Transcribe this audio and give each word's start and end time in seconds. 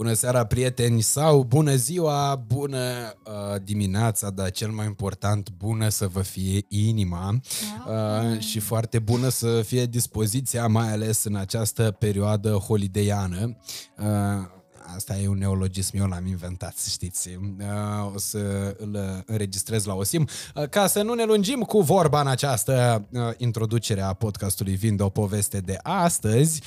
Bună 0.00 0.12
seara, 0.12 0.44
prieteni, 0.44 1.00
sau 1.00 1.42
bună 1.42 1.74
ziua, 1.74 2.44
bună 2.46 2.78
uh, 3.24 3.62
dimineața, 3.64 4.30
dar 4.30 4.50
cel 4.50 4.70
mai 4.70 4.86
important, 4.86 5.50
bună 5.50 5.88
să 5.88 6.06
vă 6.06 6.20
fie 6.20 6.64
inima 6.68 7.40
uh, 7.86 8.38
și 8.38 8.58
foarte 8.58 8.98
bună 8.98 9.28
să 9.28 9.62
fie 9.62 9.86
dispoziția, 9.86 10.66
mai 10.66 10.92
ales 10.92 11.24
în 11.24 11.36
această 11.36 11.96
perioadă 11.98 12.50
holideiană. 12.50 13.56
Uh, 13.98 14.59
Asta 14.96 15.16
e 15.16 15.28
un 15.28 15.38
neologism, 15.38 15.96
eu 15.96 16.06
l-am 16.06 16.26
inventat, 16.26 16.74
știți. 16.90 17.28
Uh, 17.28 18.14
o 18.14 18.18
să 18.18 18.74
îl 18.78 19.22
înregistrez 19.26 19.84
la 19.84 19.94
OSIM. 19.94 20.28
Uh, 20.54 20.68
ca 20.68 20.86
să 20.86 21.02
nu 21.02 21.14
ne 21.14 21.24
lungim 21.24 21.60
cu 21.60 21.80
vorba 21.80 22.20
în 22.20 22.26
această 22.26 23.04
uh, 23.10 23.20
introducere 23.36 24.00
a 24.00 24.12
podcastului 24.12 24.74
Vind 24.74 25.00
o 25.00 25.08
poveste 25.08 25.58
de 25.58 25.78
astăzi, 25.82 26.62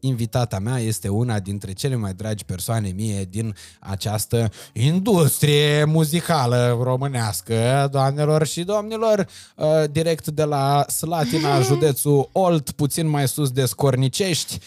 invitata 0.00 0.58
mea 0.58 0.78
este 0.78 1.08
una 1.08 1.38
dintre 1.40 1.72
cele 1.72 1.94
mai 1.94 2.14
dragi 2.14 2.44
persoane 2.44 2.88
mie 2.88 3.24
din 3.30 3.54
această 3.80 4.50
industrie 4.72 5.84
muzicală 5.84 6.78
românească, 6.82 7.88
doamnelor 7.90 8.46
și 8.46 8.62
domnilor, 8.62 9.26
direct 9.90 10.26
de 10.26 10.44
la 10.44 10.84
Slatina, 10.88 11.60
județul 11.70 12.28
Olt, 12.32 12.70
puțin 12.70 13.08
mai 13.08 13.28
sus 13.28 13.50
de 13.50 13.64
Scornicești, 13.64 14.58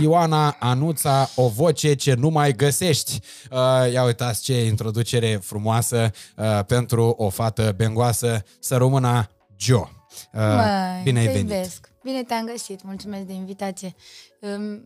Ioana 0.00 0.56
Anuța, 0.60 1.30
o 1.34 1.48
voce 1.82 1.94
ce 1.94 2.10
ce 2.10 2.14
nu 2.14 2.28
mai 2.28 2.52
găsești. 2.52 3.20
Uh, 3.50 3.92
ia 3.92 4.04
uitați 4.04 4.42
ce 4.42 4.64
introducere 4.64 5.38
frumoasă 5.42 6.10
uh, 6.36 6.64
pentru 6.66 7.14
o 7.16 7.28
fată 7.28 7.74
bengoasă, 7.76 8.44
să 8.60 8.76
rămână 8.76 9.30
Joe. 9.56 9.78
Uh, 9.78 10.40
Măi, 10.40 11.02
bine 11.02 11.18
ai 11.18 11.26
venit! 11.26 11.40
Iubesc. 11.40 11.90
Bine 12.04 12.22
te-am 12.22 12.46
găsit, 12.46 12.82
mulțumesc 12.82 13.24
de 13.24 13.32
invitație. 13.32 13.94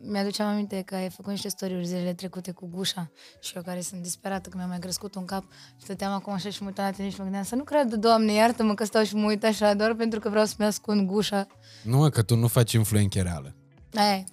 Mi-aduceam 0.02 0.48
aminte 0.48 0.82
că 0.86 0.94
ai 0.94 1.10
făcut 1.10 1.30
niște 1.30 1.48
story 1.48 1.84
zilele 1.84 2.12
trecute 2.12 2.50
cu 2.50 2.68
gușa 2.74 3.10
și 3.40 3.52
eu 3.56 3.62
care 3.62 3.80
sunt 3.80 4.02
disperată 4.02 4.48
că 4.48 4.56
mi-a 4.56 4.66
mai 4.66 4.78
crescut 4.78 5.14
un 5.14 5.24
cap 5.24 5.44
și 5.76 5.84
stăteam 5.84 6.12
acum 6.12 6.32
așa 6.32 6.50
și 6.50 6.62
mă 6.62 6.66
uitam 6.66 6.84
la 6.84 6.90
tine 6.90 7.08
și 7.08 7.14
mă 7.16 7.22
gândeam 7.22 7.44
să 7.44 7.54
nu 7.54 7.64
cred, 7.64 7.94
Doamne, 7.94 8.32
iartă-mă 8.32 8.74
că 8.74 8.84
stau 8.84 9.04
și 9.04 9.14
mă 9.14 9.26
uit 9.26 9.44
așa 9.44 9.74
doar 9.74 9.94
pentru 9.94 10.20
că 10.20 10.28
vreau 10.28 10.44
să-mi 10.44 10.68
ascund 10.68 11.06
gușa. 11.08 11.46
Nu, 11.82 12.08
că 12.08 12.22
tu 12.22 12.36
nu 12.36 12.46
faci 12.46 12.72
influenche 12.72 13.22
reală. 13.22 13.54
Aia 13.94 14.24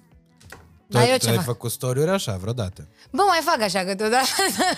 tu, 0.88 0.96
Dar 0.96 1.08
eu 1.08 1.16
ce 1.16 1.28
ai 1.28 1.36
fac? 1.36 1.44
făcut 1.44 1.70
story 1.70 2.08
așa 2.08 2.36
vreodată? 2.36 2.88
Bă, 3.10 3.22
mai 3.28 3.40
fac 3.42 3.60
așa 3.60 3.84
câteodată. 3.84 4.26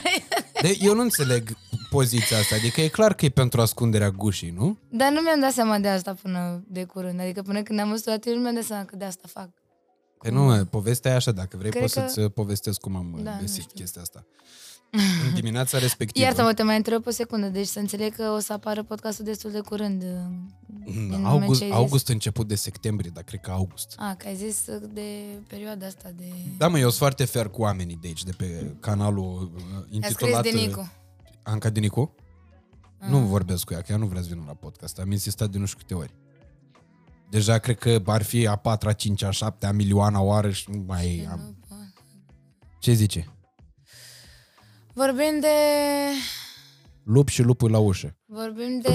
De, 0.63 0.77
eu 0.81 0.95
nu 0.95 1.01
înțeleg 1.01 1.57
poziția 1.91 2.39
asta. 2.39 2.55
Adică 2.55 2.81
e 2.81 2.89
clar 2.89 3.15
că 3.15 3.25
e 3.25 3.29
pentru 3.29 3.61
ascunderea 3.61 4.11
gușii, 4.11 4.51
nu? 4.51 4.79
Dar 4.91 5.13
nu 5.13 5.21
mi-am 5.21 5.41
dat 5.41 5.53
seama 5.53 5.79
de 5.79 5.89
asta 5.89 6.15
până 6.23 6.65
de 6.69 6.85
curând. 6.85 7.21
Adică 7.21 7.43
până 7.43 7.63
când 7.63 7.79
am 7.81 7.89
văzut 7.89 8.07
la 8.07 8.17
nu 8.25 8.41
mi-am 8.41 8.55
dat 8.55 8.65
seama 8.65 8.85
că 8.85 8.97
de 8.97 9.05
asta 9.05 9.29
fac. 9.33 9.49
Păi 10.19 10.31
nu, 10.31 10.65
povestea 10.65 11.13
e 11.13 11.15
așa. 11.15 11.31
Dacă 11.31 11.57
vrei, 11.57 11.71
Cred 11.71 11.83
poți 11.83 11.95
că... 11.95 12.07
să-ți 12.09 12.29
povestesc 12.29 12.81
cum 12.81 12.97
am 12.97 13.21
da, 13.23 13.39
găsit 13.41 13.73
chestia 13.73 14.03
asta 14.03 14.27
în 15.27 15.35
dimineața 15.35 15.79
respectivă. 15.79 16.25
Iartă-mă, 16.25 16.55
te 16.55 16.63
mai 16.63 16.77
întreb 16.77 17.07
o 17.07 17.11
secundă. 17.11 17.47
Deci 17.47 17.67
să 17.67 17.79
înțeleg 17.79 18.15
că 18.15 18.33
o 18.37 18.39
să 18.39 18.53
apară 18.53 18.83
podcastul 18.83 19.25
destul 19.25 19.51
de 19.51 19.61
curând. 19.61 20.05
Da, 21.11 21.29
august, 21.29 21.63
august 21.71 22.09
început 22.09 22.49
de 22.49 22.55
septembrie, 22.55 23.11
dar 23.15 23.23
cred 23.23 23.41
că 23.41 23.51
august. 23.51 23.95
A, 23.97 24.15
că 24.19 24.27
ai 24.29 24.35
zis 24.35 24.65
de 24.93 25.11
perioada 25.47 25.87
asta 25.87 26.11
de... 26.17 26.25
Da, 26.59 26.69
mă, 26.69 26.79
eu 26.79 26.85
sunt 26.85 26.99
foarte 26.99 27.25
fer 27.25 27.49
cu 27.49 27.61
oamenii 27.61 27.99
de 28.01 28.07
aici, 28.07 28.25
de 28.25 28.33
pe 28.37 28.75
canalul 28.81 29.53
uh, 29.55 29.85
intitulat... 29.91 30.43
de 30.43 30.51
Nicu. 30.51 30.81
Uh, 30.81 30.87
Anca 31.43 31.71
de 31.71 31.81
Nicu? 31.81 32.15
A. 32.99 33.09
Nu 33.09 33.19
vorbesc 33.19 33.65
cu 33.65 33.73
ea, 33.73 33.81
că 33.81 33.93
ea 33.93 33.99
nu 33.99 34.07
vrea 34.07 34.23
să 34.23 34.29
vină 34.31 34.43
la 34.47 34.55
podcast. 34.55 34.99
Am 34.99 35.11
insistat 35.11 35.51
de 35.51 35.59
nu 35.59 35.67
știu 35.67 35.79
câte 35.79 35.95
ori. 35.95 36.15
Deja 37.31 37.59
cred 37.59 37.79
că 37.79 38.03
ar 38.05 38.23
fi 38.23 38.47
a 38.47 38.57
patra, 38.57 38.93
cincea, 38.93 39.29
a 39.29 39.31
șaptea, 39.31 39.69
a 39.69 39.73
milioana 39.73 40.21
oară 40.21 40.51
și 40.51 40.71
nu 40.71 40.85
mai... 40.87 41.29
Am... 41.31 41.57
Ce 42.79 42.93
zice? 42.93 43.31
Vorbim 44.97 45.41
de... 45.41 45.57
Lup 47.03 47.29
și 47.29 47.43
lupul 47.43 47.71
la 47.71 47.79
ușă. 47.79 48.17
Vorbim 48.27 48.81
de 48.81 48.93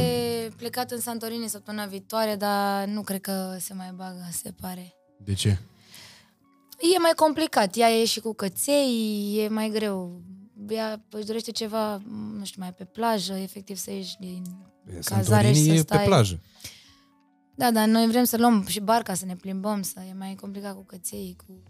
plecat 0.57 0.91
în 0.91 0.99
Santorini 0.99 1.47
săptămâna 1.47 1.85
viitoare, 1.85 2.35
dar 2.35 2.87
nu 2.87 3.01
cred 3.01 3.21
că 3.21 3.55
se 3.59 3.73
mai 3.73 3.91
bagă, 3.95 4.27
se 4.31 4.51
pare. 4.61 4.93
De 5.17 5.33
ce? 5.33 5.49
E 6.95 6.99
mai 6.99 7.11
complicat. 7.15 7.75
Ea 7.75 7.89
e 7.89 8.05
și 8.05 8.19
cu 8.19 8.33
căței, 8.33 9.35
e 9.37 9.47
mai 9.47 9.69
greu. 9.69 10.21
Ea 10.69 11.05
își 11.09 11.25
dorește 11.25 11.51
ceva, 11.51 12.01
nu 12.37 12.45
știu, 12.45 12.61
mai 12.61 12.73
pe 12.73 12.83
plajă, 12.83 13.33
efectiv 13.33 13.77
să 13.77 13.91
ieși 13.91 14.17
din 14.19 14.43
cazare 15.03 15.51
și 15.51 15.75
să 15.75 15.81
stai. 15.81 15.97
pe 15.97 16.05
plajă. 16.05 16.39
Da, 17.55 17.71
dar 17.71 17.87
noi 17.87 18.07
vrem 18.07 18.23
să 18.23 18.37
luăm 18.37 18.65
și 18.65 18.79
barca, 18.79 19.13
să 19.13 19.25
ne 19.25 19.35
plimbăm, 19.35 19.81
să 19.81 19.99
e 20.09 20.13
mai 20.13 20.35
complicat 20.35 20.75
cu 20.75 20.83
căței, 20.83 21.35
cu 21.45 21.63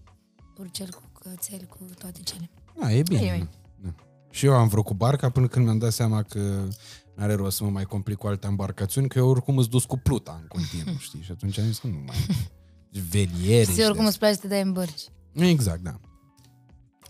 urcel, 0.58 0.90
cu 0.90 1.02
cățel, 1.20 1.68
cu 1.70 1.86
toate 1.98 2.20
cele. 2.24 2.50
Da, 2.80 2.92
e 2.92 3.02
bine. 3.02 3.22
E, 3.22 3.48
și 4.32 4.46
eu 4.46 4.54
am 4.54 4.68
vrut 4.68 4.86
cu 4.86 4.94
barca 4.94 5.30
până 5.30 5.48
când 5.48 5.66
mi-am 5.66 5.78
dat 5.78 5.92
seama 5.92 6.24
că 6.24 6.40
nu 7.16 7.24
are 7.24 7.34
rost 7.34 7.58
să 7.58 7.64
mă 7.64 7.70
mai 7.70 7.84
complic 7.84 8.18
cu 8.18 8.28
alte 8.28 8.48
embarcațiuni, 8.48 9.08
că 9.08 9.18
eu 9.18 9.30
oricum 9.30 9.58
îți 9.58 9.70
dus 9.70 9.86
cu 9.86 9.98
pluta 9.98 10.40
în 10.42 10.48
continuu, 10.48 11.00
știi? 11.08 11.22
Și 11.22 11.32
atunci 11.32 11.60
am 11.60 11.66
zis 11.66 11.78
că 11.78 11.88
nu 11.88 12.04
mai... 12.06 12.16
Veliere 13.10 13.72
și 13.72 13.82
oricum 13.82 14.06
îți 14.06 14.20
place 14.20 14.34
să 14.34 14.40
te 14.40 14.48
dai 14.48 14.62
în 14.62 14.72
bărci. 14.72 15.02
Exact, 15.34 15.82
da. 15.82 16.00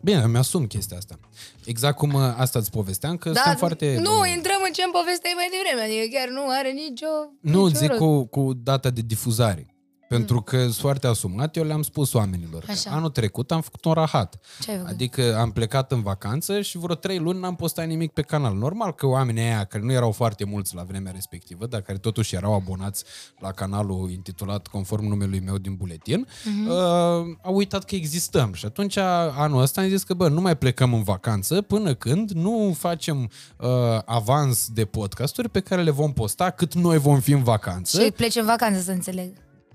Bine, 0.04 0.28
mi-asum 0.28 0.66
chestia 0.66 0.98
asta. 0.98 1.20
Exact 1.66 1.98
cum 1.98 2.14
uh, 2.14 2.34
asta 2.38 2.60
îți 2.60 2.72
povesteam, 2.72 3.18
că 3.18 3.30
da, 3.30 3.42
sunt 3.46 3.58
foarte... 3.58 3.98
Nu, 4.00 4.16
bun. 4.16 4.28
intrăm 4.28 4.62
în 4.66 4.72
ce-mi 4.72 4.92
povesteai 4.92 5.34
mai 5.36 5.50
devreme, 5.56 5.82
adică 5.82 6.18
chiar 6.18 6.30
nu 6.30 6.44
are 6.60 6.72
nicio... 6.72 7.08
Nu, 7.42 7.66
nicio 7.66 7.78
zic 7.80 7.92
cu, 7.92 8.26
cu 8.26 8.54
data 8.54 8.90
de 8.90 9.02
difuzare. 9.02 9.71
Pentru 10.12 10.36
mm. 10.36 10.42
că 10.42 10.62
sunt 10.62 10.74
foarte 10.74 11.08
asumat, 11.08 11.56
eu 11.56 11.64
le-am 11.64 11.82
spus 11.82 12.14
oamenilor. 12.14 12.64
Așa. 12.70 12.92
Anul 12.92 13.10
trecut 13.10 13.52
am 13.52 13.62
făcut 13.62 13.86
un 13.86 13.92
rahat. 13.92 14.40
Ce 14.62 14.72
ai 14.72 14.78
făcut? 14.78 14.92
Adică 14.92 15.38
am 15.40 15.52
plecat 15.52 15.92
în 15.92 16.02
vacanță 16.02 16.62
și 16.62 16.78
vreo 16.78 16.96
trei 16.96 17.20
luni 17.20 17.40
n-am 17.40 17.56
postat 17.56 17.88
nimic 17.88 18.12
pe 18.12 18.22
canal. 18.22 18.56
Normal 18.56 18.94
că 18.94 19.06
oamenii 19.06 19.42
aia, 19.42 19.64
care 19.64 19.84
nu 19.84 19.92
erau 19.92 20.12
foarte 20.12 20.46
mulți 20.46 20.76
la 20.76 20.84
vremea 20.84 21.12
respectivă, 21.12 21.66
dar 21.66 21.82
care 21.82 21.98
totuși 21.98 22.36
erau 22.36 22.54
abonați 22.54 23.04
la 23.40 23.52
canalul 23.52 24.12
intitulat 24.12 24.68
conform 24.68 25.06
numelui 25.06 25.40
meu 25.40 25.58
din 25.58 25.76
buletin, 25.76 26.28
mm-hmm. 26.28 26.68
uh, 26.68 27.38
au 27.42 27.56
uitat 27.56 27.84
că 27.84 27.96
existăm. 27.96 28.54
Și 28.54 28.66
atunci 28.66 28.98
anul 28.98 29.62
ăsta 29.62 29.82
am 29.82 29.88
zis 29.88 30.04
că, 30.04 30.14
bă, 30.14 30.28
nu 30.28 30.42
mai 30.42 30.58
plecăm 30.58 30.94
în 30.94 31.04
vacanță 31.04 31.62
până 31.62 31.94
când 31.94 32.32
nu 32.32 32.76
facem 32.78 33.30
uh, 33.58 33.68
avans 34.06 34.68
de 34.70 34.86
podcasturi 34.86 35.50
pe 35.50 35.60
care 35.60 35.82
le 35.82 35.92
vom 35.92 36.14
posta 36.14 36.50
cât 36.50 36.74
noi 36.74 36.98
vom 36.98 37.20
fi 37.20 37.32
în 37.32 37.44
vacanță. 37.44 38.02
Și 38.02 38.12
pleci 38.12 38.36
în 38.36 38.46
vacanță, 38.46 38.82
să 38.82 38.92
înțeleg. 38.92 39.32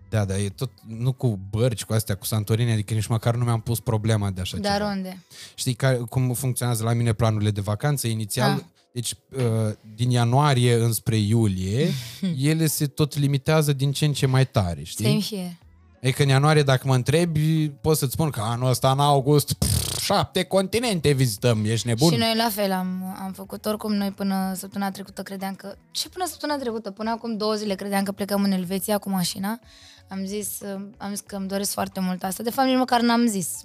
Da, 0.08 0.24
dar 0.24 0.36
e 0.36 0.48
tot, 0.48 0.70
nu 0.86 1.12
cu 1.12 1.40
bărci, 1.50 1.84
cu 1.84 1.92
astea, 1.92 2.14
cu 2.14 2.24
Santorini, 2.24 2.72
adică 2.72 2.94
nici 2.94 3.06
măcar 3.06 3.34
nu 3.34 3.44
mi-am 3.44 3.60
pus 3.60 3.80
problema 3.80 4.30
de 4.30 4.40
așa 4.40 4.56
Dar 4.56 4.76
ceva. 4.76 4.90
unde? 4.90 5.22
Știi 5.54 5.74
ca, 5.74 6.04
cum 6.08 6.32
funcționează 6.32 6.84
la 6.84 6.92
mine 6.92 7.12
planurile 7.12 7.50
de 7.50 7.60
vacanță? 7.60 8.06
Inițial, 8.06 8.50
ah. 8.50 8.60
deci 8.92 9.14
uh, 9.36 9.74
din 9.94 10.10
ianuarie 10.10 10.74
înspre 10.74 11.16
iulie, 11.16 11.88
ele 12.50 12.66
se 12.66 12.86
tot 12.86 13.18
limitează 13.18 13.72
din 13.72 13.92
ce 13.92 14.04
în 14.04 14.12
ce 14.12 14.26
mai 14.26 14.46
tare, 14.46 14.82
știi? 14.82 15.04
Same 15.04 15.20
here. 15.20 15.58
E 16.00 16.10
că 16.10 16.22
în 16.22 16.28
ianuarie, 16.28 16.62
dacă 16.62 16.86
mă 16.86 16.94
întrebi, 16.94 17.68
pot 17.68 17.96
să-ți 17.96 18.12
spun 18.12 18.30
că 18.30 18.40
anul 18.40 18.68
ăsta, 18.68 18.90
în 18.90 18.98
august, 18.98 19.52
pff, 19.52 20.00
șapte 20.00 20.42
continente 20.42 21.12
vizităm, 21.12 21.64
ești 21.64 21.86
nebun? 21.86 22.10
Și 22.10 22.18
noi 22.18 22.34
la 22.36 22.48
fel 22.50 22.72
am, 22.72 23.16
am 23.24 23.32
făcut, 23.32 23.66
oricum 23.66 23.94
noi 23.94 24.10
până 24.10 24.52
săptămâna 24.54 24.90
trecută 24.90 25.22
credeam 25.22 25.54
că... 25.54 25.74
Ce 25.90 26.08
până 26.08 26.26
săptămâna 26.26 26.58
trecută? 26.58 26.90
Până 26.90 27.10
acum 27.10 27.36
două 27.36 27.54
zile 27.54 27.74
credeam 27.74 28.02
că 28.02 28.12
plecăm 28.12 28.42
în 28.42 28.52
Elveția 28.52 28.98
cu 28.98 29.10
mașina 29.10 29.60
am 30.08 30.24
zis, 30.24 30.60
am 30.96 31.10
zis 31.10 31.20
că 31.20 31.36
îmi 31.36 31.48
doresc 31.48 31.72
foarte 31.72 32.00
mult 32.00 32.22
asta. 32.22 32.42
De 32.42 32.50
fapt, 32.50 32.68
nici 32.68 32.76
măcar 32.76 33.00
n-am 33.00 33.26
zis. 33.26 33.64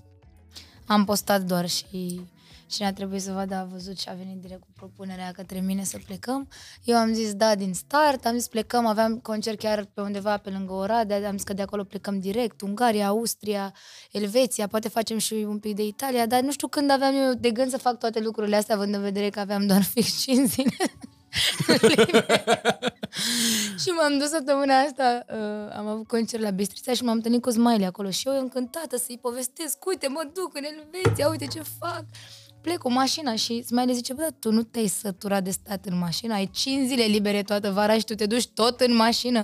Am 0.86 1.06
postat 1.06 1.42
doar 1.42 1.70
și 1.70 2.22
cine 2.72 2.88
a 2.88 2.94
trebuit 2.94 3.22
să 3.22 3.32
vadă 3.32 3.56
a 3.56 3.64
văzut 3.64 4.00
și 4.00 4.10
a 4.10 4.14
venit 4.14 4.42
direct 4.42 4.62
cu 4.62 4.68
propunerea 4.76 5.32
către 5.32 5.60
mine 5.60 5.84
să 5.84 6.00
plecăm. 6.06 6.48
Eu 6.84 6.98
am 6.98 7.14
zis 7.14 7.34
da 7.34 7.56
din 7.56 7.74
start, 7.74 8.26
am 8.26 8.36
zis 8.36 8.48
plecăm, 8.48 8.86
aveam 8.86 9.20
concert 9.20 9.60
chiar 9.60 9.86
pe 9.94 10.02
undeva 10.02 10.38
pe 10.38 10.50
lângă 10.50 10.74
Oradea, 10.74 11.28
am 11.28 11.36
zis 11.36 11.44
că 11.44 11.54
de 11.54 11.62
acolo 11.62 11.84
plecăm 11.84 12.20
direct, 12.20 12.62
Ungaria, 12.62 13.08
Austria, 13.08 13.74
Elveția, 14.12 14.68
poate 14.68 14.88
facem 14.88 15.18
și 15.18 15.34
un 15.34 15.60
pic 15.60 15.76
de 15.76 15.86
Italia, 15.86 16.26
dar 16.26 16.42
nu 16.42 16.52
știu 16.52 16.68
când 16.68 16.92
aveam 16.92 17.16
eu 17.16 17.34
de 17.34 17.52
gând 17.52 17.70
să 17.70 17.78
fac 17.78 18.00
toate 18.00 18.20
lucrurile 18.20 18.56
astea, 18.56 18.76
având 18.76 18.94
în 18.94 19.02
vedere 19.02 19.30
că 19.30 19.40
aveam 19.40 19.68
doar 19.68 19.82
fix 19.84 20.22
5 20.22 20.50
zile. 20.50 20.76
și 23.82 23.90
m-am 23.90 24.18
dus 24.20 24.30
săptămâna 24.30 24.80
asta, 24.80 25.26
uh, 25.30 25.76
am 25.78 25.88
avut 25.88 26.08
concert 26.08 26.44
la 26.44 26.50
Bistrița 26.50 26.94
și 26.94 27.04
m-am 27.04 27.16
întâlnit 27.16 27.42
cu 27.42 27.50
Smiley 27.50 27.86
acolo 27.86 28.10
și 28.10 28.28
eu 28.28 28.40
încântată 28.40 28.98
să-i 28.98 29.20
povestesc, 29.22 29.86
uite, 29.86 30.08
mă 30.08 30.30
duc 30.34 30.58
în 30.58 30.64
Elveția, 30.64 31.30
uite 31.30 31.46
ce 31.46 31.62
fac. 31.80 32.06
Plec 32.62 32.78
cu 32.78 32.92
mașina 32.92 33.36
și 33.36 33.64
Smiley 33.64 33.94
zice, 33.94 34.14
bă, 34.14 34.30
tu 34.40 34.52
nu 34.52 34.64
te-ai 34.64 34.88
săturat 34.88 35.44
de 35.44 35.52
stat 35.52 35.86
în 35.86 35.98
mașină, 35.98 36.34
ai 36.34 36.50
5 36.54 36.88
zile 36.88 37.04
libere 37.04 37.44
toată 37.44 37.72
vara 37.72 37.98
și 37.98 38.04
tu 38.04 38.16
te 38.16 38.26
duci 38.26 38.48
tot 38.48 38.80
în 38.80 38.96
mașină. 38.96 39.44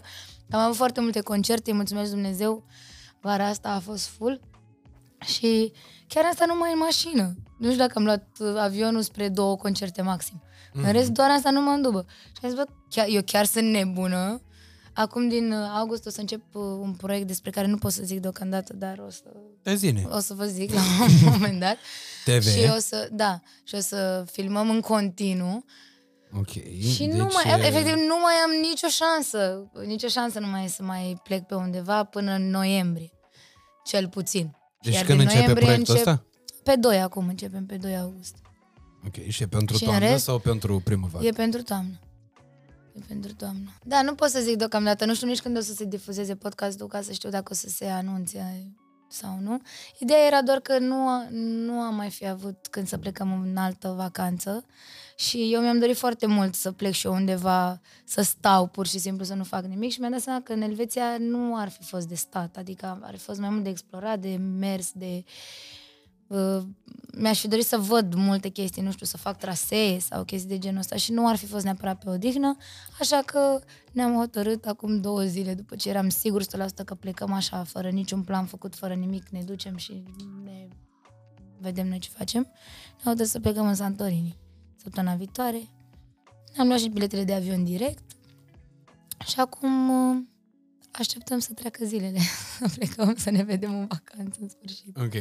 Am 0.51 0.59
avut 0.59 0.75
foarte 0.75 1.01
multe 1.01 1.21
concerte, 1.21 1.69
îi 1.69 1.75
mulțumesc 1.75 2.11
Dumnezeu, 2.11 2.65
vara 3.21 3.47
asta 3.47 3.69
a 3.69 3.79
fost 3.79 4.07
full 4.07 4.41
și 5.25 5.71
chiar 6.07 6.25
asta 6.25 6.45
numai 6.45 6.71
în 6.71 6.77
mașină. 6.77 7.35
Nu 7.57 7.65
știu 7.65 7.79
dacă 7.79 7.93
am 7.95 8.03
luat 8.03 8.27
avionul 8.57 9.01
spre 9.01 9.29
două 9.29 9.55
concerte 9.55 10.01
maxim. 10.01 10.41
Mm. 10.77 10.83
În 10.83 10.91
rest, 10.91 11.09
doar 11.09 11.29
asta 11.29 11.50
nu 11.51 11.62
mă 11.62 11.69
îndubă. 11.69 12.06
Și 12.25 12.39
am 12.44 12.50
zis, 12.50 12.57
bă, 12.57 12.65
chiar, 12.89 13.06
eu 13.09 13.21
chiar 13.25 13.45
sunt 13.45 13.71
nebună. 13.71 14.41
Acum, 14.94 15.27
din 15.27 15.51
uh, 15.51 15.69
august, 15.74 16.06
o 16.06 16.09
să 16.09 16.19
încep 16.19 16.41
uh, 16.56 16.62
un 16.62 16.94
proiect 16.94 17.27
despre 17.27 17.51
care 17.51 17.68
nu 17.68 17.77
pot 17.77 17.91
să 17.91 18.01
zic 18.03 18.19
deocamdată, 18.19 18.74
dar 18.74 18.97
o 19.07 19.09
să... 19.09 19.24
De 19.63 19.75
zine. 19.75 20.07
O 20.09 20.19
să 20.19 20.33
vă 20.33 20.45
zic 20.45 20.74
la 20.74 20.81
un 21.01 21.29
moment 21.31 21.59
dat. 21.59 21.77
TV. 22.25 22.44
Și 22.44 22.69
o 22.75 22.79
să, 22.79 23.09
da, 23.12 23.41
și 23.63 23.75
o 23.75 23.79
să 23.79 24.25
filmăm 24.31 24.69
în 24.69 24.79
continuu. 24.79 25.65
Ok. 26.38 26.50
Și 26.50 26.97
deci, 26.97 27.12
nu 27.13 27.27
mai, 27.33 27.59
efectiv, 27.68 27.94
nu 27.94 28.15
mai 28.21 28.33
am 28.45 28.51
nicio 28.69 28.88
șansă, 28.88 29.71
nicio 29.85 30.07
șansă 30.07 30.39
nu 30.39 30.47
mai 30.47 30.63
e 30.63 30.68
să 30.68 30.83
mai 30.83 31.19
plec 31.23 31.44
pe 31.45 31.56
undeva 31.56 32.03
până 32.03 32.31
în 32.33 32.50
noiembrie, 32.50 33.12
cel 33.85 34.07
puțin. 34.07 34.57
Deci 34.81 34.94
Iar 34.94 35.06
când 35.06 35.18
din 35.18 35.27
începe 35.27 35.44
noiembrie 35.44 35.65
proiectul 35.65 35.95
încep- 35.95 36.07
ăsta? 36.07 36.25
Pe 36.63 36.75
2 36.75 37.01
acum 37.01 37.27
începem, 37.27 37.65
pe 37.65 37.75
2 37.77 37.97
august. 37.97 38.35
Ok. 39.07 39.27
Și 39.27 39.44
e 39.44 39.48
pentru 39.48 39.75
Și 39.77 39.83
în 39.83 39.89
toamnă 39.89 40.07
rest? 40.07 40.24
sau 40.24 40.39
pentru 40.39 40.81
primăvară? 40.83 41.25
E 41.25 41.31
pentru 41.31 41.62
toamnă. 41.62 42.00
E 42.94 43.00
pentru 43.07 43.33
toamnă. 43.33 43.74
Da, 43.83 44.01
nu 44.01 44.13
pot 44.13 44.30
să 44.30 44.39
zic 44.39 44.56
deocamdată. 44.56 45.06
Nu 45.06 45.15
știu 45.15 45.27
nici 45.27 45.42
când 45.42 45.57
o 45.57 45.59
să 45.59 45.74
se 45.74 45.86
difuzeze 45.86 46.36
podcastul 46.36 46.88
ca 46.88 47.01
să 47.01 47.12
știu 47.12 47.30
dacă 47.30 47.50
o 47.51 47.56
să 47.56 47.69
se 47.69 47.86
anunțe 47.86 48.71
sau 49.09 49.38
nu. 49.42 49.62
Ideea 50.00 50.25
era 50.25 50.42
doar 50.42 50.59
că 50.59 50.77
nu, 50.80 51.27
nu 51.30 51.80
am 51.80 51.95
mai 51.95 52.09
fi 52.09 52.27
avut 52.27 52.68
când 52.69 52.88
să 52.88 52.98
plecăm 52.98 53.42
în 53.42 53.57
altă 53.57 53.94
vacanță 53.98 54.65
și 55.15 55.54
eu 55.54 55.62
mi-am 55.62 55.80
dorit 55.80 55.98
foarte 55.98 56.25
mult 56.25 56.56
să 56.56 56.71
plec 56.71 56.94
și 56.94 57.06
eu 57.06 57.13
undeva, 57.13 57.81
să 58.04 58.21
stau 58.21 58.68
pur 58.68 58.88
și 58.88 59.00
simplu, 59.00 59.25
să 59.25 59.33
nu 59.33 59.44
fac 59.44 59.65
nimic 59.65 59.92
și 59.92 60.00
mi-am 60.00 60.12
dat 60.12 60.21
seama 60.21 60.42
că 60.42 60.54
în 60.54 60.62
Elveția 60.62 61.18
nu 61.19 61.57
ar 61.57 61.69
fi 61.69 61.83
fost 61.83 62.07
de 62.07 62.15
stat, 62.15 62.57
adică 62.57 63.00
ar 63.01 63.15
fi 63.15 63.24
fost 63.24 63.39
mai 63.39 63.50
mult 63.50 63.63
de 63.63 63.69
explorat, 63.69 64.19
de 64.19 64.36
mers, 64.36 64.92
de 64.92 65.24
uh, 65.25 65.31
mi-aș 67.18 67.39
fi 67.39 67.47
dorit 67.47 67.65
să 67.65 67.77
văd 67.77 68.13
multe 68.13 68.50
chestii, 68.50 68.81
nu 68.81 68.91
știu, 68.91 69.06
să 69.06 69.18
fac 69.18 69.38
trasee 69.38 70.00
sau 70.00 70.24
chestii 70.24 70.50
de 70.50 70.57
genul 70.57 70.79
ăsta 70.79 70.95
și 70.95 71.12
nu 71.12 71.27
ar 71.27 71.35
fi 71.35 71.45
fost 71.45 71.63
neapărat 71.63 72.03
pe 72.03 72.09
odihnă, 72.09 72.57
așa 73.00 73.21
că 73.25 73.59
ne-am 73.91 74.15
hotărât 74.15 74.65
acum 74.65 75.01
două 75.01 75.24
zile, 75.24 75.53
după 75.53 75.75
ce 75.75 75.89
eram 75.89 76.09
sigur 76.09 76.44
100% 76.44 76.45
că 76.85 76.95
plecăm 76.95 77.31
așa, 77.31 77.63
fără 77.63 77.89
niciun 77.89 78.24
plan 78.24 78.45
făcut, 78.45 78.75
fără 78.75 78.94
nimic, 78.94 79.29
ne 79.29 79.41
ducem 79.41 79.77
și 79.77 80.03
ne 80.44 80.68
vedem 81.59 81.88
noi 81.88 82.00
ce 82.00 82.09
facem. 82.09 82.41
Ne-am 82.41 83.03
hotărât 83.03 83.27
să 83.27 83.39
plecăm 83.39 83.68
în 83.68 83.75
Santorini 83.75 84.38
săptămâna 84.75 85.15
viitoare. 85.15 85.62
Am 86.57 86.68
luat 86.68 86.80
și 86.80 86.89
biletele 86.89 87.23
de 87.23 87.33
avion 87.33 87.63
direct 87.63 88.12
și 89.27 89.39
acum 89.39 89.89
uh, 89.89 90.23
așteptăm 90.91 91.39
să 91.39 91.53
treacă 91.53 91.85
zilele, 91.85 92.19
să 92.59 92.69
plecăm, 92.75 93.15
să 93.15 93.30
ne 93.30 93.44
vedem 93.44 93.80
în 93.80 93.85
vacanță 93.85 94.39
în 94.41 94.50
sfârșit. 94.50 94.97
Ok. 94.97 95.13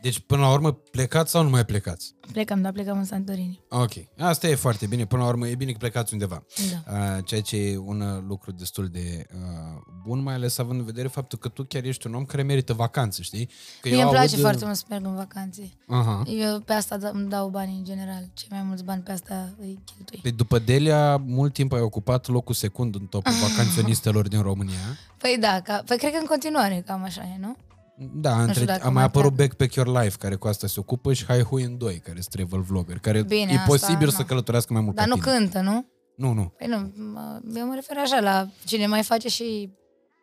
Deci, 0.00 0.20
până 0.20 0.40
la 0.40 0.50
urmă, 0.52 0.72
plecați 0.72 1.30
sau 1.30 1.42
nu 1.42 1.48
mai 1.48 1.64
plecați? 1.64 2.14
Plecăm, 2.32 2.62
dar 2.62 2.72
plecăm 2.72 2.98
în 2.98 3.04
Santorini. 3.04 3.60
Ok. 3.68 3.90
Asta 4.18 4.48
e 4.48 4.54
foarte 4.54 4.86
bine. 4.86 5.04
Până 5.06 5.22
la 5.22 5.28
urmă, 5.28 5.48
e 5.48 5.54
bine 5.54 5.70
că 5.72 5.78
plecați 5.78 6.12
undeva. 6.12 6.44
Da. 6.84 6.92
Uh, 7.16 7.24
ceea 7.24 7.40
ce 7.40 7.56
e 7.56 7.76
un 7.76 8.00
uh, 8.00 8.22
lucru 8.28 8.50
destul 8.52 8.88
de 8.88 9.26
uh, 9.34 9.40
bun, 10.06 10.22
mai 10.22 10.34
ales 10.34 10.58
având 10.58 10.78
în 10.78 10.84
vedere 10.84 11.08
faptul 11.08 11.38
că 11.38 11.48
tu 11.48 11.64
chiar 11.64 11.84
ești 11.84 12.06
un 12.06 12.14
om 12.14 12.24
care 12.24 12.42
merită 12.42 12.72
vacanță, 12.72 13.22
știi? 13.22 13.48
Că 13.80 13.88
Mie 13.88 14.02
îmi 14.02 14.10
place 14.10 14.34
aud, 14.34 14.40
foarte 14.40 14.64
mult 14.64 14.76
să 14.76 14.84
merg 14.88 15.04
în 15.04 15.14
vacanțe. 15.14 15.70
Aha. 15.88 16.22
Eu 16.26 16.60
pe 16.60 16.72
asta 16.72 16.96
da- 16.96 17.10
îmi 17.12 17.28
dau 17.28 17.48
bani 17.48 17.72
în 17.78 17.84
general. 17.84 18.30
Cei 18.34 18.48
mai 18.50 18.62
mulți 18.62 18.84
bani 18.84 19.02
pe 19.02 19.12
asta 19.12 19.54
îi 19.60 19.78
cheltui. 19.94 20.18
Păi 20.22 20.30
după 20.32 20.58
Delia, 20.58 21.16
mult 21.16 21.52
timp 21.52 21.72
ai 21.72 21.80
ocupat 21.80 22.26
locul 22.26 22.54
secund 22.54 22.94
în 22.94 23.06
topul 23.06 23.32
vacanționistelor 23.48 24.28
din 24.28 24.42
România. 24.42 24.98
Păi 25.18 25.36
da, 25.40 25.60
ca, 25.64 25.82
păi 25.86 25.98
cred 25.98 26.12
că 26.12 26.18
în 26.20 26.26
continuare 26.26 26.82
cam 26.86 27.02
așa 27.02 27.22
e, 27.22 27.36
nu? 27.40 27.56
Da, 28.00 28.42
între, 28.42 28.64
dacă 28.64 28.80
a 28.80 28.84
mai 28.84 28.92
mai 28.92 29.02
apărut 29.02 29.34
pleacă. 29.34 29.54
Backpack 29.58 29.74
Your 29.74 30.02
Life, 30.02 30.16
care 30.18 30.34
cu 30.34 30.46
asta 30.48 30.66
se 30.66 30.80
ocupă, 30.80 31.12
și 31.12 31.24
Hai 31.24 31.42
Hui 31.42 31.62
în 31.62 31.78
2, 31.78 31.98
care 31.98 32.20
sunt 32.20 32.28
travel 32.34 32.60
vlogger, 32.60 32.98
care 32.98 33.22
Bine, 33.22 33.50
e 33.52 33.54
asta, 33.54 33.64
posibil 33.66 34.08
să 34.10 34.16
nu. 34.18 34.24
călătorească 34.24 34.72
mai 34.72 34.82
mult 34.82 34.94
Dar 34.96 35.06
ca 35.08 35.14
nu 35.14 35.20
tine. 35.20 35.34
cântă, 35.36 35.60
nu? 35.60 35.86
Nu, 36.16 36.32
nu. 36.32 36.52
Păi 36.58 36.66
nu, 36.66 36.92
mă- 37.12 37.40
eu 37.54 37.66
mă 37.66 37.74
refer 37.74 37.96
așa 37.96 38.20
la 38.20 38.48
cine 38.64 38.86
mai 38.86 39.02
face 39.02 39.28
și 39.28 39.70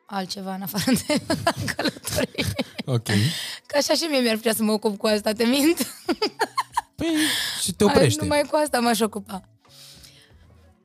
altceva 0.08 0.54
în 0.54 0.62
afară 0.62 0.84
de 1.08 1.22
călătorie. 1.76 2.46
Ok. 2.86 3.06
Că 3.66 3.78
așa 3.78 3.94
și 3.94 4.04
mie 4.10 4.20
mi-ar 4.20 4.36
putea 4.36 4.54
să 4.54 4.64
mă 4.64 4.72
ocup 4.72 4.98
cu 4.98 5.08
asta, 5.08 5.32
te 5.32 5.44
mint? 5.44 5.78
Păi, 6.96 7.08
și 7.62 7.74
te 7.74 7.84
oprește. 7.84 8.22
Numai 8.22 8.42
cu 8.50 8.56
asta 8.64 8.80
m-aș 8.80 9.00
ocupa. 9.00 9.50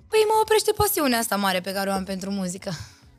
Păi 0.08 0.20
mă 0.26 0.38
oprește 0.42 0.72
pasiunea 0.76 1.18
asta 1.18 1.36
mare 1.36 1.60
pe 1.60 1.72
care 1.72 1.90
o 1.90 1.92
am 1.92 2.04
pentru 2.04 2.30
muzică. 2.30 2.70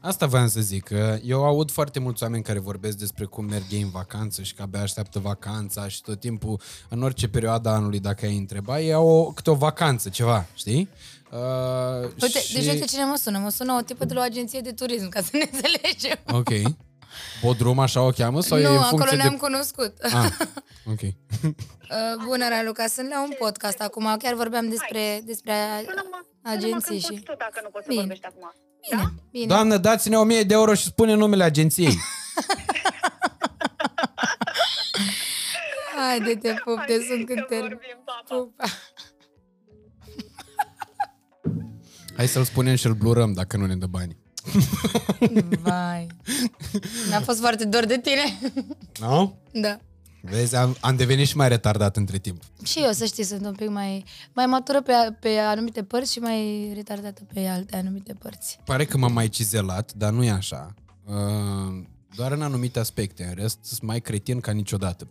Asta 0.01 0.25
voiam 0.25 0.47
să 0.47 0.59
zic, 0.61 0.83
că 0.83 1.17
eu 1.23 1.45
aud 1.45 1.71
foarte 1.71 1.99
mulți 1.99 2.23
oameni 2.23 2.43
care 2.43 2.59
vorbesc 2.59 2.97
despre 2.97 3.25
cum 3.25 3.45
merg 3.45 3.63
ei 3.69 3.81
în 3.81 3.89
vacanță 3.89 4.41
și 4.41 4.53
că 4.53 4.61
abia 4.61 4.81
așteaptă 4.81 5.19
vacanța 5.19 5.87
și 5.87 6.01
tot 6.01 6.19
timpul, 6.19 6.61
în 6.89 7.03
orice 7.03 7.27
perioadă 7.27 7.69
a 7.69 7.73
anului, 7.73 7.99
dacă 7.99 8.25
ai 8.25 8.37
întreba, 8.37 8.79
ei 8.79 8.93
au 8.93 9.07
o, 9.07 9.31
câte 9.31 9.49
o 9.49 9.53
vacanță, 9.55 10.09
ceva, 10.09 10.45
știi? 10.53 10.89
Uh, 11.31 12.09
Uite, 12.21 12.39
și... 12.41 12.53
deci 12.53 12.65
uite 12.67 12.85
cine 12.85 13.03
mă 13.03 13.15
sună. 13.15 13.37
Mă 13.37 13.49
sună 13.49 13.73
o 13.73 13.81
tipă 13.81 14.05
de 14.05 14.13
la 14.13 14.19
o 14.19 14.23
agenție 14.23 14.59
de 14.59 14.71
turism, 14.71 15.09
ca 15.09 15.21
să 15.21 15.29
ne 15.33 15.49
înțelegem. 15.51 16.19
Ok. 16.31 16.75
Bodrum 17.41 17.79
așa 17.79 18.01
o 18.01 18.09
cheamă 18.09 18.41
sau 18.41 18.57
nu, 18.57 18.63
e 18.63 18.67
în 18.67 18.73
acolo 18.75 18.87
funcție 18.89 19.17
ne-am 19.17 19.29
de... 19.31 19.37
cunoscut. 19.37 19.93
Ah, 20.01 20.31
ok. 20.93 21.01
Uh, 21.01 21.53
Bună, 22.25 22.47
Raluca, 22.49 22.87
sunt 22.87 23.09
la 23.09 23.21
un 23.23 23.31
podcast 23.39 23.79
acum. 23.81 24.15
Chiar 24.17 24.33
vorbeam 24.33 24.69
despre, 24.69 25.21
despre 25.25 25.51
a- 25.51 25.79
Sună-mă, 25.79 26.19
agenții 26.41 26.69
sună-mă 26.69 26.81
când 26.87 26.99
și... 26.99 27.07
poți 27.07 27.21
tu, 27.23 27.33
dacă 27.37 27.59
nu 27.63 27.69
poți 27.69 27.83
să 27.83 27.89
Bine. 27.89 27.99
vorbești 28.01 28.25
acum. 28.25 28.53
Bine, 28.89 29.13
bine. 29.31 29.45
Doamnă, 29.45 29.77
dați-ne 29.77 30.17
1000 30.17 30.43
de 30.43 30.53
euro 30.53 30.73
și 30.73 30.83
spune 30.83 31.13
numele 31.13 31.43
agenției. 31.43 31.97
Haide, 35.95 36.35
te 36.35 36.53
pup, 36.63 36.75
te 36.85 36.91
Hai, 36.93 37.05
sunt 37.09 37.25
că 37.27 37.33
când 37.33 37.45
termin. 37.47 37.67
vorbim, 37.67 38.01
pa, 38.05 38.23
pa. 38.27 38.35
Pupa. 38.35 38.63
Hai 42.17 42.27
să-l 42.27 42.43
spunem 42.43 42.75
și 42.75 42.85
îl 42.85 42.93
blurăm 42.93 43.33
dacă 43.33 43.57
nu 43.57 43.65
ne 43.65 43.75
dă 43.75 43.85
bani. 43.85 44.17
Vai. 45.61 46.07
Mi-a 47.09 47.21
fost 47.21 47.39
foarte 47.39 47.65
dor 47.65 47.85
de 47.85 47.99
tine. 47.99 48.39
Nu? 48.99 49.39
da. 49.51 49.77
Vezi, 50.21 50.55
am, 50.55 50.77
am 50.79 50.95
devenit 50.95 51.27
și 51.27 51.35
mai 51.35 51.47
retardat 51.47 51.97
între 51.97 52.17
timp. 52.17 52.41
Și 52.63 52.79
eu, 52.79 52.91
să 52.91 53.05
știi, 53.05 53.23
sunt 53.23 53.45
un 53.45 53.53
pic 53.53 53.69
mai, 53.69 54.05
mai 54.33 54.45
matură 54.45 54.81
pe, 54.81 54.93
pe 55.19 55.37
anumite 55.37 55.83
părți 55.83 56.11
și 56.11 56.19
mai 56.19 56.71
retardată 56.75 57.21
pe 57.33 57.47
alte 57.47 57.75
anumite 57.75 58.13
părți. 58.13 58.59
Pare 58.65 58.85
că 58.85 58.97
m-am 58.97 59.13
mai 59.13 59.29
cizelat, 59.29 59.93
dar 59.93 60.11
nu 60.11 60.23
e 60.23 60.29
așa. 60.29 60.73
Uh, 61.05 61.83
doar 62.15 62.31
în 62.31 62.41
anumite 62.41 62.79
aspecte, 62.79 63.23
în 63.23 63.33
rest 63.41 63.57
sunt 63.61 63.81
mai 63.81 64.01
cretin 64.01 64.39
ca 64.39 64.51
niciodată. 64.51 65.07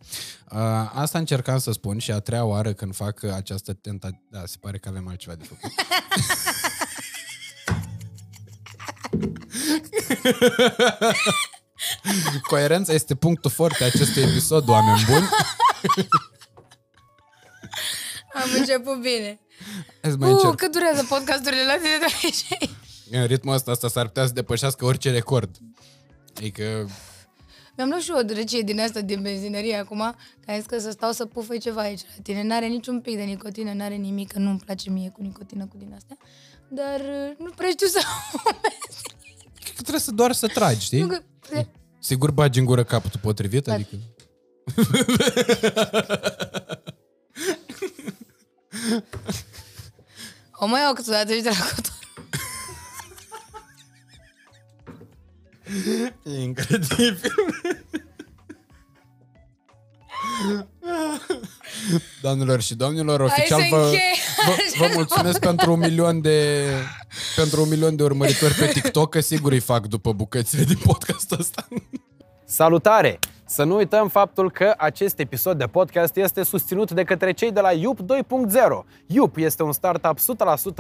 Uh, 0.52 0.58
asta 0.94 1.18
încercam 1.18 1.58
să 1.58 1.72
spun 1.72 1.98
și 1.98 2.10
a 2.10 2.18
treia 2.20 2.44
oară 2.44 2.72
când 2.72 2.94
fac 2.94 3.24
această 3.24 3.72
tentativă. 3.72 4.22
Da, 4.30 4.42
se 4.46 4.56
pare 4.60 4.78
că 4.78 4.88
avem 4.88 5.08
altceva 5.08 5.34
de 5.34 5.44
făcut. 5.44 5.72
Coerența 12.49 12.93
este 12.93 13.15
punctul 13.15 13.50
forte 13.50 13.82
a 13.82 13.87
acestui 13.87 14.23
episod, 14.23 14.69
oameni 14.69 15.05
buni. 15.09 15.29
Am 18.34 18.49
început 18.58 19.01
bine. 19.01 19.41
Hai 20.03 20.10
să 20.10 20.17
mai 20.17 20.29
Uh, 20.29 20.34
încerc. 20.34 20.56
cât 20.56 20.72
durează 20.72 21.05
podcasturile 21.08 21.65
la 21.65 21.72
tine 21.77 21.99
de 22.01 22.15
aici? 22.22 22.70
În 23.10 23.27
ritmul 23.27 23.55
ăsta, 23.55 23.70
asta 23.70 23.89
s-ar 23.89 24.06
putea 24.06 24.27
să 24.27 24.32
depășească 24.32 24.84
orice 24.84 25.10
record. 25.10 25.56
Adică 26.37 26.89
Mi-am 27.77 27.89
luat 27.89 28.01
și 28.01 28.10
eu 28.10 28.17
o 28.19 28.22
drăcie 28.22 28.60
din 28.60 28.81
asta 28.81 29.01
din 29.01 29.22
benzinărie 29.22 29.77
acum, 29.77 29.99
că 30.44 30.51
am 30.51 30.56
zis 30.56 30.67
că 30.67 30.79
să 30.79 30.91
stau 30.91 31.13
să 31.13 31.27
pufăi 31.27 31.58
ceva 31.58 31.81
aici 31.81 32.01
la 32.01 32.22
tine. 32.22 32.43
N-are 32.43 32.67
niciun 32.67 33.01
pic 33.01 33.17
de 33.17 33.22
nicotină, 33.22 33.72
n-are 33.72 33.94
nimic, 33.94 34.32
că 34.32 34.39
nu-mi 34.39 34.58
place 34.58 34.91
mie 34.91 35.08
cu 35.08 35.22
nicotină, 35.22 35.67
cu 35.67 35.77
din 35.77 35.93
astea. 35.96 36.17
Dar 36.69 37.01
uh, 37.01 37.37
nu 37.39 37.51
prea 37.51 37.70
știu 37.70 37.87
să... 37.87 38.01
cred 39.63 39.75
că 39.75 39.81
trebuie 39.82 40.01
să 40.01 40.10
doar 40.10 40.32
să 40.32 40.46
tragi, 40.46 40.84
știi? 40.84 41.01
Nu 41.01 41.06
că... 41.06 41.22
Sigur 41.98 42.30
bagi 42.30 42.58
în 42.58 42.64
gură 42.64 42.84
capătul 42.84 43.20
potrivit? 43.22 43.64
Da. 43.64 43.72
Adică... 43.72 43.96
O 50.52 50.66
mai 50.66 50.80
iau 50.80 50.92
câteodată 50.92 51.32
și 51.32 51.42
de 51.42 51.48
la 51.48 51.64
cotor. 51.74 51.98
E 56.24 56.42
incredibil. 56.42 57.20
Doamnelor 62.23 62.61
și 62.61 62.75
domnilor, 62.75 63.20
oficial 63.20 63.61
să 63.61 63.67
vă, 63.70 63.77
închei. 63.77 64.01
vă, 64.47 64.85
vă 64.87 64.91
mulțumesc 64.94 65.39
pentru 65.39 65.73
un 65.73 65.79
milion 65.79 66.20
de 66.20 66.67
pentru 67.37 67.63
un 67.63 67.69
milion 67.69 67.97
de 67.97 68.03
urmăritori 68.03 68.55
pe 68.55 68.67
TikTok, 68.67 69.11
că 69.11 69.20
sigur 69.20 69.53
îi 69.53 69.61
fac 69.61 69.87
după 69.87 70.13
bucățile 70.13 70.63
din 70.65 70.79
podcastul 70.85 71.37
ăsta. 71.41 71.69
Salutare! 72.44 73.19
Să 73.51 73.65
nu 73.65 73.75
uităm 73.75 74.09
faptul 74.09 74.51
că 74.51 74.75
acest 74.79 75.19
episod 75.19 75.59
de 75.59 75.65
podcast 75.65 76.17
este 76.17 76.43
susținut 76.43 76.91
de 76.91 77.05
către 77.05 77.32
cei 77.32 77.53
de 77.53 77.61
la 77.61 77.73
Yup 77.73 77.99
2.0. 78.01 78.05
Yup 79.06 79.37
este 79.37 79.63
un 79.63 79.73
startup 79.73 80.19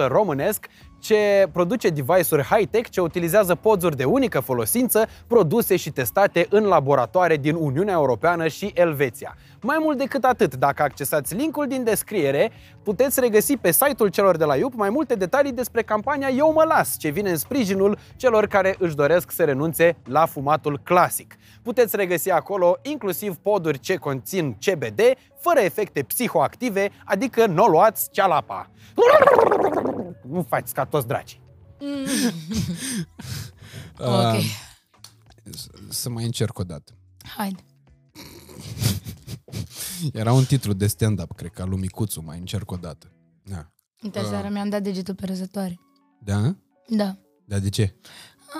100% 0.04 0.06
românesc 0.08 0.66
ce 1.00 1.48
produce 1.52 1.88
device-uri 1.88 2.42
high-tech 2.42 2.88
ce 2.90 3.00
utilizează 3.00 3.54
podzuri 3.54 3.96
de 3.96 4.04
unică 4.04 4.40
folosință 4.40 5.06
produse 5.26 5.76
și 5.76 5.90
testate 5.90 6.46
în 6.50 6.64
laboratoare 6.64 7.36
din 7.36 7.54
Uniunea 7.54 7.94
Europeană 7.94 8.48
și 8.48 8.70
Elveția. 8.74 9.36
Mai 9.62 9.76
mult 9.80 9.98
decât 9.98 10.24
atât, 10.24 10.54
dacă 10.54 10.82
accesați 10.82 11.34
linkul 11.34 11.66
din 11.66 11.84
descriere, 11.84 12.50
puteți 12.82 13.20
regăsi 13.20 13.56
pe 13.56 13.70
site-ul 13.70 14.08
celor 14.08 14.36
de 14.36 14.44
la 14.44 14.56
IUP 14.56 14.74
mai 14.74 14.90
multe 14.90 15.14
detalii 15.14 15.52
despre 15.52 15.82
campania 15.82 16.28
Eu 16.28 16.52
mă 16.52 16.64
las, 16.68 16.96
ce 16.98 17.08
vine 17.08 17.30
în 17.30 17.36
sprijinul 17.36 17.98
celor 18.16 18.46
care 18.46 18.76
își 18.78 18.94
doresc 18.94 19.30
să 19.30 19.44
renunțe 19.44 19.96
la 20.04 20.26
fumatul 20.26 20.80
clasic. 20.82 21.34
Puteți 21.62 21.96
regăsi 21.96 22.30
acolo 22.30 22.76
inclusiv 22.82 23.36
poduri 23.36 23.78
ce 23.78 23.96
conțin 23.96 24.56
CBD, 24.64 25.00
fără 25.40 25.60
efecte 25.60 26.02
psihoactive, 26.02 26.90
adică 27.04 27.46
nu 27.46 27.64
o 27.64 27.68
luați 27.68 28.10
cealapa. 28.10 28.70
Nu 30.28 30.42
faci 30.42 30.70
ca 30.70 30.84
toți 30.84 31.06
dracii. 31.06 31.40
Ok. 33.98 34.06
Uh, 34.06 34.44
să 35.88 36.08
mai 36.10 36.24
încerc 36.24 36.58
o 36.58 36.62
dată. 36.62 36.92
Haide. 37.36 37.64
Era 40.12 40.32
un 40.32 40.44
titlu 40.44 40.72
de 40.72 40.86
stand-up, 40.86 41.32
cred 41.32 41.50
că, 41.50 41.62
al 41.62 41.68
lui 41.68 41.78
Micuțu, 41.78 42.22
mai 42.22 42.38
încerc 42.38 42.70
o 42.70 42.76
dată. 42.76 43.12
Da. 43.42 43.70
Uite, 44.02 44.22
seara 44.22 44.48
mi-am 44.48 44.68
dat 44.68 44.82
degetul 44.82 45.14
pe 45.14 45.26
răzătoare. 45.26 45.80
Da? 46.24 46.56
Da. 46.88 47.18
Dar 47.44 47.58
de 47.58 47.68
ce? 47.68 47.96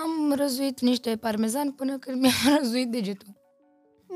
Am 0.03 0.37
răzuit 0.37 0.79
niște 0.81 1.15
parmezan 1.15 1.71
până 1.71 1.97
când 1.97 2.21
mi-am 2.21 2.33
răzuit 2.59 2.91
degetul. 2.91 3.40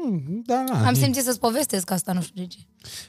Mm, 0.03 0.41
Da, 0.45 0.63
da. 0.67 0.87
Am 0.87 0.93
simțit 0.93 1.23
să-ți 1.23 1.39
povestesc 1.39 1.91
asta, 1.91 2.13
nu 2.13 2.21
știu 2.21 2.41
de 2.41 2.47
ce. 2.47 2.57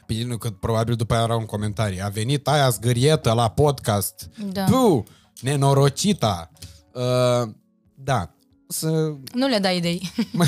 Bine, 0.07 0.25
nu, 0.25 0.37
că 0.37 0.51
probabil 0.51 0.95
după 0.95 1.15
aia 1.15 1.23
era 1.23 1.37
un 1.37 1.47
comentariu. 1.47 2.05
A 2.05 2.09
venit 2.09 2.49
aia 2.49 2.69
zgârietă 2.69 3.33
la 3.33 3.51
podcast. 3.51 4.31
Da. 4.53 4.65
Puh, 4.65 5.05
nenorocita. 5.41 6.51
Uh, 6.93 7.49
da. 7.95 8.31
Să, 8.69 9.15
Nu 9.35 9.49
le 9.49 9.59
dai 9.59 9.77
idei. 9.77 10.13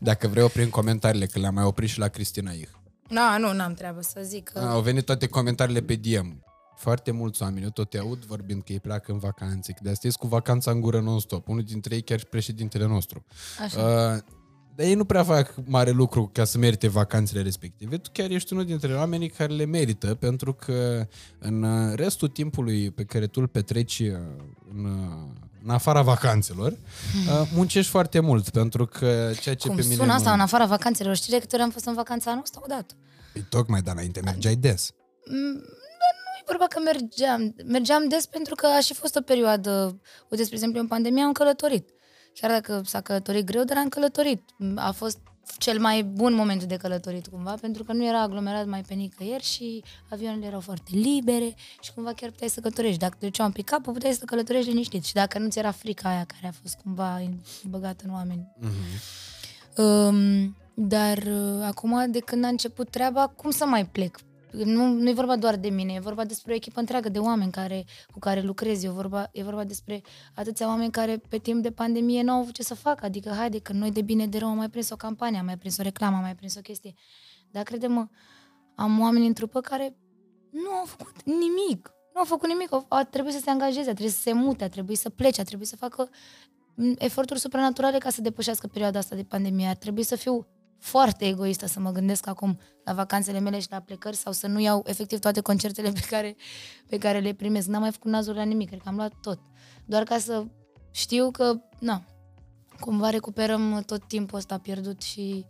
dacă 0.00 0.28
vrei 0.28 0.42
oprim 0.42 0.68
comentariile, 0.68 1.26
că 1.26 1.38
le-am 1.38 1.54
mai 1.54 1.64
oprit 1.64 1.88
și 1.88 1.98
la 1.98 2.08
Cristina 2.08 2.50
Ih. 2.50 2.68
Da, 3.08 3.36
nu, 3.38 3.52
n-am 3.52 3.74
treabă 3.74 4.00
să 4.00 4.20
zic 4.22 4.48
că... 4.48 4.58
Au 4.58 4.80
venit 4.80 5.04
toate 5.04 5.26
comentariile 5.26 5.82
pe 5.82 5.94
DM. 5.94 6.42
Foarte 6.76 7.10
mulți 7.10 7.42
oameni, 7.42 7.64
eu 7.64 7.70
tot 7.70 7.90
te 7.90 7.98
aud 7.98 8.24
vorbind 8.24 8.62
că 8.62 8.72
ei 8.72 8.80
pleacă 8.80 9.12
în 9.12 9.18
vacanțe, 9.18 9.72
că 9.72 9.78
de 9.82 9.90
asta 9.90 10.08
cu 10.18 10.26
vacanța 10.26 10.70
în 10.70 10.80
gură 10.80 11.00
non-stop. 11.00 11.48
Unul 11.48 11.62
dintre 11.62 11.94
ei 11.94 12.02
chiar 12.02 12.18
și 12.18 12.24
președintele 12.24 12.86
nostru. 12.86 13.24
Așa. 13.64 13.80
Uh, 13.80 14.18
dar 14.74 14.86
ei 14.86 14.94
nu 14.94 15.04
prea 15.04 15.24
fac 15.24 15.54
mare 15.64 15.90
lucru 15.90 16.30
ca 16.32 16.44
să 16.44 16.58
merite 16.58 16.88
vacanțele 16.88 17.42
respective. 17.42 17.96
Tu 17.98 18.10
chiar 18.12 18.30
ești 18.30 18.52
unul 18.52 18.64
dintre 18.64 18.94
oamenii 18.94 19.28
care 19.28 19.52
le 19.52 19.64
merită, 19.64 20.14
pentru 20.14 20.52
că 20.52 21.06
în 21.38 21.62
uh, 21.62 21.94
restul 21.94 22.28
timpului 22.28 22.90
pe 22.90 23.04
care 23.04 23.26
tu 23.26 23.40
îl 23.40 23.46
petreci 23.46 23.98
uh, 23.98 24.16
în, 24.74 24.84
uh, 24.84 25.40
în 25.64 25.70
afara 25.70 26.02
vacanțelor, 26.02 26.72
uh, 26.72 27.50
muncești 27.54 27.90
foarte 27.90 28.20
mult, 28.20 28.48
pentru 28.48 28.86
că 28.86 29.30
ceea 29.40 29.54
ce 29.54 29.66
Cum 29.66 29.76
pe 29.76 29.82
mine... 29.82 29.94
sună 29.94 30.12
asta 30.12 30.28
mă- 30.28 30.34
în 30.34 30.40
afara 30.40 30.66
vacanțelor? 30.66 31.16
Știi 31.16 31.32
de 31.32 31.38
câte 31.38 31.54
ori 31.54 31.64
am 31.64 31.70
fost 31.70 31.86
în 31.86 31.94
vacanța 31.94 32.30
anul 32.30 32.42
ăsta 32.42 32.60
odată? 32.64 32.94
Păi, 33.32 33.46
tocmai, 33.48 33.82
dar 33.82 33.94
înainte 33.94 34.20
mergeai 34.20 34.56
des. 34.56 34.90
E 36.42 36.44
vorba 36.46 36.66
că 36.66 36.80
mergeam. 36.80 37.54
Mergeam 37.66 38.08
des 38.08 38.26
pentru 38.26 38.54
că 38.54 38.66
a 38.66 38.80
și 38.80 38.94
fost 38.94 39.16
o 39.16 39.20
perioadă, 39.20 40.00
uite, 40.28 40.42
spre 40.42 40.56
exemplu, 40.56 40.80
în 40.80 40.86
pandemie 40.86 41.22
am 41.22 41.32
călătorit. 41.32 41.88
Chiar 42.34 42.50
dacă 42.50 42.82
s-a 42.84 43.00
călătorit 43.00 43.46
greu, 43.46 43.64
dar 43.64 43.76
am 43.76 43.88
călătorit. 43.88 44.42
A 44.74 44.90
fost 44.90 45.18
cel 45.58 45.80
mai 45.80 46.02
bun 46.02 46.34
moment 46.34 46.64
de 46.64 46.76
călătorit 46.76 47.26
cumva, 47.26 47.54
pentru 47.60 47.84
că 47.84 47.92
nu 47.92 48.06
era 48.06 48.20
aglomerat 48.20 48.66
mai 48.66 48.80
pe 48.80 48.94
nicăieri 48.94 49.44
și 49.44 49.84
avioanele 50.10 50.46
erau 50.46 50.60
foarte 50.60 50.90
libere 50.92 51.54
și 51.80 51.92
cumva 51.92 52.12
chiar 52.12 52.30
puteai 52.30 52.50
să 52.50 52.60
călătorești. 52.60 52.98
Dacă 52.98 53.16
te 53.18 53.26
duceau 53.26 53.46
în 53.46 53.52
pick-up, 53.52 53.82
puteai 53.82 54.12
să 54.12 54.24
călătorești 54.24 54.68
liniștit 54.68 55.04
și 55.04 55.12
dacă 55.12 55.38
nu 55.38 55.48
ți 55.48 55.58
era 55.58 55.70
frica 55.70 56.08
aia 56.08 56.24
care 56.24 56.46
a 56.46 56.58
fost 56.62 56.74
cumva 56.82 57.20
băgată 57.62 58.04
în 58.06 58.12
oameni. 58.12 58.52
Um, 59.76 60.56
dar 60.74 61.18
uh, 61.18 61.62
acum, 61.62 62.10
de 62.10 62.18
când 62.18 62.44
a 62.44 62.48
început 62.48 62.90
treaba, 62.90 63.26
cum 63.26 63.50
să 63.50 63.64
mai 63.66 63.86
plec? 63.86 64.18
Nu, 64.52 64.86
nu 64.86 65.08
e 65.08 65.12
vorba 65.12 65.36
doar 65.36 65.56
de 65.56 65.68
mine, 65.68 65.92
e 65.92 66.00
vorba 66.00 66.24
despre 66.24 66.52
o 66.52 66.54
echipă 66.54 66.80
întreagă 66.80 67.08
de 67.08 67.18
oameni 67.18 67.50
care, 67.50 67.84
cu 68.12 68.18
care 68.18 68.40
lucrez. 68.40 68.82
E 68.82 68.88
vorba, 68.88 69.28
e 69.32 69.42
vorba 69.42 69.64
despre 69.64 70.02
atâția 70.34 70.66
oameni 70.66 70.90
care 70.90 71.20
pe 71.28 71.38
timp 71.38 71.62
de 71.62 71.70
pandemie 71.70 72.22
nu 72.22 72.32
au 72.32 72.40
avut 72.40 72.54
ce 72.54 72.62
să 72.62 72.74
facă. 72.74 73.04
Adică, 73.04 73.30
haide, 73.30 73.58
că 73.58 73.72
noi 73.72 73.90
de 73.90 74.02
bine 74.02 74.26
de 74.26 74.38
rău 74.38 74.48
am 74.48 74.56
mai 74.56 74.68
prins 74.68 74.90
o 74.90 74.96
campanie, 74.96 75.38
am 75.38 75.44
mai 75.44 75.58
prins 75.58 75.78
o 75.78 75.82
reclamă, 75.82 76.16
am 76.16 76.22
mai 76.22 76.34
prins 76.34 76.56
o 76.56 76.60
chestie. 76.60 76.94
Dar 77.50 77.62
crede-mă, 77.62 78.08
am 78.74 79.00
oameni 79.00 79.26
în 79.26 79.32
trupă 79.32 79.60
care 79.60 79.96
nu 80.50 80.70
au 80.70 80.84
făcut 80.84 81.22
nimic. 81.22 81.90
Nu 82.14 82.20
au 82.20 82.24
făcut 82.24 82.48
nimic. 82.48 82.72
Au, 82.72 82.86
a 82.88 83.04
trebuit 83.04 83.34
să 83.34 83.40
se 83.40 83.50
angajeze, 83.50 83.90
a 83.90 83.94
trebuit 83.94 84.14
să 84.14 84.20
se 84.20 84.32
mute, 84.32 84.64
a 84.64 84.68
trebuit 84.68 84.98
să 84.98 85.08
plece, 85.08 85.40
a 85.40 85.44
trebuit 85.44 85.68
să 85.68 85.76
facă 85.76 86.08
m, 86.74 86.94
eforturi 86.98 87.40
supranaturale 87.40 87.98
ca 87.98 88.10
să 88.10 88.20
depășească 88.20 88.66
perioada 88.66 88.98
asta 88.98 89.16
de 89.16 89.24
pandemie. 89.24 89.66
Ar 89.66 89.76
trebui 89.76 90.02
să 90.02 90.16
fiu 90.16 90.46
foarte 90.82 91.26
egoistă 91.26 91.66
să 91.66 91.80
mă 91.80 91.90
gândesc 91.90 92.26
acum 92.26 92.58
la 92.84 92.92
vacanțele 92.92 93.38
mele 93.38 93.60
și 93.60 93.66
la 93.70 93.80
plecări 93.80 94.16
sau 94.16 94.32
să 94.32 94.46
nu 94.46 94.60
iau 94.60 94.82
efectiv 94.86 95.18
toate 95.18 95.40
concertele 95.40 95.90
pe 95.90 96.00
care, 96.10 96.36
pe 96.88 96.98
care 96.98 97.18
le 97.18 97.32
primesc. 97.32 97.66
N-am 97.66 97.80
mai 97.80 97.90
făcut 97.90 98.10
nazul 98.10 98.34
la 98.34 98.42
nimic, 98.42 98.68
cred 98.68 98.80
că 98.80 98.88
am 98.88 98.94
luat 98.94 99.12
tot. 99.20 99.38
Doar 99.84 100.02
ca 100.02 100.18
să 100.18 100.44
știu 100.90 101.30
că, 101.30 101.60
na, 101.78 102.04
cumva 102.80 103.10
recuperăm 103.10 103.82
tot 103.86 104.08
timpul 104.08 104.38
ăsta 104.38 104.58
pierdut 104.58 105.02
și 105.02 105.44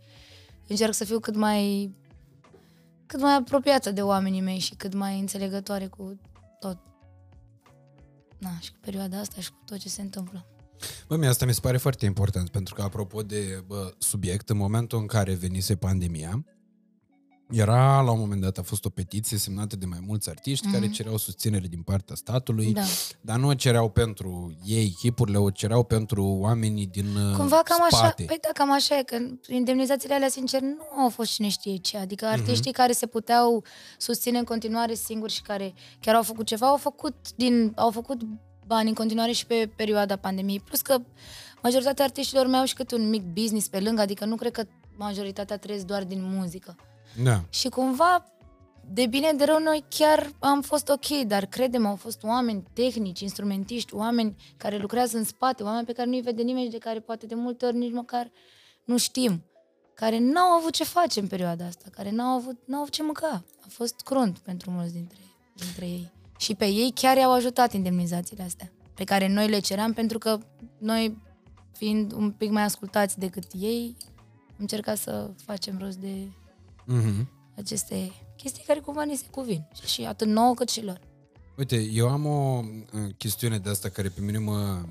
încerc 0.67 0.93
să 0.93 1.05
fiu 1.05 1.19
cât 1.19 1.35
mai 1.35 1.91
cât 3.05 3.21
mai 3.21 3.33
apropiată 3.33 3.91
de 3.91 4.01
oamenii 4.01 4.41
mei 4.41 4.59
și 4.59 4.75
cât 4.75 4.93
mai 4.93 5.19
înțelegătoare 5.19 5.87
cu 5.87 6.19
tot. 6.59 6.77
Na, 8.37 8.59
și 8.59 8.71
cu 8.71 8.77
perioada 8.81 9.19
asta 9.19 9.41
și 9.41 9.49
cu 9.49 9.59
tot 9.65 9.77
ce 9.77 9.89
se 9.89 10.01
întâmplă. 10.01 10.52
Bă, 11.07 11.15
mie 11.15 11.27
asta 11.27 11.45
mi 11.45 11.53
se 11.53 11.59
pare 11.61 11.77
foarte 11.77 12.05
important, 12.05 12.49
pentru 12.49 12.73
că, 12.75 12.81
apropo 12.81 13.21
de 13.21 13.63
bă, 13.67 13.93
subiect, 13.97 14.49
în 14.49 14.57
momentul 14.57 14.99
în 14.99 15.05
care 15.05 15.33
venise 15.33 15.75
pandemia, 15.75 16.43
era, 17.49 18.01
la 18.01 18.11
un 18.11 18.19
moment 18.19 18.41
dat, 18.41 18.57
a 18.57 18.61
fost 18.61 18.85
o 18.85 18.89
petiție 18.89 19.37
semnată 19.37 19.75
de 19.75 19.85
mai 19.85 19.99
mulți 20.07 20.29
artiști 20.29 20.67
mm-hmm. 20.67 20.71
care 20.71 20.89
cereau 20.89 21.17
susținere 21.17 21.67
din 21.67 21.81
partea 21.81 22.15
statului, 22.15 22.73
Da. 22.73 22.81
dar 23.21 23.39
nu 23.39 23.47
o 23.47 23.53
cereau 23.53 23.89
pentru 23.89 24.57
ei, 24.65 24.95
chipurile, 24.99 25.37
o 25.37 25.49
cereau 25.49 25.83
pentru 25.83 26.23
oamenii 26.25 26.85
din 26.85 27.15
uh, 27.15 27.35
Cumva 27.37 27.61
cam 27.63 27.81
așa, 27.81 27.97
spate. 27.97 28.23
păi 28.23 28.37
da, 28.41 28.49
cam 28.53 28.71
așa 28.71 28.97
e, 28.97 29.03
că 29.03 29.17
indemnizațiile 29.47 30.13
alea, 30.13 30.29
sincer, 30.29 30.61
nu 30.61 31.01
au 31.01 31.09
fost 31.09 31.31
cine 31.31 31.47
știe 31.47 31.77
ce. 31.77 31.97
Adică 31.97 32.25
artiștii 32.25 32.71
care 32.71 32.91
se 32.91 33.05
puteau 33.05 33.63
susține 33.97 34.37
în 34.37 34.43
continuare 34.43 34.93
singuri 34.93 35.33
și 35.33 35.41
care 35.41 35.73
chiar 35.99 36.15
au 36.15 36.23
făcut 36.23 36.45
ceva, 36.45 36.67
au 36.67 36.77
făcut, 36.77 37.15
din, 37.35 37.71
au 37.75 37.91
făcut 37.91 38.21
bani 38.73 38.89
în 38.89 38.95
continuare 38.95 39.31
și 39.31 39.45
pe 39.45 39.69
perioada 39.75 40.15
pandemiei. 40.15 40.59
Plus 40.59 40.81
că 40.81 40.97
majoritatea 41.61 42.05
artiștilor 42.05 42.47
mai 42.47 42.59
au 42.59 42.65
și 42.65 42.73
câte 42.73 42.95
un 42.95 43.09
mic 43.09 43.23
business 43.23 43.67
pe 43.67 43.79
lângă, 43.79 44.01
adică 44.01 44.25
nu 44.25 44.35
cred 44.35 44.51
că 44.51 44.63
majoritatea 44.97 45.57
trăiesc 45.57 45.85
doar 45.85 46.03
din 46.03 46.21
muzică. 46.23 46.75
Da. 47.23 47.43
Și 47.49 47.69
cumva, 47.69 48.25
de 48.93 49.05
bine 49.05 49.31
de 49.31 49.43
rău, 49.43 49.59
noi 49.59 49.83
chiar 49.89 50.29
am 50.39 50.61
fost 50.61 50.89
ok, 50.89 51.07
dar 51.27 51.45
credem, 51.45 51.85
au 51.85 51.95
fost 51.95 52.23
oameni 52.23 52.63
tehnici, 52.73 53.19
instrumentiști, 53.19 53.95
oameni 53.95 54.35
care 54.57 54.77
lucrează 54.77 55.17
în 55.17 55.23
spate, 55.23 55.63
oameni 55.63 55.85
pe 55.85 55.93
care 55.93 56.09
nu-i 56.09 56.21
vede 56.21 56.41
nimeni 56.41 56.65
și 56.65 56.71
de 56.71 56.77
care 56.77 56.99
poate 56.99 57.25
de 57.25 57.35
multe 57.35 57.65
ori 57.65 57.77
nici 57.77 57.93
măcar 57.93 58.31
nu 58.83 58.97
știm, 58.97 59.43
care 59.93 60.19
n-au 60.19 60.51
avut 60.51 60.73
ce 60.73 60.83
face 60.83 61.19
în 61.19 61.27
perioada 61.27 61.65
asta, 61.65 61.85
care 61.91 62.11
n-au 62.11 62.35
avut, 62.35 62.57
n-au 62.65 62.81
avut 62.81 62.93
ce 62.93 63.03
mânca. 63.03 63.43
A 63.61 63.67
fost 63.67 64.01
crunt 64.03 64.37
pentru 64.37 64.71
mulți 64.71 64.93
dintre, 64.93 65.19
dintre 65.55 65.85
ei. 65.85 66.11
Și 66.43 66.55
pe 66.55 66.65
ei 66.65 66.91
chiar 66.95 67.17
i-au 67.17 67.33
ajutat 67.33 67.73
indemnizațiile 67.73 68.43
astea, 68.43 68.71
pe 68.93 69.03
care 69.03 69.27
noi 69.27 69.49
le 69.49 69.59
ceream 69.59 69.93
pentru 69.93 70.17
că 70.17 70.37
noi, 70.77 71.17
fiind 71.77 72.11
un 72.11 72.31
pic 72.31 72.49
mai 72.49 72.63
ascultați 72.63 73.19
decât 73.19 73.43
ei, 73.59 73.95
am 74.49 74.55
încercat 74.57 74.97
să 74.97 75.29
facem 75.45 75.77
rost 75.79 75.97
de 75.97 76.27
Mm-hmm. 76.87 77.27
aceste 77.55 78.11
chestii 78.37 78.63
care 78.67 78.79
cumva 78.79 79.03
ni 79.03 79.15
se 79.15 79.25
cuvin. 79.31 79.67
Și 79.85 80.01
atât 80.01 80.27
nouă 80.27 80.53
cât 80.53 80.69
și 80.69 80.83
lor. 80.83 80.99
Uite, 81.57 81.81
eu 81.81 82.09
am 82.09 82.25
o 82.25 82.63
uh, 82.93 83.09
chestiune 83.17 83.57
de 83.57 83.69
asta 83.69 83.89
care 83.89 84.07
pe 84.07 84.21
mine 84.21 84.37
mă... 84.37 84.81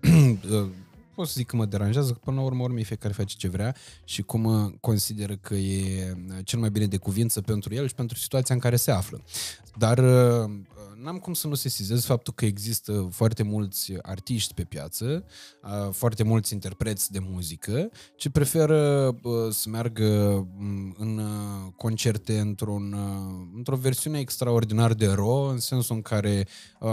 uh, 0.50 0.68
pot 1.14 1.26
să 1.26 1.32
zic 1.36 1.46
că 1.46 1.56
mă 1.56 1.64
deranjează, 1.64 2.12
că 2.12 2.18
până 2.24 2.36
la 2.36 2.42
urmă 2.42 2.62
urmei 2.62 2.84
fiecare 2.84 3.14
face 3.14 3.36
ce 3.36 3.48
vrea 3.48 3.76
și 4.04 4.22
cum 4.22 4.44
uh, 4.44 4.72
consideră 4.80 5.36
că 5.36 5.54
e 5.54 6.16
uh, 6.28 6.36
cel 6.44 6.58
mai 6.58 6.70
bine 6.70 6.86
de 6.86 6.96
cuvință 6.96 7.40
pentru 7.40 7.74
el 7.74 7.86
și 7.88 7.94
pentru 7.94 8.18
situația 8.18 8.54
în 8.54 8.60
care 8.60 8.76
se 8.76 8.90
află. 8.90 9.22
Dar 9.76 9.98
uh, 9.98 10.50
n-am 11.02 11.18
cum 11.18 11.32
să 11.34 11.46
nu 11.46 11.54
sesizez 11.54 12.04
faptul 12.04 12.32
că 12.32 12.44
există 12.44 13.08
foarte 13.12 13.42
mulți 13.42 13.92
artiști 14.02 14.54
pe 14.54 14.64
piață, 14.64 15.24
uh, 15.62 15.92
foarte 15.92 16.22
mulți 16.22 16.52
interpreți 16.52 17.12
de 17.12 17.18
muzică, 17.18 17.90
ce 18.16 18.30
preferă 18.30 19.06
uh, 19.22 19.32
să 19.50 19.68
meargă 19.68 20.08
mm, 20.56 20.94
în 20.98 21.18
uh, 21.18 21.72
concerte 21.76 22.38
într-un, 22.38 22.92
uh, 22.92 23.48
într-o 23.56 23.76
versiune 23.76 24.18
extraordinar 24.18 24.92
de 24.92 25.06
raw, 25.06 25.48
în 25.48 25.58
sensul 25.58 25.94
în 25.94 26.02
care 26.02 26.46
uh, 26.80 26.90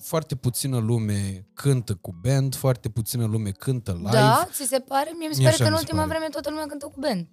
foarte 0.00 0.34
puțină 0.34 0.78
lume 0.78 1.46
cântă 1.54 1.94
cu 1.94 2.14
band, 2.22 2.54
foarte 2.54 2.88
puțină 2.88 3.24
lume 3.24 3.50
cântă 3.50 3.92
live. 3.92 4.10
Da? 4.10 4.48
Ți 4.52 4.66
se 4.68 4.78
pare? 4.78 5.10
Mie 5.18 5.28
mi 5.28 5.34
se 5.34 5.40
Mie 5.40 5.50
pare 5.50 5.62
așa 5.62 5.64
că 5.64 5.68
în 5.68 5.72
mi 5.72 5.78
se 5.78 5.84
ultima 5.84 6.02
pare. 6.02 6.08
vreme 6.08 6.30
toată 6.30 6.50
lumea 6.50 6.66
cântă 6.66 6.86
cu 6.86 7.00
band. 7.00 7.26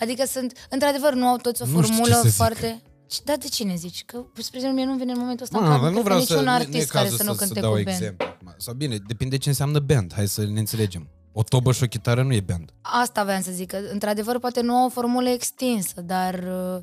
Adică 0.00 0.24
sunt, 0.26 0.66
într-adevăr, 0.70 1.12
nu 1.12 1.26
au 1.26 1.36
toți 1.36 1.62
o 1.62 1.66
Nu 1.66 1.82
știu 1.82 1.82
ce 1.82 1.92
formulă 1.94 2.14
să 2.14 2.28
zic. 2.28 2.94
Foarte... 3.08 3.14
Și 3.14 3.22
da, 3.24 3.36
de 3.36 3.48
cine 3.48 3.74
zici? 3.74 4.04
Că, 4.04 4.24
spre 4.34 4.56
exemplu, 4.58 4.78
mie 4.82 4.90
nu 4.92 4.96
vine 4.98 5.12
în 5.12 5.18
momentul 5.18 5.44
ăsta 5.44 5.58
Mă, 5.58 5.64
în 5.66 5.70
cap, 5.72 5.80
dar 5.82 5.90
nu 5.90 5.96
nu 5.96 6.02
vreau 6.02 6.18
niciun 6.18 6.36
să, 6.36 6.42
nu 6.42 6.50
e 6.50 6.52
artist 6.54 6.90
care 6.90 7.04
cazul 7.04 7.18
să 7.18 7.24
nu 7.24 7.32
să, 7.32 7.38
cânte 7.38 7.54
să 7.54 7.60
dau 7.60 7.70
cu 7.70 7.76
band. 7.76 7.88
exemple. 7.88 8.26
acum. 8.26 8.54
Sau 8.56 8.74
bine, 8.74 8.96
depinde 9.06 9.36
ce 9.38 9.48
înseamnă 9.48 9.78
band. 9.78 10.12
Hai 10.14 10.26
să 10.28 10.44
ne 10.46 10.58
înțelegem. 10.58 11.08
O 11.32 11.42
tobă 11.42 11.72
și 11.72 11.82
o 11.82 11.86
chitară 11.86 12.22
nu 12.22 12.32
e 12.32 12.40
band. 12.40 12.70
Asta 12.80 13.20
aveam 13.20 13.42
să 13.42 13.50
zic, 13.52 13.70
că 13.70 13.76
într-adevăr 13.92 14.38
poate 14.38 14.60
nu 14.60 14.74
au 14.74 14.86
o 14.86 14.88
formulă 14.88 15.28
extinsă, 15.28 16.00
dar 16.00 16.34
uh, 16.34 16.82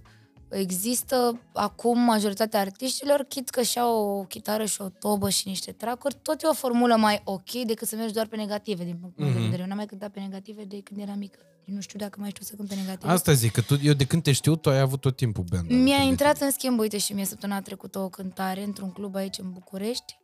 există 0.49 1.39
acum 1.53 1.99
majoritatea 1.99 2.59
artiștilor, 2.59 3.25
chit 3.29 3.49
că 3.49 3.61
și-au 3.61 4.19
o 4.19 4.23
chitară 4.23 4.65
și 4.65 4.81
o 4.81 4.89
tobă 4.99 5.29
și 5.29 5.47
niște 5.47 5.71
tracuri, 5.71 6.15
tot 6.21 6.41
e 6.41 6.47
o 6.47 6.53
formulă 6.53 6.95
mai 6.95 7.21
ok 7.23 7.51
decât 7.65 7.87
să 7.87 7.95
mergi 7.95 8.13
doar 8.13 8.25
pe 8.27 8.35
negative, 8.35 8.83
din 8.83 8.97
punctul 9.01 9.23
meu 9.23 9.29
Mhm. 9.33 9.37
de 9.39 9.43
vedere. 9.45 9.61
Eu 9.61 9.67
n-am 9.67 9.77
mai 9.77 9.85
cântat 9.85 10.09
pe 10.09 10.19
negative 10.19 10.63
de 10.63 10.79
când 10.83 10.99
eram 10.99 11.17
mică. 11.17 11.39
Eu 11.65 11.75
nu 11.75 11.81
știu 11.81 11.99
dacă 11.99 12.19
mai 12.19 12.29
știu 12.29 12.43
să 12.43 12.55
cânt 12.55 12.67
pe 12.69 12.75
negative. 12.75 13.11
Asta 13.11 13.33
zic, 13.33 13.51
că 13.51 13.61
tu, 13.61 13.77
eu 13.83 13.93
de 13.93 14.05
când 14.05 14.23
te 14.23 14.31
știu, 14.31 14.55
tu 14.55 14.69
ai 14.69 14.79
avut 14.79 15.01
tot 15.01 15.15
timpul 15.15 15.43
band. 15.49 15.69
Mi-a 15.69 15.77
alături 15.77 16.01
de 16.03 16.09
intrat 16.09 16.41
în 16.41 16.51
schimb, 16.51 16.79
uite 16.79 16.97
și 16.97 17.13
mie 17.13 17.25
săptămâna 17.25 17.61
trecută 17.61 17.99
o 17.99 18.09
cântare 18.09 18.63
într-un 18.63 18.91
club 18.91 19.15
aici 19.15 19.37
în 19.37 19.51
București. 19.51 20.19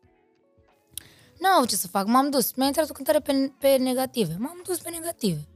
N-am 1.40 1.56
avut 1.56 1.70
ce 1.70 1.76
să 1.76 1.88
fac, 1.88 2.06
m-am 2.08 2.30
dus. 2.30 2.54
Mi-a 2.54 2.68
intrat 2.68 2.90
o 2.90 2.94
cântare 2.94 3.20
pe, 3.20 3.52
pe 3.60 3.78
negative. 3.78 4.36
M-am 4.40 4.62
dus 4.66 4.78
pe 4.78 4.90
negative. 4.90 5.48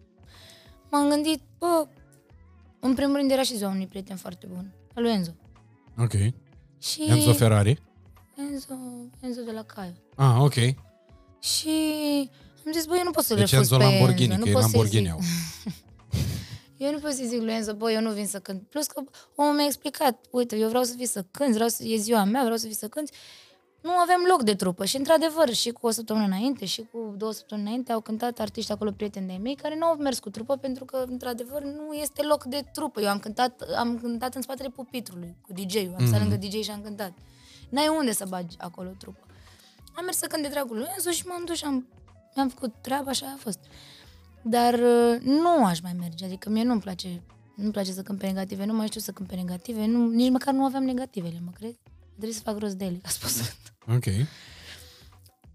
M-am 0.90 1.10
gândit, 1.10 1.42
bă, 1.58 1.88
în 2.80 2.94
primul 2.94 3.16
rând 3.16 3.32
era 3.32 3.44
și 3.44 3.58
ziua 3.58 3.70
unui 3.70 3.88
prieten 3.88 4.16
foarte 4.16 4.48
bun, 4.54 4.74
al 4.96 5.04
lui 5.04 5.12
Enzo. 5.12 5.32
tine. 5.32 6.04
Ok. 6.06 6.34
Și 6.82 7.04
Enzo 7.08 7.34
Ferrari? 7.34 7.82
Enzo, 8.36 8.74
Enzo 9.20 9.42
de 9.42 9.52
la 9.52 9.64
Caio. 9.64 9.94
Ah, 10.16 10.36
ok. 10.40 10.54
Și 11.40 11.70
am 12.66 12.72
zis, 12.72 12.86
bă, 12.86 12.96
eu 12.98 13.04
nu 13.04 13.12
pot 13.12 13.24
să-l 13.24 13.38
Deci 13.38 13.50
refuz 13.52 13.72
Enzo 13.72 13.78
pe 13.86 13.92
Lamborghini, 13.92 14.34
Enzo. 14.34 14.44
că 14.44 14.44
nu 14.44 14.50
e 14.50 14.54
pot 14.54 14.62
să-i 14.64 14.72
Lamborghini 14.72 15.04
zic. 15.06 15.12
au. 15.14 15.20
Eu 16.78 16.92
nu 16.92 17.00
pot 17.00 17.12
să 17.12 17.24
zic 17.32 17.42
lui 17.42 17.54
Enzo, 17.54 17.74
bă, 17.74 17.92
eu 17.92 18.02
nu 18.02 18.12
vin 18.12 18.26
să 18.28 18.40
cânt. 18.40 18.62
Plus 18.70 18.86
că 18.86 19.02
omul 19.36 19.54
mi-a 19.54 19.66
explicat, 19.66 20.26
uite, 20.32 20.56
eu 20.58 20.68
vreau 20.70 20.84
să 20.84 20.94
vii 20.98 21.06
să 21.06 21.26
cânti, 21.32 21.54
vreau 21.54 21.70
să, 21.70 21.84
e 21.84 21.96
ziua 21.98 22.24
mea, 22.24 22.42
vreau 22.42 22.58
să 22.58 22.66
vii 22.68 22.76
să 22.76 22.88
cânti. 22.88 23.12
Nu 23.82 23.92
avem 23.92 24.26
loc 24.30 24.44
de 24.44 24.56
trupă 24.56 24.86
și, 24.86 24.98
într-adevăr, 24.98 25.54
și 25.54 25.70
cu 25.72 25.88
o 25.88 25.90
săptămână 25.92 26.26
înainte 26.26 26.66
și 26.66 26.88
cu 26.92 27.14
două 27.18 27.32
săptămâni 27.32 27.68
înainte 27.68 27.92
au 27.92 28.02
cântat 28.02 28.40
artiști 28.40 28.72
acolo, 28.72 28.92
prieteni 28.92 29.26
de-ai 29.26 29.38
mei, 29.38 29.56
care 29.56 29.76
nu 29.78 29.86
au 29.86 29.96
mers 29.96 30.20
cu 30.20 30.30
trupă 30.30 30.56
pentru 30.56 30.86
că, 30.86 31.06
într-adevăr, 31.08 31.62
nu 31.64 31.94
este 31.94 32.22
loc 32.22 32.44
de 32.44 32.64
trupă. 32.74 33.02
Eu 33.02 33.10
am 33.10 33.20
cântat, 33.20 33.62
am 33.78 34.00
cântat 34.00 34.36
în 34.36 34.42
spatele 34.42 34.70
pupitrului 34.70 35.36
cu 35.42 35.54
DJ-ul, 35.54 35.96
am 36.00 36.06
stat 36.06 36.20
Mhm. 36.20 36.30
lângă 36.30 36.48
DJ 36.48 36.64
și 36.64 36.72
am 36.72 36.82
cântat. 36.82 37.14
N-ai 37.70 37.88
unde 38.00 38.12
să 38.12 38.26
bagi 38.30 38.56
acolo 38.60 38.90
trupă. 38.98 39.26
Am 39.96 40.04
mers 40.06 40.18
să 40.18 40.26
cânt 40.28 40.44
de 40.44 40.50
dragul 40.50 40.78
lui 40.78 40.88
Enzo 40.94 41.10
și 41.10 41.26
m-am 41.28 41.44
dus 41.46 41.58
și 41.58 41.64
am, 41.66 41.88
mi-am 42.36 42.50
făcut 42.50 42.74
treaba, 42.82 43.10
așa 43.10 43.26
a 43.26 43.38
fost. 43.38 43.60
Dar 44.42 44.74
uh, 44.74 45.22
nu 45.22 45.66
aș 45.66 45.80
mai 45.80 45.94
merge, 46.00 46.26
adică 46.26 46.50
mie 46.50 46.64
nu-mi 46.64 46.82
place, 46.82 47.22
nu-mi 47.56 47.72
place 47.72 47.92
să 47.92 48.02
cânt 48.02 48.20
pe 48.20 48.26
negative, 48.28 48.66
nu 48.66 48.74
mai 48.74 48.88
știu 48.88 49.00
să 49.00 49.12
cânt 49.12 49.28
pe 49.28 49.36
negative, 49.36 49.86
nu, 49.86 50.10
nici 50.10 50.32
măcar 50.32 50.54
nu 50.54 50.64
aveam 50.66 50.84
negativele, 50.84 51.40
mă 51.46 51.52
crezi? 51.52 51.80
Trebuie 52.10 52.34
să 52.34 52.42
fac 52.44 52.58
rost 52.58 52.76
de 52.76 52.86
ele, 52.86 52.98
ca 52.98 53.10
spus. 53.10 53.42
Ok. 53.96 54.04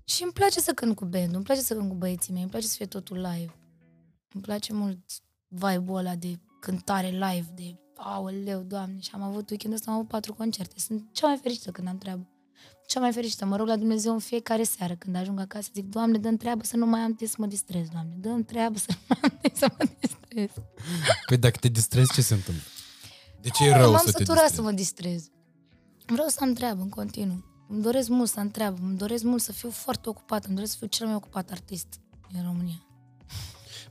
și 0.04 0.22
îmi 0.22 0.32
place 0.32 0.60
să 0.60 0.72
cânt 0.72 0.96
cu 0.96 1.04
band, 1.04 1.34
îmi 1.34 1.44
place 1.44 1.60
să 1.60 1.74
cânt 1.74 1.88
cu 1.88 1.94
băieții 1.94 2.32
mei, 2.32 2.42
îmi 2.42 2.50
place 2.50 2.66
să 2.66 2.74
fie 2.76 2.86
totul 2.86 3.16
live. 3.16 3.54
Îmi 4.32 4.42
place 4.42 4.72
mult 4.72 4.98
vibe-ul 5.48 5.96
ăla 5.96 6.14
de 6.14 6.38
cântare 6.60 7.08
live, 7.08 7.46
de 7.54 7.78
aoleu, 7.96 8.62
doamne, 8.62 9.00
și 9.00 9.10
am 9.12 9.22
avut 9.22 9.50
weekendul 9.50 9.78
ăsta, 9.78 9.90
am 9.90 9.96
avut 9.96 10.08
patru 10.08 10.34
concerte. 10.34 10.74
Sunt 10.78 11.08
cea 11.12 11.26
mai 11.26 11.36
fericită 11.36 11.70
când 11.70 11.88
am 11.88 11.98
treabă. 11.98 12.28
Cea 12.88 13.00
mai 13.00 13.12
fericită. 13.12 13.44
Mă 13.44 13.56
rog 13.56 13.66
la 13.66 13.76
Dumnezeu 13.76 14.12
în 14.12 14.18
fiecare 14.18 14.62
seară 14.62 14.94
când 14.94 15.16
ajung 15.16 15.40
acasă, 15.40 15.68
zic, 15.74 15.84
Doamne, 15.84 16.18
dă 16.18 16.30
treabă 16.30 16.64
să 16.64 16.76
nu 16.76 16.86
mai 16.86 17.00
am 17.00 17.14
timp 17.14 17.30
să 17.30 17.36
mă 17.38 17.46
distrez, 17.46 17.88
Doamne. 17.88 18.12
dă 18.16 18.42
treabă 18.46 18.78
să 18.78 18.86
nu 18.90 18.96
mai 19.08 19.18
am 19.22 19.38
timp 19.42 19.56
să 19.56 19.66
mă 19.78 19.84
distrez. 20.00 20.50
Păi 21.26 21.36
dacă 21.36 21.56
te 21.60 21.68
distrezi, 21.68 22.12
ce 22.12 22.22
se 22.22 22.34
întâmplă? 22.34 22.62
De 23.40 23.48
ce 23.48 23.64
e 23.64 23.70
Nu, 23.70 23.76
rău 23.80 23.90
M-am 23.90 23.98
să 24.04 24.04
te 24.04 24.10
săturat 24.10 24.26
distrezi? 24.40 24.54
să 24.54 24.62
mă 24.62 24.72
distrez. 24.72 25.28
Vreau 26.06 26.28
să 26.28 26.38
am 26.40 26.52
treabă 26.52 26.82
în 26.82 26.88
continuu. 26.88 27.44
Îmi 27.68 27.82
doresc 27.82 28.08
mult 28.08 28.30
să 28.30 28.40
am 28.40 28.48
treabă. 28.50 28.78
Îmi 28.82 28.96
doresc 28.96 29.22
mult 29.24 29.42
să 29.42 29.52
fiu 29.52 29.70
foarte 29.70 30.08
ocupată. 30.08 30.46
Îmi 30.46 30.54
doresc 30.54 30.72
să 30.72 30.78
fiu 30.78 30.86
cel 30.88 31.06
mai 31.06 31.14
ocupat 31.16 31.50
artist 31.50 31.86
în 32.32 32.42
România. 32.44 32.86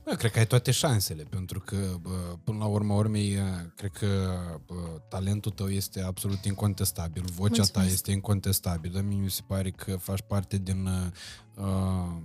Bă, 0.08 0.14
cred 0.14 0.30
că 0.30 0.38
ai 0.38 0.46
toate 0.46 0.70
șansele, 0.70 1.22
pentru 1.22 1.60
că, 1.60 1.76
bă, 2.00 2.36
până 2.44 2.58
la 2.58 2.64
urma 2.64 2.94
urmei, 2.94 3.32
eh, 3.32 3.42
cred 3.76 3.90
că 3.90 4.38
bă, 4.66 4.74
talentul 5.08 5.50
tău 5.52 5.68
este 5.68 6.02
absolut 6.02 6.44
incontestabil, 6.44 7.24
vocea 7.34 7.54
ta 7.54 7.60
Mulțumesc. 7.62 7.92
este 7.92 8.10
incontestabilă. 8.10 9.00
Mie 9.00 9.18
mi 9.18 9.30
se 9.30 9.40
pare 9.46 9.70
că 9.70 9.96
faci 9.96 10.22
parte 10.26 10.56
din 10.56 10.86
uh, 11.56 12.16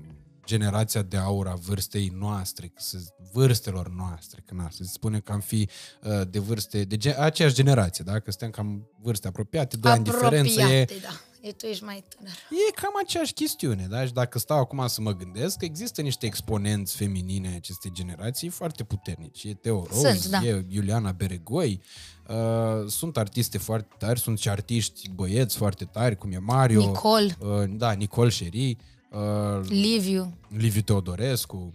generația 0.45 1.01
de 1.01 1.17
aur 1.17 1.47
a 1.47 1.53
vârstei 1.53 2.11
noastre, 2.17 2.67
că 2.67 2.81
se, 2.81 2.97
vârstelor 3.31 3.89
noastre, 3.89 4.43
că 4.45 4.53
na, 4.53 4.69
se 4.71 4.83
spune 4.83 5.19
că 5.19 5.31
am 5.31 5.39
fi 5.39 5.69
uh, 6.03 6.21
de 6.29 6.39
vârste, 6.39 6.83
de 6.83 6.97
ge- 6.97 7.15
aceeași 7.19 7.55
generație, 7.55 8.03
da? 8.03 8.19
că 8.19 8.31
suntem 8.31 8.49
cam 8.49 8.87
vârste 9.01 9.27
apropiate, 9.27 9.77
doi 9.77 9.91
ani 9.91 10.03
diferență, 10.03 10.59
e, 10.59 10.63
Apropiate, 10.63 10.95
da. 11.01 11.32
E, 11.43 11.51
tu 11.51 11.65
ești 11.65 11.83
mai 11.83 12.03
tânăr. 12.15 12.33
E 12.69 12.71
cam 12.81 12.91
aceeași 13.03 13.33
chestiune, 13.33 13.87
da? 13.89 14.05
Și 14.05 14.13
dacă 14.13 14.39
stau 14.39 14.59
acum 14.59 14.87
să 14.87 15.01
mă 15.01 15.15
gândesc, 15.15 15.61
există 15.61 16.01
niște 16.01 16.25
exponenți 16.25 16.95
feminine 16.95 17.47
ai 17.47 17.55
acestei 17.55 17.91
generații 17.93 18.49
foarte 18.49 18.83
puternici. 18.83 19.43
E 19.43 19.53
Teo 19.53 19.85
Rose, 19.89 20.17
Sunt, 20.17 20.25
da. 20.31 20.47
e 20.47 20.65
Iuliana 20.69 21.11
Beregoi, 21.11 21.81
uh, 22.27 22.87
sunt 22.87 23.17
artiste 23.17 23.57
foarte 23.57 23.95
tari, 23.97 24.19
sunt 24.19 24.39
și 24.39 24.49
artiști 24.49 25.09
băieți 25.09 25.57
foarte 25.57 25.85
tari, 25.85 26.17
cum 26.17 26.31
e 26.31 26.37
Mario, 26.37 26.79
Nicol, 26.79 27.37
uh, 27.39 27.63
da, 27.69 27.91
Nicol 27.91 28.29
Șeri, 28.29 28.77
uh, 29.11 29.67
Liviu. 29.67 30.37
Liviu 30.47 30.81
Teodorescu. 30.81 31.71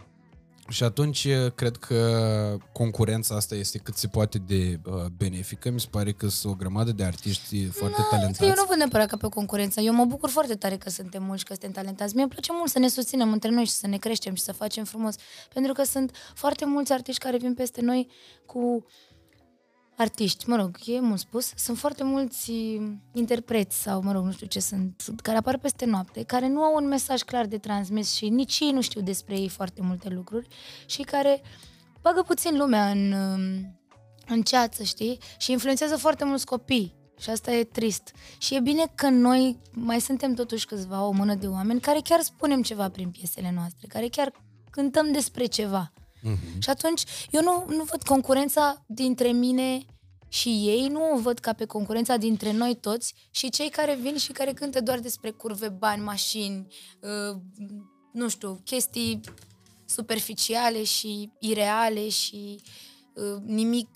Și 0.69 0.83
atunci 0.83 1.25
uh, 1.25 1.51
cred 1.55 1.77
că 1.77 2.57
concurența 2.71 3.35
asta 3.35 3.55
este 3.55 3.77
cât 3.77 3.95
se 3.95 4.07
poate 4.07 4.37
de 4.37 4.79
uh, 4.85 5.05
benefică. 5.17 5.69
Mi 5.69 5.79
se 5.79 5.87
pare 5.89 6.11
că 6.11 6.27
sunt 6.27 6.53
o 6.53 6.55
grămadă 6.55 6.91
de 6.91 7.03
artiști 7.03 7.65
foarte 7.65 8.01
talentați. 8.09 8.43
Eu 8.43 8.53
nu 8.55 8.65
văd 8.67 8.77
neapărat 8.77 9.07
ca 9.07 9.17
pe 9.17 9.25
o 9.25 9.29
concurență. 9.29 9.81
Eu 9.81 9.93
mă 9.93 10.05
bucur 10.05 10.29
foarte 10.29 10.55
tare 10.55 10.77
că 10.77 10.89
suntem 10.89 11.23
mulți, 11.23 11.45
că 11.45 11.53
suntem 11.53 11.71
talentați. 11.71 12.13
Mie 12.13 12.23
îmi 12.23 12.31
place 12.31 12.51
mult 12.53 12.69
să 12.69 12.79
ne 12.79 12.87
susținem 12.87 13.31
între 13.31 13.49
noi 13.49 13.65
și 13.65 13.71
să 13.71 13.87
ne 13.87 13.97
creștem 13.97 14.33
și 14.33 14.43
să 14.43 14.51
facem 14.51 14.83
frumos. 14.83 15.15
Pentru 15.53 15.73
că 15.73 15.83
sunt 15.83 16.15
foarte 16.33 16.65
mulți 16.65 16.93
artiști 16.93 17.21
care 17.21 17.37
vin 17.37 17.53
peste 17.53 17.81
noi 17.81 18.07
cu 18.45 18.85
artiști, 20.01 20.49
mă 20.49 20.55
rog, 20.55 20.77
e 20.85 20.99
mult 20.99 21.19
spus, 21.19 21.51
sunt 21.55 21.77
foarte 21.77 22.03
mulți 22.03 22.51
interpreți 23.13 23.81
sau, 23.81 24.01
mă 24.01 24.11
rog, 24.11 24.25
nu 24.25 24.31
știu 24.31 24.47
ce 24.47 24.59
sunt, 24.59 25.03
care 25.21 25.37
apar 25.37 25.57
peste 25.57 25.85
noapte, 25.85 26.23
care 26.23 26.47
nu 26.47 26.61
au 26.61 26.75
un 26.75 26.87
mesaj 26.87 27.21
clar 27.21 27.45
de 27.45 27.57
transmis 27.57 28.13
și 28.13 28.29
nici 28.29 28.59
ei 28.59 28.71
nu 28.71 28.81
știu 28.81 29.01
despre 29.01 29.37
ei 29.37 29.49
foarte 29.49 29.81
multe 29.81 30.09
lucruri 30.09 30.47
și 30.85 31.01
care 31.01 31.41
bagă 32.01 32.21
puțin 32.21 32.57
lumea 32.57 32.89
în, 32.89 33.11
um, 33.11 33.79
în 34.27 34.41
ceață, 34.41 34.83
știi? 34.83 35.19
Și 35.37 35.51
influențează 35.51 35.97
foarte 35.97 36.25
mulți 36.25 36.45
copii. 36.45 36.97
Și 37.19 37.29
asta 37.29 37.51
e 37.51 37.63
trist. 37.63 38.11
Și 38.37 38.55
e 38.55 38.59
bine 38.59 38.91
că 38.95 39.09
noi 39.09 39.59
mai 39.71 40.01
suntem 40.01 40.33
totuși 40.33 40.65
câțiva, 40.65 41.05
o 41.05 41.11
mână 41.11 41.35
de 41.35 41.47
oameni, 41.47 41.79
care 41.79 41.99
chiar 42.03 42.21
spunem 42.21 42.61
ceva 42.61 42.89
prin 42.89 43.09
piesele 43.09 43.51
noastre, 43.55 43.87
care 43.87 44.07
chiar 44.07 44.31
cântăm 44.69 45.11
despre 45.11 45.45
ceva. 45.45 45.91
Mhm. 46.21 46.59
Și 46.59 46.69
atunci 46.69 47.03
eu 47.31 47.41
nu, 47.41 47.65
nu 47.67 47.83
văd 47.83 48.03
concurența 48.03 48.83
dintre 48.87 49.31
mine 49.31 49.85
și 50.27 50.49
ei, 50.49 50.87
nu 50.87 51.13
o 51.13 51.19
văd 51.19 51.39
ca 51.39 51.53
pe 51.53 51.65
concurența 51.65 52.17
dintre 52.17 52.51
noi 52.51 52.75
toți 52.75 53.13
și 53.31 53.49
cei 53.49 53.69
care 53.69 53.95
vin 53.95 54.17
și 54.17 54.31
care 54.31 54.53
cântă 54.53 54.81
doar 54.81 54.99
despre 54.99 55.31
curve, 55.31 55.69
bani, 55.69 56.03
mașini, 56.03 56.67
uh, 57.01 57.41
nu 58.13 58.29
știu, 58.29 58.61
chestii 58.63 59.19
superficiale 59.85 60.83
și 60.83 61.31
ireale 61.39 62.09
și 62.09 62.61
uh, 63.13 63.41
nimic 63.45 63.89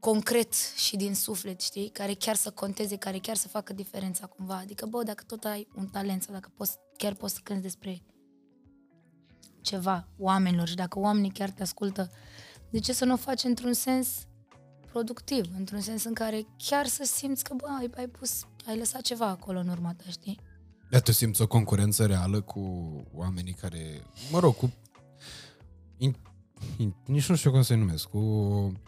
concret 0.00 0.54
și 0.76 0.96
din 0.96 1.14
suflet, 1.14 1.60
știi? 1.60 1.88
Care 1.88 2.14
chiar 2.14 2.34
să 2.34 2.50
conteze, 2.50 2.96
care 2.96 3.18
chiar 3.18 3.36
să 3.36 3.48
facă 3.48 3.72
diferența 3.72 4.26
cumva. 4.26 4.56
Adică, 4.56 4.86
bă, 4.86 5.02
dacă 5.02 5.24
tot 5.26 5.44
ai 5.44 5.68
un 5.76 5.86
talent 5.86 6.22
sau 6.22 6.34
dacă 6.34 6.52
poți, 6.56 6.76
chiar 6.96 7.14
poți 7.14 7.34
să 7.34 7.40
cânti 7.42 7.62
despre 7.62 8.02
ceva 9.68 10.08
oamenilor 10.18 10.68
și 10.68 10.74
dacă 10.74 10.98
oamenii 10.98 11.30
chiar 11.30 11.50
te 11.50 11.62
ascultă, 11.62 12.10
de 12.70 12.78
ce 12.78 12.92
să 12.92 13.04
nu 13.04 13.12
o 13.12 13.16
faci 13.16 13.44
într-un 13.44 13.72
sens 13.72 14.08
productiv, 14.92 15.44
într-un 15.56 15.80
sens 15.80 16.04
în 16.04 16.12
care 16.12 16.46
chiar 16.56 16.86
să 16.86 17.04
simți 17.04 17.44
că, 17.44 17.54
bă, 17.56 17.66
ai, 17.78 17.90
ai 17.96 18.06
pus, 18.06 18.46
ai 18.66 18.78
lăsat 18.78 19.00
ceva 19.00 19.26
acolo 19.26 19.58
în 19.58 19.68
urma 19.68 19.94
ta, 19.94 20.04
știi? 20.10 20.40
Dar 20.90 21.00
tu 21.00 21.12
simți 21.12 21.42
o 21.42 21.46
concurență 21.46 22.06
reală 22.06 22.40
cu 22.40 22.60
oamenii 23.14 23.52
care, 23.52 24.02
mă 24.30 24.38
rog, 24.38 24.56
cu... 24.56 24.72
In, 25.96 26.16
in, 26.76 26.94
nici 27.06 27.28
nu 27.28 27.36
știu 27.36 27.50
cum 27.50 27.62
să-i 27.62 27.78
numesc, 27.78 28.08
cu 28.08 28.22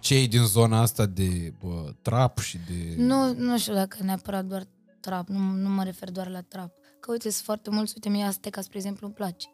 cei 0.01 0.29
din 0.29 0.45
zona 0.45 0.81
asta 0.81 1.07
de 1.07 1.55
bă, 1.59 1.95
trap 2.03 2.39
și 2.39 2.59
de... 2.59 2.95
Nu, 2.97 3.35
nu 3.35 3.59
știu 3.59 3.75
dacă 3.75 3.97
neapărat 4.03 4.45
doar 4.45 4.67
trap, 5.01 5.29
nu, 5.29 5.39
nu 5.39 5.69
mă 5.69 5.85
refer 5.85 6.11
doar 6.11 6.29
la 6.29 6.41
trap. 6.41 6.73
Că 7.01 7.11
uite, 7.11 7.31
sunt 7.31 7.45
foarte 7.45 7.71
mulți, 7.71 7.93
uite, 7.95 8.09
mie 8.09 8.25
Azteca, 8.25 8.61
spre 8.61 8.77
exemplu, 8.77 9.07
îmi 9.07 9.15
place. 9.15 9.49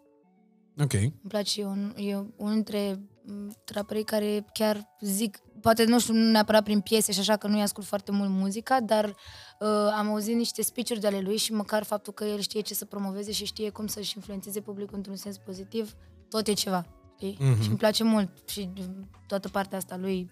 Ok. 0.83 0.93
Îmi 0.93 1.12
place, 1.29 1.61
e, 1.61 1.65
un, 1.65 1.95
e 1.97 2.15
unul 2.37 2.53
dintre 2.53 3.01
m, 3.23 3.57
traperii 3.65 4.05
care 4.05 4.45
chiar 4.53 4.97
zic, 5.01 5.39
poate 5.61 5.85
nu 5.85 6.01
știu 6.01 6.15
neapărat 6.15 6.65
prin 6.65 6.81
piese 6.81 7.12
și 7.12 7.21
așa 7.21 7.37
că 7.37 7.47
nu-i 7.47 7.62
ascult 7.62 7.87
foarte 7.87 8.12
mult 8.12 8.31
muzica, 8.31 8.81
dar 8.81 9.05
uh, 9.05 9.69
am 9.97 10.09
auzit 10.09 10.37
niște 10.37 10.62
speech-uri 10.62 11.01
de 11.01 11.07
ale 11.07 11.21
lui 11.21 11.37
și 11.37 11.53
măcar 11.53 11.83
faptul 11.83 12.12
că 12.12 12.25
el 12.25 12.39
știe 12.39 12.61
ce 12.61 12.75
să 12.75 12.85
promoveze 12.85 13.33
și 13.33 13.45
știe 13.45 13.71
cum 13.71 13.87
să-și 13.87 14.12
influențeze 14.17 14.61
publicul 14.61 14.97
într-un 14.97 15.17
sens 15.17 15.39
pozitiv, 15.39 15.95
tot 16.29 16.47
e 16.47 16.53
ceva, 16.53 16.87
știi? 17.17 17.37
Mhm. 17.41 17.62
Și 17.62 17.69
îmi 17.69 17.79
place 17.79 18.05
mult 18.05 18.49
și 18.49 18.71
mm, 18.77 19.11
toată 19.27 19.49
partea 19.49 19.79
asta 19.79 19.97
lui 19.97 20.31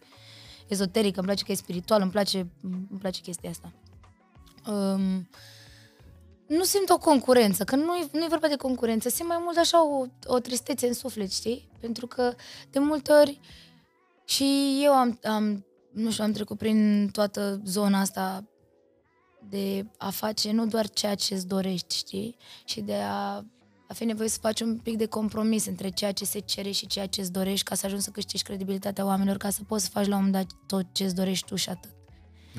ezoterică, 0.68 1.18
îmi 1.18 1.26
place 1.26 1.44
că 1.44 1.52
e 1.52 1.54
spiritual, 1.54 2.00
îmi 2.00 2.10
place, 2.10 2.50
îmi 2.62 2.98
place 2.98 3.20
chestia 3.20 3.50
asta. 3.50 3.72
Um, 4.66 5.28
nu 6.46 6.64
simt 6.64 6.90
o 6.90 6.98
concurență, 6.98 7.64
că 7.64 7.76
nu 7.76 7.96
e, 7.96 8.08
nu 8.12 8.24
e 8.24 8.26
vorba 8.28 8.48
de 8.48 8.56
concurență, 8.56 9.08
simt 9.08 9.28
mai 9.28 9.38
mult 9.40 9.56
așa 9.56 9.86
o, 9.86 10.06
o 10.26 10.38
tristețe 10.38 10.86
în 10.86 10.94
suflet, 10.94 11.32
știi? 11.32 11.68
Pentru 11.80 12.06
că 12.06 12.34
de 12.70 12.78
multe 12.78 13.12
ori 13.12 13.40
și 14.24 14.78
eu 14.82 14.92
am, 14.92 15.18
am, 15.22 15.66
nu 15.92 16.10
știu, 16.10 16.24
am 16.24 16.32
trecut 16.32 16.58
prin 16.58 17.08
toată 17.12 17.60
zona 17.64 18.00
asta 18.00 18.44
de 19.48 19.86
a 19.98 20.10
face 20.10 20.52
nu 20.52 20.66
doar 20.66 20.88
ceea 20.88 21.14
ce 21.14 21.34
îți 21.34 21.46
dorești, 21.46 21.96
știi? 21.96 22.36
Și 22.64 22.80
de 22.80 22.94
a, 22.94 23.44
a 23.88 23.94
fi 23.94 24.04
nevoie 24.04 24.28
să 24.28 24.38
faci 24.40 24.60
un 24.60 24.78
pic 24.78 24.96
de 24.96 25.06
compromis 25.06 25.66
între 25.66 25.88
ceea 25.88 26.12
ce 26.12 26.24
se 26.24 26.38
cere 26.38 26.70
și 26.70 26.86
ceea 26.86 27.06
ce 27.06 27.20
îți 27.20 27.32
dorești 27.32 27.64
ca 27.64 27.74
să 27.74 27.86
ajungi 27.86 28.04
să 28.04 28.10
câștigi 28.10 28.42
credibilitatea 28.42 29.04
oamenilor, 29.04 29.36
ca 29.36 29.50
să 29.50 29.60
poți 29.66 29.84
să 29.84 29.90
faci 29.90 30.06
la 30.06 30.16
un 30.16 30.24
moment 30.24 30.44
dat 30.46 30.58
tot 30.66 30.86
ce 30.92 31.04
îți 31.04 31.14
dorești 31.14 31.46
tu 31.46 31.56
și 31.56 31.68
atât. 31.68 31.93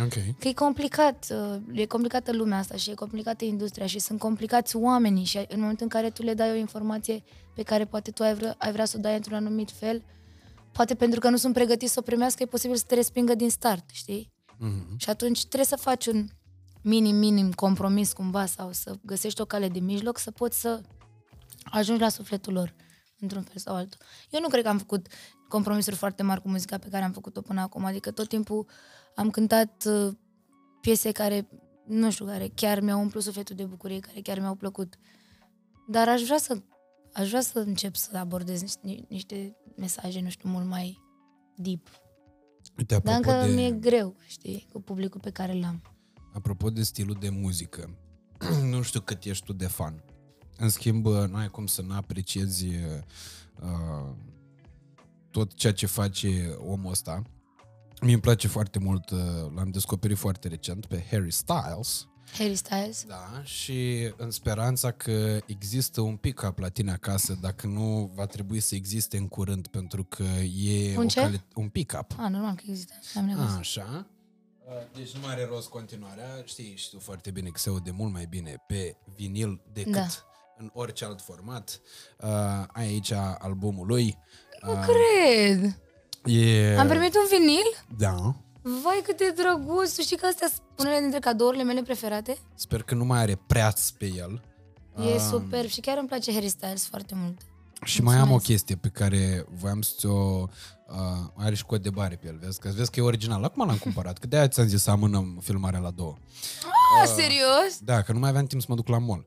Ok. 0.02 0.14
Că 0.40 0.48
e 0.48 0.54
complicat, 0.54 1.28
uh, 1.32 1.62
e 1.72 1.86
complicată 1.86 2.34
lumea 2.34 2.58
asta 2.58 2.76
și 2.76 2.90
e 2.90 2.94
complicată 2.94 3.46
industria 3.46 3.86
și 3.86 4.00
sunt 4.00 4.20
complicați 4.20 4.76
oamenii 4.76 5.24
și 5.24 5.38
în 5.38 5.60
momentul 5.60 5.84
în 5.84 5.90
care 5.90 6.10
tu 6.10 6.24
le 6.24 6.34
dai 6.34 6.52
o 6.52 6.56
informație 6.56 7.24
pe 7.56 7.64
care 7.64 7.86
poate 7.86 8.12
tu 8.12 8.24
ai 8.24 8.34
vrea, 8.34 8.56
ai 8.58 8.72
vrea 8.72 8.86
să 8.86 8.96
o 8.98 9.02
dai 9.02 9.16
într-un 9.16 9.36
anumit 9.36 9.72
fel, 9.72 10.04
poate 10.72 10.96
pentru 10.96 11.20
că 11.20 11.30
nu 11.30 11.38
sunt 11.38 11.54
pregătiți 11.54 11.92
să 11.94 12.00
o 12.00 12.02
primească, 12.02 12.44
e 12.44 12.46
posibil 12.46 12.76
să 12.76 12.84
te 12.88 12.96
respingă 12.96 13.36
din 13.36 13.50
start, 13.50 13.90
știi? 13.92 14.32
Mhm. 14.58 14.98
Și 14.98 15.10
atunci 15.10 15.40
trebuie 15.40 15.66
să 15.66 15.76
faci 15.76 16.06
un 16.06 16.28
minim, 16.82 17.16
minim 17.16 17.52
compromis 17.52 18.14
cumva 18.14 18.46
sau 18.46 18.72
să 18.72 18.96
găsești 19.02 19.42
o 19.42 19.46
cale 19.46 19.68
de 19.68 19.80
mijloc 19.80 20.18
să 20.18 20.32
poți 20.32 20.60
să 20.60 20.82
ajungi 21.64 22.02
la 22.02 22.10
sufletul 22.10 22.54
lor 22.54 22.74
într-un 23.20 23.42
fel 23.42 23.58
sau 23.58 23.76
altul. 23.76 24.00
Eu 24.30 24.40
nu 24.40 24.48
cred 24.48 24.64
că 24.64 24.70
am 24.70 24.78
făcut 24.78 25.08
compromisuri 25.48 25.96
foarte 25.96 26.24
mari 26.24 26.42
cu 26.42 26.50
muzica 26.50 26.78
pe 26.78 26.88
care 26.92 27.04
am 27.04 27.12
făcut-o 27.12 27.42
până 27.42 27.62
acum, 27.62 27.86
adică 27.86 28.12
tot 28.12 28.28
timpul 28.28 28.66
am 29.16 29.30
cântat 29.30 29.86
uh, 29.86 30.14
piese 30.82 31.12
care, 31.12 31.48
nu 31.86 32.12
știu, 32.12 32.26
care 32.26 32.52
chiar 32.56 32.80
mi-au 32.80 33.00
umplut 33.00 33.24
sufletul 33.24 33.56
de 33.56 33.66
bucurie, 33.66 34.00
care 34.00 34.22
chiar 34.22 34.40
mi-au 34.40 34.56
plăcut. 34.56 34.98
Dar 35.88 36.10
aș 36.10 36.22
vrea 36.22 36.38
să, 36.38 36.62
aș 37.14 37.28
vrea 37.28 37.42
să 37.42 37.60
încep 37.60 37.96
să 37.96 38.18
abordez 38.18 38.62
niște, 38.62 39.06
niște 39.10 39.56
mesaje, 39.78 40.22
nu 40.22 40.30
știu, 40.30 40.50
mult 40.50 40.66
mai 40.66 41.00
deep. 41.56 41.88
Uite, 42.78 42.98
Dar 43.04 43.14
apropo 43.14 43.38
încă 43.38 43.48
de... 43.48 43.54
mi-e 43.54 43.72
greu, 43.72 44.16
știi, 44.28 44.68
cu 44.72 44.82
publicul 44.82 45.20
pe 45.20 45.30
care 45.30 45.54
l-am. 45.54 45.82
Apropo 46.34 46.70
de 46.70 46.84
stilul 46.84 47.18
de 47.20 47.30
muzică, 47.30 47.98
nu 48.72 48.82
știu 48.82 49.02
cât 49.02 49.24
ești 49.24 49.46
tu 49.46 49.54
de 49.54 49.68
fan. 49.68 50.04
În 50.58 50.70
schimb, 50.70 51.06
nu 51.06 51.36
ai 51.36 51.48
cum 51.48 51.66
să 51.66 51.82
nu 51.82 51.94
apreciezi 51.94 52.66
uh, 52.66 54.16
tot 55.32 55.54
ceea 55.54 55.74
ce 55.74 55.86
face 55.86 56.56
omul 56.58 56.92
ăsta. 56.92 57.22
Mie 58.02 58.14
îmi 58.14 58.22
place 58.22 58.48
foarte 58.48 58.80
mult, 58.80 59.10
uh, 59.10 59.20
l-am 59.56 59.70
descoperit 59.72 60.18
foarte 60.18 60.48
recent 60.48 60.86
pe 60.86 61.06
Harry 61.12 61.32
Styles. 61.32 62.08
Harry 62.38 62.56
Styles. 62.56 63.04
Da, 63.08 63.42
și 63.44 64.12
în 64.18 64.32
speranța 64.32 64.92
că 64.92 65.40
există 65.46 66.02
un 66.02 66.16
pick-up 66.16 66.58
la 66.60 66.70
tine 66.70 66.92
acasă, 66.92 67.38
dacă 67.42 67.68
nu 67.68 68.12
va 68.16 68.26
trebui 68.26 68.60
să 68.60 68.76
existe 68.76 69.18
în 69.18 69.28
curând, 69.28 69.68
pentru 69.68 70.04
că 70.04 70.24
e 70.64 70.98
Un 70.98 71.04
o 71.04 71.08
ce? 71.08 71.20
cali- 71.20 71.44
un 71.56 71.70
pick-up. 71.70 72.12
Ah, 72.20 72.30
normal 72.30 72.56
că 72.56 72.64
există. 72.68 72.94
Am 73.16 73.26
nevăzut. 73.26 73.58
Așa. 73.60 74.08
Deci 74.96 75.12
nu 75.14 75.20
mai 75.22 75.32
are 75.32 75.46
rost 75.46 75.68
continuarea. 75.70 76.28
Știi, 76.46 76.74
și 76.76 76.90
tu 76.90 77.00
foarte 77.00 77.32
bine 77.32 77.50
că 77.50 77.60
se 77.60 77.70
aude 77.70 77.92
mult 77.92 78.14
mai 78.14 78.26
bine 78.30 78.64
pe 78.68 78.98
vinil 79.16 79.62
decât 79.74 79.94
Da. 79.94 80.08
în 80.58 80.70
orice 80.74 81.06
alt 81.06 81.22
format. 81.22 81.82
Uh, 82.20 82.30
ai 82.68 82.86
aici 82.86 83.12
albumul 83.12 83.88
lui. 83.88 84.18
Nu 84.62 84.72
cred. 84.74 85.80
E... 86.26 86.76
Am 86.78 86.88
primit 86.88 87.16
un 87.16 87.38
vinil? 87.38 87.86
Da. 87.98 88.36
Vai, 88.62 89.02
cât 89.04 89.18
de 89.18 89.34
drăguț! 89.36 89.96
Tu 89.96 90.02
știi 90.02 90.18
că 90.18 90.26
astea 90.26 90.48
sunt 90.48 90.62
unele 90.80 91.00
dintre 91.00 91.20
cadourile 91.20 91.64
mele 91.64 91.82
preferate? 91.82 92.38
Sper 92.56 92.84
că 92.84 92.96
nu 92.96 93.06
mai 93.06 93.20
are 93.20 93.42
preaț 93.48 93.90
pe 93.90 94.06
el. 94.18 94.42
E 95.16 95.20
superb 95.20 95.68
și 95.68 95.80
chiar 95.80 95.98
îmi 95.98 96.08
place 96.08 96.34
Harry 96.34 96.50
Styles 96.50 96.88
foarte 96.88 97.14
mult. 97.18 97.42
Și 97.84 98.02
mai 98.02 98.16
am 98.16 98.22
o 98.22 98.26
Mulțumesc. 98.26 98.46
chestie 98.46 98.76
pe 98.76 98.88
care 98.88 99.46
voiam 99.60 99.82
să 99.82 99.94
ți-o... 99.98 100.48
Uh, 100.88 100.96
are 101.36 101.56
și 101.56 101.66
cod 101.66 101.82
de 101.82 101.90
bare 101.90 102.16
pe 102.16 102.28
el, 102.28 102.38
vezi? 102.42 102.60
Că 102.60 102.70
vezi 102.76 102.92
că 102.92 103.00
e 103.00 103.04
original. 103.04 103.44
Acum 103.44 103.66
l-am 103.68 103.78
cumpărat, 103.78 104.18
că 104.18 104.28
de-aia 104.28 104.48
ți-am 104.48 104.68
zis 104.68 104.82
să 104.82 104.92
amânăm 104.92 105.40
filmarea 105.44 105.80
la 105.80 105.90
două. 105.92 106.16
Ah, 107.02 107.08
serios? 107.16 107.80
Da, 107.80 108.02
că 108.02 108.12
nu 108.12 108.20
mai 108.20 108.30
aveam 108.30 108.46
timp 108.46 108.62
să 108.62 108.68
mă 108.70 108.76
duc 108.76 108.88
la 108.88 108.98
mall. 108.98 109.26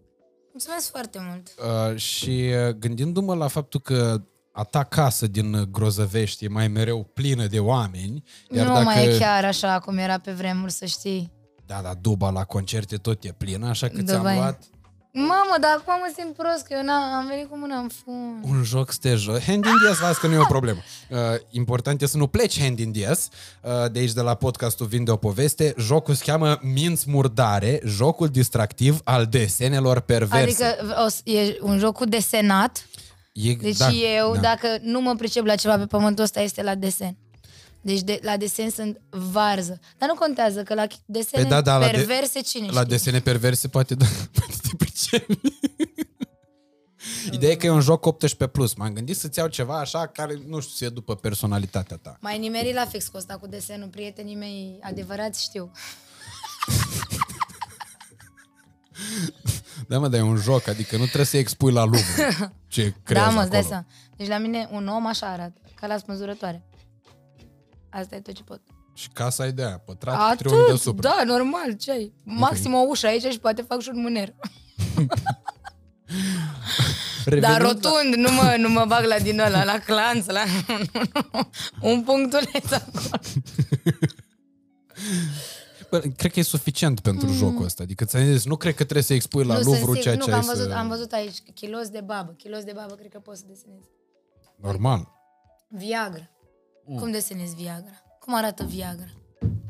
Mulțumesc 0.53 0.91
foarte 0.91 1.19
mult. 1.31 1.55
Uh, 1.91 1.97
și 1.97 2.51
uh, 2.69 2.75
gândindu-mă 2.75 3.35
la 3.35 3.49
faptul 3.49 3.81
că 3.81 4.23
a 4.59 4.63
ta 4.65 4.85
casă 4.85 5.27
din 5.27 5.55
uh, 5.55 5.63
Grozăvești 5.63 6.45
e 6.45 6.49
mai 6.49 6.69
mereu 6.69 7.11
plină 7.15 7.47
de 7.47 7.59
oameni, 7.59 8.23
iar 8.51 8.67
nu 8.67 8.73
dacă... 8.73 8.85
mai 8.85 9.05
e 9.15 9.19
chiar 9.19 9.45
așa 9.45 9.79
cum 9.85 9.99
era 9.99 10.19
pe 10.19 10.31
vremuri, 10.33 10.73
să 10.73 10.85
știi. 10.87 11.33
Da, 11.67 11.81
da, 11.83 11.95
duba 12.01 12.31
la 12.31 12.45
concerte 12.45 12.97
tot 12.97 13.25
e 13.25 13.33
plină, 13.33 13.69
așa 13.69 13.89
că 13.89 13.97
Da, 14.03 14.13
ți-am 14.13 14.23
vai. 14.23 14.37
luat 14.37 14.63
Mamă, 15.13 15.57
dar 15.61 15.71
acum 15.79 15.95
mă 15.99 16.13
simt 16.17 16.35
prost, 16.37 16.67
că 16.67 16.75
eu 16.77 16.83
n- 16.83 17.15
am 17.19 17.27
venit 17.29 17.49
cu 17.49 17.57
mâna 17.59 17.77
în 17.79 17.89
fund. 18.05 18.45
un 18.57 18.63
joc 18.63 18.93
să 18.93 18.99
te 19.01 19.15
joci. 19.15 19.43
Hand 19.43 19.65
in 19.65 19.73
diez, 19.85 19.99
las 20.01 20.17
că 20.19 20.27
nu 20.27 20.33
e 20.35 20.39
o 20.39 20.45
problemă. 20.45 20.79
Uh, 21.11 21.19
important 21.51 22.03
e 22.03 22.07
să 22.07 22.17
nu 22.17 22.27
pleci 22.27 22.61
hand 22.61 22.79
in 22.79 22.93
diez. 22.93 23.29
Uh, 23.63 23.91
de 23.93 23.99
aici, 23.99 24.13
de 24.13 24.21
la 24.21 24.35
podcastul 24.35 24.87
Vinde 24.87 25.11
o 25.11 25.17
poveste, 25.17 25.75
jocul 25.79 26.15
se 26.15 26.25
cheamă 26.25 26.59
Minți 26.63 27.11
murdare, 27.11 27.81
jocul 27.85 28.29
distractiv 28.29 29.01
al 29.05 29.27
desenelor 29.27 30.01
perverse. 30.01 30.65
Adică 30.65 31.03
o, 31.05 31.09
s- 31.09 31.21
e 31.25 31.57
un 31.61 31.79
joc 31.79 31.95
cu 31.97 32.05
desenat, 32.05 32.87
e, 33.33 33.55
deci 33.55 33.77
da, 33.77 33.91
eu, 33.91 34.35
da. 34.35 34.41
dacă 34.41 34.79
nu 34.83 35.01
mă 35.01 35.15
pricep 35.15 35.45
la 35.45 35.55
ceva 35.55 35.79
pe 35.79 35.87
pământul 35.87 36.25
ăsta, 36.25 36.41
este 36.41 36.63
la 36.63 36.75
desen. 36.75 37.17
Deci 37.81 38.01
de, 38.01 38.21
la 38.23 38.37
desen 38.37 38.71
sunt 38.71 39.01
varză. 39.11 39.79
Dar 39.99 40.09
nu 40.09 40.15
contează, 40.15 40.63
că 40.63 40.75
la 40.75 40.87
desene 41.07 41.43
Păi 41.43 41.51
da, 41.51 41.61
da, 41.61 41.77
la 41.79 41.85
de- 41.87 41.91
perverse 41.91 42.41
cine 42.41 42.67
La 42.67 42.73
știe? 42.73 42.85
desene 42.85 43.21
perverse 43.21 43.69
poate, 43.69 43.95
da, 43.95 44.05
poate 44.39 44.55
te 44.63 44.77
pricepi. 44.77 45.39
Ideea 47.33 47.53
e 47.53 47.57
că 47.57 47.67
e 47.67 47.71
un 47.71 47.81
joc 47.81 48.17
18+. 48.47 48.51
Plus. 48.53 48.75
M-am 48.75 48.93
gândit 48.93 49.17
să-ți 49.17 49.39
iau 49.39 49.49
ceva 49.49 49.79
așa 49.79 50.07
care, 50.07 50.39
nu 50.47 50.61
știu, 50.61 50.75
să 50.75 50.85
e 50.85 50.89
după 50.89 51.15
personalitatea 51.17 51.97
ta. 51.97 52.17
Mai 52.21 52.39
nimerit 52.39 52.75
la 52.75 52.85
fix 52.85 53.09
cu 53.09 53.17
ăsta 53.17 53.37
cu 53.37 53.47
desenul, 53.47 53.89
prietenii 53.89 54.35
mei 54.35 54.79
adevărați 54.83 55.43
știu. 55.43 55.71
Da, 59.89 59.99
mă, 59.99 60.09
dar 60.09 60.21
e 60.21 60.23
un 60.23 60.37
joc, 60.37 60.69
adică 60.69 60.97
nu 60.97 61.05
trebuie 61.05 61.25
să 61.25 61.37
expui 61.37 61.73
la 61.73 61.85
Louvre 61.85 62.37
ce 62.69 62.95
creezi 63.03 63.25
da, 63.27 63.31
mă, 63.33 63.41
îți 63.41 63.51
dai 63.51 63.59
acolo. 63.59 63.73
seama. 63.73 63.87
Deci 64.17 64.29
la 64.29 64.39
mine 64.39 64.69
un 64.73 64.89
om 64.89 65.07
așa 65.07 65.27
arată, 65.27 65.61
ca 65.75 65.87
la 65.87 65.97
smăzurătoare. 65.97 66.67
Asta 67.91 68.15
e 68.17 68.21
tot 68.21 68.35
ce 68.35 68.43
pot. 68.43 68.61
Și 68.95 69.09
casa 69.13 69.47
e 69.47 69.51
de 69.51 69.65
aia, 69.65 69.79
pătrat 69.79 70.31
cu 70.31 70.37
triunghi 70.37 70.59
Atât, 70.61 70.69
deasupra. 70.69 71.09
da, 71.11 71.23
normal, 71.25 71.73
ce 71.73 71.91
ai? 71.91 72.13
Maxim 72.25 72.75
o 72.75 72.85
ușă 72.89 73.07
aici 73.07 73.25
și 73.33 73.39
poate 73.39 73.63
fac 73.63 73.81
și 73.81 73.91
un 73.95 74.01
mâner. 74.01 74.35
Revenind 77.25 77.43
Dar 77.53 77.61
la- 77.61 77.67
rotund, 77.69 78.15
nu 78.15 78.31
mă, 78.33 78.55
nu 78.59 78.69
mă 78.69 78.85
bag 78.89 79.05
la 79.05 79.19
din 79.19 79.41
ăla, 79.41 79.65
la 79.65 79.79
clanț, 79.79 80.27
la... 80.27 80.43
un 81.91 82.03
punctuleț 82.03 82.71
acolo. 82.71 83.21
Bă, 85.91 85.99
cred 85.99 86.33
că 86.33 86.39
e 86.39 86.43
suficient 86.43 87.01
pentru 87.01 87.29
jocul 87.33 87.65
ăsta. 87.65 87.83
Adică 87.83 88.05
ți-am 88.05 88.25
zis, 88.25 88.45
nu 88.45 88.57
cred 88.57 88.75
că 88.75 88.83
trebuie 88.83 89.03
să 89.03 89.15
expui 89.15 89.45
la 89.45 89.55
Mm. 89.55 89.61
nu, 89.61 89.67
Louvre 89.67 89.85
sunt 89.85 90.01
ceea 90.01 90.15
sigur, 90.15 90.29
ce 90.29 90.31
nu, 90.31 90.37
că 90.37 90.47
ai 90.47 90.49
am 90.49 90.57
văzut, 90.57 90.71
să... 90.71 90.77
am 90.79 90.89
văzut 90.89 91.13
aici 91.13 91.37
kilos 91.55 91.89
de 91.89 92.01
babă. 92.01 92.33
Kilos 92.33 92.65
de 92.65 92.73
babă 92.75 92.95
cred 92.95 93.11
că 93.11 93.19
poți 93.19 93.39
să 93.39 93.45
desenezi. 93.49 93.89
Normal. 94.57 95.13
Viagra. 95.69 96.31
Mm. 96.87 96.97
Cum 96.99 97.11
desenezi 97.11 97.55
Viagra? 97.55 98.03
Cum 98.21 98.35
arată 98.35 98.65
Viagra? 98.65 99.11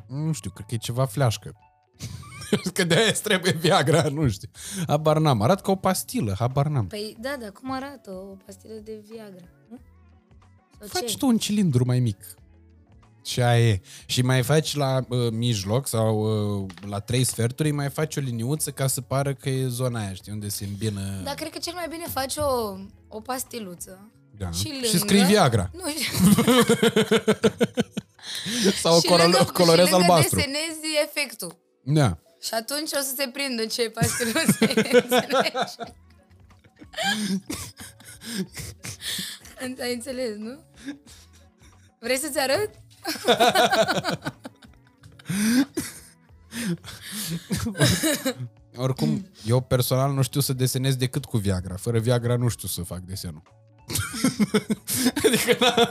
Nu 0.06 0.32
știu, 0.32 0.50
cred 0.50 0.66
că 0.66 0.74
e 0.74 0.78
ceva 0.78 1.04
fleașcă. 1.06 1.52
că 2.74 2.84
de 2.84 2.94
aia 2.94 3.06
îți 3.08 3.22
trebuie 3.22 3.52
Viagra, 3.52 4.08
nu 4.08 4.28
știu. 4.28 4.48
Habar 4.86 5.18
n-am. 5.18 5.42
Arată 5.42 5.62
ca 5.62 5.70
o 5.70 5.76
pastilă, 5.76 6.34
habar 6.38 6.66
n-am. 6.66 6.86
Păi 6.86 7.16
da, 7.20 7.36
da, 7.40 7.50
cum 7.50 7.72
arată 7.72 8.10
o 8.10 8.36
pastilă 8.44 8.74
de 8.84 9.02
Viagra? 9.10 9.44
Nu? 9.70 9.78
Sau 10.78 10.88
Faci 10.88 11.10
ce? 11.10 11.16
tu 11.16 11.26
un 11.26 11.38
cilindru 11.38 11.84
mai 11.84 12.00
mic. 12.00 12.16
Și 13.28 13.42
aia 13.42 13.68
e. 13.68 13.80
Și 14.06 14.22
mai 14.22 14.42
faci 14.42 14.74
la 14.74 15.04
uh, 15.08 15.30
mijloc 15.30 15.86
sau 15.86 16.18
uh, 16.62 16.70
la 16.88 17.00
trei 17.00 17.24
sferturi, 17.24 17.70
mai 17.70 17.90
faci 17.90 18.16
o 18.16 18.20
liniuță 18.20 18.70
ca 18.70 18.86
să 18.86 19.00
pară 19.00 19.34
că 19.34 19.48
e 19.48 19.66
zona 19.66 20.00
aia, 20.00 20.12
știi, 20.12 20.32
unde 20.32 20.48
se 20.48 20.64
îmbină... 20.64 21.20
Dar 21.24 21.34
cred 21.34 21.50
că 21.50 21.58
cel 21.58 21.72
mai 21.74 21.86
bine 21.88 22.04
faci 22.12 22.36
o, 22.36 22.76
o 23.08 23.20
pastiluță. 23.20 24.10
Da. 24.38 24.50
Și, 24.50 24.68
lângă, 24.70 24.86
și 24.86 24.98
scrii 24.98 25.24
Viagra. 25.24 25.70
Nu, 25.72 25.82
Sau 28.82 29.00
și 29.00 29.06
color, 29.06 29.22
lângă, 29.22 29.50
colorez 29.52 29.86
și 29.86 29.92
lângă 29.92 30.06
albastru. 30.12 30.36
desenezi 30.36 30.78
efectul. 31.04 31.58
Da. 31.82 32.18
Și 32.40 32.54
atunci 32.54 32.90
o 32.92 33.00
să 33.00 33.12
se 33.16 33.30
prindă 33.32 33.66
ce 33.66 33.90
pastiluță 33.90 34.64
e, 34.64 34.66
înțelegi? 35.02 35.74
Ai 39.82 39.94
înțeles, 39.94 40.36
nu? 40.36 40.64
Vrei 42.00 42.18
să-ți 42.18 42.38
arăt? 42.38 42.70
Oricum, 48.76 49.26
eu 49.46 49.60
personal 49.60 50.12
nu 50.12 50.22
știu 50.22 50.40
să 50.40 50.52
desenez 50.52 50.96
decât 50.96 51.24
cu 51.24 51.36
Viagra. 51.36 51.76
Fără 51.76 51.98
Viagra 51.98 52.36
nu 52.36 52.48
știu 52.48 52.68
să 52.68 52.82
fac 52.82 52.98
desenul. 52.98 53.42
adică 55.24 55.56
n-am, 55.60 55.90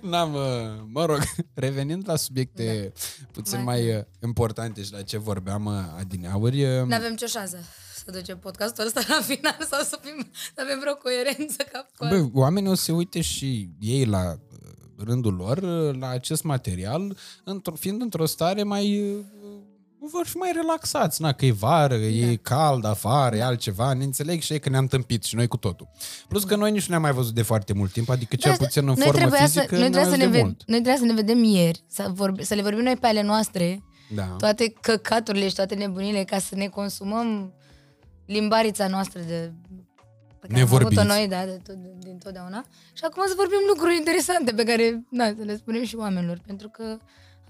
n-am, 0.00 0.34
uh, 0.34 0.84
mă 0.92 1.04
rog, 1.04 1.18
revenind 1.54 2.02
la 2.06 2.16
subiecte 2.16 2.92
da. 2.94 3.00
puțin 3.32 3.62
Mai- 3.62 3.82
mai 3.84 3.96
uh, 3.96 4.02
importante 4.22 4.82
și 4.82 4.92
la 4.92 5.02
ce 5.02 5.18
vorbeam 5.18 5.64
uh, 5.64 5.72
adineauri, 5.98 6.64
uh, 6.64 6.84
Nu 6.86 6.94
avem 6.94 7.10
nicio 7.10 7.26
șansă 7.26 7.58
să 8.04 8.10
ducem 8.10 8.38
podcastul 8.38 8.86
ăsta 8.86 9.00
la 9.08 9.20
final 9.20 9.56
sau 9.70 9.82
să, 9.82 9.98
fim, 10.02 10.30
să 10.54 10.60
avem 10.60 10.78
vreo 10.80 10.94
coerență 10.94 11.62
cap 11.72 11.96
cu 11.96 12.06
Bă, 12.08 12.28
oamenii 12.32 12.70
o 12.70 12.74
să 12.74 12.82
se 12.82 12.92
uite 12.92 13.20
și 13.20 13.70
ei 13.80 14.04
la 14.04 14.32
uh, 14.32 14.49
rândul 15.06 15.34
lor 15.34 15.56
uh, 15.58 15.98
la 16.00 16.08
acest 16.08 16.42
material, 16.42 17.16
într- 17.44 17.78
fiind 17.78 18.00
într-o 18.02 18.26
stare 18.26 18.62
mai 18.62 19.00
uh, 19.00 19.24
vor 20.12 20.26
fi 20.26 20.36
mai 20.36 20.50
relaxați, 20.54 21.22
na, 21.22 21.32
că 21.32 21.46
e 21.46 21.52
vară, 21.52 21.96
da. 21.96 22.02
e 22.04 22.36
cald 22.42 22.84
afară, 22.84 23.36
e 23.36 23.42
altceva, 23.42 23.92
ne 23.92 24.04
înțeleg 24.04 24.40
și 24.40 24.52
ei 24.52 24.60
că 24.60 24.68
ne-am 24.68 24.86
tâmpit 24.86 25.22
și 25.24 25.34
noi 25.34 25.46
cu 25.46 25.56
totul. 25.56 25.88
Plus 26.28 26.44
că 26.44 26.56
noi 26.56 26.70
nici 26.70 26.80
nu 26.80 26.86
ne-am 26.88 27.02
mai 27.02 27.12
văzut 27.12 27.34
de 27.34 27.42
foarte 27.42 27.72
mult 27.72 27.92
timp, 27.92 28.08
adică 28.08 28.36
cel 28.36 28.50
Da, 28.50 28.56
puțin 28.64 28.80
în 28.88 28.94
noi 28.96 28.96
formă 29.04 29.18
trebuia 29.18 29.40
fizică 29.40 29.64
să, 29.68 29.74
noi 29.74 29.80
n-am 29.80 29.90
trebuia 29.90 30.10
să 30.10 30.14
ajuns 30.14 30.24
ne 30.26 30.30
de 30.32 30.36
ve- 30.38 30.42
mult. 30.42 30.62
Noi 30.66 30.80
trebuia 30.80 30.96
să 30.96 31.04
ne 31.04 31.14
vedem 31.22 31.42
ieri, 31.42 31.84
să, 31.86 32.10
vorbi, 32.14 32.42
să 32.44 32.54
le 32.54 32.62
vorbim 32.62 32.82
noi 32.84 32.96
pe 32.96 33.06
ale 33.06 33.22
noastre, 33.22 33.82
Da. 34.14 34.22
toate 34.38 34.72
căcaturile 34.80 35.48
și 35.48 35.54
toate 35.54 35.74
nebunile, 35.74 36.24
ca 36.24 36.38
să 36.38 36.54
ne 36.54 36.66
consumăm 36.66 37.52
limbarița 38.26 38.86
noastră 38.86 39.20
de 39.26 39.52
pe 40.40 40.46
care 40.46 40.60
am 40.60 40.66
Nevorbiți. 40.68 41.00
avut-o 41.00 41.14
noi, 41.14 41.28
da, 41.28 41.44
de 41.44 41.60
tot, 41.66 41.76
din 41.98 42.18
totdeauna. 42.18 42.64
Și 42.92 43.04
acum 43.04 43.22
să 43.26 43.32
vorbim 43.36 43.58
lucruri 43.68 43.96
interesante 43.96 44.52
pe 44.52 44.64
care, 44.64 45.04
da, 45.10 45.26
să 45.38 45.42
le 45.44 45.56
spunem 45.56 45.84
și 45.84 45.96
oamenilor, 45.96 46.40
pentru 46.46 46.68
că 46.68 46.98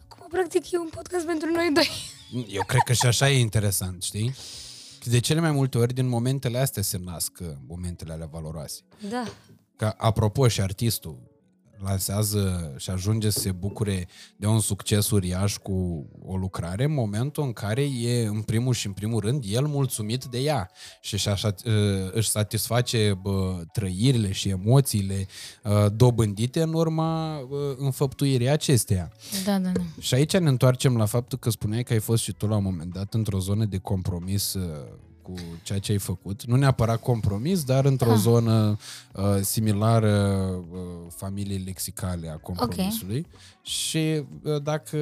acum, 0.08 0.26
practic, 0.28 0.70
e 0.70 0.78
un 0.78 0.88
podcast 0.94 1.26
pentru 1.26 1.50
noi 1.50 1.70
doi. 1.72 1.88
Eu 2.56 2.62
cred 2.66 2.82
că 2.84 2.92
și 2.92 3.06
așa 3.06 3.30
e 3.30 3.38
interesant, 3.38 4.02
știi? 4.02 4.34
De 5.04 5.18
cele 5.18 5.40
mai 5.40 5.50
multe 5.50 5.78
ori, 5.78 5.94
din 5.94 6.08
momentele 6.08 6.58
astea 6.58 6.82
se 6.82 6.98
nasc 7.04 7.38
uh, 7.40 7.46
momentele 7.66 8.12
alea 8.12 8.26
valoroase. 8.26 8.80
Da. 9.10 9.24
Că, 9.76 9.94
apropo, 9.96 10.48
și 10.48 10.60
artistul 10.60 11.29
lansează 11.82 12.74
și 12.76 12.90
ajunge 12.90 13.30
să 13.30 13.38
se 13.38 13.52
bucure 13.52 14.08
de 14.36 14.46
un 14.46 14.60
succes 14.60 15.10
uriaș 15.10 15.56
cu 15.56 16.06
o 16.24 16.36
lucrare 16.36 16.84
în 16.84 16.92
momentul 16.92 17.42
în 17.42 17.52
care 17.52 17.82
e, 17.82 18.26
în 18.26 18.40
primul 18.42 18.74
și 18.74 18.86
în 18.86 18.92
primul 18.92 19.20
rând, 19.20 19.44
el 19.46 19.66
mulțumit 19.66 20.24
de 20.24 20.38
ea 20.38 20.70
și 21.00 21.14
își, 21.14 21.28
așa, 21.28 21.54
își 22.12 22.28
satisface 22.28 23.18
bă, 23.22 23.62
trăirile 23.72 24.32
și 24.32 24.48
emoțiile 24.48 25.26
uh, 25.64 25.86
dobândite 25.96 26.62
în 26.62 26.74
urma 26.74 27.38
uh, 27.38 27.48
înfăptuirii 27.76 28.48
acesteia. 28.48 29.12
Da, 29.44 29.58
da, 29.58 29.68
da. 29.68 29.80
Și 30.00 30.14
aici 30.14 30.36
ne 30.36 30.48
întoarcem 30.48 30.96
la 30.96 31.04
faptul 31.04 31.38
că 31.38 31.50
spuneai 31.50 31.82
că 31.82 31.92
ai 31.92 32.00
fost 32.00 32.22
și 32.22 32.32
tu 32.32 32.46
la 32.46 32.56
un 32.56 32.62
moment 32.62 32.92
dat 32.92 33.14
într-o 33.14 33.38
zonă 33.38 33.64
de 33.64 33.78
compromis 33.78 34.54
uh, 34.54 34.62
cu 35.22 35.34
ceea 35.62 35.78
ce 35.78 35.92
ai 35.92 35.98
făcut. 35.98 36.44
Nu 36.44 36.56
neapărat 36.56 37.00
compromis, 37.00 37.64
dar 37.64 37.84
într-o 37.84 38.10
Ah. 38.10 38.18
zonă 38.18 38.76
uh, 39.14 39.24
similară 39.40 40.18
uh, 40.72 40.78
familiei 41.16 41.62
lexicale 41.64 42.28
a 42.28 42.36
compromisului. 42.36 43.26
Și 43.62 44.24
uh, 44.42 44.62
dacă 44.62 44.96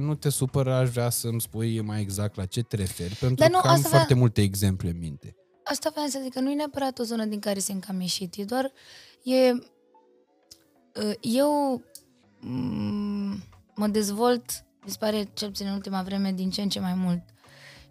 nu 0.00 0.14
te 0.14 0.28
supără, 0.28 0.72
aș 0.74 0.88
vrea 0.88 1.10
să-mi 1.10 1.40
spui 1.40 1.80
mai 1.80 2.00
exact 2.00 2.36
la 2.36 2.44
ce 2.44 2.62
te 2.62 2.76
referi, 2.76 3.14
pentru 3.14 3.36
Dar 3.38 3.50
nu, 3.50 3.60
că 3.60 3.66
am 3.66 3.74
asta 3.74 3.88
foarte 3.88 4.06
vrea- 4.06 4.18
multe 4.18 4.40
exemple 4.42 4.88
în 4.90 4.98
minte. 4.98 5.36
Asta 5.64 5.88
vreau 5.92 6.06
să 6.06 6.18
zic 6.22 6.32
că 6.32 6.40
nu 6.40 6.50
e 6.50 6.54
neapărat 6.54 6.98
o 6.98 7.02
zonă 7.02 7.24
din 7.24 7.38
care 7.40 7.58
sunt 7.58 7.84
cam 7.84 8.00
ieșit, 8.00 8.34
e 8.36 8.44
doar, 8.44 8.72
e, 9.22 9.50
uh, 9.52 11.14
eu 11.20 11.82
mm, 12.40 13.42
mă 13.74 13.86
dezvolt, 13.86 14.64
mi 14.84 14.90
se 14.90 14.96
pare 15.00 15.30
cel 15.34 15.48
puțin 15.48 15.66
în 15.66 15.72
ultima 15.72 16.02
vreme, 16.02 16.32
din 16.32 16.50
ce 16.50 16.62
în 16.62 16.68
ce 16.68 16.80
mai 16.80 16.94
mult 16.94 17.22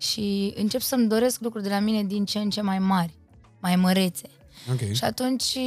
și 0.01 0.53
încep 0.55 0.81
să-mi 0.81 1.07
doresc 1.07 1.41
lucruri 1.41 1.63
de 1.63 1.69
la 1.69 1.79
mine 1.79 2.03
din 2.03 2.25
ce 2.25 2.39
în 2.39 2.49
ce 2.49 2.61
mai 2.61 2.79
mari, 2.79 3.13
mai 3.59 3.75
mărețe. 3.75 4.29
Ok. 4.71 4.91
Și 4.93 5.03
atunci, 5.03 5.57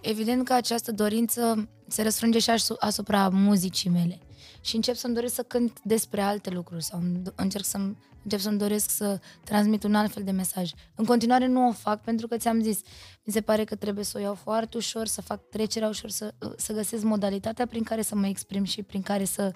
evident 0.00 0.44
că 0.44 0.52
această 0.52 0.92
dorință 0.92 1.68
se 1.88 2.02
răsfrânge 2.02 2.38
și 2.38 2.50
asu- 2.50 2.76
asupra 2.78 3.28
muzicii 3.28 3.90
mele. 3.90 4.18
Și 4.60 4.76
încep 4.76 4.94
să-mi 4.94 5.14
doresc 5.14 5.34
să 5.34 5.42
cânt 5.42 5.80
despre 5.82 6.20
alte 6.20 6.50
lucruri 6.50 6.82
sau 6.84 6.98
îmi 7.00 7.18
do- 7.22 7.34
încerc 7.34 7.64
să 7.64 7.78
încep 8.22 8.40
să-mi 8.40 8.58
doresc 8.58 8.90
să 8.90 9.20
transmit 9.44 9.82
un 9.82 9.94
alt 9.94 10.12
fel 10.12 10.22
de 10.22 10.30
mesaj. 10.30 10.70
În 10.94 11.04
continuare 11.04 11.46
nu 11.46 11.68
o 11.68 11.72
fac 11.72 12.02
pentru 12.02 12.26
că 12.26 12.36
ți-am 12.36 12.60
zis, 12.62 12.80
mi 13.24 13.32
se 13.32 13.40
pare 13.40 13.64
că 13.64 13.74
trebuie 13.74 14.04
să 14.04 14.18
o 14.18 14.20
iau 14.20 14.34
foarte 14.34 14.76
ușor, 14.76 15.06
să 15.06 15.20
fac 15.20 15.48
trecerea 15.48 15.88
ușor, 15.88 16.10
să, 16.10 16.34
să 16.56 16.72
găsesc 16.72 17.02
modalitatea 17.02 17.66
prin 17.66 17.82
care 17.82 18.02
să 18.02 18.14
mă 18.14 18.26
exprim 18.26 18.64
și 18.64 18.82
prin 18.82 19.02
care 19.02 19.24
să 19.24 19.52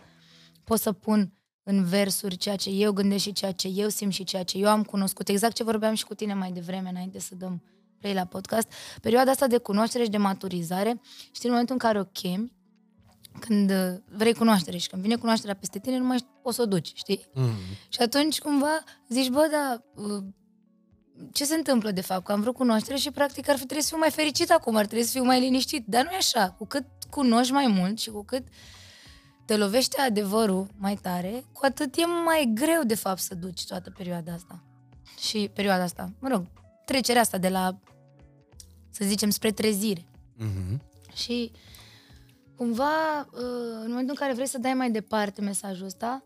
pot 0.64 0.81
să 0.81 0.92
pun 0.92 1.33
în 1.69 1.85
versuri 1.85 2.37
ceea 2.37 2.57
ce 2.57 2.71
eu 2.71 2.93
gândesc 2.93 3.23
și 3.23 3.33
ceea 3.33 3.53
ce 3.53 3.69
eu 3.69 3.89
simt 3.89 4.13
și 4.13 4.25
ceea 4.25 4.43
ce 4.43 4.59
eu 4.59 4.69
am 4.69 4.83
cunoscut. 4.83 5.29
Exact 5.29 5.55
ce 5.55 5.63
vorbeam 5.63 5.95
și 5.95 6.05
cu 6.05 6.15
tine 6.15 6.35
mai 6.35 6.51
devreme, 6.51 6.89
înainte 6.89 7.21
să 7.21 7.35
dăm 7.35 7.63
play 8.01 8.15
la 8.15 8.25
podcast. 8.25 8.73
Perioada 9.01 9.31
asta 9.31 9.47
de 9.47 9.59
cunoaștere 9.59 10.05
și 10.05 10.11
de 10.11 10.17
maturizare, 10.17 11.01
știi, 11.33 11.49
în 11.49 11.51
momentul 11.51 11.75
în 11.75 11.79
care 11.79 12.01
o 12.01 12.05
chemi, 12.05 12.53
când 13.41 13.71
uh, 13.71 14.01
vrei 14.17 14.35
cunoaștere 14.35 14.77
și 14.77 14.89
când 14.89 15.03
vine 15.03 15.17
cunoașterea 15.17 15.55
peste 15.55 15.79
tine, 15.79 15.99
nu 15.99 16.05
mai 16.05 16.27
poți 16.43 16.57
să 16.57 16.63
o 16.63 16.67
duci, 16.67 16.93
știi? 16.95 17.27
Mm. 17.35 17.51
Și 17.89 18.03
atunci, 18.03 18.39
cumva, 18.39 18.85
zici, 19.09 19.29
bă, 19.29 19.49
dar 19.51 19.85
uh, 20.07 20.25
ce 21.33 21.45
se 21.45 21.55
întâmplă, 21.55 21.91
de 21.91 22.01
fapt? 22.01 22.25
Că 22.25 22.33
am 22.33 22.41
vrut 22.41 22.55
cunoaștere 22.55 22.97
și, 22.97 23.11
practic, 23.11 23.49
ar 23.49 23.57
fi 23.57 23.65
trebuit 23.65 23.85
să 23.85 23.91
fiu 23.91 23.99
mai 23.99 24.11
fericit 24.11 24.51
acum, 24.51 24.77
ar 24.77 24.87
trebui 24.87 25.05
să 25.05 25.13
fiu 25.13 25.25
mai 25.25 25.41
liniștit. 25.41 25.87
Dar 25.87 26.05
nu 26.05 26.11
e 26.11 26.17
așa. 26.17 26.51
Cu 26.51 26.67
cât 26.67 26.85
cunoști 27.11 27.53
mai 27.53 27.67
mult 27.67 27.99
și 27.99 28.11
cu 28.11 28.25
cât 28.25 28.43
te 29.49 29.57
lovește 29.57 30.01
adevărul 30.01 30.67
mai 30.77 30.97
tare, 30.97 31.45
cu 31.53 31.65
atât 31.65 31.97
e 31.97 32.07
mai 32.25 32.51
greu, 32.55 32.83
de 32.83 32.95
fapt, 32.95 33.21
să 33.21 33.35
duci 33.35 33.67
toată 33.67 33.91
perioada 33.91 34.33
asta. 34.33 34.63
Și 35.19 35.51
perioada 35.55 35.83
asta, 35.83 36.13
mă 36.19 36.29
rog, 36.29 36.47
trecerea 36.85 37.21
asta 37.21 37.39
de 37.39 37.49
la, 37.49 37.79
să 38.91 39.05
zicem, 39.05 39.31
spre 39.31 39.51
trezire. 39.51 40.05
Mhm. 40.37 40.83
Și 41.15 41.53
cumva, 42.57 43.21
uh, 43.21 43.41
în 43.83 43.87
momentul 43.89 44.09
în 44.09 44.15
care 44.15 44.33
vrei 44.33 44.47
să 44.47 44.59
dai 44.59 44.75
mai 44.75 44.91
departe 44.91 45.41
mesajul 45.41 45.87
ăsta, 45.87 46.23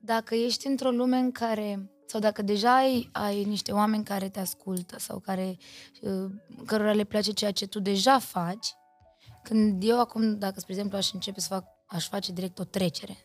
dacă 0.00 0.34
ești 0.34 0.66
într-o 0.66 0.90
lume 0.90 1.16
în 1.16 1.30
care, 1.30 1.90
sau 2.06 2.20
dacă 2.20 2.42
deja 2.42 2.76
ai, 2.76 3.08
ai 3.12 3.44
niște 3.44 3.72
oameni 3.72 4.04
care 4.04 4.28
te 4.28 4.40
ascultă 4.40 4.98
sau 4.98 5.18
care, 5.18 5.56
uh, 6.00 6.30
cărora 6.66 6.92
le 6.92 7.04
place 7.04 7.32
ceea 7.32 7.52
ce 7.52 7.66
tu 7.66 7.80
deja 7.80 8.18
faci, 8.18 8.74
când 9.42 9.82
eu 9.82 10.00
acum, 10.00 10.38
dacă, 10.38 10.60
spre 10.60 10.72
exemplu, 10.72 10.96
aș 10.96 11.12
începe 11.12 11.40
să 11.40 11.48
fac, 11.48 11.76
aș 11.88 12.08
face 12.08 12.32
direct 12.32 12.58
o 12.58 12.64
trecere 12.64 13.16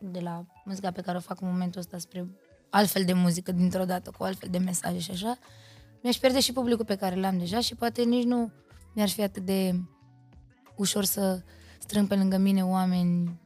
de 0.00 0.20
la 0.20 0.44
muzica 0.64 0.90
pe 0.90 1.00
care 1.00 1.16
o 1.16 1.20
fac 1.20 1.40
în 1.40 1.48
momentul 1.48 1.80
ăsta 1.80 1.98
spre 1.98 2.28
altfel 2.70 3.04
de 3.04 3.12
muzică 3.12 3.52
dintr-o 3.52 3.84
dată, 3.84 4.10
cu 4.18 4.24
altfel 4.24 4.48
de 4.50 4.58
mesaje 4.58 4.98
și 4.98 5.10
așa, 5.10 5.38
mi-aș 6.02 6.16
pierde 6.16 6.40
și 6.40 6.52
publicul 6.52 6.84
pe 6.84 6.96
care 6.96 7.16
l-am 7.16 7.38
deja 7.38 7.60
și 7.60 7.74
poate 7.74 8.02
nici 8.02 8.24
nu 8.24 8.52
mi-ar 8.94 9.08
fi 9.08 9.22
atât 9.22 9.44
de 9.44 9.80
ușor 10.76 11.04
să 11.04 11.42
strâng 11.78 12.08
pe 12.08 12.14
lângă 12.14 12.36
mine 12.36 12.64
oameni 12.64 13.40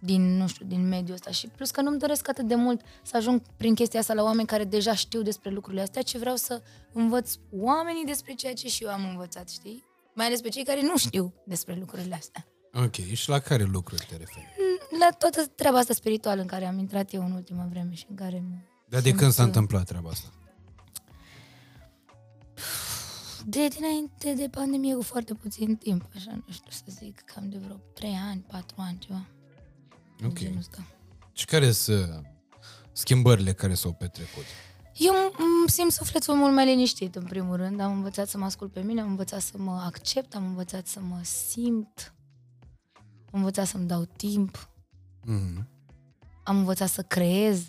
din, 0.00 0.36
nu 0.36 0.46
știu, 0.46 0.66
din 0.66 0.88
mediul 0.88 1.14
ăsta 1.14 1.30
și 1.30 1.46
plus 1.48 1.70
că 1.70 1.80
nu-mi 1.80 1.98
doresc 1.98 2.28
atât 2.28 2.46
de 2.46 2.54
mult 2.54 2.80
să 3.02 3.16
ajung 3.16 3.42
prin 3.56 3.74
chestia 3.74 4.00
asta 4.00 4.14
la 4.14 4.22
oameni 4.22 4.46
care 4.46 4.64
deja 4.64 4.94
știu 4.94 5.22
despre 5.22 5.50
lucrurile 5.50 5.82
astea, 5.82 6.02
ci 6.02 6.16
vreau 6.16 6.36
să 6.36 6.62
învăț 6.92 7.34
oamenii 7.52 8.04
despre 8.04 8.32
ceea 8.32 8.54
ce 8.54 8.68
și 8.68 8.84
eu 8.84 8.90
am 8.90 9.08
învățat, 9.08 9.48
știi? 9.48 9.84
Mai 10.14 10.26
ales 10.26 10.40
pe 10.40 10.48
cei 10.48 10.64
care 10.64 10.82
nu 10.82 10.96
știu 10.96 11.34
despre 11.46 11.74
lucrurile 11.74 12.14
astea. 12.14 12.46
Ok, 12.74 12.94
și 12.94 13.28
la 13.28 13.38
care 13.38 13.62
lucruri 13.62 14.06
te 14.08 14.16
referi? 14.16 14.48
La 14.98 15.08
toată 15.18 15.46
treaba 15.46 15.78
asta 15.78 15.94
spirituală 15.94 16.40
în 16.40 16.46
care 16.46 16.66
am 16.66 16.78
intrat 16.78 17.12
eu 17.12 17.24
în 17.24 17.32
ultima 17.32 17.66
vreme 17.70 17.94
și 17.94 18.06
în 18.08 18.16
care 18.16 18.42
mă... 18.48 18.56
Dar 18.88 19.00
de 19.00 19.08
simt, 19.08 19.20
când 19.20 19.32
s-a 19.32 19.42
uh, 19.42 19.48
întâmplat 19.48 19.84
treaba 19.86 20.10
asta? 20.10 20.28
De 23.46 23.68
dinainte 23.68 24.34
de 24.34 24.48
pandemie 24.50 24.94
cu 24.94 25.02
foarte 25.02 25.34
puțin 25.34 25.76
timp, 25.76 26.04
așa, 26.14 26.30
nu 26.46 26.52
știu 26.52 26.70
să 26.70 26.84
zic, 26.88 27.20
cam 27.20 27.48
de 27.48 27.58
vreo 27.58 27.76
3 27.94 28.18
ani, 28.30 28.44
4 28.48 28.74
ani, 28.78 28.98
ceva. 28.98 29.26
Ok. 30.24 30.38
Genul 30.38 30.58
ăsta. 30.58 30.86
Și 31.32 31.44
care 31.44 31.70
sunt 31.70 32.26
schimbările 32.92 33.52
care 33.52 33.74
s-au 33.74 33.92
petrecut? 33.92 34.44
Eu 34.96 35.12
îmi 35.38 35.68
simt 35.68 35.92
sufletul 35.92 36.34
mult 36.34 36.54
mai 36.54 36.64
liniștit, 36.64 37.16
în 37.16 37.24
primul 37.24 37.56
rând. 37.56 37.80
Am 37.80 37.92
învățat 37.92 38.28
să 38.28 38.38
mă 38.38 38.44
ascult 38.44 38.72
pe 38.72 38.80
mine, 38.80 39.00
am 39.00 39.08
învățat 39.08 39.40
să 39.40 39.54
mă 39.56 39.82
accept, 39.84 40.34
am 40.34 40.44
învățat 40.44 40.86
să 40.86 41.00
mă 41.00 41.20
simt, 41.22 42.14
am 43.32 43.38
învățat 43.38 43.66
să-mi 43.66 43.86
dau 43.86 44.04
timp, 44.16 44.68
Mhm. 45.24 45.68
am 46.44 46.56
învățat 46.56 46.88
să 46.88 47.02
creez, 47.02 47.62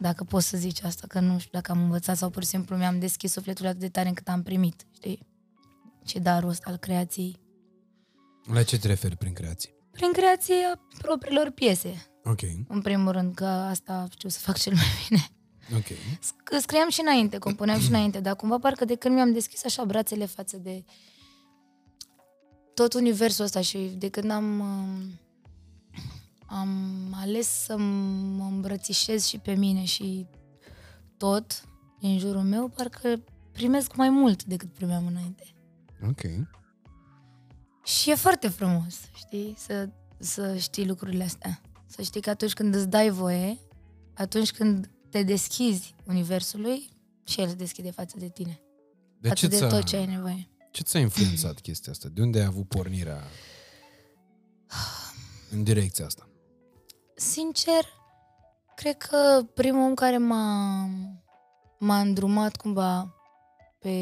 dacă 0.00 0.24
poți 0.24 0.48
să 0.48 0.56
zici 0.56 0.82
asta, 0.82 1.06
că 1.06 1.20
nu 1.20 1.38
știu 1.38 1.50
dacă 1.52 1.72
am 1.72 1.82
învățat 1.82 2.16
sau 2.16 2.30
pur 2.30 2.42
și 2.42 2.48
simplu 2.48 2.76
mi-am 2.76 2.98
deschis 2.98 3.32
sufletul 3.32 3.66
atât 3.66 3.80
de 3.80 3.88
tare 3.88 4.08
încât 4.08 4.28
am 4.28 4.42
primit, 4.42 4.86
știi? 4.94 5.26
Ce 6.04 6.18
darul 6.18 6.48
ăsta 6.48 6.70
al 6.70 6.76
creației. 6.76 7.36
La 8.52 8.62
ce 8.62 8.78
te 8.78 8.86
referi 8.86 9.16
prin 9.16 9.32
creație? 9.32 9.70
Prin 9.90 10.12
creația 10.12 10.80
propriilor 10.98 11.50
piese, 11.50 12.06
Ok, 12.24 12.40
în 12.68 12.80
primul 12.82 13.12
rând, 13.12 13.34
că 13.34 13.44
asta 13.46 14.06
știu 14.10 14.28
să 14.28 14.38
fac 14.38 14.58
cel 14.58 14.74
mai 14.74 14.84
bine. 15.08 15.28
ok. 15.76 15.86
Sc- 16.18 16.60
scriam 16.60 16.88
și 16.88 17.00
înainte, 17.00 17.38
compuneam 17.38 17.80
și 17.80 17.88
înainte, 17.88 18.20
dar 18.20 18.36
cumva 18.36 18.58
parcă 18.58 18.84
de 18.84 18.94
când 18.94 19.14
mi-am 19.14 19.32
deschis 19.32 19.64
așa 19.64 19.84
brațele 19.84 20.26
față 20.26 20.56
de 20.56 20.84
tot 22.78 22.94
universul 22.94 23.44
ăsta 23.44 23.60
și 23.60 23.78
de 23.78 24.08
când 24.08 24.30
am, 24.30 24.60
um, 24.60 25.18
am 26.46 27.12
ales 27.14 27.46
să 27.46 27.76
mă 27.76 28.44
îmbrățișez 28.44 29.26
și 29.26 29.38
pe 29.38 29.54
mine 29.54 29.84
și 29.84 30.26
tot 31.16 31.62
din 32.00 32.18
jurul 32.18 32.42
meu, 32.42 32.68
parcă 32.68 33.24
primesc 33.52 33.94
mai 33.94 34.10
mult 34.10 34.44
decât 34.44 34.72
primeam 34.72 35.06
înainte. 35.06 35.44
Ok. 36.08 36.20
Și 37.84 38.10
e 38.10 38.14
foarte 38.14 38.48
frumos, 38.48 38.94
știi, 39.16 39.54
să, 39.56 39.88
să 40.18 40.56
știi 40.56 40.86
lucrurile 40.86 41.24
astea. 41.24 41.60
Să 41.86 42.02
știi 42.02 42.20
că 42.20 42.30
atunci 42.30 42.52
când 42.52 42.74
îți 42.74 42.88
dai 42.88 43.10
voie, 43.10 43.58
atunci 44.14 44.52
când 44.52 44.90
te 45.10 45.22
deschizi 45.22 45.94
universului, 46.06 46.88
și 47.24 47.40
el 47.40 47.48
se 47.48 47.54
deschide 47.54 47.90
față 47.90 48.16
de 48.18 48.28
tine. 48.28 48.60
De 49.20 49.28
față 49.28 49.40
ce 49.40 49.46
de 49.46 49.56
ți-a, 49.56 49.66
tot 49.66 49.84
ce 49.84 49.96
ai 49.96 50.06
nevoie. 50.06 50.48
Ce 50.78 50.84
ți-a 50.84 51.00
influențat 51.00 51.60
chestia 51.60 51.92
asta? 51.92 52.08
De 52.12 52.22
unde 52.22 52.38
ai 52.40 52.44
avut 52.44 52.68
pornirea 52.68 53.22
în 55.50 55.62
direcția 55.62 56.04
asta? 56.06 56.28
Sincer, 57.16 57.84
cred 58.76 58.96
că 58.96 59.42
primul 59.54 59.80
om 59.88 59.94
care 59.94 60.18
m-a, 60.18 60.88
m-a 61.78 62.00
îndrumat 62.00 62.56
cumva 62.56 63.14
pe 63.78 63.92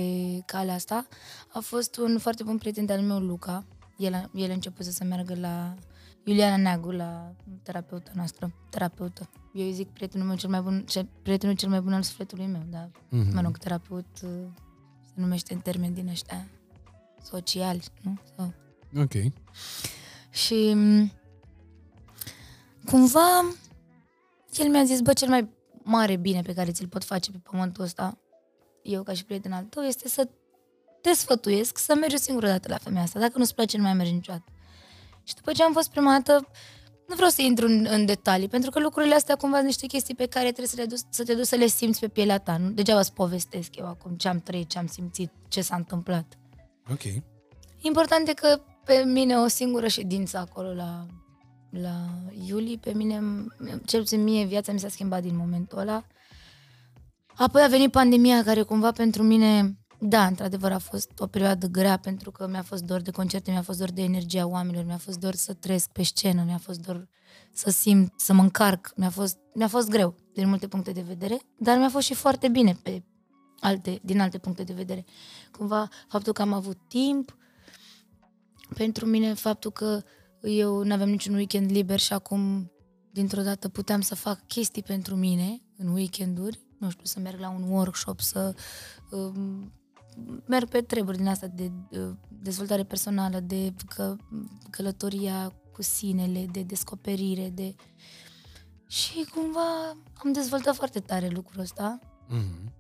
calea 0.47 0.75
asta 0.75 1.07
a 1.53 1.59
fost 1.59 1.97
un 1.97 2.19
foarte 2.19 2.43
bun 2.43 2.59
prieten 2.59 2.87
de-al 2.87 3.01
meu, 3.01 3.19
Luca. 3.19 3.65
El 3.99 4.15
a, 4.15 4.31
el 4.35 4.51
a 4.51 4.55
început 4.55 4.85
să 4.85 5.05
meargă 5.05 5.35
la 5.35 5.75
Iuliana 6.25 6.57
Neagu, 6.57 6.91
la 6.91 7.33
terapeuta 7.63 8.11
noastră, 8.15 8.55
terapeută. 8.71 9.29
Eu 9.55 9.65
îi 9.67 9.73
zic 9.73 9.89
prietenul 9.89 10.27
meu 10.27 10.37
cel 10.37 10.51
mai 10.51 10.61
bun, 10.61 10.85
cel, 10.89 11.09
prietenul 11.23 11.55
cel 11.55 11.69
mai 11.69 11.81
bun 11.81 11.93
al 11.93 12.03
sufletului 12.03 12.47
meu, 12.47 12.63
dar, 12.71 12.91
Mhm. 13.09 13.35
mă 13.35 13.41
rog, 13.41 13.59
terapeut 13.59 14.07
uh, 14.23 14.31
se 15.07 15.13
numește 15.15 15.53
în 15.55 15.61
termeni 15.61 15.95
din 15.95 16.09
ăștia 16.09 16.49
sociali, 17.27 17.83
nu? 18.03 18.19
Sau 18.37 18.53
Ok. 19.03 19.13
și 20.31 20.73
m, 20.75 21.13
cumva 22.85 23.41
el 24.53 24.69
mi-a 24.71 24.85
zis, 24.85 25.01
bă, 25.01 25.13
cel 25.13 25.29
mai 25.29 25.49
mare 25.83 26.17
bine 26.17 26.43
pe 26.43 26.55
care 26.55 26.71
ți-l 26.73 26.89
pot 26.89 27.05
face 27.05 27.31
pe 27.31 27.39
pământul 27.51 27.85
ăsta, 27.85 28.19
eu 28.83 29.03
ca 29.03 29.13
și 29.13 29.25
prieten 29.25 29.53
al 29.53 29.65
tău, 29.65 29.83
este 29.83 30.09
să 30.09 30.29
te 31.01 31.13
sfătuiesc 31.13 31.79
să 31.79 31.95
mergi 31.95 32.15
o 32.15 32.19
singură 32.19 32.47
dată 32.47 32.69
la 32.69 32.79
femeia 32.79 33.03
asta. 33.03 33.19
Dacă 33.21 33.39
nu-ți 33.39 33.55
place, 33.55 33.77
nu 33.77 33.83
mai 33.83 33.95
mergi 33.95 34.13
niciodată. 34.13 34.53
Și 35.23 35.35
după 35.35 35.53
ce 35.53 35.63
am 35.63 35.73
fost 35.73 35.91
prima 35.91 36.11
dată, 36.13 36.49
nu 37.09 37.15
vreau 37.15 37.31
să 37.31 37.43
intru 37.43 37.67
în, 37.67 37.87
în 37.91 38.05
detalii, 38.07 38.49
pentru 38.49 38.71
că 38.71 38.79
lucrurile 38.81 39.15
astea 39.15 39.37
cumva 39.37 39.55
sunt 39.57 39.67
niște 39.67 39.87
chestii 39.87 40.15
pe 40.15 40.27
care 40.27 40.45
trebuie 40.45 40.67
să, 40.67 40.77
le 40.77 40.85
duci, 40.87 41.01
să 41.11 41.25
te 41.25 41.35
duci 41.35 41.47
să 41.47 41.57
le 41.57 41.67
simți 41.67 42.01
pe 42.01 42.09
pielea 42.09 42.39
ta. 42.39 42.57
Nu? 42.57 42.71
Degeaba 42.71 43.01
îți 43.01 43.13
povestesc 43.13 43.77
eu 43.77 43.87
acum 43.87 44.17
ce 44.17 44.29
am 44.29 44.41
trăit, 44.41 44.69
ce 44.69 44.79
am 44.79 44.87
simțit, 44.87 45.31
ce 45.49 45.61
s-a 45.61 45.77
întâmplat. 45.77 46.39
Ok. 46.91 47.03
Important 47.81 48.29
e 48.29 48.35
că 48.35 48.61
pe 48.85 49.05
mine 49.07 49.37
o 49.37 49.47
singură 49.47 49.87
ședință 49.87 50.39
acolo 50.39 50.75
la, 50.75 51.07
la 51.71 52.09
Iuli, 52.47 52.79
pe 52.79 52.93
mine, 52.93 53.21
cel 53.85 54.01
puțin 54.01 54.23
mie, 54.23 54.45
viața 54.45 54.73
mi 54.73 54.79
s-a 54.79 54.89
schimbat 54.89 55.23
din 55.23 55.37
momentul 55.37 55.79
ăla. 55.79 56.07
Apoi 57.37 57.63
a 57.63 57.69
venit 57.69 57.91
pandemia 57.91 58.43
care 58.43 58.63
cumva 58.63 58.93
pentru 58.93 59.23
mine, 59.23 59.79
da, 59.99 60.27
într-adevăr 60.27 60.73
a 60.73 60.79
fost 60.79 61.11
o 61.19 61.27
perioadă 61.27 61.67
grea 61.67 61.97
pentru 61.97 62.31
că 62.31 62.47
mi-a 62.47 62.63
fost 62.63 62.83
dor 62.83 63.01
de 63.01 63.11
concerte, 63.11 63.51
mi-a 63.51 63.63
fost 63.63 63.79
dor 63.79 63.91
de 63.91 64.03
energia 64.03 64.47
oamenilor, 64.47 64.85
mi-a 64.85 64.97
fost 64.97 65.19
dor 65.19 65.35
să 65.35 65.53
trăiesc 65.53 65.91
pe 65.91 66.03
scenă, 66.03 66.43
mi-a 66.47 66.59
fost 66.59 66.81
dor 66.81 67.09
să 67.53 67.71
simt, 67.71 68.13
să 68.17 68.33
mă 68.33 68.43
încarc, 68.43 68.93
mi-a 68.97 69.11
fost, 69.11 69.39
mi-a 69.55 69.69
fost 69.69 69.89
greu 69.89 70.15
din 70.33 70.49
multe 70.49 70.69
puncte 70.69 70.93
de 70.93 71.01
vedere, 71.01 71.39
dar 71.59 71.79
mi-a 71.79 71.89
fost 71.89 72.07
și 72.07 72.15
foarte 72.15 72.49
bine 72.49 72.77
pe 72.83 73.03
alte, 73.61 74.01
din 74.03 74.21
alte 74.21 74.39
puncte 74.39 74.63
de 74.63 74.73
vedere. 74.73 75.05
Cumva 75.57 75.89
faptul 76.09 76.33
că 76.33 76.43
am 76.43 76.53
avut 76.53 76.79
timp, 76.89 77.37
pentru 78.75 79.07
mine 79.07 79.35
faptul 79.35 79.71
că 79.71 80.03
eu 80.43 80.83
nu 80.83 80.93
aveam 80.93 81.09
niciun 81.09 81.35
weekend 81.35 81.71
liber 81.71 81.99
și 81.99 82.13
acum 82.13 82.71
dintr-o 83.11 83.43
dată 83.43 83.69
puteam 83.69 84.01
să 84.01 84.15
fac 84.15 84.47
chestii 84.47 84.83
pentru 84.83 85.17
mine 85.17 85.63
în 85.77 85.89
weekenduri, 85.89 86.61
nu 86.79 86.91
știu, 86.91 87.05
să 87.05 87.21
merg 87.21 87.41
la 87.41 87.49
un 87.49 87.63
workshop, 87.63 88.21
să 88.21 88.55
um, 89.11 89.73
merg 90.47 90.69
pe 90.69 90.81
treburi 90.81 91.17
din 91.17 91.29
asta 91.29 91.47
de 91.47 91.71
uh, 91.91 92.11
dezvoltare 92.29 92.85
personală, 92.85 93.41
de 93.41 93.75
că, 93.95 94.17
călătoria 94.71 95.53
cu 95.73 95.83
sinele, 95.83 96.47
de 96.51 96.63
descoperire, 96.63 97.51
de... 97.51 97.75
Și 98.87 99.27
cumva 99.35 99.97
am 100.15 100.33
dezvoltat 100.33 100.75
foarte 100.75 101.01
tare 101.01 101.29
lucrul 101.29 101.61
ăsta 101.61 101.99
Mhm. 102.29 102.73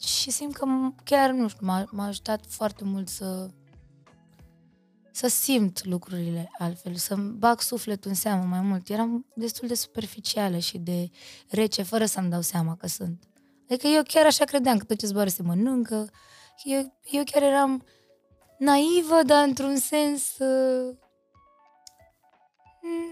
Și 0.00 0.30
simt 0.30 0.56
că 0.56 0.66
m- 0.66 1.04
chiar, 1.04 1.30
nu 1.30 1.48
știu, 1.48 1.66
m-a, 1.66 1.84
m-a 1.90 2.06
ajutat 2.06 2.40
foarte 2.48 2.84
mult 2.84 3.08
să 3.08 3.50
să 5.12 5.28
simt 5.28 5.84
lucrurile 5.84 6.50
altfel, 6.58 6.94
să-mi 6.94 7.32
bag 7.32 7.60
sufletul 7.60 8.10
în 8.10 8.16
seamă 8.16 8.44
mai 8.44 8.60
mult. 8.60 8.88
Eram 8.88 9.26
destul 9.34 9.68
de 9.68 9.74
superficială 9.74 10.58
și 10.58 10.78
de 10.78 11.10
rece, 11.48 11.82
fără 11.82 12.04
să-mi 12.04 12.30
dau 12.30 12.40
seama 12.40 12.76
că 12.76 12.86
sunt. 12.86 13.24
Adică 13.70 13.86
eu 13.86 14.02
chiar 14.02 14.26
așa 14.26 14.44
credeam 14.44 14.78
că 14.78 14.84
tot 14.84 14.98
ce 14.98 15.06
zboară 15.06 15.28
se 15.28 15.42
mănâncă. 15.42 16.10
Eu, 16.64 16.98
eu 17.10 17.22
chiar 17.24 17.42
eram 17.42 17.84
naivă, 18.58 19.22
dar 19.26 19.48
într-un 19.48 19.76
sens... 19.76 20.38
uh, 20.38 20.96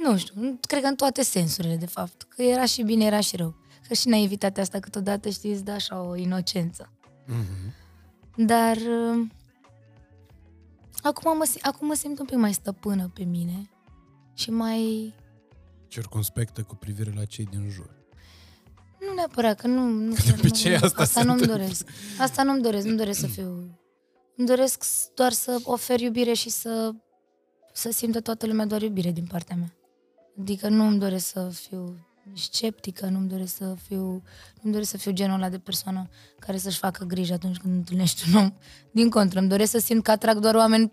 Nu 0.02 0.16
știu, 0.16 0.58
cred 0.60 0.82
că 0.82 0.88
în 0.88 0.96
toate 0.96 1.22
sensurile, 1.22 1.76
de 1.76 1.86
fapt. 1.86 2.22
Că 2.22 2.42
era 2.42 2.64
și 2.64 2.82
bine, 2.82 3.04
era 3.04 3.20
și 3.20 3.36
rău. 3.36 3.54
Că 3.88 3.94
și 3.94 4.08
naivitatea 4.08 4.62
asta 4.62 4.78
câteodată, 4.80 5.28
știți, 5.28 5.46
îți 5.54 5.64
dă 5.64 5.70
așa 5.70 6.00
o 6.02 6.16
inocență. 6.16 6.92
Mhm. 7.26 7.74
Dar 8.46 8.76
uh, 8.76 9.26
acum 11.02 11.36
mă, 11.36 11.44
sim- 11.50 11.60
acum 11.62 11.86
mă 11.86 11.94
simt 11.94 12.18
un 12.18 12.24
pic 12.24 12.36
mai 12.36 12.52
stăpână 12.52 13.10
pe 13.14 13.24
mine 13.24 13.70
și 14.34 14.50
mai... 14.50 15.14
Circumspectă 15.88 16.62
cu 16.62 16.74
privire 16.74 17.12
la 17.16 17.24
cei 17.24 17.44
din 17.44 17.68
jur. 17.70 17.90
Nu 19.08 19.14
neapărat, 19.14 19.60
că 19.60 19.66
nu... 19.66 19.88
nu 19.88 20.14
De 20.26 20.34
obicei 20.38 20.70
nu, 20.70 20.78
asta 20.82 21.02
asta 21.02 21.20
se 21.20 21.26
nu-mi 21.26 21.40
întâmplă. 21.40 21.56
doresc. 21.62 21.88
Asta 22.18 22.42
nu-mi 22.42 22.62
doresc, 22.62 22.86
nu 22.86 22.94
doresc 22.94 23.20
să 23.20 23.26
fiu... 23.26 23.46
Îmi 24.36 24.46
doresc 24.46 24.82
s- 24.82 25.10
doar 25.14 25.32
să 25.32 25.58
ofer 25.64 26.00
iubire 26.00 26.32
și 26.32 26.48
să, 26.50 26.94
să 27.72 27.90
simtă 27.90 28.20
toată 28.20 28.46
lumea 28.46 28.66
doar 28.66 28.82
iubire 28.82 29.10
din 29.10 29.26
partea 29.26 29.56
mea. 29.56 29.74
Adică 30.40 30.68
nu 30.68 30.86
îmi 30.86 30.98
doresc 30.98 31.26
să 31.26 31.48
fiu 31.48 32.06
sceptică, 32.34 33.06
nu-mi 33.06 33.28
doresc 33.28 33.56
să 33.56 33.74
fiu, 33.86 34.02
nu-mi 34.60 34.72
doresc 34.72 34.90
să 34.90 34.96
fiu 34.96 35.12
genul 35.12 35.34
ăla 35.36 35.48
de 35.48 35.58
persoană 35.58 36.08
care 36.38 36.58
să-și 36.58 36.78
facă 36.78 37.04
griji 37.04 37.32
atunci 37.32 37.56
când 37.56 37.74
întâlnești 37.74 38.28
un 38.28 38.34
om. 38.34 38.52
Din 38.90 39.10
contră, 39.10 39.38
îmi 39.38 39.48
doresc 39.48 39.70
să 39.70 39.78
simt 39.78 40.02
că 40.02 40.10
atrag 40.10 40.38
doar 40.38 40.54
oameni 40.54 40.90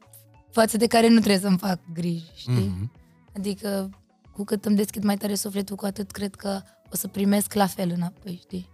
față 0.51 0.77
de 0.77 0.87
care 0.87 1.07
nu 1.07 1.15
trebuie 1.19 1.39
să-mi 1.39 1.57
fac 1.57 1.79
griji, 1.93 2.31
știi? 2.35 2.53
Mhm. 2.53 2.91
Adică 3.35 3.89
cu 4.33 4.43
cât 4.43 4.65
îmi 4.65 4.75
deschid 4.75 5.03
mai 5.03 5.17
tare 5.17 5.35
sufletul, 5.35 5.75
cu 5.75 5.85
atât 5.85 6.11
cred 6.11 6.35
că 6.35 6.61
o 6.91 6.95
să 6.95 7.07
primesc 7.07 7.53
la 7.53 7.67
fel 7.67 7.91
înapoi, 7.95 8.39
știi? 8.41 8.69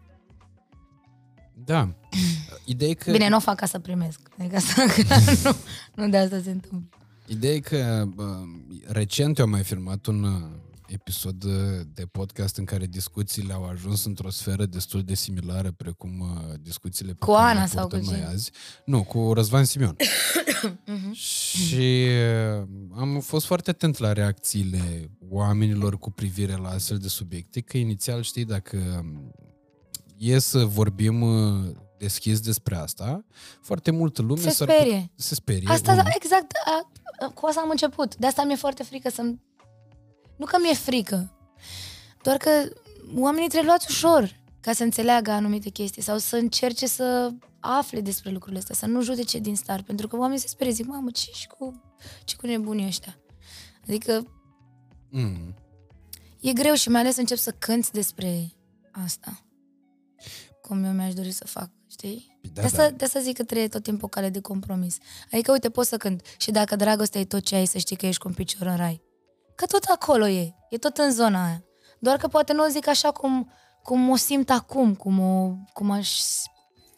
Da. 1.65 1.93
Ideea 2.65 2.89
e 2.89 2.93
că, 2.93 3.12
Bine, 3.12 3.30
nu 3.30 3.36
o 3.36 3.39
fac 3.39 3.56
ca 3.56 3.65
să 3.65 3.80
primesc. 3.80 4.19
Adică 4.39 4.56
asta, 4.62 4.84
nu, 5.43 5.56
nu 6.04 6.10
de 6.10 6.17
asta 6.17 6.41
se 6.43 6.52
întâmplă. 6.52 6.97
ideea 7.28 7.54
e 7.54 7.60
că 7.60 8.04
bă, 8.15 8.39
recent 8.88 9.38
eu 9.38 9.45
am 9.45 9.52
mai 9.52 9.63
filmat 9.63 10.06
un 10.06 10.24
uh, 10.24 10.41
episod 10.93 11.43
uh, 11.43 11.51
de 11.93 12.06
podcast 12.06 12.58
în 12.58 12.65
care 12.65 12.86
discuțiile 12.86 13.54
au 13.54 13.65
ajuns 13.65 14.06
într-o 14.06 14.30
sferă 14.30 14.65
destul 14.65 15.01
de 15.04 15.13
similară 15.15 15.71
precum 15.71 16.19
uh, 16.19 16.54
discuțiile 16.60 17.12
pe 17.13 17.25
Cu 17.25 17.32
care 17.32 17.49
Ana 17.49 17.62
le 17.62 17.67
sau 17.67 17.88
purtăm 17.88 17.99
cu 18.06 18.10
noi 18.12 18.19
cine? 18.19 18.27
azi. 18.32 18.51
Nu, 18.86 19.04
cu 19.04 19.34
Răzvan 19.34 19.65
Simion. 19.65 19.95
Mhm. 20.86 21.12
Și 21.13 22.08
uh, 22.60 22.67
am 22.97 23.19
fost 23.19 23.45
foarte 23.45 23.69
atent 23.69 23.97
la 23.97 24.13
reacțiile 24.13 25.12
oamenilor 25.30 25.97
cu 25.97 26.12
privire 26.12 26.56
la 26.56 26.69
astfel 26.69 26.97
de 26.97 27.08
subiecte, 27.08 27.62
că 27.62 27.77
inițial, 27.77 28.21
știi, 28.21 28.45
dacă 28.45 28.77
um, 29.04 29.32
e 30.17 30.39
să 30.39 30.65
vorbim 30.65 31.21
uh, 31.21 31.71
deschis 31.97 32.39
despre 32.39 32.75
asta, 32.75 33.25
foarte 33.62 33.91
multă 33.91 34.21
lume 34.21 34.41
Se 34.41 34.49
s-ar 34.49 34.69
sperie. 34.69 34.99
put- 34.99 35.12
se 35.23 35.36
sperie. 35.36 35.67
Asta, 35.69 35.91
unul. 35.91 36.04
da, 36.04 36.10
exact, 36.15 36.51
a, 36.65 36.91
a, 37.25 37.27
cu 37.30 37.45
asta 37.45 37.62
am 37.62 37.69
început. 37.69 38.15
De 38.15 38.27
asta 38.27 38.43
mi-e 38.43 38.56
foarte 38.56 38.84
frică 38.84 39.10
să 39.10 39.21
Nu 40.38 40.46
că 40.46 40.58
mi-e 40.62 40.74
frică, 40.74 41.32
doar 42.24 42.38
că 42.38 42.50
oamenii 43.15 43.48
trebuie 43.48 43.70
luați 43.70 43.86
ușor 43.89 44.39
ca 44.62 44.74
să 44.74 44.84
înțeleagă 44.84 45.32
anumite 45.32 45.70
chestii 45.70 46.02
sau 46.02 46.17
să 46.17 46.36
încerce 46.36 46.88
să 46.88 47.34
afle 47.60 48.02
despre 48.02 48.32
lucrurile 48.32 48.60
astea, 48.60 48.76
să 48.76 48.86
nu 48.86 49.02
judece 49.02 49.39
din 49.39 49.56
start, 49.56 49.86
pentru 49.86 50.08
că 50.08 50.17
oamenii 50.17 50.39
se 50.41 50.48
sperie, 50.48 50.74
zic, 50.74 50.86
mamă, 50.86 51.12
ce 51.12 51.32
și 51.34 51.48
cu, 51.48 51.82
ce 52.24 52.36
cu 52.36 52.46
nebunii 52.46 52.86
ăștia? 52.86 53.17
Adică 53.84 54.26
Mm. 55.13 55.56
e 56.39 56.54
greu 56.54 56.74
și 56.74 56.89
mai 56.89 57.02
ales 57.02 57.17
încep 57.17 57.38
să 57.38 57.52
cânți 57.52 57.91
despre 57.91 58.52
asta. 58.91 59.46
Cum 60.62 60.84
eu 60.84 60.91
mi-aș 60.91 61.13
dori 61.13 61.32
să 61.32 61.46
fac, 61.48 61.70
știi? 61.89 62.39
Da, 62.41 62.62
de, 62.62 62.67
asta, 62.67 62.89
da. 62.89 62.96
de 62.96 63.04
asta 63.06 63.20
zic 63.20 63.36
că 63.38 63.44
trebuie 63.44 63.67
tot 63.67 63.84
timpul 63.84 64.04
o 64.04 64.08
cale 64.08 64.30
de 64.30 64.39
compromis. 64.41 64.98
Adică, 65.32 65.52
uite, 65.52 65.70
poți 65.70 65.89
să 65.89 65.98
cânt 65.98 66.22
și 66.38 66.52
dacă 66.52 66.76
dragostea 66.76 67.22
e 67.22 67.26
tot 67.26 67.44
ce 67.44 67.56
ai, 67.56 67.65
să 67.65 67.78
știi 67.78 67.96
că 67.96 68.06
ești 68.06 68.22
cu 68.22 68.28
un 68.28 68.34
picior 68.34 68.67
în 68.67 68.76
rai. 68.76 69.02
Că 69.62 69.67
tot 69.67 69.84
acolo 69.84 70.28
e, 70.28 70.56
e 70.69 70.78
tot 70.78 70.97
în 70.97 71.12
zona 71.12 71.45
aia. 71.45 71.63
Doar 72.00 72.17
că 72.17 72.28
poate 72.28 72.54
nu 72.54 72.63
o 72.63 72.67
zic 72.67 72.88
așa 72.88 73.12
cum, 73.12 73.52
cum 73.84 74.10
o 74.10 74.15
simt 74.15 74.50
acum, 74.50 74.95
cum, 74.95 75.19
o, 75.19 75.56
cum 75.74 75.91
aș, 75.91 76.21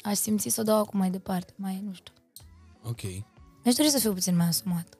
aș 0.01 0.17
simți 0.17 0.49
să 0.49 0.61
o 0.61 0.63
dau 0.63 0.77
acum 0.77 0.99
mai 0.99 1.09
departe, 1.09 1.53
mai, 1.55 1.81
nu 1.85 1.93
știu. 1.93 2.13
Ok. 2.83 3.01
Mi-aș 3.63 3.75
dori 3.75 3.89
să 3.89 3.99
fiu 3.99 4.13
puțin 4.13 4.35
mai 4.35 4.45
asumat. 4.45 4.97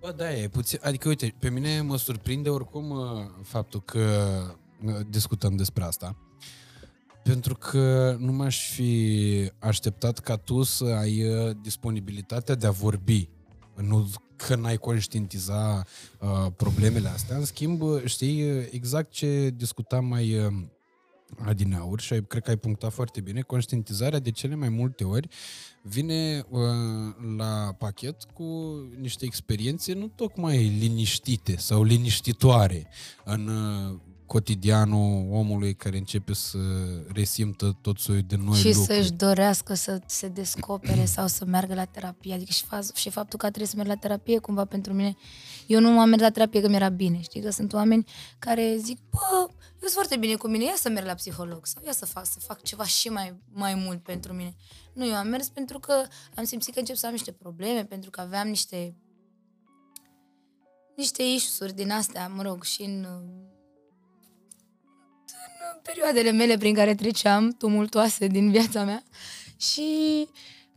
Bă, 0.00 0.12
da, 0.16 0.32
e 0.32 0.48
puțin... 0.48 0.78
Adică, 0.82 1.08
uite, 1.08 1.34
pe 1.38 1.50
mine 1.50 1.80
mă 1.80 1.96
surprinde 1.96 2.48
oricum 2.48 2.90
uh, 2.90 3.06
faptul 3.42 3.82
că 3.82 4.32
uh, 4.84 4.94
discutăm 5.08 5.56
despre 5.56 5.84
asta. 5.84 6.16
Pentru 7.22 7.54
că 7.54 8.16
nu 8.18 8.32
m-aș 8.32 8.70
fi 8.70 9.52
așteptat 9.58 10.18
ca 10.18 10.36
tu 10.36 10.62
să 10.62 10.84
ai 10.84 11.28
uh, 11.28 11.56
disponibilitatea 11.60 12.54
de 12.54 12.66
a 12.66 12.70
vorbi. 12.70 13.28
Nu 13.76 14.08
că 14.36 14.54
n-ai 14.54 14.76
conștientiza 14.76 15.84
uh, 16.18 16.52
problemele 16.56 17.08
astea. 17.08 17.36
În 17.36 17.44
schimb, 17.44 17.82
știi 18.04 18.68
exact 18.70 19.10
ce 19.10 19.50
discutam 19.56 20.04
mai 20.04 20.38
uh, 20.38 20.52
adineauri 21.38 22.02
și 22.02 22.12
ai, 22.12 22.24
cred 22.24 22.42
că 22.42 22.50
ai 22.50 22.56
punctat 22.56 22.92
foarte 22.92 23.20
bine, 23.20 23.40
conștientizarea 23.40 24.18
de 24.18 24.30
cele 24.30 24.54
mai 24.54 24.68
multe 24.68 25.04
ori 25.04 25.28
vine 25.82 26.44
uh, 26.48 26.60
la 27.36 27.74
pachet 27.78 28.16
cu 28.32 28.44
niște 29.00 29.24
experiențe 29.24 29.92
nu 29.92 30.08
tocmai 30.08 30.76
liniștite 30.78 31.56
sau 31.56 31.82
liniștitoare 31.82 32.86
în 33.24 33.48
uh, 33.48 33.98
cotidianul 34.26 35.28
omului 35.30 35.74
care 35.74 35.96
începe 35.96 36.32
să 36.32 36.58
resimtă 37.12 37.78
tot 37.80 37.98
soiul 37.98 38.24
de 38.26 38.36
noi 38.36 38.56
și 38.56 38.66
lucruri. 38.66 38.98
să-și 38.98 39.12
dorească 39.12 39.74
să 39.74 40.00
se 40.06 40.28
descopere 40.28 41.04
sau 41.04 41.26
să 41.26 41.44
meargă 41.44 41.74
la 41.74 41.84
terapie. 41.84 42.34
Adică 42.34 42.52
și, 42.52 42.64
fa- 42.64 42.94
și 42.94 43.10
faptul 43.10 43.38
că 43.38 43.46
trebuie 43.46 43.68
să 43.68 43.76
merg 43.76 43.88
la 43.88 43.94
terapie 43.94 44.38
cumva 44.38 44.64
pentru 44.64 44.92
mine. 44.92 45.16
Eu 45.66 45.80
nu 45.80 46.00
am 46.00 46.08
mers 46.08 46.22
la 46.22 46.30
terapie 46.30 46.60
că 46.60 46.68
mi-era 46.68 46.88
bine. 46.88 47.20
Știi 47.20 47.40
că 47.40 47.50
sunt 47.50 47.72
oameni 47.72 48.04
care 48.38 48.76
zic, 48.76 48.98
bă, 49.10 49.20
eu 49.40 49.80
sunt 49.80 49.92
foarte 49.92 50.16
bine 50.16 50.34
cu 50.34 50.48
mine, 50.48 50.64
ia 50.64 50.74
să 50.76 50.88
merg 50.88 51.06
la 51.06 51.14
psiholog 51.14 51.66
sau 51.66 51.82
ia 51.86 51.92
să 51.92 52.06
fac, 52.06 52.26
să 52.26 52.38
fac 52.38 52.62
ceva 52.62 52.84
și 52.84 53.08
mai, 53.08 53.40
mai 53.52 53.74
mult 53.74 54.02
pentru 54.02 54.32
mine. 54.32 54.54
Nu, 54.92 55.06
eu 55.06 55.14
am 55.14 55.26
mers 55.26 55.48
pentru 55.48 55.78
că 55.78 56.02
am 56.34 56.44
simțit 56.44 56.72
că 56.72 56.78
încep 56.78 56.96
să 56.96 57.06
am 57.06 57.12
niște 57.12 57.32
probleme, 57.32 57.84
pentru 57.84 58.10
că 58.10 58.20
aveam 58.20 58.48
niște 58.48 58.94
niște 60.96 61.22
issues 61.22 61.72
din 61.72 61.90
astea, 61.90 62.28
mă 62.28 62.42
rog, 62.42 62.62
și 62.62 62.82
în 62.82 63.06
perioadele 65.84 66.30
mele 66.30 66.56
prin 66.56 66.74
care 66.74 66.94
treceam, 66.94 67.50
tumultoase 67.50 68.26
din 68.26 68.50
viața 68.50 68.84
mea 68.84 69.02
și 69.56 69.88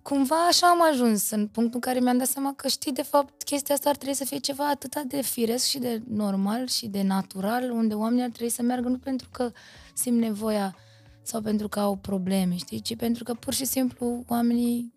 cumva 0.01 0.47
așa 0.47 0.67
am 0.67 0.81
ajuns 0.91 1.29
în 1.29 1.47
punctul 1.47 1.73
în 1.73 1.79
care 1.79 1.99
mi-am 1.99 2.17
dat 2.17 2.27
seama 2.27 2.53
că 2.53 2.67
știi, 2.67 2.91
de 2.91 3.01
fapt, 3.01 3.43
chestia 3.43 3.75
asta 3.75 3.89
ar 3.89 3.95
trebui 3.95 4.15
să 4.15 4.25
fie 4.25 4.37
ceva 4.37 4.69
atât 4.69 5.03
de 5.07 5.21
firesc 5.21 5.65
și 5.65 5.77
de 5.77 6.01
normal 6.07 6.67
și 6.67 6.87
de 6.87 7.01
natural, 7.01 7.71
unde 7.71 7.93
oamenii 7.93 8.23
ar 8.23 8.29
trebui 8.29 8.51
să 8.51 8.61
meargă 8.61 8.87
nu 8.87 8.97
pentru 8.97 9.27
că 9.31 9.51
simt 9.93 10.19
nevoia 10.19 10.75
sau 11.23 11.41
pentru 11.41 11.67
că 11.67 11.79
au 11.79 11.95
probleme, 11.95 12.55
știi, 12.55 12.81
ci 12.81 12.95
pentru 12.95 13.23
că 13.23 13.33
pur 13.33 13.53
și 13.53 13.65
simplu 13.65 14.23
oamenii 14.27 14.93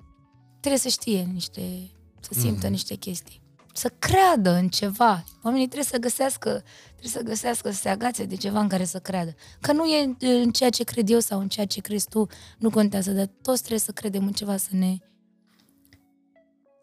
trebuie 0.61 0.81
să 0.81 0.89
știe 0.89 1.29
niște, 1.33 1.91
să 2.21 2.41
simtă 2.41 2.67
mm-hmm. 2.67 2.71
niște 2.71 2.95
chestii 2.95 3.41
să 3.73 3.93
creadă 3.99 4.51
în 4.51 4.69
ceva. 4.69 5.25
Oamenii 5.43 5.67
trebuie 5.67 5.89
să 5.93 5.99
găsească, 5.99 6.63
trebuie 6.89 7.11
să 7.11 7.23
găsească, 7.23 7.71
să 7.71 7.81
se 7.81 7.89
agațe 7.89 8.25
de 8.25 8.37
ceva 8.37 8.61
în 8.61 8.69
care 8.69 8.85
să 8.85 8.99
creadă. 8.99 9.35
Că 9.61 9.73
nu 9.73 9.85
e 9.87 10.15
în 10.19 10.51
ceea 10.51 10.71
ce 10.71 10.85
cred 10.85 11.11
eu 11.11 11.19
sau 11.19 11.41
în 11.41 11.49
ceea 11.49 11.67
ce 11.67 11.81
crezi 11.81 12.09
tu, 12.09 12.27
nu 12.59 12.71
contează, 12.71 13.11
dar 13.11 13.27
toți 13.43 13.59
trebuie 13.59 13.81
să 13.81 13.93
credem 13.93 14.27
în 14.27 14.33
ceva, 14.33 14.57
să 14.57 14.69
ne... 14.71 14.97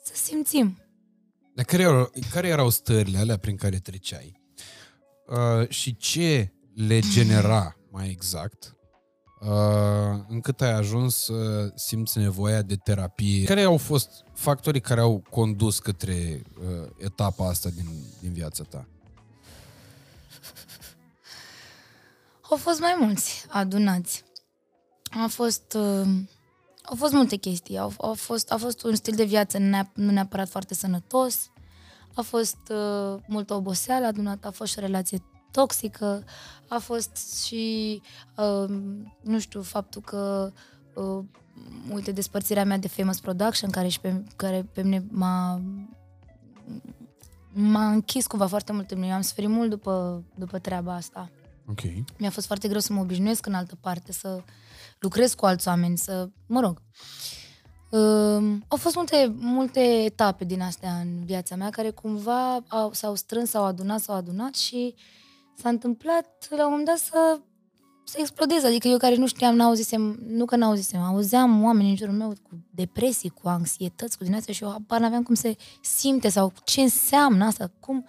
să 0.03 0.13
simțim. 0.13 0.81
Dar 1.53 1.65
care 1.65 1.81
erau, 1.83 2.11
care 2.31 2.47
erau 2.47 2.69
stările 2.69 3.17
alea 3.17 3.37
prin 3.37 3.55
care 3.55 3.77
treceai? 3.77 4.41
Uh, 5.27 5.69
și 5.69 5.95
ce 5.95 6.51
le 6.73 6.99
genera 6.99 7.77
mai 7.91 8.09
exact 8.09 8.63
uh, 8.63 8.76
încât 10.27 10.61
ai 10.61 10.73
ajuns 10.73 11.15
să 11.15 11.71
simți 11.75 12.17
nevoia 12.17 12.61
de 12.61 12.75
terapie? 12.75 13.43
Care 13.43 13.61
au 13.61 13.77
fost 13.77 14.09
factorii 14.33 14.81
care 14.81 15.01
au 15.01 15.23
condus 15.29 15.79
către 15.79 16.41
uh, 16.59 16.89
etapa 16.97 17.47
asta 17.47 17.69
din, 17.69 17.87
din 18.19 18.33
viața 18.33 18.63
ta? 18.63 18.87
Au 22.49 22.57
fost 22.57 22.79
mai 22.79 22.95
mulți 22.99 23.45
adunați. 23.49 24.23
A 25.23 25.27
fost, 25.27 25.73
uh, 25.73 26.07
au 26.83 26.95
fost 26.95 27.13
multe 27.13 27.35
chestii. 27.35 27.77
Au, 27.77 27.93
au 27.97 28.13
fost, 28.13 28.51
a 28.51 28.57
fost 28.57 28.83
un 28.83 28.95
stil 28.95 29.15
de 29.15 29.23
viață 29.23 29.57
neap- 29.57 29.93
nu 29.93 30.11
neapărat 30.11 30.49
foarte 30.49 30.73
sănătos. 30.73 31.51
A 32.13 32.21
fost 32.21 32.57
uh, 32.69 33.19
multă 33.27 33.53
oboseală 33.53 34.05
adunată, 34.05 34.47
a 34.47 34.51
fost 34.51 34.71
și 34.71 34.77
o 34.77 34.81
relație 34.81 35.23
toxică, 35.51 36.23
a 36.67 36.77
fost 36.77 37.43
și, 37.45 38.01
uh, 38.37 38.69
nu 39.21 39.39
știu, 39.39 39.61
faptul 39.61 40.01
că, 40.01 40.51
uh, 40.95 41.23
uite, 41.93 42.11
despărțirea 42.11 42.65
mea 42.65 42.77
de 42.77 42.87
Famous 42.87 43.19
Production, 43.19 43.69
care, 43.69 43.87
și 43.87 43.99
pe, 43.99 44.23
care 44.35 44.69
pe 44.73 44.81
mine 44.83 45.05
m-a, 45.09 45.61
m-a 47.53 47.89
închis 47.89 48.27
cumva 48.27 48.47
foarte 48.47 48.71
mult 48.71 48.91
în 48.91 48.97
mine. 48.97 49.09
Eu 49.09 49.15
am 49.15 49.21
suferit 49.21 49.49
mult 49.49 49.69
după, 49.69 50.23
după 50.35 50.59
treaba 50.59 50.93
asta. 50.93 51.29
Ok. 51.69 51.79
Mi-a 52.17 52.29
fost 52.29 52.45
foarte 52.45 52.67
greu 52.67 52.79
să 52.79 52.93
mă 52.93 53.01
obișnuiesc 53.01 53.45
în 53.45 53.53
altă 53.53 53.77
parte, 53.81 54.11
să 54.11 54.43
lucrez 54.99 55.33
cu 55.33 55.45
alți 55.45 55.67
oameni, 55.67 55.97
să, 55.97 56.29
mă 56.45 56.59
rog. 56.59 56.81
Uh, 57.89 58.57
au 58.67 58.77
fost 58.77 58.95
multe, 58.95 59.35
multe 59.37 59.79
etape 59.79 60.45
din 60.45 60.61
astea 60.61 60.93
în 60.93 61.25
viața 61.25 61.55
mea 61.55 61.69
care 61.69 61.89
cumva 61.89 62.53
au, 62.67 62.93
s-au 62.93 63.15
strâns, 63.15 63.49
s-au 63.49 63.65
adunat, 63.65 63.99
s-au 63.99 64.15
adunat 64.15 64.55
și 64.55 64.95
s-a 65.61 65.69
întâmplat 65.69 66.47
la 66.49 66.63
un 66.63 66.69
moment 66.69 66.87
dat 66.87 66.97
să, 66.97 67.39
să 68.03 68.17
explodez. 68.19 68.63
Adică 68.63 68.87
eu 68.87 68.97
care 68.97 69.15
nu 69.15 69.27
știam, 69.27 69.55
n-auzisem, 69.55 70.19
nu 70.27 70.45
că 70.45 70.55
n-auzisem, 70.55 71.01
auzeam 71.01 71.63
oameni 71.63 71.89
în 71.89 71.95
jurul 71.95 72.13
meu 72.13 72.27
cu 72.27 72.65
depresii, 72.69 73.29
cu 73.29 73.47
anxietăți, 73.47 74.17
cu 74.17 74.23
din 74.23 74.35
astea 74.35 74.53
și 74.53 74.63
eu 74.63 74.69
apar 74.69 74.99
n-aveam 74.99 75.23
cum 75.23 75.35
se 75.35 75.55
simte 75.81 76.29
sau 76.29 76.53
ce 76.63 76.81
înseamnă 76.81 77.45
asta, 77.45 77.71
cum, 77.79 78.05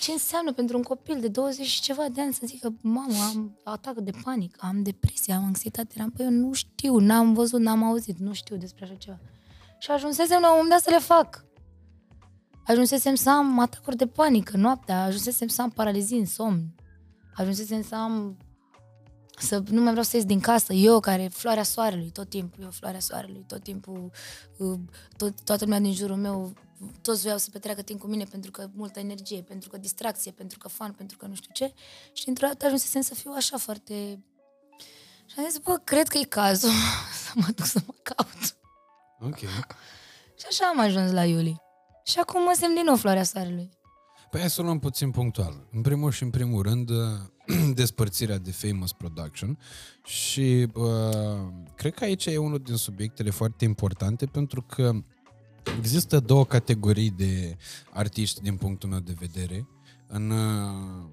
ce 0.00 0.12
înseamnă 0.12 0.52
pentru 0.52 0.76
un 0.76 0.82
copil 0.82 1.20
de 1.20 1.28
20 1.28 1.66
și 1.66 1.80
ceva 1.80 2.08
de 2.08 2.20
ani 2.20 2.32
să 2.32 2.40
zică, 2.44 2.74
mamă, 2.80 3.14
am 3.32 3.58
atac 3.64 3.94
de 3.94 4.10
panică, 4.24 4.58
am 4.62 4.82
depresie, 4.82 5.34
am 5.34 5.44
anxietate. 5.44 5.94
Eram, 5.96 6.10
păi 6.10 6.24
eu 6.24 6.30
nu 6.30 6.52
știu, 6.52 6.98
n-am 6.98 7.32
văzut, 7.32 7.60
n-am 7.60 7.84
auzit, 7.84 8.18
nu 8.18 8.32
știu 8.32 8.56
despre 8.56 8.84
așa 8.84 8.94
ceva. 8.94 9.18
Și 9.78 9.90
ajunsesem 9.90 10.40
la 10.40 10.48
un 10.50 10.54
moment 10.54 10.70
dat 10.70 10.80
să 10.82 10.90
le 10.90 10.98
fac. 10.98 11.44
Ajunsesem 12.66 13.14
să 13.14 13.30
am 13.30 13.58
atacuri 13.58 13.96
de 13.96 14.06
panică 14.06 14.56
noaptea, 14.56 15.02
ajunsesem 15.02 15.48
să 15.48 15.62
am 15.62 15.70
paralizii 15.70 16.18
în 16.18 16.26
somn, 16.26 16.74
ajunsesem 17.34 17.82
să 17.82 17.94
am 17.94 18.36
să 19.38 19.62
nu 19.70 19.80
mai 19.80 19.90
vreau 19.90 20.04
să 20.04 20.16
ies 20.16 20.24
din 20.24 20.40
casă, 20.40 20.72
eu 20.72 21.00
care 21.00 21.28
floarea 21.28 21.62
soarelui 21.62 22.10
tot 22.10 22.28
timpul, 22.28 22.62
eu 22.62 22.70
floarea 22.70 23.00
soarelui 23.00 23.44
tot 23.46 23.62
timpul, 23.62 24.10
uh, 24.56 24.78
tot, 25.16 25.40
toată 25.44 25.64
lumea 25.64 25.80
din 25.80 25.92
jurul 25.92 26.16
meu, 26.16 26.52
toți 27.02 27.22
vreau 27.22 27.38
să 27.38 27.50
petreacă 27.50 27.82
timp 27.82 28.00
cu 28.00 28.06
mine 28.06 28.24
pentru 28.24 28.50
că 28.50 28.68
multă 28.74 28.98
energie, 28.98 29.42
pentru 29.42 29.68
că 29.68 29.78
distracție, 29.78 30.30
pentru 30.30 30.58
că 30.58 30.68
fan, 30.68 30.92
pentru 30.92 31.16
că 31.16 31.26
nu 31.26 31.34
știu 31.34 31.50
ce 31.52 31.72
și 32.12 32.24
dintr-o 32.24 32.46
dată 32.46 32.66
ajunsesem 32.66 33.00
să 33.00 33.14
fiu 33.14 33.32
așa 33.36 33.56
foarte... 33.58 33.94
Și 35.26 35.34
am 35.38 35.44
zis, 35.48 35.58
bă, 35.58 35.80
cred 35.84 36.08
că 36.08 36.18
e 36.18 36.24
cazul 36.24 36.70
să 37.24 37.30
mă 37.34 37.46
duc 37.54 37.66
să 37.66 37.80
mă 37.86 37.94
caut. 38.02 38.56
Ok. 39.20 39.38
Și 40.38 40.46
așa 40.48 40.66
am 40.66 40.78
ajuns 40.80 41.10
la 41.10 41.24
Iulie. 41.24 41.61
Și 42.04 42.18
acum 42.18 42.42
mă 42.42 42.52
simt 42.56 42.74
din 42.74 42.84
nou 42.84 42.96
floarea 42.96 43.22
soarelui. 43.22 43.70
Păi 44.30 44.40
hai 44.40 44.50
să 44.50 44.60
o 44.60 44.64
luăm 44.64 44.78
puțin 44.78 45.10
punctual. 45.10 45.66
În 45.72 45.80
primul 45.80 46.10
și 46.10 46.22
în 46.22 46.30
primul 46.30 46.62
rând, 46.62 46.90
despărțirea 47.74 48.38
de 48.38 48.50
Famous 48.50 48.92
Production 48.92 49.58
și 50.04 50.66
uh, 50.74 51.48
cred 51.74 51.94
că 51.94 52.04
aici 52.04 52.26
e 52.26 52.36
unul 52.36 52.58
din 52.58 52.76
subiectele 52.76 53.30
foarte 53.30 53.64
importante 53.64 54.26
pentru 54.26 54.62
că 54.62 54.92
există 55.78 56.20
două 56.20 56.44
categorii 56.44 57.10
de 57.10 57.56
artiști 57.90 58.40
din 58.40 58.56
punctul 58.56 58.88
meu 58.88 58.98
de 58.98 59.14
vedere 59.18 59.68
în 60.06 60.30
uh, 60.30 61.04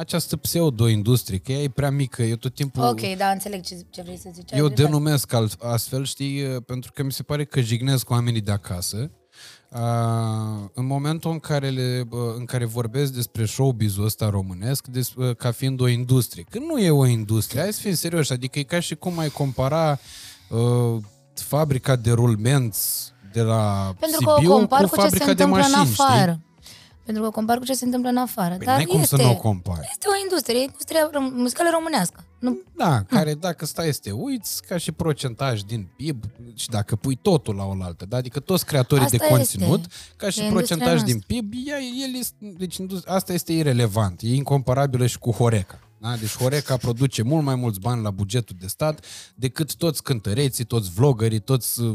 această 0.00 0.36
pseudo-industrie, 0.36 1.38
că 1.38 1.52
ea 1.52 1.58
e 1.62 1.68
prea 1.68 1.90
mică, 1.90 2.22
eu 2.22 2.36
tot 2.36 2.54
timpul... 2.54 2.82
Ok, 2.82 3.16
da, 3.16 3.28
înțeleg 3.28 3.62
ce, 3.62 3.86
ce 3.90 4.02
vrei 4.02 4.18
să 4.18 4.30
zici. 4.34 4.52
Ai 4.52 4.58
Eu 4.58 4.66
dreptate. 4.66 4.88
denumesc 4.88 5.32
alt, 5.32 5.56
astfel, 5.62 6.04
știi, 6.04 6.42
pentru 6.66 6.92
că 6.94 7.02
mi 7.02 7.12
se 7.12 7.22
pare 7.22 7.44
că 7.44 7.60
jignesc 7.60 8.10
oamenii 8.10 8.40
de 8.40 8.50
acasă. 8.50 9.10
Uh, 9.70 9.78
în 10.74 10.86
momentul 10.86 11.30
în 11.30 11.38
care, 11.38 11.68
le, 11.68 12.06
uh, 12.10 12.18
în 12.36 12.44
care 12.44 12.64
vorbesc 12.64 13.12
despre 13.12 13.44
showbiz-ul 13.44 14.04
ăsta 14.04 14.28
românesc 14.30 14.86
des, 14.86 15.12
uh, 15.14 15.36
ca 15.36 15.50
fiind 15.50 15.80
o 15.80 15.88
industrie. 15.88 16.44
Când 16.50 16.64
nu 16.64 16.78
e 16.78 16.90
o 16.90 17.06
industrie, 17.06 17.60
hai 17.60 17.72
să 17.72 17.80
fim 17.80 17.94
serioși, 17.94 18.32
adică 18.32 18.58
e 18.58 18.62
ca 18.62 18.80
și 18.80 18.94
cum 18.94 19.18
ai 19.18 19.28
compara 19.28 19.98
uh, 20.48 21.02
fabrica 21.34 21.96
de 21.96 22.10
rulmenți 22.10 23.12
de 23.32 23.42
la 23.42 23.94
Pentru 23.98 24.20
că 24.24 24.34
Sibiu 24.36 24.52
o 24.52 24.56
compar 24.56 24.82
cu 24.82 24.88
cu 24.88 24.94
ce 24.94 25.00
fabrica 25.00 25.24
se 25.24 25.32
de 25.32 25.42
întâmplă 25.42 25.68
mașini, 25.68 25.94
în 25.96 26.04
afară. 26.04 26.30
știi? 26.30 26.49
Pentru 27.10 27.28
că 27.28 27.34
o 27.36 27.40
compar 27.40 27.58
cu 27.58 27.64
ce 27.64 27.72
se 27.72 27.84
întâmplă 27.84 28.10
în 28.10 28.16
afară. 28.16 28.54
Păi 28.56 28.66
Dar 28.66 28.76
n-ai 28.76 28.84
cum 28.84 29.00
este, 29.00 29.16
să 29.16 29.22
nu 29.22 29.30
o 29.30 29.36
compari. 29.36 29.88
Este 29.90 30.06
o 30.08 30.22
industrie, 30.22 30.58
e 30.58 30.62
industria 30.62 31.10
rom- 31.10 31.32
muzicală 31.32 31.68
românească. 31.72 32.24
Nu, 32.38 32.58
Da, 32.76 33.02
care 33.02 33.34
dacă 33.34 33.64
stai 33.66 33.92
să 33.92 33.98
te 34.02 34.10
uiți, 34.10 34.62
ca 34.68 34.76
și 34.76 34.92
procentaj 34.92 35.60
din 35.60 35.88
PIB, 35.96 36.24
și 36.54 36.68
dacă 36.68 36.96
pui 36.96 37.14
totul 37.22 37.54
la 37.54 37.64
oaltă, 37.64 38.04
da? 38.08 38.16
adică 38.16 38.40
toți 38.40 38.66
creatorii 38.66 39.04
Asta 39.04 39.16
de 39.16 39.26
conținut, 39.28 39.80
este. 39.80 39.94
ca 40.16 40.30
și 40.30 40.40
E 40.40 40.48
procentaj 40.48 40.98
industria 41.00 41.14
din 41.14 41.24
PIB, 41.26 41.52
ea, 41.68 41.78
el 41.78 42.14
este, 42.18 42.34
deci 42.58 42.76
indus- 42.76 43.06
asta 43.06 43.32
este 43.32 43.52
irelevant, 43.52 44.20
e 44.22 44.34
incomparabilă 44.34 45.06
și 45.06 45.18
cu 45.18 45.30
Horeca. 45.30 45.78
Da? 46.00 46.16
Deci 46.16 46.36
Horeca 46.36 46.76
produce 46.76 47.22
mult 47.22 47.44
mai 47.44 47.54
mulți 47.54 47.80
bani 47.80 48.02
la 48.02 48.10
bugetul 48.10 48.56
de 48.60 48.66
stat 48.66 49.04
decât 49.34 49.76
toți 49.76 50.02
cântăreții, 50.02 50.64
toți 50.64 50.90
vloggerii, 50.90 51.40
toți 51.40 51.80
uh, 51.80 51.90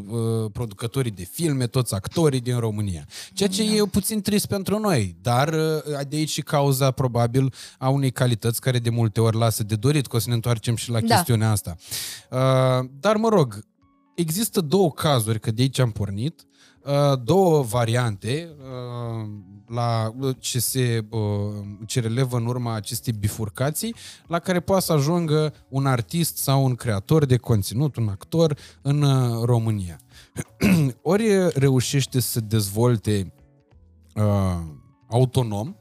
producătorii 0.52 1.12
de 1.12 1.24
filme, 1.24 1.68
toți 1.68 1.94
actorii 1.94 2.40
din 2.40 2.60
România. 2.60 3.08
Ceea 3.34 3.50
ce 3.50 3.64
e 3.64 3.86
puțin 3.86 4.22
trist 4.22 4.46
pentru 4.46 4.80
noi, 4.80 5.16
dar 5.22 5.48
uh, 5.54 6.00
de 6.08 6.16
aici 6.16 6.30
și 6.30 6.42
cauza 6.42 6.92
probabil 6.92 7.54
a 7.78 7.90
unei 7.90 8.12
calități 8.12 8.62
care 8.62 8.80
de 8.80 8.90
multe 8.90 9.22
ori 9.22 9.38
lasă 9.38 9.64
de 9.64 9.76
dorit, 9.76 10.08
că 10.08 10.16
o 10.16 10.20
să 10.20 10.30
ne 10.30 10.36
întoarcem 10.36 10.76
și 10.76 10.90
la 10.90 11.00
Da. 11.00 11.16
chestiunea 11.16 11.52
asta. 11.52 11.76
Uh, 12.32 12.90
dar 13.00 13.16
mă 13.16 13.30
rog, 13.30 13.66
există 14.16 14.62
două 14.62 14.92
cazuri, 14.92 15.40
că 15.40 15.52
de 15.52 15.62
aici 15.62 15.80
am 15.80 15.92
pornit, 15.92 16.46
uh, 16.84 17.20
două 17.24 17.62
variante 17.64 18.50
uh, 18.58 19.30
la 19.68 20.14
ce 20.40 20.60
se 20.60 21.06
uh, 21.10 21.20
ce 21.86 22.00
relevă 22.00 22.38
în 22.38 22.46
urma 22.46 22.74
acestei 22.74 23.14
bifurcații, 23.14 23.96
la 24.28 24.40
care 24.40 24.60
poate 24.60 24.84
să 24.84 24.94
ajungă 24.94 25.54
un 25.70 25.86
artist 25.86 26.38
sau 26.38 26.64
un 26.64 26.76
creator 26.76 27.26
de 27.26 27.38
conținut, 27.38 27.96
un 27.96 28.08
actor 28.08 28.58
în 28.82 29.02
uh, 29.02 29.44
România. 29.44 30.00
Ori 31.02 31.50
reușește 31.54 32.20
să 32.20 32.40
dezvolte 32.40 33.34
uh, 34.16 34.24
autonom 35.10 35.76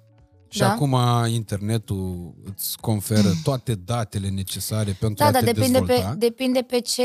și 0.55 0.61
Da. 0.61 0.73
acum 0.73 0.97
internetul 1.27 2.35
îți 2.45 2.79
conferă 2.81 3.29
toate 3.45 3.75
datele 3.75 4.29
necesare 4.29 4.97
pentru 5.01 5.15
Da, 5.25 5.27
a 5.27 5.31
da, 5.31 5.39
te 5.39 5.45
depinde 5.45 5.79
dezvolta. 5.79 6.09
pe, 6.11 6.17
depinde 6.17 6.61
pe 6.61 6.79
ce, 6.81 7.03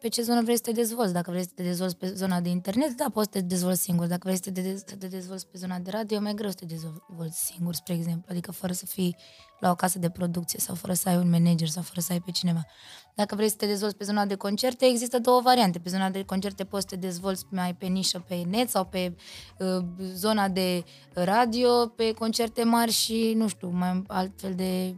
pe 0.00 0.08
ce 0.08 0.22
zonă 0.22 0.42
vrei 0.42 0.56
să 0.56 0.62
te 0.62 0.72
dezvolți. 0.72 1.12
Dacă 1.12 1.30
vrei 1.30 1.42
să 1.42 1.50
te 1.54 1.62
dezvolți 1.62 1.96
pe 1.96 2.12
zona 2.16 2.40
de 2.40 2.48
internet, 2.48 2.96
da, 2.96 3.06
poți 3.12 3.28
să 3.32 3.38
te 3.38 3.44
dezvolți 3.46 3.82
singur. 3.82 4.06
Dacă 4.06 4.20
vrei 4.22 4.36
să 4.42 4.50
te, 4.50 4.60
dez- 4.60 4.84
să 4.86 4.94
te 4.98 5.06
dezvolți 5.06 5.46
pe 5.46 5.58
zona 5.58 5.78
de 5.78 5.90
radio, 5.90 6.16
e 6.16 6.20
mai 6.20 6.34
greu 6.34 6.50
să 6.50 6.56
te 6.56 6.64
dezvolți 6.64 7.44
singur, 7.52 7.74
spre 7.74 7.94
exemplu. 7.94 8.24
Adică 8.28 8.52
fără 8.52 8.72
să 8.72 8.86
fii 8.86 9.16
la 9.60 9.70
o 9.70 9.74
casă 9.74 9.98
de 9.98 10.10
producție 10.10 10.58
sau 10.58 10.74
fără 10.74 10.92
să 10.92 11.08
ai 11.08 11.16
un 11.16 11.30
manager 11.30 11.68
sau 11.68 11.82
fără 11.82 12.00
să 12.00 12.12
ai 12.12 12.20
pe 12.20 12.30
cineva. 12.30 12.66
Dacă 13.14 13.34
vrei 13.34 13.48
să 13.48 13.54
te 13.56 13.66
dezvolți 13.66 13.96
pe 13.96 14.04
zona 14.04 14.26
de 14.26 14.34
concerte, 14.34 14.84
există 14.84 15.18
două 15.18 15.40
variante. 15.40 15.78
Pe 15.78 15.88
zona 15.88 16.10
de 16.10 16.22
concerte 16.22 16.64
poți 16.64 16.86
să 16.88 16.94
te 16.94 17.06
dezvolți 17.06 17.44
mai 17.50 17.74
pe 17.74 17.86
nișă 17.86 18.24
pe 18.28 18.34
net 18.34 18.70
sau 18.70 18.84
pe 18.84 19.16
uh, 19.58 19.84
zona 20.14 20.48
de 20.48 20.84
radio, 21.12 21.86
pe 21.86 22.12
concerte 22.12 22.62
mari 22.62 22.92
și, 22.92 23.32
nu 23.36 23.48
știu, 23.48 23.68
mai 23.68 24.02
altfel 24.06 24.54
de 24.54 24.96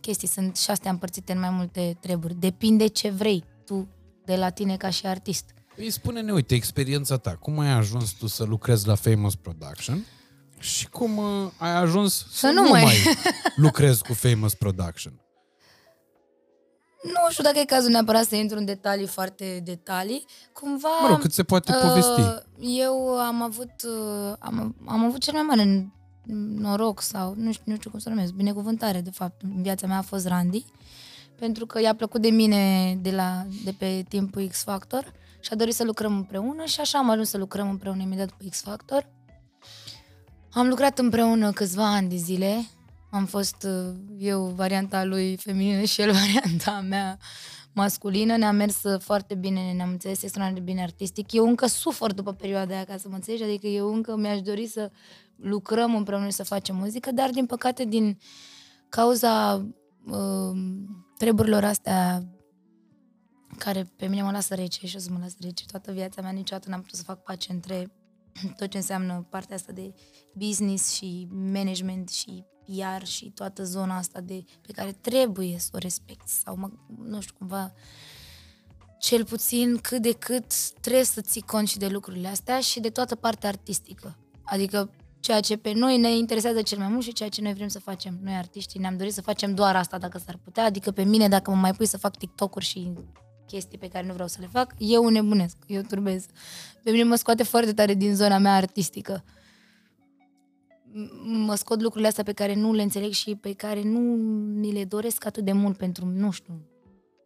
chestii. 0.00 0.28
Sunt 0.28 0.56
și 0.56 0.70
astea 0.70 0.90
împărțite 0.90 1.32
în 1.32 1.40
mai 1.40 1.50
multe 1.50 1.96
treburi. 2.00 2.34
Depinde 2.34 2.86
ce 2.86 3.10
vrei 3.10 3.44
tu 3.64 3.88
de 4.24 4.36
la 4.36 4.50
tine 4.50 4.76
ca 4.76 4.90
și 4.90 5.06
artist. 5.06 5.54
Păi 5.76 5.90
spune-ne, 5.90 6.32
uite, 6.32 6.54
experiența 6.54 7.16
ta. 7.16 7.30
Cum 7.30 7.58
ai 7.58 7.70
ajuns 7.70 8.10
tu 8.10 8.26
să 8.26 8.44
lucrezi 8.44 8.86
la 8.86 8.94
Famous 8.94 9.34
Production 9.34 10.04
și 10.58 10.88
cum 10.88 11.16
uh, 11.16 11.50
ai 11.58 11.70
ajuns 11.76 12.26
să, 12.30 12.46
nu 12.46 12.62
nu 12.62 12.68
mai- 12.68 12.82
mai 12.82 12.96
lucrezi 13.56 14.02
cu 14.02 14.12
Famous 14.12 14.54
Production? 14.54 15.20
Nu 17.02 17.30
știu 17.30 17.42
dacă 17.42 17.58
e 17.58 17.64
cazul 17.64 17.90
neapărat 17.90 18.26
să 18.26 18.34
intru 18.36 18.58
în 18.58 18.64
detalii 18.64 19.06
foarte 19.06 19.60
detalii. 19.64 20.24
Cumva... 20.52 20.88
Mă 21.02 21.08
rog, 21.08 21.20
cât 21.20 21.32
se 21.32 21.42
poate 21.42 21.72
povesti. 21.82 22.20
Uh, 22.20 22.36
eu 22.58 23.18
am 23.18 23.42
avut, 23.42 23.72
uh, 23.84 24.32
am, 24.38 24.76
am 24.86 25.04
avut 25.04 25.20
cel 25.20 25.32
mai 25.32 25.42
mare 25.42 25.92
noroc 26.58 27.00
sau 27.00 27.34
nu 27.36 27.52
știu, 27.52 27.64
nu 27.66 27.74
știu 27.76 27.90
cum 27.90 27.98
să 27.98 28.08
numesc, 28.08 28.32
binecuvântare 28.32 29.00
de 29.00 29.10
fapt 29.10 29.42
în 29.42 29.62
viața 29.62 29.86
mea 29.86 29.98
a 29.98 30.02
fost 30.02 30.26
Randy 30.26 30.64
pentru 31.38 31.66
că 31.66 31.80
i-a 31.80 31.94
plăcut 31.94 32.20
de 32.20 32.28
mine 32.28 32.94
de, 33.00 33.10
la, 33.10 33.46
de 33.64 33.72
pe 33.78 34.04
timpul 34.08 34.48
X 34.48 34.62
Factor 34.62 35.12
și 35.40 35.52
a 35.52 35.56
dorit 35.56 35.74
să 35.74 35.84
lucrăm 35.84 36.16
împreună 36.16 36.64
și 36.64 36.80
așa 36.80 36.98
am 36.98 37.10
ajuns 37.10 37.28
să 37.28 37.38
lucrăm 37.38 37.68
împreună 37.70 38.02
imediat 38.02 38.26
după 38.28 38.44
X 38.50 38.62
Factor. 38.62 39.08
Am 40.56 40.68
lucrat 40.68 40.98
împreună 40.98 41.52
câțiva 41.52 41.94
ani 41.94 42.08
de 42.08 42.16
zile. 42.16 42.66
Am 43.10 43.26
fost 43.26 43.66
uh, 43.66 43.94
eu 44.18 44.44
varianta 44.44 45.04
lui 45.04 45.36
feminină 45.36 45.82
și 45.82 46.00
el 46.00 46.12
varianta 46.22 46.80
mea 46.80 47.18
masculină. 47.72 48.36
Ne-a 48.36 48.52
mers 48.52 48.82
uh, 48.82 49.00
foarte 49.00 49.34
bine, 49.34 49.72
ne-am 49.72 49.88
înțeles 49.88 50.22
extraordinar 50.22 50.64
de 50.64 50.72
bine 50.72 50.82
artistic. 50.82 51.32
Eu 51.32 51.46
încă 51.46 51.66
sufăr 51.66 52.12
după 52.12 52.32
perioada 52.32 52.74
aia, 52.74 52.84
ca 52.84 52.96
să 52.96 53.08
mă 53.08 53.14
înțelegi, 53.14 53.42
adică 53.42 53.66
eu 53.66 53.94
încă 53.94 54.16
mi-aș 54.16 54.40
dori 54.40 54.66
să 54.66 54.90
lucrăm 55.36 55.94
împreună 55.94 56.24
și 56.24 56.32
să 56.32 56.44
facem 56.44 56.76
muzică, 56.76 57.12
dar 57.12 57.30
din 57.30 57.46
păcate 57.46 57.84
din 57.84 58.18
cauza 58.88 59.66
uh, 60.06 60.58
treburilor 61.18 61.64
astea 61.64 62.24
care 63.58 63.92
pe 63.96 64.06
mine 64.06 64.22
mă 64.22 64.30
lasă 64.30 64.54
rece 64.54 64.86
și 64.86 64.96
o 64.96 64.98
să 64.98 65.08
mă 65.12 65.18
lasă 65.20 65.36
rece 65.40 65.64
toată 65.70 65.92
viața 65.92 66.22
mea, 66.22 66.30
niciodată 66.30 66.68
n-am 66.68 66.80
putut 66.80 66.96
să 66.96 67.04
fac 67.04 67.22
pace 67.22 67.52
între 67.52 67.90
tot 68.58 68.70
ce 68.70 68.76
înseamnă 68.76 69.26
partea 69.30 69.56
asta 69.56 69.72
de 69.72 69.94
business 70.34 70.92
și 70.92 71.28
management 71.30 72.08
și 72.08 72.44
PR 72.64 73.04
și 73.04 73.30
toată 73.30 73.64
zona 73.64 73.96
asta 73.96 74.20
de, 74.20 74.44
pe 74.66 74.72
care 74.72 74.92
trebuie 74.92 75.56
să 75.58 75.70
o 75.72 75.78
respecti 75.78 76.30
sau 76.30 76.56
mă, 76.56 76.70
nu 77.02 77.20
știu 77.20 77.34
cumva 77.38 77.72
cel 78.98 79.24
puțin 79.24 79.76
cât 79.76 80.02
de 80.02 80.12
cât 80.12 80.70
trebuie 80.80 81.04
să 81.04 81.20
ții 81.20 81.40
cont 81.40 81.68
și 81.68 81.78
de 81.78 81.88
lucrurile 81.88 82.28
astea 82.28 82.60
și 82.60 82.80
de 82.80 82.90
toată 82.90 83.14
partea 83.14 83.48
artistică. 83.48 84.16
Adică 84.42 84.90
ceea 85.20 85.40
ce 85.40 85.56
pe 85.56 85.72
noi 85.72 85.98
ne 85.98 86.16
interesează 86.16 86.62
cel 86.62 86.78
mai 86.78 86.88
mult 86.88 87.02
și 87.02 87.12
ceea 87.12 87.28
ce 87.28 87.42
noi 87.42 87.54
vrem 87.54 87.68
să 87.68 87.78
facem. 87.78 88.18
Noi 88.22 88.34
artiștii 88.34 88.80
ne-am 88.80 88.96
dorit 88.96 89.12
să 89.12 89.22
facem 89.22 89.54
doar 89.54 89.76
asta 89.76 89.98
dacă 89.98 90.18
s-ar 90.18 90.38
putea, 90.44 90.64
adică 90.64 90.90
pe 90.90 91.02
mine 91.02 91.28
dacă 91.28 91.50
mă 91.50 91.56
mai 91.56 91.72
pui 91.72 91.86
să 91.86 91.98
fac 91.98 92.16
TikTok-uri 92.16 92.64
și 92.64 92.92
chestii 93.46 93.78
pe 93.78 93.88
care 93.88 94.06
nu 94.06 94.12
vreau 94.12 94.28
să 94.28 94.36
le 94.40 94.48
fac, 94.52 94.74
eu 94.78 95.08
nebunesc, 95.08 95.56
eu 95.66 95.82
turbez. 95.82 96.26
Pe 96.86 96.92
mine 96.92 97.04
mă 97.04 97.14
scoate 97.14 97.42
foarte 97.42 97.72
tare 97.72 97.94
din 97.94 98.14
zona 98.14 98.38
mea 98.38 98.54
artistică. 98.54 99.24
M- 100.88 101.44
Mă 101.46 101.54
scot 101.54 101.80
lucrurile 101.80 102.08
astea 102.08 102.24
pe 102.24 102.32
care 102.32 102.54
nu 102.54 102.72
le 102.72 102.82
înțeleg 102.82 103.12
și 103.12 103.34
pe 103.34 103.52
care 103.52 103.82
nu 103.82 104.14
ni 104.60 104.72
le 104.72 104.84
doresc 104.84 105.24
atât 105.24 105.44
de 105.44 105.52
mult 105.52 105.76
pentru, 105.76 106.06
nu 106.06 106.30
știu, 106.30 106.66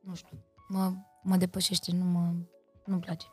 nu 0.04 0.14
știu, 0.14 0.44
mă, 0.68 0.92
mă 1.22 1.36
depășește, 1.36 1.92
nu 1.92 2.04
mă, 2.04 2.32
nu-mi 2.84 3.00
place. 3.00 3.26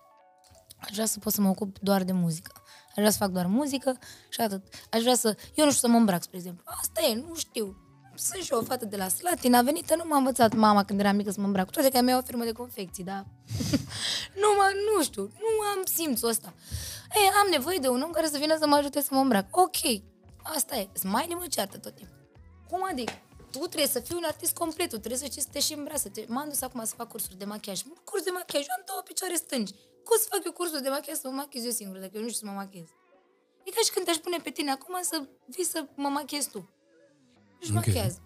Aș 0.78 0.90
vrea 0.94 1.06
să 1.06 1.20
pot 1.20 1.34
să 1.34 1.42
mă 1.42 1.50
ocup 1.50 1.80
doar 1.80 2.04
de 2.04 2.12
muzică. 2.12 2.52
Aș 2.88 2.96
vrea 2.96 3.10
să 3.10 3.18
fac 3.18 3.30
doar 3.30 3.46
muzică 3.46 3.98
și 4.30 4.42
atât. 4.42 4.64
Aș 4.92 5.02
vrea 5.02 5.16
să... 5.16 5.38
Eu 5.56 5.66
nu 5.66 5.72
știu 5.72 5.88
să 5.88 5.94
mă 5.94 5.98
îmbrac, 6.00 6.24
spre 6.24 6.38
exemplu. 6.38 6.64
Asta 6.66 7.02
e, 7.02 7.16
nu 7.16 7.36
știu. 7.36 7.78
Sunt 8.20 8.44
și 8.44 8.52
eu 8.52 8.60
o 8.60 8.64
fată 8.64 8.86
de 8.86 8.96
la 8.96 9.08
Slatina, 9.08 9.62
venită, 9.62 9.96
nu 9.96 10.04
m-a 10.08 10.18
învățat 10.18 10.54
mama 10.54 10.84
când 10.84 11.00
eram 11.00 11.16
mică 11.16 11.32
să 11.32 11.40
mă 11.40 11.46
îmbrac. 11.46 11.66
Cu 11.66 11.72
toate 11.72 11.90
că 11.90 12.02
mi-a 12.02 12.18
o 12.18 12.22
firmă 12.22 12.44
de 12.44 12.52
confecții, 12.52 13.04
da? 13.04 13.24
nu 14.42 14.50
mă, 14.58 14.72
nu 14.96 15.04
știu, 15.04 15.22
nu 15.22 15.50
am 15.76 15.84
simțul 15.84 16.30
ăsta. 16.30 16.54
Ei, 17.16 17.30
am 17.44 17.48
nevoie 17.50 17.78
de 17.78 17.88
un 17.88 18.02
om 18.02 18.12
care 18.12 18.28
să 18.28 18.38
vină 18.38 18.58
să 18.60 18.68
mă 18.68 18.76
ajute 18.76 19.02
să 19.02 19.08
mă 19.12 19.20
îmbrac. 19.20 19.58
Ok, 19.58 20.02
asta 20.42 20.76
e. 20.76 20.90
Smiley 20.94 21.38
mă 21.40 21.46
ceartă 21.50 21.78
tot 21.78 21.96
timpul. 21.96 22.16
Cum 22.70 22.88
adică? 22.90 23.14
Tu 23.52 23.58
trebuie 23.58 23.88
să 23.88 24.00
fii 24.00 24.16
un 24.16 24.24
artist 24.24 24.54
complet, 24.54 24.90
tu 24.90 24.98
trebuie 24.98 25.20
să 25.20 25.26
știi 25.26 25.42
să 25.42 25.48
te 25.52 25.60
și 25.60 25.74
îmbracă. 25.74 26.10
Te... 26.10 26.26
M-am 26.28 26.48
dus 26.50 26.62
acum 26.62 26.84
să 26.86 26.94
fac 26.96 27.08
cursuri 27.08 27.38
de 27.38 27.46
machiaj. 27.46 27.82
Curs 28.04 28.24
de 28.24 28.32
machiaj, 28.34 28.62
eu 28.62 28.76
am 28.78 28.84
două 28.86 29.02
picioare 29.02 29.36
stângi. 29.36 29.74
Cum 30.04 30.18
să 30.20 30.26
fac 30.30 30.42
eu 30.46 30.52
cursul 30.52 30.82
de 30.82 30.90
machiaj 30.90 31.18
să 31.18 31.28
mă 31.28 31.34
machiez 31.34 31.64
eu 31.66 31.72
singur, 31.72 31.98
dacă 31.98 32.12
eu 32.14 32.22
nu 32.22 32.30
știu 32.30 32.46
să 32.46 32.52
mă 32.52 32.58
machiez? 32.62 32.88
E 33.64 33.72
ca 33.72 33.82
și 33.86 33.92
când 33.92 34.06
te-aș 34.06 34.18
pune 34.18 34.38
pe 34.38 34.50
tine 34.50 34.72
acum 34.72 34.96
să 35.02 35.28
vii 35.46 35.66
să 35.66 35.86
mă 35.96 36.08
machiezi 36.08 36.50
tu. 36.50 36.70
Nu-și 37.60 37.72
Ok. 37.72 37.78
okay. 37.78 37.94
machează. 37.94 38.20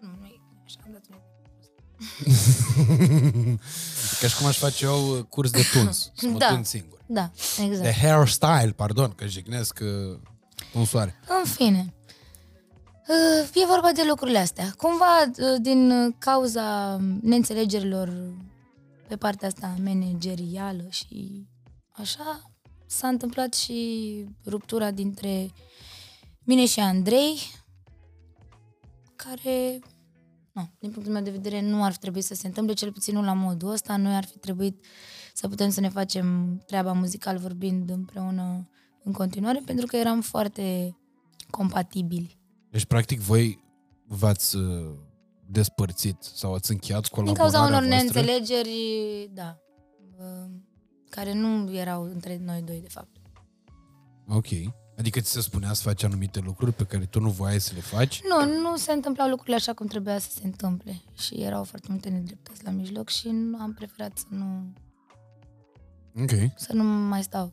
Nu, 0.00 0.08
nu 0.20 0.26
e 0.26 0.40
așa, 0.64 0.78
am 0.86 0.92
dat 0.92 1.02
un 1.10 1.16
Ca 4.20 4.26
și 4.28 4.36
cum 4.36 4.46
aș 4.46 4.58
face 4.58 4.84
eu 4.84 5.16
uh, 5.18 5.24
curs 5.28 5.50
de 5.50 5.62
tuns, 5.72 6.10
să 6.16 6.26
mă 6.26 6.38
Da. 6.38 6.48
tund 6.48 6.66
singur. 6.66 6.98
Da, 7.06 7.30
exact. 7.62 7.82
De 7.82 7.92
hairstyle, 8.00 8.72
pardon, 8.76 9.10
că 9.10 9.26
jignesc 9.26 9.78
uh, 9.82 10.18
tunsoare. 10.72 11.14
În 11.28 11.50
fine, 11.50 11.94
uh, 13.08 13.48
e 13.54 13.66
vorba 13.66 13.92
de 13.92 14.02
lucrurile 14.08 14.38
astea. 14.38 14.74
Cumva, 14.76 15.22
uh, 15.22 15.60
din 15.60 15.90
uh, 15.90 16.14
cauza 16.18 16.96
neînțelegerilor 17.22 18.32
pe 19.08 19.16
partea 19.16 19.48
asta 19.48 19.74
managerială 19.84 20.86
și 20.90 21.46
așa, 21.92 22.50
s-a 22.86 23.08
întâmplat 23.08 23.54
și 23.54 24.24
ruptura 24.46 24.90
dintre 24.90 25.50
mine 26.44 26.66
și 26.66 26.80
Andrei, 26.80 27.38
care, 29.24 29.78
nu, 30.52 30.70
din 30.78 30.90
punctul 30.90 31.12
meu 31.12 31.22
de 31.22 31.30
vedere, 31.30 31.60
nu 31.60 31.84
ar 31.84 31.92
fi 31.92 31.98
trebuit 31.98 32.24
să 32.24 32.34
se 32.34 32.46
întâmple, 32.46 32.74
cel 32.74 32.92
puțin 32.92 33.14
nu 33.14 33.22
la 33.22 33.32
modul 33.32 33.70
ăsta. 33.70 33.96
Noi 33.96 34.14
ar 34.14 34.24
fi 34.24 34.38
trebuit 34.38 34.84
să 35.34 35.48
putem 35.48 35.70
să 35.70 35.80
ne 35.80 35.88
facem 35.88 36.56
treaba 36.66 36.92
muzical 36.92 37.38
vorbind 37.38 37.90
împreună 37.90 38.68
în 39.02 39.12
continuare, 39.12 39.60
pentru 39.64 39.86
că 39.86 39.96
eram 39.96 40.20
foarte 40.20 40.96
compatibili. 41.50 42.38
Deci, 42.70 42.84
practic, 42.84 43.20
voi 43.20 43.64
v-ați 44.06 44.56
uh, 44.56 44.92
despărțit 45.46 46.16
sau 46.20 46.54
ați 46.54 46.70
încheiat 46.70 47.02
Din 47.02 47.10
colaborarea 47.10 47.50
cauza 47.50 47.76
unor 47.76 47.88
voastră? 47.88 48.20
neînțelegeri, 48.20 49.30
da, 49.32 49.58
uh, 50.18 50.50
care 51.08 51.34
nu 51.34 51.74
erau 51.74 52.02
între 52.02 52.40
noi 52.44 52.62
doi, 52.62 52.80
de 52.80 52.88
fapt. 52.88 53.16
Ok. 54.28 54.48
Adică 54.98 55.20
ți 55.20 55.30
se 55.30 55.40
spunea 55.40 55.72
să 55.72 55.82
faci 55.82 56.02
anumite 56.02 56.40
lucruri 56.40 56.72
pe 56.72 56.84
care 56.84 57.04
tu 57.04 57.20
nu 57.20 57.30
voiai 57.30 57.60
să 57.60 57.72
le 57.74 57.80
faci? 57.80 58.22
Nu, 58.28 58.60
nu 58.60 58.76
se 58.76 58.92
întâmplau 58.92 59.28
lucrurile 59.28 59.56
așa 59.56 59.72
cum 59.72 59.86
trebuia 59.86 60.18
să 60.18 60.28
se 60.30 60.40
întâmple 60.44 61.02
și 61.18 61.34
erau 61.34 61.64
foarte 61.64 61.86
multe 61.90 62.08
nedreptăți 62.08 62.64
la 62.64 62.70
mijloc 62.70 63.08
și 63.08 63.28
nu 63.28 63.58
am 63.58 63.72
preferat 63.74 64.18
să 64.18 64.24
nu, 64.28 64.72
Ok. 66.22 66.30
să 66.56 66.72
nu 66.72 66.82
mai 66.84 67.22
stau 67.22 67.52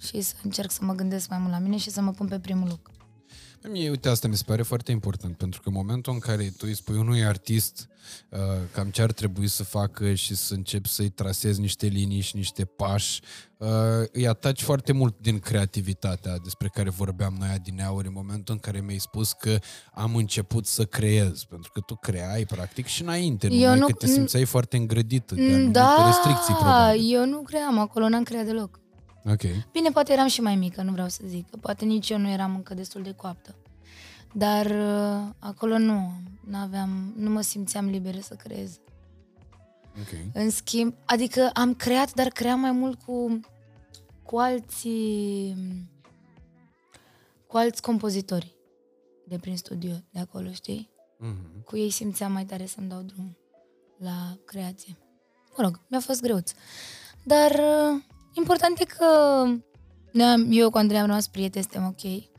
și 0.00 0.20
să 0.20 0.34
încerc 0.42 0.70
să 0.70 0.84
mă 0.84 0.92
gândesc 0.94 1.28
mai 1.28 1.38
mult 1.38 1.52
la 1.52 1.58
mine 1.58 1.76
și 1.76 1.90
să 1.90 2.00
mă 2.00 2.10
pun 2.10 2.26
pe 2.28 2.38
primul 2.40 2.68
loc. 2.68 2.90
Mie, 3.70 3.90
uite, 3.90 4.08
asta 4.08 4.28
mi 4.28 4.36
se 4.36 4.42
pare 4.46 4.62
foarte 4.62 4.90
important, 4.90 5.36
pentru 5.36 5.60
că 5.60 5.68
în 5.68 5.74
momentul 5.74 6.12
în 6.12 6.18
care 6.18 6.44
tu 6.44 6.64
îi 6.68 6.74
spui 6.74 6.96
unui 6.96 7.24
artist 7.24 7.88
uh, 8.30 8.38
cam 8.72 8.90
ce 8.90 9.02
ar 9.02 9.12
trebui 9.12 9.48
să 9.48 9.64
facă 9.64 10.14
și 10.14 10.34
să 10.34 10.54
începi 10.54 10.88
să-i 10.88 11.08
trasezi 11.08 11.60
niște 11.60 11.86
linii 11.86 12.20
și 12.20 12.36
niște 12.36 12.64
pași, 12.64 13.20
uh, 13.56 13.68
îi 14.12 14.26
ataci 14.28 14.62
foarte 14.62 14.92
mult 14.92 15.16
din 15.20 15.38
creativitatea 15.38 16.38
despre 16.42 16.68
care 16.74 16.90
vorbeam 16.90 17.36
noi 17.38 17.48
adineauri 17.48 18.06
în 18.06 18.12
momentul 18.16 18.54
în 18.54 18.60
care 18.60 18.80
mi-ai 18.80 18.98
spus 18.98 19.32
că 19.32 19.58
am 19.94 20.16
început 20.16 20.66
să 20.66 20.84
creez, 20.84 21.44
pentru 21.44 21.70
că 21.72 21.80
tu 21.80 21.94
creai 21.96 22.44
practic 22.44 22.86
și 22.86 23.02
înainte, 23.02 23.46
Eu 23.46 23.58
numai 23.58 23.78
nu- 23.78 23.86
că 23.86 23.92
te 23.92 24.06
simțeai 24.06 24.44
foarte 24.44 24.76
îngrădită 24.76 25.34
de 25.34 25.40
Mm, 25.42 25.52
anumite 25.54 25.70
Da, 25.78 26.04
restricții, 26.06 26.54
probabil. 26.54 27.14
eu 27.14 27.26
nu 27.26 27.42
cream 27.42 27.78
acolo, 27.78 28.08
n-am 28.08 28.22
creat 28.22 28.44
deloc. 28.44 28.80
Ok. 29.24 29.40
Bine, 29.72 29.90
poate 29.90 30.12
eram 30.12 30.26
și 30.26 30.40
mai 30.40 30.56
mică, 30.56 30.82
nu 30.82 30.92
vreau 30.92 31.08
să 31.08 31.22
zic, 31.26 31.50
că 31.50 31.56
poate 31.56 31.84
nici 31.84 32.10
eu 32.10 32.18
nu 32.18 32.28
eram 32.28 32.54
încă 32.54 32.74
destul 32.74 33.02
de 33.02 33.12
coaptă. 33.12 33.54
Dar 34.32 34.66
uh, 34.66 35.34
acolo 35.38 35.78
nu, 35.78 36.12
n-aveam, 36.46 37.12
nu 37.16 37.30
mă 37.30 37.40
simțeam 37.40 37.88
liberă 37.88 38.18
să 38.20 38.34
creez. 38.34 38.80
Ok. 40.00 40.18
În 40.32 40.50
schimb, 40.50 40.94
adică 41.04 41.50
am 41.52 41.74
creat, 41.74 42.14
dar 42.14 42.28
cream 42.28 42.60
mai 42.60 42.72
mult 42.72 43.02
cu, 43.02 43.40
cu 44.22 44.36
alții, 44.36 45.56
cu 47.46 47.56
alți 47.56 47.82
compozitori 47.82 48.56
de 49.26 49.38
prin 49.38 49.56
studio, 49.56 49.92
de 50.10 50.18
acolo, 50.18 50.52
știi? 50.52 50.90
Mhm. 51.18 51.64
Cu 51.64 51.76
ei 51.76 51.90
simțeam 51.90 52.32
mai 52.32 52.44
tare 52.44 52.66
să-mi 52.66 52.88
dau 52.88 53.02
drum 53.02 53.36
la 53.96 54.38
creație. 54.44 54.96
Mă 55.56 55.64
rog, 55.64 55.80
mi-a 55.88 56.00
fost 56.00 56.20
greuț. 56.22 56.52
Dar 57.24 57.50
uh, 57.50 58.02
important 58.32 58.78
e 58.78 58.84
că 58.84 59.06
ne-am, 60.12 60.46
eu 60.50 60.70
cu 60.70 60.78
Andrei 60.78 61.00
am 61.00 61.06
rămas 61.06 61.28
prieteni, 61.28 61.64
suntem 61.70 61.86
ok. 61.86 62.30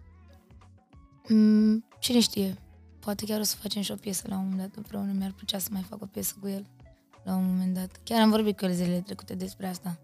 Mm, 1.29 1.85
cine 1.99 2.19
știe, 2.19 2.57
poate 2.99 3.25
chiar 3.25 3.39
o 3.39 3.43
să 3.43 3.55
facem 3.55 3.81
și 3.81 3.91
o 3.91 3.95
piesă 3.95 4.23
la 4.27 4.35
un 4.35 4.41
moment 4.41 4.59
dat 4.59 4.75
împreună. 4.75 5.11
Mi-ar 5.11 5.31
plăcea 5.31 5.57
să 5.57 5.69
mai 5.71 5.81
fac 5.89 6.01
o 6.01 6.05
piesă 6.05 6.35
cu 6.41 6.47
el 6.47 6.65
la 7.23 7.35
un 7.35 7.45
moment 7.45 7.73
dat. 7.73 7.99
Chiar 8.03 8.21
am 8.21 8.29
vorbit 8.29 8.57
cu 8.57 8.65
el 8.65 8.73
zilele 8.73 9.01
trecute 9.01 9.35
despre 9.35 9.67
asta. 9.67 9.99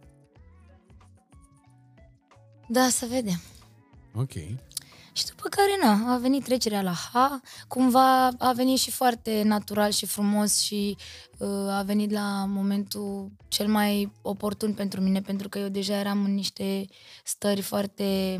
Da, 2.68 2.88
să 2.90 3.06
vedem. 3.06 3.42
Ok. 4.14 4.34
Și 5.20 5.26
după 5.26 5.50
care, 5.50 5.78
na, 5.82 6.14
a 6.14 6.18
venit 6.18 6.44
trecerea 6.44 6.82
la 6.82 6.92
H, 6.94 7.16
cumva 7.68 8.28
a 8.28 8.52
venit 8.56 8.78
și 8.78 8.92
foarte 8.92 9.42
natural 9.44 9.92
și 9.92 10.06
frumos 10.06 10.60
și 10.60 10.98
uh, 11.38 11.48
a 11.50 11.84
venit 11.86 12.12
la 12.12 12.46
momentul 12.48 13.32
cel 13.48 13.68
mai 13.68 14.12
oportun 14.22 14.74
pentru 14.74 15.02
mine, 15.02 15.22
pentru 15.22 15.50
că 15.50 15.60
eu 15.60 15.68
deja 15.68 15.98
eram 16.00 16.24
în 16.24 16.34
niște 16.34 16.86
stări 17.24 17.62
foarte 17.62 18.40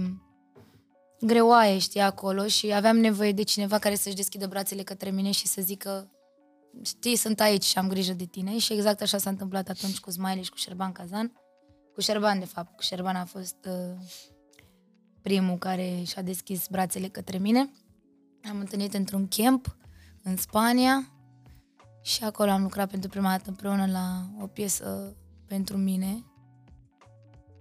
greoaie, 1.22 1.78
știi, 1.78 2.02
acolo 2.02 2.48
și 2.48 2.74
aveam 2.74 2.98
nevoie 2.98 3.32
de 3.32 3.44
cineva 3.44 3.80
care 3.80 3.96
să-și 3.96 4.16
deschidă 4.16 4.48
brațele 4.48 4.84
către 4.84 5.10
mine 5.10 5.32
și 5.32 5.48
să 5.48 5.62
zică 5.62 6.12
știi, 6.82 7.16
sunt 7.16 7.40
aici 7.40 7.64
și 7.64 7.78
am 7.78 7.88
grijă 7.88 8.14
de 8.14 8.26
tine 8.26 8.58
și 8.58 8.74
exact 8.74 9.02
așa 9.02 9.18
s-a 9.18 9.30
întâmplat 9.30 9.70
atunci 9.70 10.00
cu 10.00 10.12
Smiley 10.12 10.44
și 10.44 10.50
cu 10.50 10.58
Șerban 10.58 10.92
Kazan. 10.92 11.34
Cu 11.94 12.02
Șerban, 12.02 12.40
de 12.40 12.46
fapt, 12.46 12.76
cu 12.76 12.82
Șerban 12.82 13.16
a 13.16 13.26
fost 13.26 13.68
uh, 13.68 13.98
primul 15.22 15.58
care 15.58 16.04
și-a 16.06 16.22
deschis 16.22 16.68
brațele 16.68 17.08
către 17.08 17.38
mine. 17.38 17.70
Am 18.50 18.60
întâlnit 18.60 18.94
într-un 18.94 19.28
camp 19.28 19.78
în 20.24 20.38
Spania 20.38 21.12
și 22.02 22.24
acolo 22.24 22.50
am 22.50 22.62
lucrat 22.62 22.90
pentru 22.90 23.10
prima 23.10 23.30
dată 23.30 23.50
împreună 23.50 23.86
la 23.92 24.30
o 24.44 24.48
piesă 24.48 25.16
pentru 25.48 25.78
mine 25.78 26.24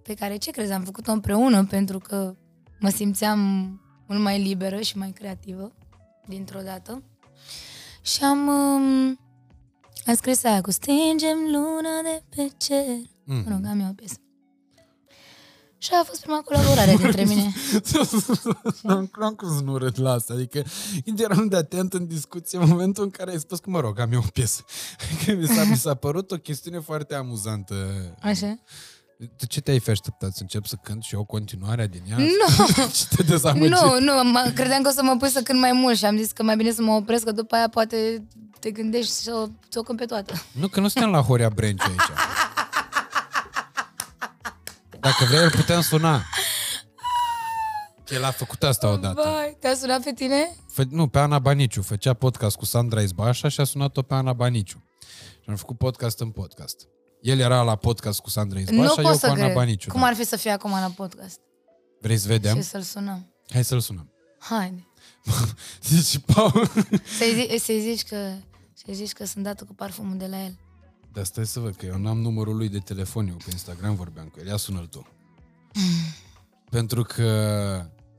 pe 0.09 0.15
care, 0.15 0.37
ce 0.37 0.51
crezi, 0.51 0.73
am 0.73 0.83
făcut-o 0.85 1.13
împreună 1.13 1.65
pentru 1.65 1.99
că 1.99 2.35
mă 2.81 2.89
simțeam 2.89 3.41
mult 4.07 4.21
mai 4.21 4.43
liberă 4.43 4.81
și 4.81 4.99
mai 4.99 5.11
creativă 5.11 5.73
dintr-o 6.27 6.61
dată. 6.61 7.03
Și 8.03 8.25
am, 8.25 8.47
um, 8.47 9.19
am 10.07 10.15
scris 10.15 10.45
aia 10.45 10.61
cu 10.61 10.71
Stingem 10.71 11.39
luna 11.53 12.01
de 12.03 12.23
pe 12.29 12.51
cer. 12.57 12.85
Mhm. 13.25 13.43
Mă 13.45 13.51
rog, 13.51 13.67
am 13.67 13.81
eu 13.81 13.89
o 13.89 13.93
piesă. 13.93 14.17
Și 15.79 15.91
a 16.01 16.05
fost 16.05 16.21
prima 16.21 16.41
colaborare 16.41 16.95
dintre 17.03 17.25
mine. 17.25 17.53
N-am 18.83 19.11
n-am 19.19 19.35
cum 19.35 19.57
să 19.57 19.63
nu 19.63 19.77
râd 19.77 20.01
la 20.01 20.13
asta. 20.13 20.33
Adică 20.33 20.63
eram 21.17 21.49
de 21.49 21.57
atent 21.57 21.93
în 21.93 22.07
discuție 22.07 22.59
în 22.59 22.69
momentul 22.69 23.05
în 23.05 23.11
care 23.11 23.31
ai 23.31 23.39
spus 23.39 23.59
că, 23.59 23.71
mă 23.71 23.81
rog, 23.81 23.99
am 24.01 24.13
eu 24.13 24.19
o 24.19 24.31
piesă. 24.33 24.65
Că 25.25 25.33
mi 25.33 25.47
s-a, 25.47 25.65
mi 25.65 25.77
s-a 25.77 25.95
părut 25.95 26.31
o 26.31 26.37
chestiune 26.37 26.81
foarte 26.81 27.15
amuzantă. 27.15 27.75
Așa? 28.21 28.59
Tu 29.37 29.47
ce 29.47 29.61
te-ai 29.61 29.79
fi 29.79 29.91
așteptat? 29.91 30.33
Să 30.33 30.39
încep 30.41 30.67
să 30.67 30.77
cânt 30.83 31.03
și 31.03 31.15
o 31.15 31.25
continuare 31.25 31.87
din 31.87 32.03
ea? 32.11 32.17
Nu! 32.17 32.67
Ce 32.97 33.05
te 33.17 33.23
dezamăgi? 33.23 33.69
Nu, 33.69 34.01
nu, 34.01 34.31
mă, 34.31 34.51
credeam 34.55 34.83
că 34.83 34.89
o 34.89 34.93
să 34.93 35.03
mă 35.03 35.17
pui 35.19 35.29
să 35.29 35.41
cânt 35.41 35.61
mai 35.61 35.73
mult 35.73 35.97
și 35.97 36.05
am 36.05 36.17
zis 36.17 36.33
că 36.33 36.43
mai 36.43 36.57
bine 36.57 36.73
să 36.73 36.83
mă 36.83 36.93
opresc, 36.93 37.25
că 37.25 37.33
după 37.33 37.55
aia 37.55 37.69
poate 37.69 38.27
te 38.61 38.71
gândești 38.71 39.11
să 39.11 39.33
o, 39.35 39.47
să 39.69 39.79
o 39.79 39.83
cânt 39.83 39.99
pe 39.99 40.05
toată. 40.05 40.35
Nu, 40.53 40.69
că 40.69 40.81
nu 40.81 40.89
suntem 40.89 41.11
la 41.11 41.21
Horia 41.21 41.49
Brenciu 41.49 41.87
aici. 41.89 42.11
Dacă 45.01 45.25
vrei, 45.29 45.43
îl 45.43 45.51
putem 45.51 45.81
suna. 45.81 46.23
El 48.09 48.25
a 48.25 48.31
făcut 48.31 48.63
asta 48.63 48.89
odată. 48.89 49.23
Vai, 49.25 49.57
te-a 49.61 49.75
sunat 49.75 50.03
pe 50.03 50.13
tine? 50.13 50.57
Fă, 50.69 50.85
nu, 50.91 51.09
pe 51.09 51.19
Ana 51.19 51.39
Baniciu. 51.39 51.83
Făcea 51.83 52.15
podcast 52.15 52.57
cu 52.57 52.65
Sandra 52.65 53.03
Izbașa 53.03 53.49
și 53.49 53.61
a 53.61 53.65
sunat-o 53.65 54.03
pe 54.03 54.15
Ana 54.15 54.33
Baniciu. 54.33 54.85
Și 55.43 55.51
am 55.51 55.57
făcut 55.57 55.79
podcast 55.79 56.21
în 56.21 56.31
podcast. 56.31 56.87
El 57.21 57.39
era 57.39 57.63
la 57.63 57.77
podcast 57.77 58.21
cu 58.21 58.31
Sandra 58.31 58.59
Izbașa, 58.59 58.81
nu 58.81 58.87
eu 58.87 58.95
pot 58.95 59.05
cu 59.05 59.19
să 59.19 59.27
Ana 59.27 59.35
cred. 59.35 59.55
Baniciu. 59.55 59.91
Cum 59.91 60.01
da. 60.01 60.07
ar 60.07 60.15
fi 60.15 60.25
să 60.25 60.37
fie 60.37 60.51
acum 60.51 60.71
la 60.71 60.93
podcast? 60.97 61.41
Vrei 62.01 62.17
să 62.17 62.29
vedem? 62.29 62.57
Și 62.57 62.63
să-l 62.63 62.83
sunăm. 62.83 63.35
Hai 63.49 63.65
să-l 63.65 63.81
sunăm. 63.81 64.13
Haide. 64.39 64.87
Zici, 65.89 66.21
Paul... 66.35 66.71
Să-i, 67.19 67.35
zi, 67.35 67.65
să-i 67.65 67.81
zici 67.81 68.03
că 68.03 68.33
să-i 68.75 68.95
zici 68.95 69.13
că 69.13 69.25
sunt 69.25 69.45
dată 69.45 69.65
cu 69.65 69.75
parfumul 69.75 70.17
de 70.17 70.27
la 70.27 70.45
el. 70.45 70.57
Dar 71.13 71.25
stai 71.25 71.47
să 71.47 71.61
văd, 71.61 71.77
că 71.77 71.87
eu 71.87 71.99
n-am 71.99 72.19
numărul 72.19 72.57
lui 72.57 72.69
de 72.69 72.79
telefon, 72.79 73.27
eu 73.29 73.37
pe 73.37 73.51
Instagram 73.51 73.95
vorbeam 73.95 74.27
cu 74.27 74.39
el. 74.41 74.47
Ia 74.47 74.57
sună-l 74.57 74.87
tu. 74.87 75.07
Pentru 76.71 77.03
că 77.03 77.25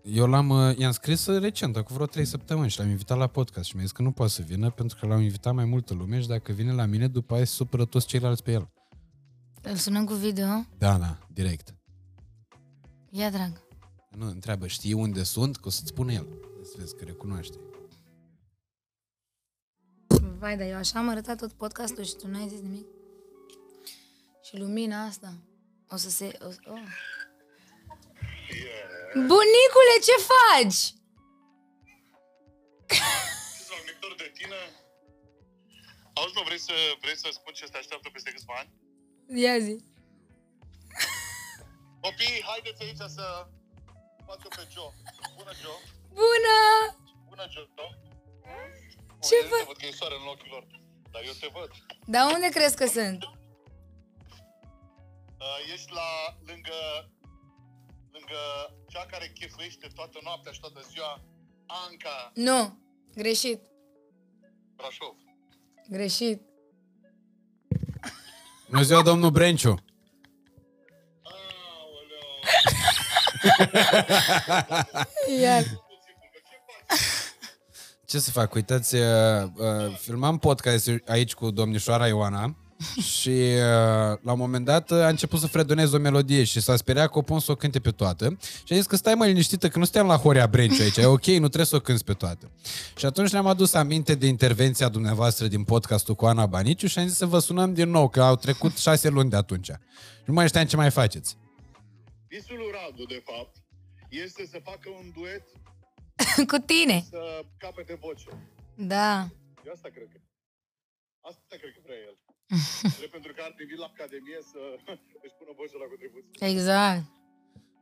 eu 0.04 0.28
l-am, 0.28 0.50
uh, 0.50 0.78
i-am 0.78 0.92
scris 0.92 1.26
recent, 1.26 1.76
acum 1.76 1.96
vreo 1.96 2.08
trei 2.08 2.26
săptămâni 2.26 2.70
și 2.70 2.80
l-am 2.80 2.90
invitat 2.90 3.18
la 3.18 3.28
podcast 3.28 3.68
și 3.68 3.76
mi-a 3.76 3.84
zis 3.84 3.94
că 3.94 4.02
nu 4.02 4.12
poate 4.12 4.32
să 4.32 4.42
vină 4.42 4.70
pentru 4.70 4.98
că 5.00 5.06
l-am 5.06 5.22
invitat 5.22 5.54
mai 5.54 5.66
multă 5.66 5.94
lume 5.94 6.22
și 6.22 6.28
dacă 6.28 6.52
vine 6.52 6.72
la 6.72 6.86
mine, 6.86 7.08
după 7.08 7.34
aia 7.34 7.46
se 7.46 7.54
supără 7.54 7.86
toți 7.86 8.08
ceilalți 8.08 8.44
pe 8.44 8.52
el. 8.52 8.70
Îl 9.62 9.76
sunăm 9.76 10.06
cu 10.06 10.14
video? 10.14 10.46
Da, 10.78 10.98
da, 10.98 11.18
direct. 11.34 11.76
Ia, 13.10 13.30
drag. 13.30 13.62
Nu, 14.18 14.28
întreabă, 14.28 14.68
știi 14.68 14.94
unde 14.94 15.24
sunt? 15.24 15.58
Că 15.58 15.68
o 15.68 15.70
să-ți 15.70 15.88
spună 15.88 16.12
el. 16.12 16.28
Să 16.64 16.74
vezi 16.78 16.96
că 16.96 17.04
recunoaște. 17.04 17.58
Vai, 20.40 20.58
dar 20.58 20.68
eu 20.68 20.76
așa 20.76 21.00
am 21.00 21.10
arătat 21.10 21.38
tot 21.38 21.52
podcastul 21.52 22.04
și 22.04 22.16
tu 22.16 22.28
n-ai 22.28 22.48
zis 22.48 22.62
nimic. 22.62 22.88
Și 24.44 24.58
lumina 24.58 25.04
asta 25.04 25.34
o 25.90 25.96
să 25.96 26.10
se... 26.10 26.38
O, 26.42 26.48
oh. 26.48 26.88
Bunicule, 29.14 29.96
ce 30.08 30.16
faci? 30.32 30.82
Sunt 33.68 33.84
nectar 33.86 34.14
de 34.18 34.32
tine. 34.34 34.62
Auzi, 36.14 36.36
mă, 36.36 36.42
vrei 36.46 36.60
să, 36.60 36.74
vrei 37.02 37.18
să 37.18 37.30
spun 37.32 37.54
ce 37.54 37.66
te 37.66 37.78
așteaptă 37.78 38.10
peste 38.14 38.32
câțiva 38.32 38.54
ani? 38.58 38.72
Ia 39.44 39.60
zi. 39.60 39.84
Copii, 42.02 42.44
haideți 42.50 42.84
aici 42.84 43.12
să 43.18 43.48
facă 44.26 44.48
pe 44.56 44.68
Joe. 44.74 44.94
Bună, 45.38 45.52
Joe. 45.62 45.82
Bună! 46.10 46.60
Bună, 47.30 47.48
Joe. 47.50 47.68
Ce 49.28 49.36
Uite, 49.36 49.48
vă- 49.50 49.58
Te 49.58 49.64
văd 49.68 49.78
că 49.78 49.86
e 49.86 49.92
soare 49.92 50.16
în 50.22 50.28
ochii 50.28 50.50
lor. 50.52 50.64
Dar 51.12 51.22
eu 51.26 51.34
te 51.40 51.48
văd. 51.54 51.70
Dar 52.06 52.32
unde 52.34 52.50
crezi 52.50 52.76
că 52.76 52.86
sunt? 52.86 53.24
Uh, 55.44 55.72
ești 55.74 55.92
la, 55.94 56.10
lângă, 56.46 56.80
lângă 58.12 58.42
cea 58.88 59.06
care 59.06 59.32
chefuiește 59.40 59.88
toată 59.96 60.20
noaptea 60.24 60.52
și 60.52 60.60
toată 60.60 60.80
ziua, 60.92 61.22
Anca 61.66 62.32
Nu, 62.34 62.78
greșit. 63.16 63.62
Brașov. 64.76 65.16
Greșit. 65.90 66.42
Bună 68.70 68.82
ziua, 68.82 69.02
domnul 69.02 69.30
Brenciu! 69.30 69.76
Aoleu. 71.24 72.40
Iar. 75.42 75.64
Ce 78.10 78.20
să 78.20 78.32
fac? 78.32 78.54
Uitați, 78.54 78.96
uh, 78.96 79.02
uh, 79.56 79.98
filmam 79.98 80.38
podcast 80.38 80.90
aici 81.08 81.34
cu 81.34 81.52
domnișoara 81.52 82.08
Ioana 82.08 82.56
și 83.20 83.30
uh, 83.30 84.18
la 84.22 84.32
un 84.32 84.38
moment 84.38 84.66
dat 84.66 84.92
uh, 84.92 84.98
a 84.98 85.08
început 85.08 85.40
să 85.40 85.48
fredoneze 85.48 85.96
o 85.96 86.00
melodie 86.00 86.44
și 86.44 86.62
s-a 86.62 86.76
speriat 86.76 87.12
că 87.12 87.18
o 87.18 87.22
pun 87.22 87.40
să 87.40 87.52
o 87.52 87.56
cânte 87.56 87.80
pe 87.80 87.92
toată 87.92 88.38
și 88.64 88.74
a 88.74 88.76
zis 88.76 88.86
că 88.86 88.96
stai 88.96 89.14
mai 89.14 89.28
liniștită, 89.28 89.70
că 89.70 89.78
nu 89.78 89.84
suntem 89.84 90.06
la 90.06 90.18
Horea 90.18 90.48
Brenciu 90.48 90.82
aici, 90.82 90.98
e 90.98 91.06
ok, 91.06 91.26
nu 91.26 91.38
trebuie 91.38 91.66
să 91.66 91.76
o 91.76 91.80
cânti 91.80 92.04
pe 92.04 92.14
toată. 92.14 92.52
Și 92.98 93.06
atunci 93.06 93.32
ne-am 93.32 93.48
adus 93.48 93.74
aminte 93.74 94.16
de 94.16 94.28
intervenția 94.28 94.90
dumneavoastră 94.90 95.48
din 95.48 95.64
podcastul 95.64 96.16
cu 96.16 96.26
Ana 96.26 96.46
Baniciu 96.46 96.88
și 96.88 97.00
am 97.00 97.08
zis 97.08 97.18
să 97.18 97.26
vă 97.26 97.40
sunăm 97.40 97.74
din 97.74 97.90
nou, 97.90 98.10
că 98.10 98.22
au 98.22 98.36
trecut 98.36 98.78
șase 98.78 99.10
luni 99.10 99.30
de 99.30 99.36
atunci. 99.36 99.66
Și 99.66 100.26
nu 100.26 100.34
mai 100.34 100.48
știam 100.48 100.66
ce 100.66 100.76
mai 100.76 100.92
faceți. 100.92 101.38
Visul 102.28 102.58
lui 102.58 102.72
Radu, 102.72 103.04
de 103.08 103.24
fapt, 103.26 103.56
este 104.10 104.48
să 104.52 104.60
facă 104.64 104.90
un 105.00 105.12
duet 105.16 105.44
Cu 106.52 106.58
tine. 106.72 106.98
să 107.10 107.22
capete 107.58 107.98
voce. 108.02 108.26
Da. 108.76 109.28
Eu 109.66 109.72
asta 109.76 109.90
cred 109.96 110.08
că. 110.14 110.18
Asta 111.30 111.56
cred 111.62 111.72
că 111.76 111.80
vrea 111.86 112.00
el. 112.08 112.16
Drept 112.98 113.12
pentru 113.12 113.32
că 113.36 113.42
ar 113.48 113.52
trebui 113.58 113.76
la 113.84 113.90
Academie 113.96 114.40
să 114.52 114.60
își 115.26 115.36
pună 115.40 115.52
voce 115.60 115.76
la 115.84 115.88
contribuție. 115.92 116.48
Exact. 116.52 117.04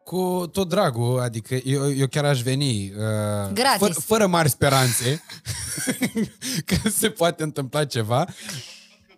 Cu 0.03 0.47
tot 0.51 0.67
dragul, 0.69 1.19
adică 1.19 1.53
eu, 1.55 1.91
eu 1.93 2.07
chiar 2.07 2.25
aș 2.25 2.41
veni 2.41 2.91
uh, 2.91 3.51
Gratis. 3.53 3.79
fără, 3.79 3.93
fără 3.93 4.27
mari 4.27 4.49
speranțe 4.49 5.23
că 6.69 6.89
se 6.89 7.09
poate 7.09 7.43
întâmpla 7.43 7.85
ceva. 7.85 8.25
Că 8.25 8.31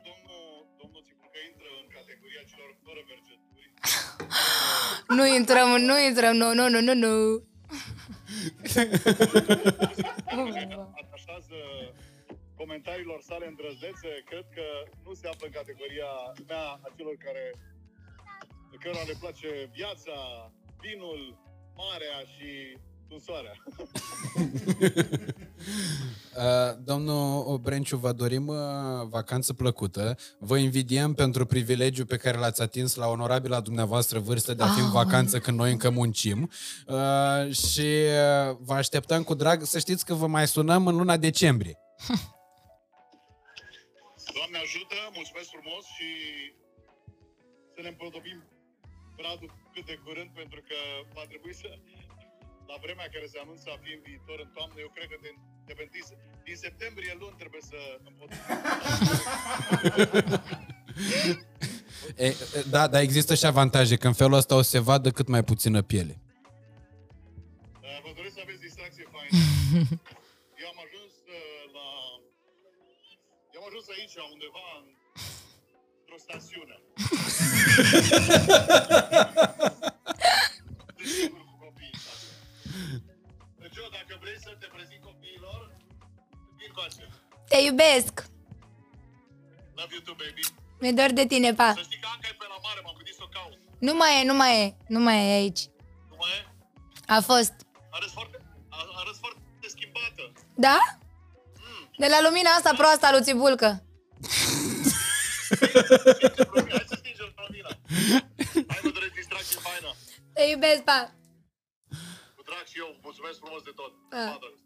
domnul, 0.07 0.67
domnul 0.81 1.01
Țipucă 1.07 1.39
intră 1.49 1.67
în 1.81 1.87
categoria 1.97 2.43
celor 2.51 2.71
fără 2.85 2.99
vergeturi. 3.09 3.69
Nu 5.17 5.35
intrăm, 5.35 5.69
nu 5.81 5.95
intrăm, 6.07 6.35
nu, 6.35 6.53
nu, 6.53 6.69
nu, 6.69 6.81
nu, 6.81 6.93
nu. 6.93 7.47
Atașează 11.01 11.59
comentariilor 12.55 13.21
sale 13.21 13.47
îndrăznețe, 13.47 14.11
cred 14.25 14.45
că 14.55 14.65
nu 15.05 15.13
se 15.13 15.27
află 15.27 15.45
în 15.47 15.57
categoria 15.59 16.11
mea 16.47 16.65
a 16.85 16.87
celor 16.95 17.15
care 17.25 17.45
cărora 18.79 19.03
le 19.07 19.15
place 19.19 19.69
viața, 19.73 20.17
vinul, 20.81 21.21
marea 21.75 22.19
și 22.33 22.77
tunsoarea. 23.09 23.53
Uh, 26.37 26.75
domnul 26.83 27.57
Brenciu, 27.57 27.97
vă 27.97 28.11
dorim 28.11 28.47
uh, 28.47 28.55
vacanță 29.09 29.53
plăcută. 29.53 30.17
Vă 30.39 30.57
invidiem 30.57 31.13
pentru 31.13 31.45
privilegiu 31.45 32.05
pe 32.05 32.17
care 32.17 32.37
l-ați 32.37 32.61
atins 32.61 32.95
la 32.95 33.07
onorabila 33.07 33.59
dumneavoastră 33.59 34.19
vârstă 34.19 34.53
de 34.53 34.63
a 34.63 34.67
fi 34.67 34.79
în 34.79 34.85
Ah. 34.85 34.91
vacanță 34.91 35.39
când 35.39 35.57
noi 35.57 35.71
încă 35.71 35.89
muncim. 35.89 36.49
Uh, 36.87 37.51
și 37.53 37.79
uh, 38.49 38.55
vă 38.59 38.73
așteptăm 38.73 39.23
cu 39.23 39.33
drag. 39.33 39.63
Să 39.63 39.79
știți 39.79 40.05
că 40.05 40.13
vă 40.13 40.27
mai 40.27 40.47
sunăm 40.47 40.87
în 40.87 40.95
luna 40.95 41.17
decembrie. 41.17 41.77
Doamne 44.37 44.57
ajută, 44.65 44.95
mulțumesc 45.13 45.49
frumos 45.55 45.83
și 45.95 46.09
să 47.75 47.79
ne 47.81 47.87
împodobim 47.87 48.43
Bradul 49.17 49.49
cât 49.73 49.85
de 49.85 49.99
curând, 50.05 50.29
pentru 50.41 50.59
că 50.67 50.75
va 51.13 51.23
trebui 51.31 51.53
să, 51.61 51.69
la 52.71 52.77
vremea 52.85 53.07
care 53.15 53.27
se 53.33 53.39
anunță 53.43 53.67
a 53.75 53.77
fi 53.83 53.89
în 53.97 54.01
viitor, 54.07 54.37
în 54.45 54.51
toamnă, 54.55 54.77
eu 54.85 54.91
cred 54.95 55.07
că 55.11 55.17
din, 55.25 55.35
de 55.67 55.73
pe 55.77 55.85
din, 55.95 56.05
din 56.47 56.57
septembrie 56.65 57.13
luni 57.21 57.35
trebuie 57.41 57.63
să 57.71 57.79
împodobim. 58.09 58.43
E, 62.15 62.25
e, 62.25 62.35
da, 62.69 62.87
dar 62.87 63.01
există 63.01 63.35
și 63.35 63.45
avantaje, 63.45 63.95
că 63.95 64.07
în 64.07 64.13
felul 64.13 64.33
ăsta 64.33 64.55
o 64.55 64.61
să 64.61 64.69
se 64.69 64.79
vadă 64.79 65.11
cât 65.11 65.27
mai 65.27 65.43
puțină 65.43 65.81
piele. 65.81 66.21
Uh, 67.81 68.01
Vă 68.03 68.11
doresc 68.15 68.33
să 68.33 68.39
aveți 68.43 68.59
distracție 68.59 69.05
faină. 69.11 69.31
Eu 70.61 70.67
am 70.73 70.79
ajuns 70.85 71.13
uh, 71.37 71.63
la... 71.75 71.85
Eu 73.53 73.61
am 73.61 73.67
ajuns 73.69 73.85
aici, 73.95 74.15
undeva 74.33 74.65
în... 74.79 74.85
într-o 75.99 76.17
stațiune. 76.25 76.75
Te 87.59 87.65
iubesc. 87.65 88.13
Love 89.75 89.91
you 89.95 90.01
too, 90.05 90.15
baby. 90.15 90.41
Mi-e 90.79 90.91
dor 90.93 91.11
de 91.11 91.25
tine, 91.25 91.53
pa. 91.53 91.73
Să 91.75 91.81
știi 91.81 91.99
că 91.99 92.07
Anca 92.13 92.27
e 92.31 92.35
pe 92.41 92.45
la 92.53 92.57
mare, 92.65 92.79
m-am 92.83 92.93
gândit 92.95 93.13
să 93.19 93.23
o 93.23 93.27
caut. 93.37 93.57
Nu 93.79 93.93
mai 93.93 94.21
e, 94.21 94.25
nu 94.25 94.33
mai 94.41 94.53
e, 94.63 94.75
nu 94.87 94.99
mai 94.99 95.17
e 95.27 95.31
aici. 95.41 95.63
Nu 96.09 96.15
mai 96.21 96.29
e? 96.37 96.39
A 97.15 97.19
fost. 97.29 97.53
Arăți 97.95 98.13
foarte, 98.13 98.37
a- 98.69 98.89
arăți 99.01 99.19
foarte 99.19 99.39
schimbată. 99.75 100.23
Da? 100.55 100.77
De 101.97 102.07
la 102.13 102.19
lumina 102.27 102.49
asta 102.49 102.71
proastă 102.81 103.05
a 103.05 103.11
lui 103.11 103.23
Țibulcă. 103.27 103.69
Hai 106.75 106.85
să 106.91 106.95
stingem 107.01 107.29
lumina. 107.45 107.71
Hai, 108.71 108.79
vă 108.83 108.89
doresc 108.97 109.13
distracție 109.21 109.57
faină. 109.67 109.89
Te 110.33 110.43
iubesc, 110.51 110.81
pa. 110.89 110.99
Cu 112.35 112.41
drag 112.49 112.65
și 112.71 112.77
eu, 112.83 112.89
mulțumesc 113.01 113.37
frumos 113.43 113.61
de 113.67 113.71
tot. 113.79 113.91
Da. 114.09 114.17
Pa, 114.31 114.37
drag. 114.43 114.57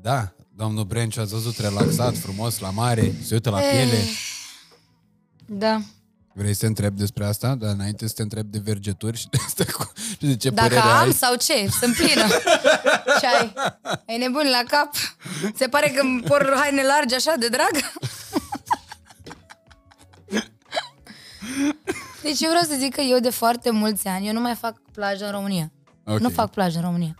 E, 0.00 0.08
da, 0.08 0.32
domnul 0.56 0.84
Brenciu 0.84 1.20
ați 1.20 1.32
văzut 1.32 1.58
relaxat, 1.58 2.16
frumos, 2.16 2.58
la 2.58 2.70
mare, 2.70 3.12
se 3.24 3.34
uită 3.34 3.50
la 3.50 3.58
piele. 3.58 3.98
Da. 5.46 5.80
Vrei 6.32 6.54
să 6.54 6.60
te 6.60 6.66
întreb 6.66 6.96
despre 6.96 7.24
asta? 7.24 7.54
Dar 7.54 7.70
înainte 7.70 8.06
să 8.06 8.12
te 8.16 8.22
întreb 8.22 8.46
de 8.46 8.58
vergeturi 8.58 9.16
și 9.16 9.28
de, 9.28 9.38
asta 9.46 9.64
cu, 9.72 9.92
și 10.10 10.26
de 10.26 10.36
ce 10.36 10.50
Dacă 10.50 10.68
părere 10.68 10.86
am 10.86 10.98
ai. 11.06 11.12
sau 11.12 11.34
ce? 11.34 11.68
Sunt 11.80 11.94
plină. 11.94 12.26
Ce 13.20 13.26
ai? 13.26 13.52
Ai 14.06 14.18
nebun 14.18 14.46
la 14.50 14.62
cap? 14.68 14.94
Se 15.56 15.66
pare 15.66 15.88
că 15.88 16.00
îmi 16.00 16.22
por 16.22 16.52
haine 16.56 16.82
largi 16.82 17.14
așa 17.14 17.34
de 17.38 17.48
drag? 17.48 17.70
Deci 22.22 22.40
eu 22.40 22.48
vreau 22.48 22.64
să 22.64 22.74
zic 22.78 22.94
că 22.94 23.00
eu 23.00 23.18
de 23.18 23.30
foarte 23.30 23.70
mulți 23.70 24.06
ani, 24.08 24.26
eu 24.26 24.32
nu 24.32 24.40
mai 24.40 24.54
fac 24.54 24.80
plajă 24.92 25.24
în 25.24 25.30
România. 25.30 25.70
Ok. 26.04 26.18
Nu 26.18 26.28
fac 26.28 26.50
plajă 26.50 26.76
în 26.78 26.84
România. 26.84 27.14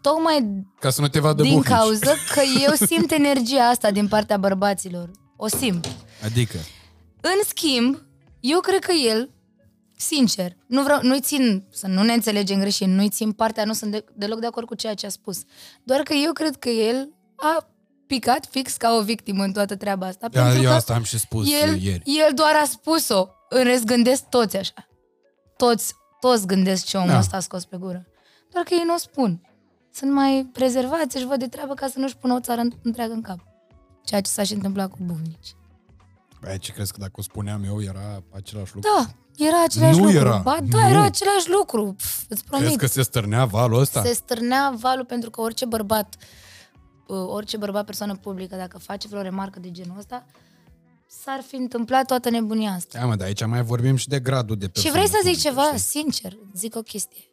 Tocmai 0.00 0.66
Ca 0.80 0.90
să 0.90 1.00
nu 1.00 1.08
te 1.08 1.18
vadă 1.20 1.42
din 1.42 1.52
buhnici. 1.52 1.72
cauză 1.76 2.14
că 2.34 2.40
eu 2.66 2.86
simt 2.86 3.10
energia 3.10 3.68
asta 3.68 3.90
din 3.90 4.08
partea 4.08 4.36
bărbaților. 4.36 5.10
O 5.36 5.48
simt. 5.48 5.88
Adică, 6.24 6.56
În 7.20 7.40
schimb, 7.48 8.02
eu 8.40 8.60
cred 8.60 8.84
că 8.84 8.92
el, 8.92 9.30
sincer, 9.96 10.56
nu 10.66 10.82
vreau, 10.82 10.98
nu-i 11.02 11.20
țin, 11.20 11.64
să 11.70 11.86
nu 11.86 12.02
ne 12.02 12.12
înțelegem 12.12 12.58
greșit, 12.58 12.86
nu-i 12.86 13.08
țin 13.08 13.32
partea, 13.32 13.64
nu 13.64 13.72
sunt 13.72 13.90
de, 13.90 14.04
deloc 14.14 14.40
de 14.40 14.46
acord 14.46 14.66
cu 14.66 14.74
ceea 14.74 14.94
ce 14.94 15.06
a 15.06 15.08
spus. 15.08 15.42
Doar 15.82 16.00
că 16.00 16.12
eu 16.12 16.32
cred 16.32 16.56
că 16.56 16.68
el 16.68 17.08
a 17.36 17.68
picat 18.06 18.46
fix 18.50 18.76
ca 18.76 18.96
o 18.96 19.02
victimă 19.02 19.44
în 19.44 19.52
toată 19.52 19.76
treaba 19.76 20.06
asta. 20.06 20.28
da, 20.28 20.42
pentru 20.42 20.62
eu 20.62 20.68
că 20.70 20.74
asta 20.76 20.94
am 20.94 21.02
și 21.02 21.18
spus 21.18 21.52
el, 21.62 21.82
ieri. 21.82 22.02
el 22.04 22.32
doar 22.34 22.54
a 22.62 22.64
spus-o. 22.66 23.26
În 23.48 23.62
rest 23.64 23.84
gândesc 23.84 24.22
toți 24.24 24.56
așa. 24.56 24.88
Toți, 25.56 25.94
toți 26.20 26.46
gândesc 26.46 26.84
ce 26.86 26.96
omul 26.96 27.08
Da. 27.10 27.18
ăsta 27.18 27.36
a 27.36 27.40
scos 27.40 27.64
pe 27.64 27.76
gură. 27.76 28.06
Doar 28.52 28.64
că 28.64 28.74
ei 28.74 28.82
nu 28.86 28.94
o 28.94 28.98
spun. 28.98 29.40
Sunt 29.92 30.12
mai 30.12 30.48
prezervați, 30.52 31.16
își 31.16 31.26
văd 31.26 31.38
de 31.38 31.48
treabă 31.48 31.74
ca 31.74 31.86
să 31.88 31.98
nu-și 31.98 32.16
pună 32.16 32.34
o 32.34 32.40
țară 32.40 32.62
întreagă 32.82 33.12
în 33.12 33.20
cap. 33.20 33.38
Ceea 34.04 34.20
ce 34.20 34.30
s-a 34.30 34.42
și 34.42 34.52
întâmplat 34.52 34.90
cu 34.90 34.96
buvnici. 35.00 35.54
Băi, 36.40 36.58
ce 36.58 36.72
crezi 36.72 36.92
că 36.92 36.98
dacă 37.00 37.12
o 37.16 37.22
spuneam 37.22 37.64
eu 37.64 37.82
era 37.82 38.22
același 38.34 38.74
lucru? 38.74 38.90
Da, 38.96 39.06
era 39.44 39.62
același 39.64 39.98
Nu 39.98 40.04
lucru. 40.04 40.18
era. 40.18 40.38
Ba, 40.38 40.58
da, 40.68 40.78
Nu. 40.82 40.88
era 40.88 41.02
același 41.02 41.50
lucru. 41.50 41.92
Pf, 41.98 42.22
îți 42.28 42.44
promit. 42.44 42.64
Crezi 42.64 42.78
că 42.78 42.86
se 42.86 43.02
stârnea 43.02 43.44
valul 43.44 43.78
ăsta? 43.80 44.02
Se 44.04 44.12
stârnea 44.12 44.74
valul 44.78 45.04
pentru 45.04 45.30
că 45.30 45.40
orice 45.40 45.64
bărbat, 45.64 46.16
uh, 47.06 47.16
orice 47.26 47.56
bărbat 47.56 47.84
persoană 47.84 48.16
publică, 48.16 48.56
dacă 48.56 48.78
face 48.78 49.08
vreo 49.08 49.22
remarcă 49.22 49.60
de 49.60 49.70
genul 49.70 49.98
ăsta, 49.98 50.26
s-ar 51.24 51.40
fi 51.46 51.56
întâmplat 51.56 52.06
toată 52.06 52.30
nebunia 52.30 52.70
asta. 52.72 52.98
Da, 52.98 53.06
mă, 53.06 53.16
dar 53.16 53.26
aici 53.26 53.44
mai 53.46 53.62
vorbim 53.62 53.96
și 53.96 54.08
de 54.08 54.20
gradul 54.20 54.56
de 54.56 54.64
Și 54.66 54.70
persoană 54.72 54.96
vrei 54.96 55.08
să 55.08 55.18
zic 55.22 55.32
publică, 55.32 55.48
ceva? 55.48 55.66
știi? 55.66 55.78
Sincer, 55.78 56.32
zic 56.54 56.76
o 56.76 56.80
chestie. 56.82 57.24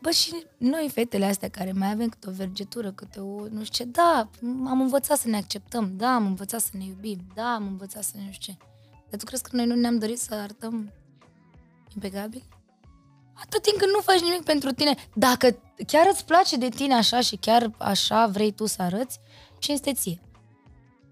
Bă, 0.00 0.10
și 0.10 0.46
noi, 0.56 0.90
fetele 0.92 1.24
astea 1.24 1.48
care 1.48 1.72
mai 1.72 1.90
avem 1.90 2.08
câte 2.08 2.28
o 2.28 2.32
vergetură, 2.32 2.92
câte 2.92 3.20
o, 3.20 3.48
nu 3.48 3.64
știu 3.64 3.84
ce, 3.84 3.90
da, 3.90 4.30
am 4.42 4.80
învățat 4.80 5.18
să 5.18 5.28
ne 5.28 5.36
acceptăm, 5.36 5.96
da, 5.96 6.14
am 6.14 6.26
învățat 6.26 6.60
să 6.60 6.70
ne 6.72 6.84
iubim, 6.84 7.18
da, 7.34 7.54
am 7.54 7.66
învățat 7.66 8.02
să 8.04 8.12
ne 8.14 8.22
nu 8.26 8.32
știu 8.32 8.52
ce. 8.52 8.58
Dar 9.10 9.18
tu 9.18 9.24
crezi 9.24 9.42
că 9.42 9.56
noi 9.56 9.66
nu 9.66 9.74
ne-am 9.74 9.98
dorit 9.98 10.18
să 10.18 10.34
arătăm 10.34 10.92
impecabil? 11.94 12.44
Atât 13.34 13.62
timp 13.62 13.76
când 13.78 13.92
nu 13.92 14.00
faci 14.00 14.20
nimic 14.20 14.42
pentru 14.42 14.70
tine. 14.70 14.94
Dacă 15.14 15.58
chiar 15.86 16.06
îți 16.10 16.24
place 16.24 16.56
de 16.56 16.68
tine 16.68 16.94
așa 16.94 17.20
și 17.20 17.36
chiar 17.36 17.70
așa 17.78 18.26
vrei 18.26 18.52
tu 18.52 18.66
să 18.66 18.82
arăți, 18.82 19.18
cinste 19.58 19.92
ție. 19.92 20.20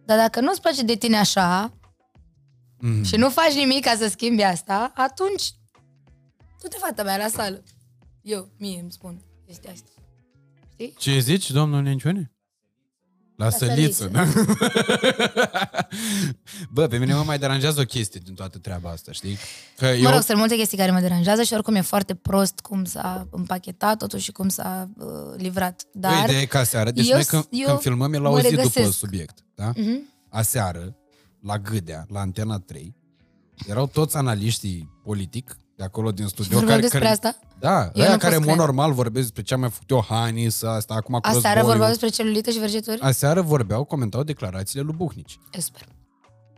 Dar 0.04 0.18
dacă 0.18 0.40
nu-ți 0.40 0.60
place 0.60 0.82
de 0.82 0.94
tine 0.94 1.16
așa, 1.16 1.72
Mm. 2.80 3.02
și 3.02 3.16
nu 3.16 3.28
faci 3.30 3.52
nimic 3.52 3.84
ca 3.84 3.94
să 3.96 4.08
schimbi 4.08 4.42
asta, 4.42 4.92
atunci 4.94 5.52
du-te 6.62 6.76
fata 6.76 7.02
mea 7.02 7.16
la 7.16 7.28
sală. 7.28 7.62
Eu, 8.28 8.48
mie 8.58 8.80
îmi 8.80 8.92
spun 8.92 9.20
chestia 9.46 9.70
asta. 9.72 9.90
Știi? 10.72 10.94
Ce 10.98 11.18
zici, 11.18 11.50
domnul 11.50 11.82
Nenciune? 11.82 12.32
La, 13.36 13.50
săliță, 13.50 14.06
da? 14.06 14.24
Bă, 16.72 16.86
pe 16.86 16.98
mine 16.98 17.14
mă 17.14 17.22
mai 17.22 17.38
deranjează 17.38 17.80
o 17.80 17.84
chestie 17.84 18.20
din 18.24 18.34
toată 18.34 18.58
treaba 18.58 18.90
asta, 18.90 19.12
știi? 19.12 19.36
Că 19.76 19.84
Mă 19.84 19.90
eu... 19.90 20.10
rog, 20.10 20.22
sunt 20.22 20.38
multe 20.38 20.56
chestii 20.56 20.78
care 20.78 20.90
mă 20.90 21.00
deranjează 21.00 21.42
și 21.42 21.52
oricum 21.52 21.74
e 21.74 21.80
foarte 21.80 22.14
prost 22.14 22.60
cum 22.60 22.84
s-a 22.84 23.28
împachetat 23.30 23.98
totul 23.98 24.18
și 24.18 24.32
cum 24.32 24.48
s-a 24.48 24.88
uh, 24.98 25.06
livrat. 25.36 25.82
Bă, 25.92 25.98
Dar 26.00 26.24
ideea 26.24 26.40
e 26.40 26.46
ca 26.46 26.64
seară, 26.64 26.90
deci 26.90 27.08
eu- 27.08 27.14
noi 27.14 27.24
când, 27.24 27.46
eu 27.50 27.66
când 27.66 27.78
filmăm 27.80 28.12
e 28.12 28.18
la 28.18 28.28
mă 28.28 28.34
o 28.36 28.40
zi 28.40 28.48
după 28.50 28.56
regăsesc. 28.62 28.98
subiect, 28.98 29.38
da? 29.54 29.72
Mhm. 29.76 30.14
Aseară, 30.28 30.96
la 31.40 31.58
Gâdea, 31.58 32.06
la 32.08 32.20
Antena 32.20 32.58
3, 32.58 32.94
erau 33.66 33.86
toți 33.86 34.16
analiștii 34.16 35.00
politic 35.02 35.56
de 35.78 35.84
acolo 35.84 36.10
din 36.12 36.26
studio. 36.26 36.58
vorbeam 36.58 36.80
despre 36.80 37.08
asta? 37.08 37.36
Da, 37.58 37.90
Eu 37.94 38.02
aia 38.02 38.10
nu 38.12 38.18
care 38.18 38.34
pot 38.34 38.42
în 38.42 38.48
mod 38.48 38.54
crede. 38.56 38.56
normal 38.66 38.92
vorbesc 38.92 39.24
despre 39.24 39.42
ce 39.42 39.54
a 39.54 39.56
mai 39.56 39.70
făcut 39.70 39.88
Iohannis, 39.90 40.62
asta, 40.62 40.94
acum 40.94 41.14
cu 41.14 41.20
Aseară 41.22 41.42
războiul. 41.44 41.66
vorbeau 41.66 41.88
despre 41.88 42.08
celulită 42.08 42.50
și 42.50 42.58
vergeturi? 42.58 43.00
Aseară 43.00 43.40
vorbeau, 43.42 43.84
comentau 43.84 44.22
declarațiile 44.22 44.82
lui 44.84 44.94
Buhnici. 44.96 45.38
Eu 45.52 45.60
sper. 45.60 45.88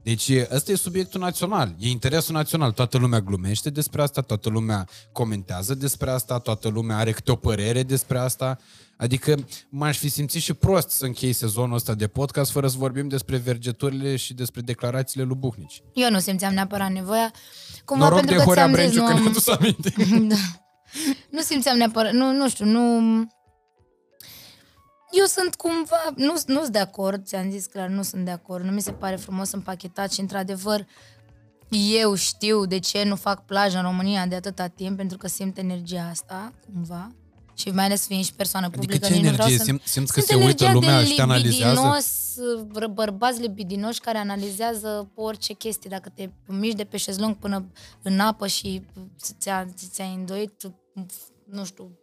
Deci 0.02 0.30
ăsta 0.50 0.72
e 0.72 0.74
subiectul 0.74 1.20
național, 1.20 1.74
e 1.78 1.88
interesul 1.88 2.34
național. 2.34 2.72
Toată 2.72 2.98
lumea 2.98 3.20
glumește 3.20 3.70
despre 3.70 4.02
asta, 4.02 4.20
toată 4.20 4.48
lumea 4.48 4.88
comentează 5.12 5.74
despre 5.74 6.10
asta, 6.10 6.38
toată 6.38 6.68
lumea 6.68 6.96
are 6.96 7.12
câte 7.12 7.30
o 7.30 7.36
părere 7.36 7.82
despre 7.82 8.18
asta. 8.18 8.58
Adică 8.96 9.34
m-aș 9.68 9.98
fi 9.98 10.08
simțit 10.08 10.42
și 10.42 10.54
prost 10.54 10.90
să 10.90 11.04
închei 11.04 11.32
sezonul 11.32 11.74
ăsta 11.74 11.94
de 11.94 12.06
podcast 12.06 12.50
fără 12.50 12.68
să 12.68 12.74
vorbim 12.78 13.08
despre 13.08 13.36
vergeturile 13.36 14.16
și 14.16 14.34
despre 14.34 14.60
declarațiile 14.60 15.24
lui 15.24 15.36
Buhnici. 15.36 15.82
Eu 15.94 16.10
nu 16.10 16.18
simțeam 16.18 16.52
neapărat 16.52 16.90
nevoia. 16.90 17.32
Cumva 17.84 18.04
Noroc 18.04 18.18
pentru 18.18 18.36
de 18.36 18.42
că 18.42 18.48
Horea 18.48 18.62
ți-am 18.62 18.74
zis, 18.74 18.84
Brenciu 18.84 19.00
nu 19.00 19.06
că 19.06 19.12
ne-a 19.12 19.26
am... 19.26 19.32
dus 19.32 19.48
aminte. 19.48 19.94
da. 20.34 20.36
Nu 21.30 21.40
simțeam 21.40 21.76
neapărat, 21.76 22.12
nu, 22.12 22.32
nu 22.32 22.48
știu, 22.48 22.64
nu... 22.64 23.00
Eu 25.10 25.24
sunt 25.24 25.54
cumva, 25.54 25.96
nu 26.16 26.34
nu 26.46 26.60
sunt 26.60 26.68
de 26.72 26.78
acord, 26.78 27.24
ți-am 27.26 27.50
zis 27.50 27.66
clar, 27.66 27.88
nu 27.88 28.02
sunt 28.02 28.24
de 28.24 28.30
acord, 28.30 28.64
nu 28.64 28.70
mi 28.70 28.80
se 28.80 28.92
pare 28.92 29.16
frumos 29.16 29.50
împachetat 29.52 30.12
și 30.12 30.20
într-adevăr 30.20 30.86
eu 32.00 32.14
știu 32.14 32.64
de 32.66 32.78
ce 32.78 33.02
nu 33.04 33.16
fac 33.16 33.44
plajă 33.44 33.76
în 33.76 33.82
România 33.82 34.26
de 34.26 34.34
atâta 34.34 34.66
timp, 34.66 34.96
pentru 34.96 35.18
că 35.18 35.28
simt 35.28 35.58
energia 35.58 36.08
asta, 36.10 36.52
cumva, 36.72 37.10
și 37.54 37.70
mai 37.70 37.84
ales 37.84 38.06
fiind 38.06 38.24
și 38.24 38.34
persoană 38.34 38.66
Adică 38.66 38.80
publică. 38.80 39.06
ce 39.06 39.12
nici 39.12 39.24
nu 39.24 39.30
vreau 39.30 39.48
energie? 39.48 39.74
să... 39.74 39.78
Sim- 39.80 39.84
simți 39.84 40.12
că 40.12 40.20
Simt 40.20 40.40
se 40.40 40.44
uită 40.46 40.64
energia 40.64 40.72
lumea 40.72 41.00
de 41.00 41.06
și 41.06 41.14
te 41.14 41.22
analizează? 41.22 41.80
libidinos, 41.80 42.34
bă- 42.66 42.92
bărbați 42.94 43.40
libidinoși 43.40 44.00
care 44.00 44.18
analizează 44.18 45.10
orice 45.14 45.52
chestie. 45.52 45.90
Dacă 45.90 46.08
te 46.14 46.30
miști 46.46 46.76
de 46.76 46.84
pe 46.84 46.96
șezlong 46.96 47.36
până 47.36 47.66
în 48.02 48.20
apă 48.20 48.46
și 48.46 48.82
ți-a, 49.38 49.66
ți-a 49.90 50.04
îndoit, 50.04 50.52
nu 51.50 51.64
știu, 51.64 51.98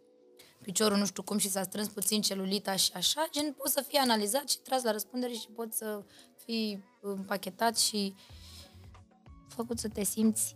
piciorul 0.72 0.98
nu 0.98 1.06
știu 1.06 1.22
cum 1.22 1.38
și 1.38 1.50
s-a 1.50 1.62
strâns 1.62 1.88
puțin 1.88 2.20
celulita 2.20 2.76
și 2.76 2.90
așa, 2.94 3.26
gen 3.30 3.52
poți 3.52 3.72
să 3.72 3.84
fii 3.88 3.98
analizat 3.98 4.48
și 4.48 4.58
tras 4.58 4.82
la 4.82 4.90
răspundere 4.92 5.32
și 5.32 5.48
poți 5.54 5.76
să 5.76 6.02
fii 6.44 6.84
împachetat 7.00 7.78
și 7.78 8.14
făcut 9.48 9.78
să 9.78 9.88
te 9.88 10.04
simți 10.04 10.54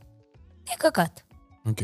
de 0.65 0.73
căcat. 0.79 1.27
Ok. 1.65 1.79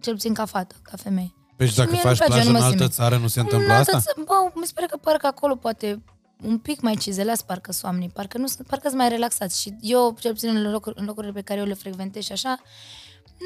Cel 0.00 0.12
puțin 0.12 0.34
ca 0.34 0.44
fată, 0.44 0.74
ca 0.82 0.96
femeie. 0.96 1.34
Păi 1.56 1.66
și 1.66 1.72
Și 1.72 1.78
dacă 1.78 1.90
mie 1.90 2.00
faci 2.00 2.18
nu-mi 2.18 2.30
place, 2.30 2.32
plajă 2.32 2.50
nu 2.50 2.54
în 2.56 2.60
mă 2.60 2.66
altă 2.66 2.78
simt. 2.82 2.92
țară, 2.92 3.16
nu 3.16 3.26
se 3.26 3.40
întâmplă 3.40 3.68
În 3.68 3.74
altă 3.74 3.96
asta? 3.96 4.12
ță- 4.12 4.22
Bă, 4.24 4.50
mi 4.54 4.66
se 4.66 4.72
pare 4.74 4.86
că 4.86 4.96
parcă 4.96 5.26
acolo 5.26 5.56
poate 5.56 6.02
un 6.42 6.58
pic 6.58 6.80
mai 6.80 6.94
cizeleați 6.96 7.46
parcă 7.46 7.72
sunt 7.72 7.84
oamenii, 7.84 8.08
parcă, 8.08 8.38
nu 8.38 8.46
sunt, 8.46 8.66
parcă 8.66 8.86
sunt 8.88 9.00
mai 9.00 9.08
relaxați 9.08 9.60
și 9.60 9.74
eu, 9.80 10.16
cel 10.20 10.32
puțin 10.32 10.56
în, 10.56 10.70
locuri, 10.70 10.98
în 10.98 11.04
locurile 11.04 11.32
pe 11.32 11.40
care 11.40 11.60
eu 11.60 11.66
le 11.66 11.74
frecventez 11.74 12.22
și 12.24 12.32
așa, 12.32 12.58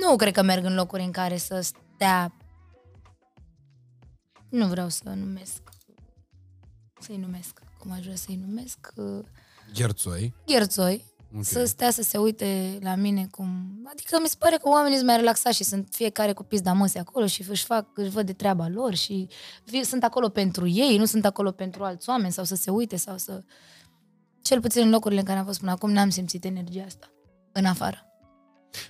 nu 0.08 0.16
cred 0.16 0.32
că 0.34 0.42
merg 0.42 0.64
în 0.64 0.74
locuri 0.74 1.02
în 1.02 1.10
care 1.10 1.36
să 1.36 1.60
stea 1.94 2.32
nu 4.52 4.66
vreau 4.66 4.88
să 4.88 5.08
numesc 5.08 5.60
să-i 7.00 7.16
numesc, 7.16 7.58
cum 7.78 7.90
aș 7.90 8.02
vrea 8.02 8.14
să-i 8.16 8.40
numesc, 8.46 8.92
uh, 8.96 9.24
Gherțoi. 9.74 10.34
gherțoi, 10.46 11.04
Ok. 11.36 11.44
să 11.44 11.64
stea 11.64 11.90
să 11.90 12.02
se 12.02 12.18
uite 12.18 12.78
la 12.80 12.94
mine 12.94 13.26
cum... 13.30 13.46
Adică 13.92 14.18
mi 14.22 14.28
se 14.28 14.34
pare 14.38 14.56
că 14.56 14.68
oamenii 14.68 14.96
sunt 14.96 15.08
mai 15.08 15.16
relaxați 15.16 15.56
și 15.56 15.64
sunt 15.64 15.88
fiecare 15.90 16.32
cu 16.32 16.42
pizda 16.42 16.72
măsii 16.72 16.98
acolo 17.00 17.26
și 17.26 17.44
își 17.48 17.64
fac, 17.64 17.86
își 17.94 18.10
văd 18.10 18.26
de 18.26 18.32
treaba 18.32 18.68
lor 18.68 18.94
și 18.94 19.28
vi- 19.64 19.82
sunt 19.84 20.04
acolo 20.04 20.28
pentru 20.28 20.66
ei, 20.68 20.96
nu 20.98 21.04
sunt 21.04 21.24
acolo 21.24 21.50
pentru 21.50 21.84
alți 21.84 22.08
oameni 22.08 22.32
sau 22.32 22.44
să 22.44 22.54
se 22.54 22.70
uite 22.70 22.96
sau 22.96 23.16
să... 23.18 23.42
Cel 24.42 24.60
puțin 24.60 24.82
în 24.82 24.90
locurile 24.90 25.20
în 25.20 25.26
care 25.26 25.38
am 25.38 25.44
fost 25.44 25.58
până 25.58 25.70
acum 25.70 25.90
n-am 25.90 26.08
simțit 26.10 26.44
energia 26.44 26.84
asta. 26.86 27.10
În 27.52 27.64
afară. 27.64 28.06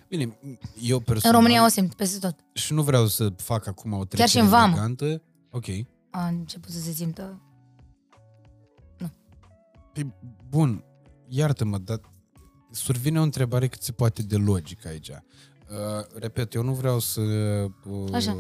Bine, 0.08 0.38
eu 0.82 0.96
În 0.96 1.02
personal... 1.02 1.36
România 1.36 1.64
o 1.64 1.68
simt 1.68 1.94
peste 1.94 2.18
tot. 2.18 2.36
Și 2.52 2.72
nu 2.72 2.82
vreau 2.82 3.06
să 3.06 3.28
fac 3.36 3.66
acum 3.66 3.92
o 3.92 4.04
trecere 4.04 4.28
și 4.28 4.38
în 4.38 4.48
vamă. 4.48 4.72
elegantă. 4.72 5.22
Ok. 5.52 5.66
A 6.10 6.26
început 6.26 6.70
să 6.70 6.80
se 6.80 6.90
simtă... 6.92 7.40
Păi, 9.92 10.14
bun, 10.48 10.84
iartă-mă, 11.28 11.78
dar 11.78 12.00
survine 12.70 13.18
o 13.18 13.22
întrebare 13.22 13.68
cât 13.68 13.82
se 13.82 13.92
poate 13.92 14.22
de 14.22 14.36
logică 14.36 14.88
aici. 14.88 15.08
Uh, 15.08 15.16
repet, 16.18 16.54
eu 16.54 16.62
nu 16.62 16.74
vreau 16.74 16.98
să 16.98 17.20
uh, 17.20 18.12
Așa. 18.12 18.36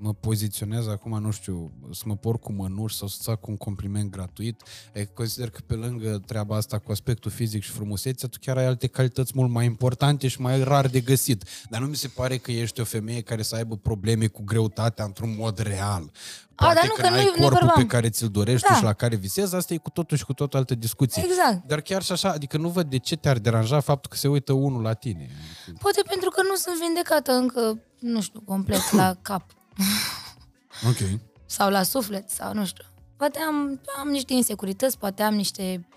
Mă 0.00 0.12
poziționez 0.14 0.86
acum, 0.86 1.18
nu 1.20 1.30
știu, 1.30 1.72
să 1.92 2.02
mă 2.06 2.16
por 2.16 2.38
cu 2.38 2.52
mănuși 2.52 2.96
sau 2.96 3.08
să 3.08 3.18
fac 3.22 3.46
un 3.46 3.56
compliment 3.56 4.10
gratuit. 4.10 4.62
E, 4.92 5.04
consider 5.04 5.50
că 5.50 5.60
pe 5.66 5.74
lângă 5.74 6.22
treaba 6.26 6.56
asta 6.56 6.78
cu 6.78 6.90
aspectul 6.92 7.30
fizic 7.30 7.62
și 7.62 7.70
frumusețea, 7.70 8.28
tu 8.28 8.38
chiar 8.40 8.56
ai 8.56 8.66
alte 8.66 8.86
calități 8.86 9.32
mult 9.34 9.50
mai 9.50 9.64
importante 9.64 10.28
și 10.28 10.40
mai 10.40 10.62
rar 10.62 10.86
de 10.86 11.00
găsit. 11.00 11.44
Dar 11.70 11.80
nu 11.80 11.86
mi 11.86 11.96
se 11.96 12.08
pare 12.08 12.36
că 12.36 12.50
ești 12.52 12.80
o 12.80 12.84
femeie 12.84 13.20
care 13.20 13.42
să 13.42 13.54
aibă 13.56 13.76
probleme 13.76 14.26
cu 14.26 14.42
greutatea 14.44 15.04
într-un 15.04 15.34
mod 15.38 15.58
real. 15.58 16.10
Poate 16.54 16.74
dar 16.74 16.84
nu, 16.86 16.94
că 16.94 17.00
că 17.00 17.08
n-ai 17.08 17.24
nu- 17.24 17.30
nu 17.36 17.42
corpul 17.42 17.58
pe 17.58 17.64
vorbeam. 17.66 17.86
care 17.86 18.08
ți-l 18.10 18.28
dorești 18.28 18.68
Da. 18.68 18.74
și 18.74 18.82
la 18.82 18.92
care 18.92 19.16
visezi, 19.16 19.54
asta 19.54 19.74
e 19.74 19.76
cu 19.76 19.90
totul 19.90 20.16
și 20.16 20.24
cu 20.24 20.32
totul 20.32 20.58
altă 20.58 20.74
discuție. 20.74 21.22
Exact. 21.26 21.66
Dar 21.66 21.80
chiar 21.80 22.02
și 22.02 22.12
așa, 22.12 22.30
adică 22.30 22.56
nu 22.56 22.68
văd 22.68 22.90
de 22.90 22.98
ce 22.98 23.16
te-ar 23.16 23.38
deranja 23.38 23.80
faptul 23.80 24.10
că 24.10 24.16
se 24.16 24.28
uită 24.28 24.52
unul 24.52 24.82
la 24.82 24.92
tine. 24.92 25.30
Poate 25.78 26.00
pentru 26.08 26.30
că 26.30 26.42
nu 26.42 26.54
sunt 26.54 26.74
vindecată 26.80 27.32
încă, 27.32 27.80
nu 27.98 28.20
știu, 28.20 28.40
complet 28.40 28.92
la 28.92 29.16
cap. 29.22 29.50
Ok. 30.88 31.20
sau 31.46 31.70
la 31.70 31.82
suflet, 31.82 32.30
sau 32.30 32.54
nu 32.54 32.64
știu. 32.66 32.84
Poate 33.16 33.38
am, 33.38 33.80
am 33.98 34.08
niște 34.08 34.32
insecurități, 34.32 34.98
poate 34.98 35.22
am 35.22 35.34
niște, 35.34 35.88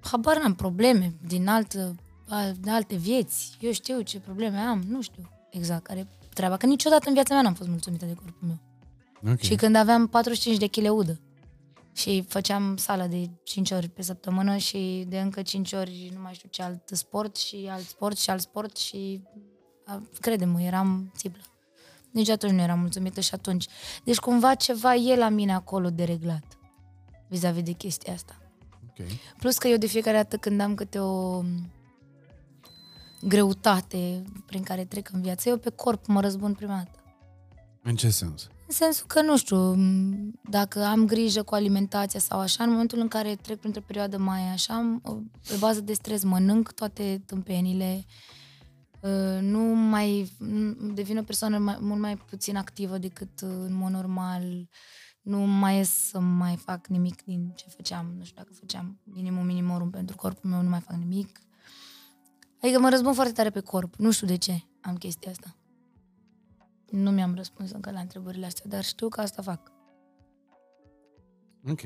habar 0.00 0.38
n-am, 0.38 0.54
probleme 0.54 1.14
din 1.26 1.48
altă, 1.48 1.94
al- 2.28 2.54
de 2.60 2.70
alte 2.70 2.96
vieți. 2.96 3.56
Eu 3.60 3.72
știu 3.72 4.00
ce 4.00 4.20
probleme 4.20 4.56
am, 4.58 4.82
nu 4.88 5.02
știu 5.02 5.30
exact 5.50 5.82
care 5.82 5.98
e 5.98 6.06
treaba. 6.34 6.56
Că 6.56 6.66
niciodată 6.66 7.08
în 7.08 7.14
viața 7.14 7.34
mea 7.34 7.42
n-am 7.42 7.54
fost 7.54 7.68
mulțumită 7.68 8.04
de 8.04 8.14
corpul 8.14 8.48
meu. 8.48 8.58
Ok. 9.32 9.40
Și 9.40 9.54
când 9.54 9.76
aveam 9.76 10.06
45 10.06 10.58
de 10.58 10.66
kg 10.66 10.90
udă 10.92 11.20
și 11.92 12.24
făceam 12.28 12.76
sală 12.76 13.06
de 13.06 13.30
5 13.44 13.70
ori 13.70 13.88
pe 13.88 14.02
săptămână 14.02 14.56
și 14.56 15.04
de 15.08 15.20
încă 15.20 15.42
5 15.42 15.72
ori 15.72 16.10
nu 16.14 16.20
mai 16.20 16.34
știu 16.34 16.48
ce 16.52 16.62
alt 16.62 16.88
sport 16.92 17.36
și 17.36 17.68
alt 17.70 17.86
sport 17.86 18.18
și 18.18 18.30
alt 18.30 18.40
sport 18.40 18.76
și 18.76 19.22
a, 19.86 20.02
crede-mă, 20.20 20.60
eram 20.62 21.12
țiplă. 21.16 21.42
Nici 22.10 22.28
atunci 22.28 22.52
nu 22.52 22.60
eram 22.60 22.78
mulțumită 22.78 23.20
și 23.20 23.34
atunci. 23.34 23.66
Deci 24.04 24.18
cumva 24.18 24.54
ceva 24.54 24.94
e 24.94 25.16
la 25.16 25.28
mine 25.28 25.54
acolo 25.54 25.90
de 25.90 26.04
reglat 26.04 26.44
vis-a-vis 27.28 27.62
de 27.62 27.72
chestia 27.72 28.12
asta. 28.12 28.36
ok. 28.88 29.06
Plus 29.38 29.58
că 29.58 29.68
eu 29.68 29.76
de 29.76 29.86
fiecare 29.86 30.16
dată 30.16 30.36
când 30.36 30.60
am 30.60 30.74
câte 30.74 30.98
o 30.98 31.42
greutate 33.22 34.22
prin 34.46 34.62
care 34.62 34.84
trec 34.84 35.10
în 35.12 35.20
viață, 35.20 35.48
eu 35.48 35.56
pe 35.58 35.70
corp 35.70 36.06
mă 36.06 36.20
răzbun 36.20 36.54
prima 36.54 36.74
dată. 36.76 36.98
În 37.82 37.96
ce 37.96 38.10
sens? 38.10 38.48
În 38.68 38.74
sensul 38.74 39.06
că, 39.06 39.22
nu 39.22 39.36
știu, 39.36 39.74
m, 39.74 40.40
dacă 40.50 40.84
am 40.84 41.06
grijă 41.06 41.42
cu 41.42 41.54
alimentația 41.54 42.20
sau 42.20 42.38
așa, 42.38 42.64
în 42.64 42.70
momentul 42.70 42.98
în 42.98 43.08
care 43.08 43.34
trec 43.36 43.58
printr-o 43.58 43.80
perioadă 43.86 44.18
mai 44.18 44.40
așa, 44.52 44.74
am, 44.74 45.00
o- 45.04 45.14
pe 45.48 45.56
bază 45.58 45.80
de 45.80 45.92
stres 45.92 46.22
mănânc 46.24 46.72
toate 46.72 47.22
tâmpenile, 47.26 47.94
uh, 47.98 48.04
nu 49.40 49.60
mai 49.74 50.32
m, 50.38 50.94
devin 50.94 51.18
o 51.18 51.22
persoană 51.22 51.58
mai, 51.58 51.78
mult 51.80 52.00
mai 52.00 52.16
puțin 52.16 52.56
activă 52.56 52.98
decât 52.98 53.40
uh, 53.40 53.48
în 53.50 53.74
mod 53.74 53.90
normal, 53.90 54.68
nu 55.22 55.38
mai 55.38 55.76
ies 55.76 56.08
să 56.08 56.20
mai 56.20 56.56
fac 56.56 56.86
nimic 56.86 57.24
din 57.24 57.52
ce 57.54 57.68
făceam, 57.68 58.14
nu 58.18 58.24
știu 58.24 58.36
dacă 58.36 58.52
făceam 58.52 59.00
minimum 59.04 59.44
minimorum 59.44 59.90
pentru 59.90 60.16
corpul 60.16 60.50
meu, 60.50 60.62
nu 60.62 60.68
mai 60.68 60.80
fac 60.80 60.96
nimic. 60.96 61.38
Adică 62.62 62.80
mă 62.80 62.88
răzbun 62.88 63.12
foarte 63.12 63.32
tare 63.32 63.50
pe 63.50 63.60
corp, 63.60 63.94
nu 63.94 64.10
știu 64.10 64.26
de 64.26 64.36
ce 64.36 64.62
am 64.80 64.96
chestia 64.96 65.30
asta. 65.30 65.56
Nu 66.90 67.10
mi-am 67.10 67.34
răspuns 67.34 67.70
încă 67.70 67.90
la 67.90 68.00
întrebările 68.00 68.46
astea, 68.46 68.64
dar 68.68 68.84
știu 68.84 69.08
că 69.08 69.20
asta 69.20 69.42
fac. 69.42 69.72
Ok. 71.68 71.80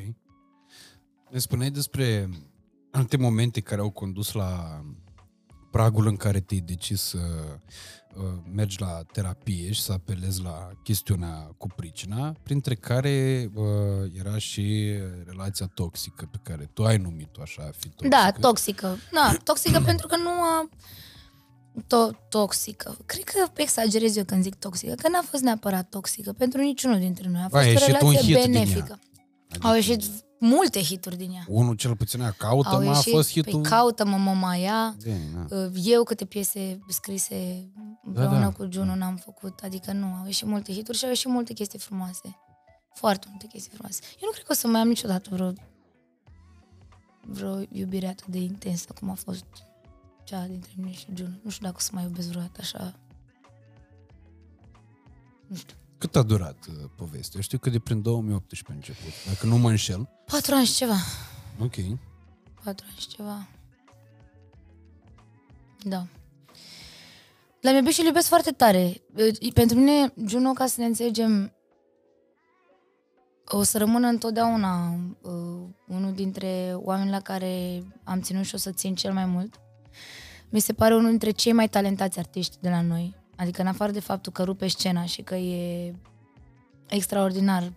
Ne 1.30 1.38
spuneai 1.38 1.70
despre 1.70 2.28
alte 2.90 3.16
momente 3.16 3.60
care 3.60 3.80
au 3.80 3.90
condus 3.90 4.32
la 4.32 4.80
pragul 5.70 6.06
în 6.06 6.16
care 6.16 6.40
te-ai 6.40 6.60
decis 6.60 7.00
să 7.00 7.18
uh, 8.16 8.22
mergi 8.52 8.80
la 8.80 9.02
terapie 9.12 9.72
și 9.72 9.80
să 9.80 9.92
apelezi 9.92 10.42
la 10.42 10.70
chestiunea 10.82 11.54
cu 11.58 11.66
pricina, 11.76 12.32
printre 12.42 12.74
care 12.74 13.48
uh, 13.54 13.64
era 14.18 14.38
și 14.38 14.92
relația 15.26 15.70
toxică 15.74 16.28
pe 16.30 16.38
care 16.42 16.70
tu 16.72 16.84
ai 16.84 16.96
numit-o 16.96 17.42
așa, 17.42 17.62
a 17.62 17.70
fi 17.76 17.88
toxică. 17.88 18.08
Da, 18.08 18.32
toxică. 18.40 18.98
Da, 19.12 19.36
toxică 19.44 19.80
pentru 19.90 20.06
că 20.06 20.16
nu 20.16 20.30
a... 20.30 20.68
To- 21.80 22.28
toxică. 22.28 22.96
Cred 23.06 23.24
că 23.24 23.46
exagerez 23.56 24.16
eu 24.16 24.24
când 24.24 24.42
zic 24.42 24.54
toxică, 24.54 24.94
că 24.94 25.08
n-a 25.08 25.22
fost 25.30 25.42
neapărat 25.42 25.88
toxică 25.88 26.32
pentru 26.32 26.60
niciunul 26.60 26.98
dintre 26.98 27.28
noi. 27.28 27.42
A 27.44 27.48
fost 27.48 27.64
ieșit 27.64 28.00
o 28.00 28.06
un 28.06 28.12
relație 28.12 28.34
hit 28.34 28.44
din 28.44 28.54
ea. 28.54 28.62
benefică. 28.62 28.98
Adică 29.48 29.66
Au 29.66 29.74
ieșit 29.74 30.02
multe 30.40 30.80
hituri 30.82 31.16
din 31.16 31.32
ea. 31.32 31.44
Unul 31.48 31.74
cel 31.74 31.96
puțin 31.96 32.22
a 32.22 32.30
caută, 32.30 32.68
Au 32.68 32.82
mă, 32.82 32.90
a 32.90 32.94
ieșit, 32.94 33.12
fost 33.12 33.30
hitul... 33.30 33.60
Păi 33.60 33.70
caută-mă, 33.70 34.16
mă 34.16 34.32
mai 34.32 34.62
ia. 34.62 34.96
Bine, 35.02 35.46
da. 35.48 35.66
Eu 35.82 36.02
câte 36.02 36.24
piese 36.24 36.78
scrise 36.88 37.70
împreună 38.04 38.38
Da, 38.38 38.40
da. 38.40 38.50
cu 38.50 38.68
Juno 38.70 38.94
n-am 38.94 39.16
făcut, 39.16 39.60
adică 39.62 39.92
nu, 39.92 40.06
au 40.06 40.24
ieșit 40.24 40.46
multe 40.46 40.72
hituri 40.72 40.98
și 40.98 41.04
au 41.04 41.10
ieșit 41.10 41.30
multe 41.30 41.52
chestii 41.52 41.78
frumoase. 41.78 42.36
Foarte 42.94 43.26
multe 43.30 43.46
chestii 43.46 43.70
frumoase. 43.72 44.00
Eu 44.04 44.18
nu 44.22 44.30
cred 44.30 44.44
că 44.44 44.52
o 44.52 44.54
să 44.54 44.66
mai 44.66 44.80
am 44.80 44.88
niciodată 44.88 45.28
vreo 45.32 45.52
vreo 47.22 47.60
iubire 47.68 48.06
atât 48.06 48.26
de 48.26 48.38
intensă 48.38 48.92
cum 48.98 49.10
a 49.10 49.14
fost 49.14 49.44
cea 50.24 50.46
dintre 50.46 50.70
mine 50.76 50.92
și 50.92 51.06
Juno. 51.14 51.34
Nu 51.42 51.50
știu 51.50 51.64
dacă 51.64 51.76
o 51.78 51.82
să 51.82 51.90
mai 51.92 52.02
iubesc 52.02 52.28
vreodată 52.28 52.58
așa. 52.60 52.94
Nu 55.46 55.56
știu. 55.56 55.76
Cât 56.00 56.16
a 56.16 56.22
durat 56.22 56.66
uh, 56.68 56.74
povestea? 56.96 57.32
Eu 57.34 57.40
știu 57.40 57.58
că 57.58 57.70
de 57.70 57.78
prin 57.78 58.02
2018 58.02 58.72
a 58.72 58.74
început, 58.74 59.32
dacă 59.32 59.46
nu 59.46 59.56
mă 59.56 59.68
înșel. 59.68 60.08
Patru 60.26 60.54
ani 60.54 60.66
și 60.66 60.74
ceva. 60.74 60.96
Ok. 61.58 61.74
Patru 62.64 62.86
ani 62.88 62.98
și 62.98 63.06
ceva. 63.06 63.48
Da. 65.82 66.06
L-am 67.60 67.74
iubit 67.74 67.92
și 67.92 68.00
îl 68.00 68.06
iubesc 68.06 68.28
foarte 68.28 68.50
tare. 68.50 69.02
Pentru 69.54 69.78
mine, 69.78 70.12
Juno, 70.26 70.52
ca 70.52 70.66
să 70.66 70.80
ne 70.80 70.86
înțelegem, 70.86 71.52
o 73.46 73.62
să 73.62 73.78
rămână 73.78 74.06
întotdeauna 74.06 74.94
uh, 75.22 75.32
unul 75.86 76.12
dintre 76.14 76.72
oameni 76.74 77.10
la 77.10 77.20
care 77.20 77.82
am 78.04 78.20
ținut 78.20 78.44
și 78.44 78.54
o 78.54 78.58
să 78.58 78.70
țin 78.70 78.94
cel 78.94 79.12
mai 79.12 79.24
mult. 79.24 79.60
Mi 80.48 80.60
se 80.60 80.72
pare 80.72 80.94
unul 80.94 81.10
dintre 81.10 81.30
cei 81.30 81.52
mai 81.52 81.68
talentați 81.68 82.18
artiști 82.18 82.56
de 82.60 82.68
la 82.68 82.80
noi. 82.80 83.19
Adică 83.40 83.60
în 83.60 83.66
afară 83.66 83.92
de 83.92 84.00
faptul 84.00 84.32
că 84.32 84.42
rupe 84.42 84.66
scena 84.66 85.04
și 85.04 85.22
că 85.22 85.34
e 85.34 85.94
extraordinar 86.88 87.72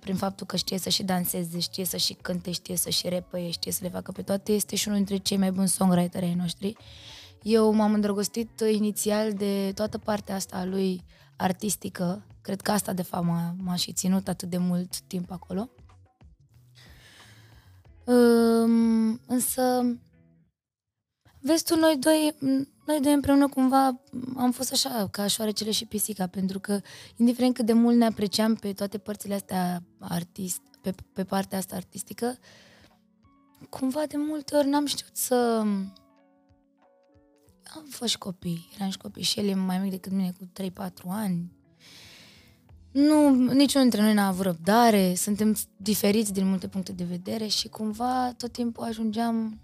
prin 0.00 0.16
faptul 0.16 0.46
că 0.46 0.56
știe 0.56 0.78
să 0.78 0.88
și 0.88 1.02
danseze, 1.02 1.58
știe 1.58 1.84
să 1.84 1.96
și 1.96 2.14
cânte, 2.14 2.50
știe 2.50 2.76
să 2.76 2.90
și 2.90 3.08
repăie, 3.08 3.50
știe 3.50 3.72
să 3.72 3.78
le 3.82 3.88
facă 3.88 4.12
pe 4.12 4.22
toate, 4.22 4.52
este 4.52 4.76
și 4.76 4.88
unul 4.88 5.04
dintre 5.04 5.24
cei 5.24 5.36
mai 5.36 5.52
buni 5.52 5.68
songwriter 5.68 6.22
ai 6.22 6.34
noștri. 6.34 6.76
Eu 7.42 7.72
m-am 7.72 7.92
îndrăgostit 7.92 8.60
inițial 8.72 9.32
de 9.32 9.72
toată 9.74 9.98
partea 9.98 10.34
asta 10.34 10.56
a 10.56 10.64
lui 10.64 11.04
artistică. 11.36 12.26
Cred 12.40 12.60
că 12.60 12.70
asta, 12.70 12.92
de 12.92 13.02
fapt, 13.02 13.24
m-a, 13.24 13.54
m-a 13.58 13.74
și 13.74 13.92
ținut 13.92 14.28
atât 14.28 14.48
de 14.48 14.58
mult 14.58 15.00
timp 15.00 15.30
acolo. 15.30 15.68
Um, 18.04 19.20
însă, 19.26 19.96
vezi 21.40 21.64
tu, 21.64 21.76
noi 21.76 21.96
doi, 21.98 22.34
noi 22.88 23.00
doi 23.00 23.12
împreună 23.12 23.48
cumva 23.48 24.00
am 24.36 24.50
fost 24.52 24.72
așa, 24.72 25.08
ca 25.10 25.26
șoarecele 25.26 25.70
și 25.70 25.86
pisica, 25.86 26.26
pentru 26.26 26.60
că, 26.60 26.80
indiferent 27.16 27.54
cât 27.54 27.66
de 27.66 27.72
mult 27.72 27.96
ne 27.96 28.04
apreciam 28.04 28.54
pe 28.54 28.72
toate 28.72 28.98
părțile 28.98 29.34
astea 29.34 29.82
artist, 29.98 30.60
pe, 30.82 30.94
pe 31.12 31.24
partea 31.24 31.58
asta 31.58 31.76
artistică, 31.76 32.38
cumva 33.68 34.02
de 34.08 34.16
multe 34.16 34.56
ori 34.56 34.68
n-am 34.68 34.86
știut 34.86 35.16
să... 35.16 35.34
Am 37.74 37.84
fost 37.88 38.10
și 38.10 38.18
copii, 38.18 38.68
eram 38.74 38.90
și 38.90 38.98
copii 38.98 39.22
și 39.22 39.38
el 39.38 39.48
e 39.48 39.54
mai 39.54 39.78
mic 39.78 39.90
decât 39.90 40.12
mine 40.12 40.32
cu 40.38 40.48
3-4 40.62 40.90
ani. 41.08 41.52
Nu, 42.90 43.30
niciunul 43.30 43.88
dintre 43.88 44.02
noi 44.02 44.14
n-a 44.14 44.26
avut 44.26 44.44
răbdare, 44.44 45.14
suntem 45.14 45.56
diferiți 45.76 46.32
din 46.32 46.48
multe 46.48 46.68
puncte 46.68 46.92
de 46.92 47.04
vedere 47.04 47.46
și 47.46 47.68
cumva 47.68 48.32
tot 48.36 48.52
timpul 48.52 48.84
ajungeam 48.84 49.60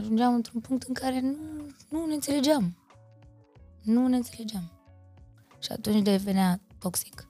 ajungeam 0.00 0.34
într-un 0.34 0.60
punct 0.60 0.82
în 0.82 0.94
care 0.94 1.20
nu, 1.20 1.36
nu 1.88 2.06
ne 2.06 2.14
înțelegeam. 2.14 2.76
Nu 3.82 4.06
ne 4.06 4.16
înțelegeam. 4.16 4.72
Și 5.58 5.72
atunci 5.72 6.02
devenea 6.02 6.60
toxic. 6.78 7.28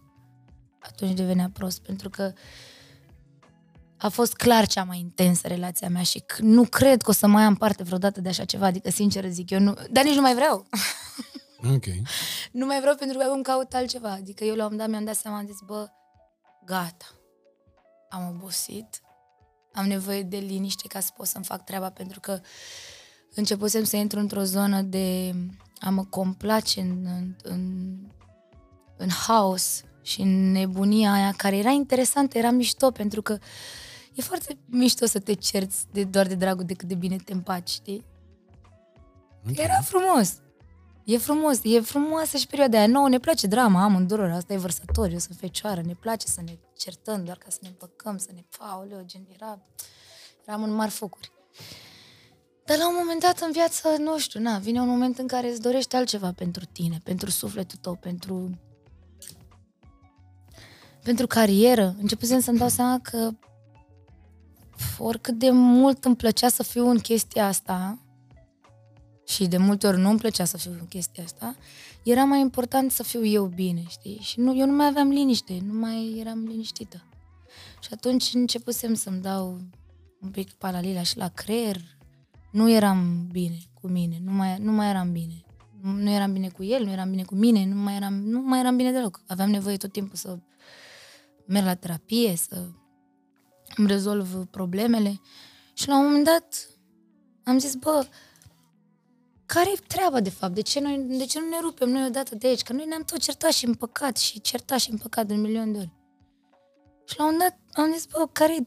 Atunci 0.81 1.17
devenea 1.17 1.51
prost, 1.53 1.83
pentru 1.83 2.11
că 2.11 2.33
a 3.97 4.09
fost 4.09 4.35
clar 4.35 4.67
cea 4.67 4.85
mai 4.85 4.99
intensă 4.99 5.49
relația 5.49 5.89
mea 5.89 6.03
și 6.03 6.25
nu 6.39 6.65
cred 6.65 7.03
că 7.03 7.11
o 7.11 7.13
să 7.13 7.27
mai 7.27 7.43
am 7.43 7.55
parte 7.55 7.83
vreodată 7.83 8.21
de 8.21 8.29
așa 8.29 8.45
ceva, 8.45 8.67
adică 8.67 8.91
sincer 8.91 9.29
zic 9.29 9.51
eu, 9.51 9.59
nu, 9.59 9.75
dar 9.91 10.05
nici 10.05 10.15
nu 10.15 10.21
mai 10.21 10.35
vreau. 10.35 10.67
Ok. 11.75 11.85
nu 12.61 12.67
mai 12.67 12.81
vreau 12.81 12.95
pentru 12.95 13.19
că 13.19 13.25
acum 13.25 13.43
caut 13.43 13.75
altceva. 13.75 14.11
Adică 14.11 14.45
eu 14.45 14.55
la 14.55 14.67
un 14.67 14.77
dat 14.77 14.89
mi-am 14.89 15.05
dat 15.05 15.17
seama, 15.17 15.39
am 15.39 15.47
zis, 15.47 15.59
bă, 15.67 15.87
gata, 16.65 17.07
am 18.09 18.29
obosit, 18.29 19.01
am 19.73 19.87
nevoie 19.87 20.23
de 20.23 20.37
liniște 20.37 20.89
ca 20.89 21.01
să 21.01 21.11
pot 21.17 21.27
să-mi 21.27 21.45
fac 21.45 21.65
treaba, 21.65 21.91
pentru 21.91 22.21
că 22.21 22.41
începusem 23.35 23.85
să 23.85 23.97
intru 23.97 24.19
într-o 24.19 24.43
zonă 24.43 24.83
de 24.83 25.35
a 25.81 25.91
mă 25.91 26.05
complace 26.05 26.81
în, 26.81 27.07
în, 27.07 27.37
în, 27.43 27.97
în 28.97 29.09
haos 29.11 29.83
și 30.03 30.21
în 30.21 30.53
nebunia 30.53 31.13
aia, 31.13 31.33
care 31.37 31.57
era 31.57 31.71
interesantă, 31.71 32.39
era 32.39 32.51
mișto, 32.51 32.91
pentru 32.91 33.23
că 33.23 33.39
e 34.15 34.23
foarte 34.23 34.59
mișto 34.67 35.07
să 35.07 35.19
te 35.19 35.33
cerți 35.33 35.87
de 35.93 36.05
doar 36.05 36.27
de 36.27 36.35
dragul 36.35 36.65
de 36.65 36.75
cât 36.75 36.89
de 36.89 36.95
bine 36.95 37.17
te 37.17 37.33
împaci, 37.33 37.69
știi? 37.69 38.05
Okay. 39.51 39.65
Era 39.65 39.81
frumos. 39.81 40.35
E 41.05 41.19
frumos, 41.19 41.61
e 41.63 41.81
frumoasă 41.81 42.37
și 42.37 42.47
perioada 42.47 42.79
aia. 42.79 42.87
Nouă 42.87 43.09
ne 43.09 43.19
place 43.19 43.47
drama 43.47 43.83
amândurora, 43.83 44.35
asta 44.35 44.53
e 44.53 44.57
vărsător, 44.57 45.11
eu 45.11 45.19
sunt 45.19 45.39
fecioară, 45.39 45.81
ne 45.81 45.95
place 45.95 46.27
să 46.27 46.41
ne 46.45 46.59
certăm 46.77 47.25
doar 47.25 47.37
ca 47.37 47.47
să 47.49 47.59
ne 47.63 47.69
împăcăm, 47.69 48.17
să 48.17 48.29
ne... 48.35 48.45
Aoleo, 48.59 49.03
gen, 49.05 49.27
era... 49.35 49.59
Eram 50.47 50.63
în 50.63 50.75
mari 50.75 50.91
focuri. 50.91 51.33
Dar 52.65 52.79
la 52.79 52.89
un 52.89 52.95
moment 52.99 53.21
dat 53.21 53.41
în 53.41 53.53
viață, 53.53 53.89
nu 53.99 54.19
știu, 54.19 54.41
na, 54.41 54.59
vine 54.59 54.81
un 54.81 54.89
moment 54.89 55.19
în 55.19 55.27
care 55.27 55.51
îți 55.51 55.61
dorești 55.61 55.97
altceva 55.97 56.33
pentru 56.33 56.65
tine, 56.73 57.01
pentru 57.05 57.31
sufletul 57.31 57.79
tău, 57.81 57.95
pentru... 57.95 58.59
pentru 61.03 61.27
carieră. 61.27 61.95
Începusem 62.01 62.41
să-mi 62.41 62.59
dau 62.59 62.69
seama 62.69 62.99
că 63.03 63.31
oricât 64.99 65.39
de 65.39 65.51
mult 65.51 66.05
îmi 66.05 66.17
plăcea 66.17 66.49
să 66.49 66.63
fiu 66.63 66.89
în 66.89 66.99
chestia 66.99 67.47
asta, 67.47 67.99
și 69.31 69.47
de 69.47 69.57
multe 69.57 69.87
ori 69.87 69.99
nu 69.99 70.09
îmi 70.11 70.19
plăcea 70.19 70.45
să 70.45 70.57
fiu 70.57 70.71
în 70.71 70.87
chestia 70.89 71.25
asta, 71.25 71.57
era 72.03 72.25
mai 72.25 72.41
important 72.41 72.91
să 72.91 73.03
fiu 73.03 73.25
eu 73.25 73.47
bine, 73.47 73.83
știi? 73.89 74.19
Și 74.23 74.41
nu, 74.41 74.57
eu 74.57 74.67
nu 74.67 74.73
mai 74.73 74.87
aveam 74.87 75.09
liniște, 75.09 75.59
nu 75.67 75.79
mai 75.79 76.17
eram 76.19 76.45
liniștită. 76.45 77.05
Și 77.81 77.89
atunci 77.93 78.31
începusem 78.35 78.95
să-mi 78.95 79.21
dau 79.21 79.61
un 80.21 80.31
pic 80.31 80.53
paralila 80.53 81.03
și 81.03 81.17
la 81.17 81.29
creier. 81.29 81.77
Nu 82.53 82.71
eram 82.71 83.29
bine 83.33 83.59
cu 83.81 83.89
mine, 83.89 84.21
nu 84.25 84.33
mai, 84.33 84.59
nu 84.59 84.73
mai 84.73 84.89
eram 84.89 85.13
bine. 85.13 85.45
Nu, 85.81 85.91
nu 85.91 86.11
eram 86.11 86.33
bine 86.33 86.49
cu 86.49 86.65
el, 86.65 86.85
nu 86.85 86.91
eram 86.91 87.11
bine 87.11 87.23
cu 87.23 87.35
mine, 87.35 87.67
nu 87.67 87.75
mai 87.75 87.97
eram, 87.97 88.15
nu 88.15 88.41
mai 88.41 88.59
eram 88.59 88.77
bine 88.77 88.93
deloc. 88.93 89.21
Aveam 89.27 89.51
nevoie 89.51 89.77
tot 89.77 89.93
timpul 89.93 90.17
să 90.17 90.39
merg 91.47 91.67
la 91.67 91.75
terapie, 91.75 92.37
să 92.37 92.67
îmi 93.77 93.89
rezolv 93.89 94.47
problemele. 94.51 95.21
Și 95.75 95.89
la 95.89 95.99
un 95.99 96.05
moment 96.05 96.25
dat 96.25 96.69
am 97.45 97.59
zis, 97.59 97.75
bă, 97.75 98.07
care 99.55 99.71
e 99.71 99.83
treaba, 99.87 100.21
de 100.21 100.31
fapt? 100.31 100.55
De 100.55 100.61
ce, 100.61 100.81
noi, 100.81 101.05
de 101.09 101.25
ce 101.25 101.39
nu 101.39 101.49
ne 101.49 101.61
rupem 101.61 101.89
noi 101.89 102.07
odată 102.07 102.35
de 102.35 102.47
aici? 102.47 102.63
Că 102.63 102.73
noi 102.73 102.85
ne-am 102.87 103.03
tot 103.03 103.19
certat 103.19 103.53
și 103.53 103.67
împăcat 103.67 104.17
și 104.17 104.41
certat 104.41 104.79
și 104.79 104.91
împăcat 104.91 105.27
de 105.27 105.33
un 105.33 105.41
milion 105.41 105.73
de 105.73 105.79
ori. 105.79 105.93
Și 107.05 107.19
la 107.19 107.27
un 107.27 107.39
dat 107.39 107.59
am 107.73 107.93
zis, 107.93 108.07
bă, 108.07 108.29
care 108.33 108.57
e 108.57 108.67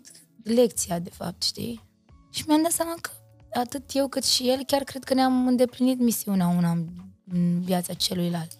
lecția, 0.49 0.99
de 0.99 1.09
fapt, 1.09 1.43
știi? 1.43 1.83
Și 2.29 2.43
mi-am 2.47 2.61
dat 2.61 2.71
seama 2.71 2.95
că 3.01 3.09
atât 3.53 3.83
eu 3.93 4.07
cât 4.07 4.23
și 4.23 4.49
el, 4.49 4.63
chiar 4.63 4.83
cred 4.83 5.03
că 5.03 5.13
ne-am 5.13 5.47
îndeplinit 5.47 5.99
misiunea 5.99 6.47
una 6.47 6.71
în 7.31 7.61
viața 7.61 7.93
celuilalt. 7.93 8.55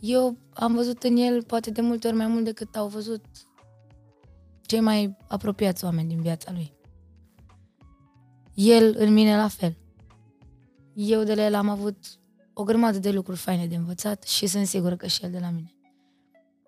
Eu 0.00 0.36
am 0.54 0.74
văzut 0.74 1.02
în 1.02 1.16
el 1.16 1.42
poate 1.42 1.70
de 1.70 1.80
multe 1.80 2.06
ori 2.06 2.16
mai 2.16 2.26
mult 2.26 2.44
decât 2.44 2.76
au 2.76 2.88
văzut 2.88 3.24
cei 4.62 4.80
mai 4.80 5.16
apropiați 5.28 5.84
oameni 5.84 6.08
din 6.08 6.20
viața 6.20 6.52
lui. 6.52 6.72
El 8.54 8.94
în 8.98 9.12
mine 9.12 9.36
la 9.36 9.48
fel 9.48 9.76
eu 11.08 11.22
de 11.22 11.34
la 11.34 11.44
el 11.44 11.54
am 11.54 11.68
avut 11.68 11.96
o 12.52 12.62
grămadă 12.62 12.98
de 12.98 13.10
lucruri 13.10 13.38
faine 13.38 13.66
de 13.66 13.76
învățat 13.76 14.22
și 14.22 14.46
sunt 14.46 14.66
sigură 14.66 14.96
că 14.96 15.06
și 15.06 15.24
el 15.24 15.30
de 15.30 15.38
la 15.38 15.50
mine. 15.50 15.74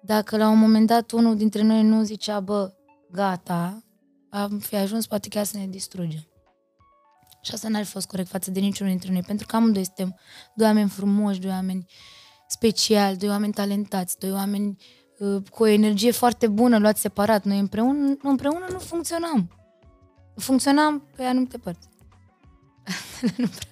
Dacă 0.03 0.37
la 0.37 0.49
un 0.49 0.59
moment 0.59 0.87
dat 0.87 1.11
unul 1.11 1.37
dintre 1.37 1.63
noi 1.63 1.83
nu 1.83 2.03
zicea, 2.03 2.41
bă, 2.41 2.73
gata, 3.11 3.83
am 4.29 4.59
fi 4.59 4.77
ajuns 4.77 5.07
poate 5.07 5.29
chiar 5.29 5.45
să 5.45 5.57
ne 5.57 5.67
distrugem. 5.67 6.27
Și 7.43 7.55
asta 7.55 7.69
n-ar 7.69 7.85
fi 7.85 7.91
fost 7.91 8.07
corect 8.07 8.29
față 8.29 8.51
de 8.51 8.61
niciunul 8.61 8.93
dintre 8.93 9.13
noi, 9.13 9.23
pentru 9.23 9.47
că 9.47 9.57
amândoi 9.57 9.85
suntem 9.85 10.19
doi 10.55 10.67
oameni 10.67 10.89
frumoși, 10.89 11.41
doi 11.41 11.51
oameni 11.51 11.87
speciali, 12.49 13.17
doi 13.17 13.29
oameni 13.29 13.53
talentați, 13.53 14.19
doi 14.19 14.33
oameni 14.33 14.77
uh, 15.19 15.43
cu 15.51 15.63
o 15.63 15.67
energie 15.67 16.11
foarte 16.11 16.49
bună, 16.49 16.79
luați 16.79 17.01
separat. 17.01 17.45
Noi 17.45 17.59
împreună, 17.59 18.17
împreună 18.23 18.67
nu 18.71 18.79
funcționam. 18.79 19.51
Funcționam 20.37 21.09
pe 21.17 21.23
anumite 21.23 21.59
părți. 21.59 21.89
nu 23.37 23.47
prea. 23.47 23.72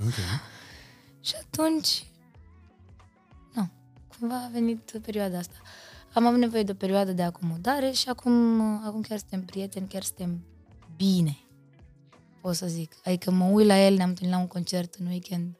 Okay. 0.00 0.24
Și 1.20 1.34
atunci, 1.40 2.04
nu, 3.54 3.68
cumva 4.18 4.44
a 4.44 4.48
venit 4.52 5.00
perioada 5.02 5.38
asta. 5.38 5.56
Am 6.14 6.26
avut 6.26 6.38
nevoie 6.38 6.62
de 6.62 6.72
o 6.72 6.74
perioadă 6.74 7.12
de 7.12 7.22
acomodare 7.22 7.90
și 7.90 8.08
acum, 8.08 8.60
acum 8.60 9.00
chiar 9.00 9.18
suntem 9.18 9.44
prieteni, 9.44 9.88
chiar 9.88 10.02
suntem 10.02 10.44
bine, 10.96 11.38
pot 12.40 12.54
să 12.54 12.66
zic. 12.66 12.96
Adică 13.04 13.30
mă 13.30 13.44
uit 13.44 13.66
la 13.66 13.84
el, 13.84 13.94
ne-am 13.94 14.08
întâlnit 14.08 14.34
la 14.34 14.40
un 14.40 14.46
concert 14.46 14.94
în 14.94 15.06
weekend, 15.06 15.56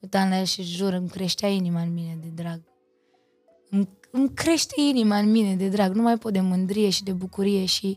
uitam 0.00 0.28
la 0.28 0.38
el 0.38 0.44
și 0.44 0.62
jur, 0.62 0.92
îmi 0.92 1.08
creștea 1.08 1.48
inima 1.48 1.80
în 1.80 1.92
mine 1.92 2.18
de 2.22 2.28
drag. 2.28 2.62
Îmi, 3.70 3.88
îmi 4.10 4.34
crește 4.34 4.80
inima 4.80 5.18
în 5.18 5.30
mine 5.30 5.56
de 5.56 5.68
drag, 5.68 5.94
nu 5.94 6.02
mai 6.02 6.18
pot 6.18 6.32
de 6.32 6.40
mândrie 6.40 6.90
și 6.90 7.02
de 7.02 7.12
bucurie 7.12 7.64
și 7.64 7.96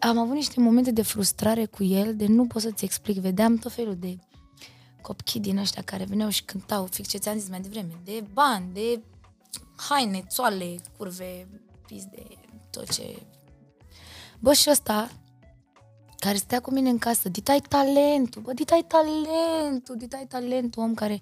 am 0.00 0.18
avut 0.18 0.34
niște 0.34 0.60
momente 0.60 0.90
de 0.90 1.02
frustrare 1.02 1.64
cu 1.64 1.84
el, 1.84 2.16
de 2.16 2.26
nu 2.26 2.46
pot 2.46 2.62
să-ți 2.62 2.84
explic, 2.84 3.18
vedeam 3.18 3.56
tot 3.56 3.72
felul 3.72 3.96
de 3.96 4.18
copii 5.02 5.40
din 5.40 5.58
ăștia 5.58 5.82
care 5.82 6.04
veneau 6.04 6.28
și 6.28 6.44
cântau, 6.44 6.86
fix 6.86 7.08
ce 7.08 7.18
ți-am 7.18 7.38
zis 7.38 7.48
mai 7.48 7.60
devreme, 7.60 8.00
de 8.04 8.24
bani, 8.32 8.72
de 8.72 9.00
haine, 9.76 10.24
țoale, 10.28 10.74
curve, 10.96 11.48
de 11.88 12.26
tot 12.70 12.92
ce... 12.92 13.22
Bă, 14.38 14.52
și 14.52 14.70
ăsta, 14.70 15.10
care 16.18 16.36
stea 16.36 16.60
cu 16.60 16.70
mine 16.70 16.88
în 16.88 16.98
casă, 16.98 17.28
Dita 17.28 17.52
ai 17.52 17.60
talentul, 17.60 18.42
bă, 18.42 18.52
Dita 18.52 18.74
ai 18.74 18.84
talentul, 18.88 19.96
Dita 19.96 20.16
ai 20.16 20.26
talentul, 20.26 20.82
om 20.82 20.94
care 20.94 21.20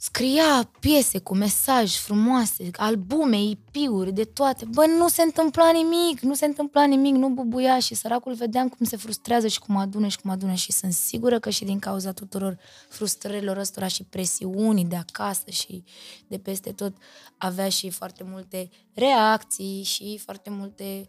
scria 0.00 0.70
piese 0.80 1.18
cu 1.18 1.34
mesaj 1.34 1.96
frumoase, 1.96 2.70
albume, 2.76 3.42
IP-uri, 3.42 4.12
de 4.12 4.24
toate. 4.24 4.64
Bă, 4.64 4.86
nu 4.86 5.08
se 5.08 5.22
întâmpla 5.22 5.70
nimic, 5.70 6.20
nu 6.20 6.34
se 6.34 6.44
întâmpla 6.44 6.84
nimic, 6.84 7.14
nu 7.14 7.28
bubuia 7.28 7.78
și 7.78 7.94
săracul 7.94 8.34
vedeam 8.34 8.68
cum 8.68 8.86
se 8.86 8.96
frustrează 8.96 9.46
și 9.46 9.58
cum 9.58 9.76
adună 9.76 10.06
și 10.08 10.18
cum 10.18 10.30
adună 10.30 10.54
și 10.54 10.72
sunt 10.72 10.92
sigură 10.92 11.38
că 11.38 11.50
și 11.50 11.64
din 11.64 11.78
cauza 11.78 12.12
tuturor 12.12 12.58
frustrărilor 12.88 13.56
ăstora 13.56 13.86
și 13.86 14.04
presiunii 14.04 14.84
de 14.84 14.96
acasă 14.96 15.50
și 15.50 15.84
de 16.26 16.38
peste 16.38 16.72
tot 16.72 16.96
avea 17.36 17.68
și 17.68 17.90
foarte 17.90 18.24
multe 18.24 18.70
reacții 18.94 19.82
și 19.82 20.18
foarte 20.24 20.50
multe 20.50 21.08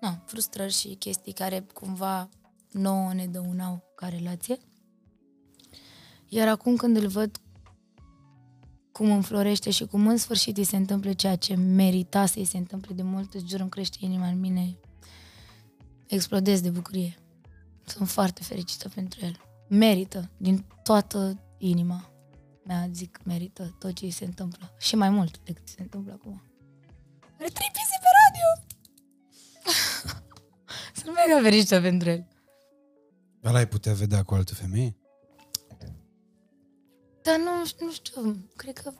na, 0.00 0.22
frustrări 0.26 0.72
și 0.72 0.94
chestii 0.94 1.32
care 1.32 1.66
cumva 1.72 2.28
nouă 2.70 3.12
ne 3.14 3.26
dăunau 3.26 3.92
ca 3.96 4.08
relație. 4.08 4.58
Iar 6.28 6.48
acum 6.48 6.76
când 6.76 6.96
îl 6.96 7.06
văd 7.06 7.38
cum 8.94 9.12
înflorește 9.12 9.70
și 9.70 9.84
cum 9.86 10.06
în 10.06 10.16
sfârșit 10.16 10.56
îi 10.56 10.64
se 10.64 10.76
întâmplă 10.76 11.12
ceea 11.12 11.36
ce 11.36 11.54
merita 11.54 12.26
să 12.26 12.38
îi 12.38 12.44
se 12.44 12.56
întâmple 12.56 12.94
de 12.94 13.02
mult, 13.02 13.34
îți 13.34 13.48
jur, 13.48 13.60
îmi 13.60 13.70
crește 13.70 13.96
inima 14.00 14.26
în 14.26 14.40
mine, 14.40 14.78
explodez 16.06 16.60
de 16.60 16.70
bucurie. 16.70 17.18
Sunt 17.84 18.08
foarte 18.08 18.42
fericită 18.42 18.88
pentru 18.88 19.18
el. 19.22 19.40
Merită, 19.68 20.30
din 20.36 20.64
toată 20.82 21.40
inima 21.58 22.14
mea, 22.64 22.88
zic, 22.92 23.20
merită 23.24 23.76
tot 23.78 23.92
ce 23.92 24.04
îi 24.04 24.10
se 24.10 24.24
întâmplă. 24.24 24.74
Și 24.78 24.96
mai 24.96 25.10
mult 25.10 25.40
decât 25.44 25.68
se 25.68 25.82
întâmplă 25.82 26.12
acum. 26.12 26.42
Are 27.38 27.48
trei 27.48 27.70
piese 27.72 27.98
pe 28.00 28.08
radio! 28.24 28.48
Sunt 31.00 31.14
mega 31.14 31.40
fericită 31.42 31.80
pentru 31.80 32.08
el. 32.08 32.28
Dar 33.40 33.52
l-ai 33.52 33.68
putea 33.68 33.94
vedea 33.94 34.22
cu 34.22 34.34
altă 34.34 34.54
femeie? 34.54 34.96
Dar 37.24 37.38
nu, 37.38 37.50
nu 37.78 37.92
știu, 37.92 38.36
cred 38.56 38.78
că 38.78 38.92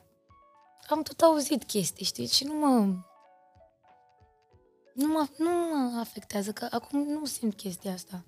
am 0.89 1.03
tot 1.03 1.21
auzit 1.21 1.65
chestii, 1.65 2.05
știi, 2.05 2.27
și 2.27 2.45
nu 2.45 2.55
mă... 2.55 2.69
Nu 4.95 5.07
mă, 5.07 5.29
nu 5.39 5.51
mă 5.51 5.99
afectează, 6.01 6.53
că 6.53 6.69
acum 6.71 7.03
nu 7.03 7.25
simt 7.25 7.55
chestia 7.55 7.93
asta. 7.93 8.25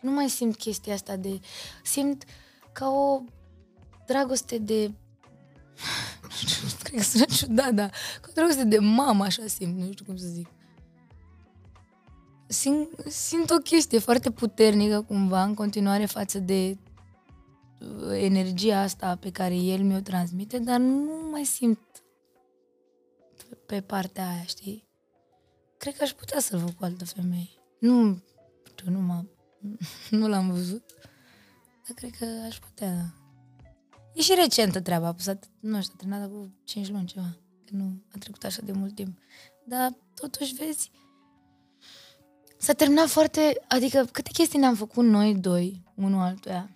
Nu 0.00 0.10
mai 0.10 0.28
simt 0.28 0.56
chestia 0.56 0.94
asta 0.94 1.16
de... 1.16 1.40
Simt 1.84 2.24
ca 2.72 2.88
o 2.88 3.20
dragoste 4.06 4.58
de... 4.58 4.86
Nu 6.22 6.30
știu, 6.30 6.68
cred 6.82 7.00
că 7.00 7.02
sună 7.02 7.24
ciudat, 7.24 7.74
dar 7.74 7.90
ca 8.20 8.26
o 8.28 8.32
dragoste 8.34 8.64
de 8.64 8.78
mamă, 8.78 9.24
așa 9.24 9.42
simt, 9.46 9.76
nu 9.76 9.92
știu 9.92 10.04
cum 10.04 10.16
să 10.16 10.26
zic. 10.26 10.48
Simt, 12.46 12.88
simt 13.08 13.50
o 13.50 13.56
chestie 13.56 13.98
foarte 13.98 14.30
puternică 14.30 15.02
cumva 15.02 15.42
în 15.42 15.54
continuare 15.54 16.06
față 16.06 16.38
de 16.38 16.76
energia 18.12 18.80
asta 18.80 19.16
pe 19.16 19.30
care 19.30 19.54
el 19.54 19.82
mi-o 19.82 20.00
transmite, 20.00 20.58
dar 20.58 20.78
nu 20.78 21.28
mai 21.30 21.44
simt 21.44 22.04
pe 23.66 23.80
partea 23.80 24.28
aia, 24.28 24.42
știi? 24.42 24.88
Cred 25.78 25.96
că 25.96 26.02
aș 26.02 26.12
putea 26.12 26.40
să-l 26.40 26.58
văd 26.58 26.70
cu 26.70 26.84
altă 26.84 27.04
femeie. 27.04 27.48
Nu, 27.80 28.22
știu, 28.64 28.90
nu, 28.90 28.98
m 28.98 29.28
nu 30.18 30.28
l-am 30.28 30.50
văzut, 30.50 30.84
dar 31.86 31.94
cred 31.94 32.10
că 32.18 32.24
aș 32.46 32.58
putea, 32.58 32.90
da. 32.90 33.14
E 34.14 34.20
și 34.20 34.34
recentă 34.34 34.80
treaba, 34.80 35.06
a 35.06 35.38
nu 35.60 35.80
știu, 35.80 35.94
a 35.94 35.98
terminat 35.98 36.30
cu 36.30 36.54
5 36.64 36.88
luni 36.88 37.06
ceva, 37.06 37.36
că 37.64 37.76
nu 37.76 38.02
a 38.14 38.18
trecut 38.18 38.44
așa 38.44 38.62
de 38.62 38.72
mult 38.72 38.94
timp. 38.94 39.18
Dar 39.64 39.96
totuși, 40.14 40.54
vezi, 40.54 40.90
s-a 42.58 42.72
terminat 42.72 43.08
foarte, 43.08 43.64
adică 43.68 44.08
câte 44.12 44.30
chestii 44.32 44.58
ne-am 44.58 44.74
făcut 44.74 45.04
noi 45.04 45.34
doi, 45.34 45.82
unul 45.94 46.20
altuia, 46.20 46.75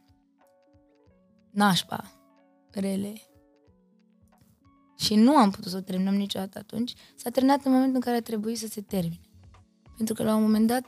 nașpa, 1.51 2.13
rele. 2.71 3.13
Și 4.97 5.15
nu 5.15 5.37
am 5.37 5.51
putut 5.51 5.71
să 5.71 5.77
o 5.77 5.81
terminăm 5.81 6.15
niciodată 6.15 6.59
atunci. 6.59 6.93
S-a 7.17 7.31
terminat 7.31 7.65
în 7.65 7.73
momentul 7.73 7.95
în 7.95 8.01
care 8.01 8.17
a 8.17 8.23
trebuit 8.23 8.59
să 8.59 8.67
se 8.67 8.81
termine. 8.81 9.21
Pentru 9.97 10.15
că 10.15 10.23
la 10.23 10.35
un 10.35 10.43
moment 10.43 10.67
dat, 10.67 10.85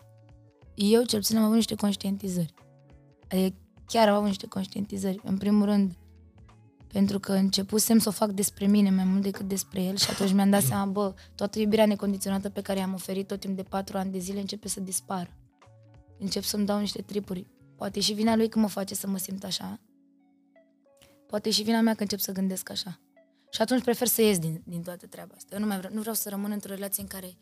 eu 0.74 1.02
cel 1.02 1.18
puțin 1.18 1.36
am 1.36 1.42
avut 1.42 1.54
niște 1.54 1.74
conștientizări. 1.74 2.54
Adică 3.28 3.56
chiar 3.86 4.08
am 4.08 4.14
avut 4.14 4.26
niște 4.26 4.46
conștientizări. 4.46 5.20
În 5.24 5.38
primul 5.38 5.64
rând, 5.64 5.92
pentru 6.92 7.18
că 7.18 7.32
începusem 7.32 7.98
să 7.98 8.08
o 8.08 8.12
fac 8.12 8.30
despre 8.30 8.66
mine 8.66 8.90
mai 8.90 9.04
mult 9.04 9.22
decât 9.22 9.48
despre 9.48 9.82
el 9.82 9.96
și 9.96 10.10
atunci 10.10 10.32
mi-am 10.32 10.50
dat 10.50 10.62
seama, 10.62 10.84
bă, 10.84 11.14
toată 11.34 11.58
iubirea 11.58 11.86
necondiționată 11.86 12.48
pe 12.48 12.60
care 12.60 12.78
i-am 12.78 12.94
oferit 12.94 13.26
tot 13.26 13.40
timp 13.40 13.56
de 13.56 13.62
patru 13.62 13.96
ani 13.96 14.12
de 14.12 14.18
zile 14.18 14.40
începe 14.40 14.68
să 14.68 14.80
dispară. 14.80 15.36
Încep 16.18 16.42
să-mi 16.42 16.66
dau 16.66 16.78
niște 16.78 17.02
tripuri. 17.02 17.46
Poate 17.76 18.00
și 18.00 18.12
vina 18.12 18.36
lui 18.36 18.48
că 18.48 18.58
mă 18.58 18.68
face 18.68 18.94
să 18.94 19.06
mă 19.06 19.18
simt 19.18 19.44
așa, 19.44 19.80
Poate 21.32 21.50
și 21.50 21.62
vina 21.62 21.80
mea 21.80 21.94
că 21.94 22.02
încep 22.02 22.18
să 22.18 22.32
gândesc 22.32 22.70
așa. 22.70 23.00
Și 23.50 23.62
atunci 23.62 23.82
prefer 23.82 24.06
să 24.06 24.22
ies 24.22 24.38
din, 24.38 24.62
din 24.66 24.82
toată 24.82 25.06
treaba 25.06 25.34
asta. 25.36 25.54
Eu 25.54 25.60
nu, 25.60 25.66
mai 25.66 25.76
vreau, 25.76 25.92
nu 25.92 26.00
vreau 26.00 26.14
să 26.14 26.28
rămân 26.28 26.50
într-o 26.50 26.72
relație 26.72 27.02
în 27.02 27.08
care 27.08 27.36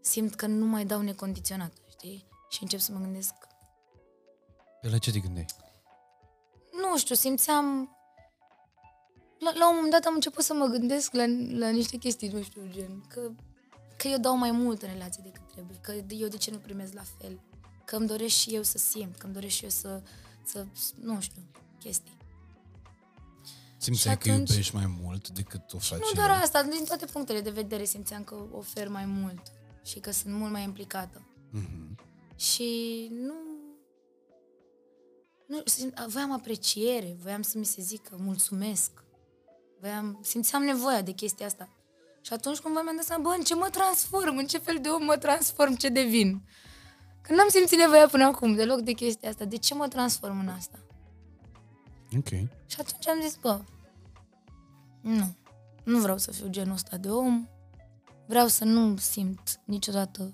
simt 0.00 0.34
că 0.34 0.46
nu 0.46 0.66
mai 0.66 0.84
dau 0.84 1.00
necondiționat, 1.00 1.72
știi? 1.90 2.26
Și 2.50 2.62
încep 2.62 2.78
să 2.78 2.92
mă 2.92 2.98
gândesc... 2.98 3.34
De 4.82 4.88
la 4.88 4.98
ce 4.98 5.10
te 5.10 5.18
gândeai? 5.18 5.46
Nu 6.72 6.98
știu, 6.98 7.14
simțeam... 7.14 7.96
La, 9.38 9.52
la 9.54 9.68
un 9.68 9.74
moment 9.74 9.92
dat 9.92 10.04
am 10.04 10.14
început 10.14 10.44
să 10.44 10.54
mă 10.54 10.66
gândesc 10.66 11.12
la, 11.12 11.24
la 11.48 11.68
niște 11.68 11.96
chestii, 11.96 12.28
nu 12.28 12.42
știu, 12.42 12.62
gen, 12.70 13.04
că, 13.08 13.30
că 13.96 14.08
eu 14.08 14.18
dau 14.18 14.36
mai 14.36 14.50
mult 14.50 14.82
în 14.82 14.88
relație 14.92 15.22
decât 15.24 15.42
trebuie, 15.52 15.78
că 15.80 15.92
eu 16.14 16.28
de 16.28 16.36
ce 16.36 16.50
nu 16.50 16.58
primez 16.58 16.92
la 16.92 17.02
fel, 17.18 17.40
că 17.84 17.96
îmi 17.96 18.06
doresc 18.06 18.34
și 18.34 18.54
eu 18.54 18.62
să 18.62 18.78
simt, 18.78 19.16
că 19.16 19.26
îmi 19.26 19.34
doresc 19.34 19.54
și 19.54 19.62
eu 19.62 19.70
să, 19.70 20.02
să 20.44 20.66
nu 21.00 21.20
știu, 21.20 21.42
chestii. 21.78 22.22
Simțeai 23.84 24.18
că 24.18 24.30
atunci... 24.30 24.48
iubești 24.48 24.74
mai 24.74 24.98
mult 25.02 25.28
decât 25.28 25.72
o 25.72 25.78
faci 25.78 25.98
Nu 25.98 26.10
doar 26.14 26.30
asta, 26.30 26.62
din 26.62 26.84
toate 26.84 27.04
punctele 27.04 27.40
de 27.40 27.50
vedere 27.50 27.84
simțeam 27.84 28.24
că 28.24 28.36
ofer 28.52 28.88
mai 28.88 29.04
mult 29.04 29.42
și 29.84 29.98
că 29.98 30.10
sunt 30.10 30.34
mult 30.34 30.52
mai 30.52 30.62
implicată. 30.62 31.26
Mm-hmm. 31.52 31.94
Și 32.36 33.08
nu... 33.12 33.34
nu 35.46 35.62
voiam 36.06 36.32
apreciere, 36.32 37.16
voiam 37.22 37.42
să 37.42 37.58
mi 37.58 37.64
se 37.64 37.82
zică 37.82 38.16
mulțumesc. 38.18 38.90
Voiam, 39.80 40.18
simțeam 40.22 40.62
nevoia 40.62 41.02
de 41.02 41.12
chestia 41.12 41.46
asta. 41.46 41.68
Și 42.20 42.32
atunci 42.32 42.58
cumva 42.58 42.82
mi-am 42.82 42.96
dat 42.96 43.04
seama, 43.04 43.22
bă, 43.22 43.34
în 43.38 43.44
ce 43.44 43.54
mă 43.54 43.68
transform, 43.70 44.36
în 44.36 44.46
ce 44.46 44.58
fel 44.58 44.78
de 44.82 44.88
om 44.88 45.04
mă 45.04 45.16
transform, 45.16 45.74
ce 45.74 45.88
devin. 45.88 46.42
Că 47.20 47.34
n-am 47.34 47.48
simțit 47.48 47.78
nevoia 47.78 48.08
până 48.08 48.24
acum 48.24 48.54
deloc 48.54 48.80
de 48.80 48.92
chestia 48.92 49.28
asta. 49.28 49.44
De 49.44 49.56
ce 49.56 49.74
mă 49.74 49.88
transform 49.88 50.38
în 50.38 50.48
asta? 50.48 50.78
Ok. 52.16 52.28
Și 52.66 52.76
atunci 52.80 53.08
am 53.08 53.20
zis, 53.22 53.36
bă, 53.36 53.60
nu. 55.04 55.36
Nu 55.84 55.98
vreau 55.98 56.18
să 56.18 56.32
fiu 56.32 56.48
genul 56.48 56.74
ăsta 56.74 56.96
de 56.96 57.10
om. 57.10 57.48
Vreau 58.26 58.46
să 58.46 58.64
nu 58.64 58.96
simt 58.96 59.60
niciodată 59.64 60.30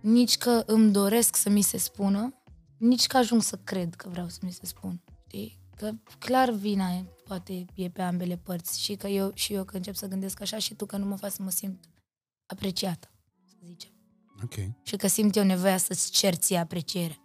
nici 0.00 0.38
că 0.38 0.62
îmi 0.66 0.92
doresc 0.92 1.36
să 1.36 1.48
mi 1.48 1.62
se 1.62 1.76
spună, 1.76 2.42
nici 2.76 3.06
că 3.06 3.16
ajung 3.16 3.42
să 3.42 3.56
cred 3.56 3.94
că 3.94 4.08
vreau 4.08 4.28
să 4.28 4.38
mi 4.42 4.52
se 4.52 4.66
spun. 4.66 5.02
Știi? 5.26 5.58
Că 5.76 5.90
clar 6.18 6.50
vina 6.50 6.92
e, 6.92 7.04
poate 7.24 7.64
e 7.74 7.88
pe 7.88 8.02
ambele 8.02 8.36
părți 8.36 8.80
și 8.80 8.94
că 8.94 9.06
eu 9.06 9.30
și 9.34 9.52
eu 9.52 9.64
că 9.64 9.76
încep 9.76 9.94
să 9.94 10.06
gândesc 10.06 10.40
așa 10.40 10.58
și 10.58 10.74
tu 10.74 10.86
că 10.86 10.96
nu 10.96 11.06
mă 11.06 11.16
faci 11.16 11.32
să 11.32 11.42
mă 11.42 11.50
simt 11.50 11.84
apreciată, 12.46 13.10
să 13.44 13.56
zicem. 13.64 13.90
Ok. 14.42 14.54
Și 14.82 14.96
că 14.96 15.06
simt 15.06 15.36
eu 15.36 15.44
nevoia 15.44 15.76
să-ți 15.76 16.10
cer 16.10 16.34
ție 16.34 16.58
apreciere. 16.58 17.20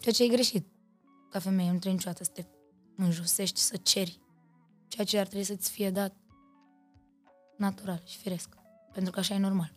Ceea 0.00 0.14
ce 0.14 0.24
e 0.24 0.28
greșit. 0.28 0.66
Ca 1.30 1.38
femeie, 1.38 1.66
nu 1.70 1.78
trebuie 1.78 1.92
niciodată 1.92 2.24
să 2.24 2.30
te 2.30 2.44
înjosești, 3.04 3.60
să 3.60 3.76
ceri 3.76 4.20
ceea 4.88 5.06
ce 5.06 5.18
ar 5.18 5.26
trebui 5.26 5.44
să-ți 5.44 5.70
fie 5.70 5.90
dat 5.90 6.16
natural 7.56 8.02
și 8.04 8.18
firesc. 8.18 8.56
Pentru 8.92 9.12
că 9.12 9.18
așa 9.18 9.34
e 9.34 9.38
normal. 9.38 9.72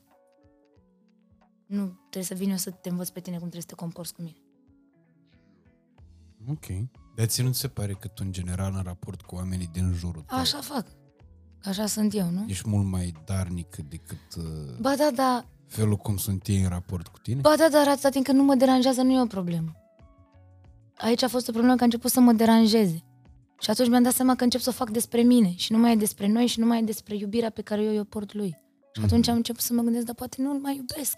Nu 1.65 1.86
trebuie 1.99 2.24
să 2.24 2.34
vin 2.34 2.49
eu 2.49 2.57
să 2.57 2.72
te 2.72 2.89
învăț 2.89 3.09
pe 3.09 3.19
tine 3.19 3.38
cum 3.38 3.49
trebuie 3.49 3.61
să 3.61 3.67
te 3.67 3.76
comporți 3.76 4.13
cu 4.13 4.22
mine. 4.22 4.38
Ok. 6.49 6.89
Dar 7.15 7.26
ți 7.26 7.41
nu 7.41 7.51
ți 7.51 7.59
se 7.59 7.67
pare 7.67 7.93
că 7.93 8.07
tu, 8.07 8.24
în 8.26 8.32
general, 8.32 8.74
în 8.76 8.82
raport 8.84 9.22
cu 9.22 9.36
oamenii 9.36 9.67
din 9.67 9.93
jurul 9.93 10.22
tău... 10.22 10.38
Așa 10.38 10.61
fac. 10.61 10.88
Așa 11.63 11.86
sunt 11.86 12.13
eu, 12.13 12.30
nu? 12.30 12.45
Ești 12.47 12.69
mult 12.69 12.86
mai 12.86 13.13
darnic 13.26 13.76
decât... 13.76 14.36
Uh, 14.38 14.78
ba 14.80 14.95
da, 14.95 15.11
da. 15.15 15.45
Felul 15.67 15.97
cum 15.97 16.17
sunt 16.17 16.47
ei 16.47 16.61
în 16.61 16.69
raport 16.69 17.07
cu 17.07 17.19
tine? 17.19 17.41
Ba 17.41 17.55
da, 17.57 17.69
dar 17.69 17.88
atâta 17.88 18.09
timp 18.09 18.26
că 18.26 18.32
nu 18.32 18.43
mă 18.43 18.55
deranjează, 18.55 19.01
nu 19.01 19.11
e 19.11 19.22
o 19.22 19.26
problemă. 19.26 19.76
Aici 20.97 21.24
a 21.24 21.28
fost 21.28 21.47
o 21.47 21.51
problemă 21.51 21.76
că 21.76 21.82
a 21.82 21.86
început 21.86 22.11
să 22.11 22.19
mă 22.19 22.32
deranjeze. 22.32 23.03
Și 23.62 23.70
atunci 23.70 23.89
mi-am 23.89 24.03
dat 24.03 24.14
seama 24.14 24.35
că 24.35 24.44
încep 24.44 24.61
să 24.61 24.69
o 24.69 24.72
fac 24.72 24.90
despre 24.90 25.22
mine 25.22 25.56
și 25.56 25.72
nu 25.72 25.77
mai 25.77 25.91
e 25.91 25.95
despre 25.95 26.27
noi 26.27 26.48
și 26.48 26.60
nu 26.60 26.65
mai 26.65 26.80
e 26.80 26.84
despre 26.84 27.15
iubirea 27.15 27.49
pe 27.49 27.61
care 27.61 27.84
eu 27.84 27.99
o 27.99 28.03
port 28.03 28.34
lui. 28.34 28.57
Și 28.94 29.02
atunci 29.03 29.27
am 29.27 29.35
început 29.35 29.61
să 29.61 29.73
mă 29.73 29.81
gândesc, 29.81 30.06
dar 30.06 30.15
poate 30.15 30.41
nu 30.41 30.53
mai 30.53 30.76
iubesc. 30.76 31.18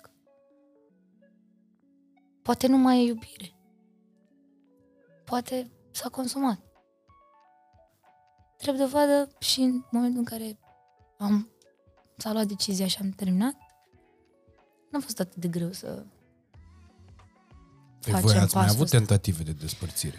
Poate 2.42 2.68
nu 2.68 2.78
mai 2.78 3.00
e 3.00 3.08
iubire. 3.08 3.56
Poate 5.26 5.72
s-a 5.92 6.10
consumat. 6.10 6.60
Trebuie 8.58 8.84
dovadă 8.84 9.28
și 9.40 9.62
în 9.62 9.84
momentul 9.92 10.20
în 10.20 10.26
care 10.26 10.60
am 11.18 11.50
s-a 12.18 12.32
luat 12.32 12.46
decizia 12.46 12.88
și 12.88 12.98
am 13.02 13.10
terminat, 13.10 13.56
nu 14.92 14.98
a 14.98 15.02
fost 15.02 15.20
atât 15.20 15.36
de 15.36 15.48
greu 15.48 15.72
să 15.72 16.06
Păi 18.00 18.22
voi 18.22 18.36
ați 18.36 18.56
mai 18.56 18.68
avut 18.70 18.90
tentative 18.90 19.44
de 19.44 19.52
despărțire. 19.52 20.18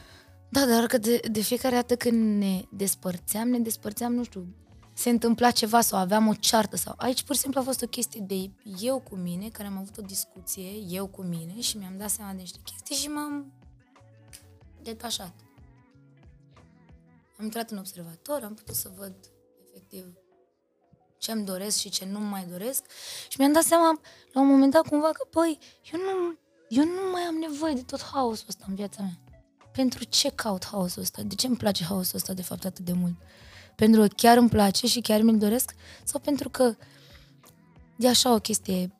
Da, 0.48 0.66
dar 0.66 0.86
că 0.86 0.98
de, 0.98 1.20
de 1.30 1.40
fiecare 1.40 1.74
dată 1.74 1.96
când 1.96 2.38
ne 2.38 2.62
despărțeam, 2.70 3.48
ne 3.48 3.58
despărțeam, 3.58 4.14
nu 4.14 4.24
știu, 4.24 4.46
se 4.94 5.10
întâmpla 5.10 5.50
ceva 5.50 5.80
sau 5.80 5.98
aveam 5.98 6.28
o 6.28 6.34
ceartă 6.34 6.76
sau... 6.76 6.94
Aici 6.96 7.22
pur 7.22 7.34
și 7.34 7.40
simplu 7.40 7.60
a 7.60 7.64
fost 7.64 7.82
o 7.82 7.86
chestie 7.86 8.20
de 8.26 8.50
eu 8.80 9.00
cu 9.00 9.16
mine, 9.16 9.48
care 9.48 9.68
am 9.68 9.78
avut 9.78 9.96
o 9.96 10.02
discuție, 10.02 10.70
eu 10.88 11.06
cu 11.06 11.22
mine 11.22 11.60
și 11.60 11.76
mi-am 11.76 11.96
dat 11.96 12.10
seama 12.10 12.32
de 12.32 12.38
niște 12.38 12.58
chestii 12.64 12.96
și 12.96 13.08
m-am 13.08 13.52
detașat. 14.82 15.34
Am 17.38 17.44
intrat 17.44 17.70
în 17.70 17.78
observator, 17.78 18.42
am 18.42 18.54
putut 18.54 18.74
să 18.74 18.90
văd 18.96 19.14
efectiv 19.68 20.04
ce 21.18 21.32
îmi 21.32 21.44
doresc 21.44 21.78
și 21.78 21.90
ce 21.90 22.04
nu 22.04 22.20
mai 22.20 22.46
doresc 22.50 22.84
și 23.28 23.36
mi-am 23.38 23.52
dat 23.52 23.62
seama 23.62 24.00
la 24.32 24.40
un 24.40 24.46
moment 24.46 24.72
dat 24.72 24.88
cumva 24.88 25.10
că, 25.12 25.26
păi, 25.30 25.58
eu 25.92 26.00
nu, 26.00 26.38
eu 26.68 26.84
nu 26.84 27.10
mai 27.12 27.22
am 27.22 27.34
nevoie 27.34 27.74
de 27.74 27.82
tot 27.82 28.02
haosul 28.02 28.46
ăsta 28.48 28.64
în 28.68 28.74
viața 28.74 29.02
mea. 29.02 29.23
Pentru 29.76 30.04
ce 30.04 30.30
caut 30.30 30.64
haosul 30.64 31.02
ăsta? 31.02 31.22
De 31.22 31.34
ce 31.34 31.46
îmi 31.46 31.56
place 31.56 31.84
haosul 31.84 32.16
ăsta 32.16 32.32
de 32.32 32.42
fapt 32.42 32.64
atât 32.64 32.84
de 32.84 32.92
mult? 32.92 33.14
Pentru 33.76 34.00
că 34.00 34.06
chiar 34.06 34.36
îmi 34.36 34.48
place 34.48 34.86
și 34.86 35.00
chiar 35.00 35.20
mi-l 35.20 35.38
doresc? 35.38 35.74
Sau 36.04 36.20
pentru 36.20 36.48
că 36.48 36.74
e 37.96 38.08
așa 38.08 38.34
o 38.34 38.38
chestie, 38.38 38.92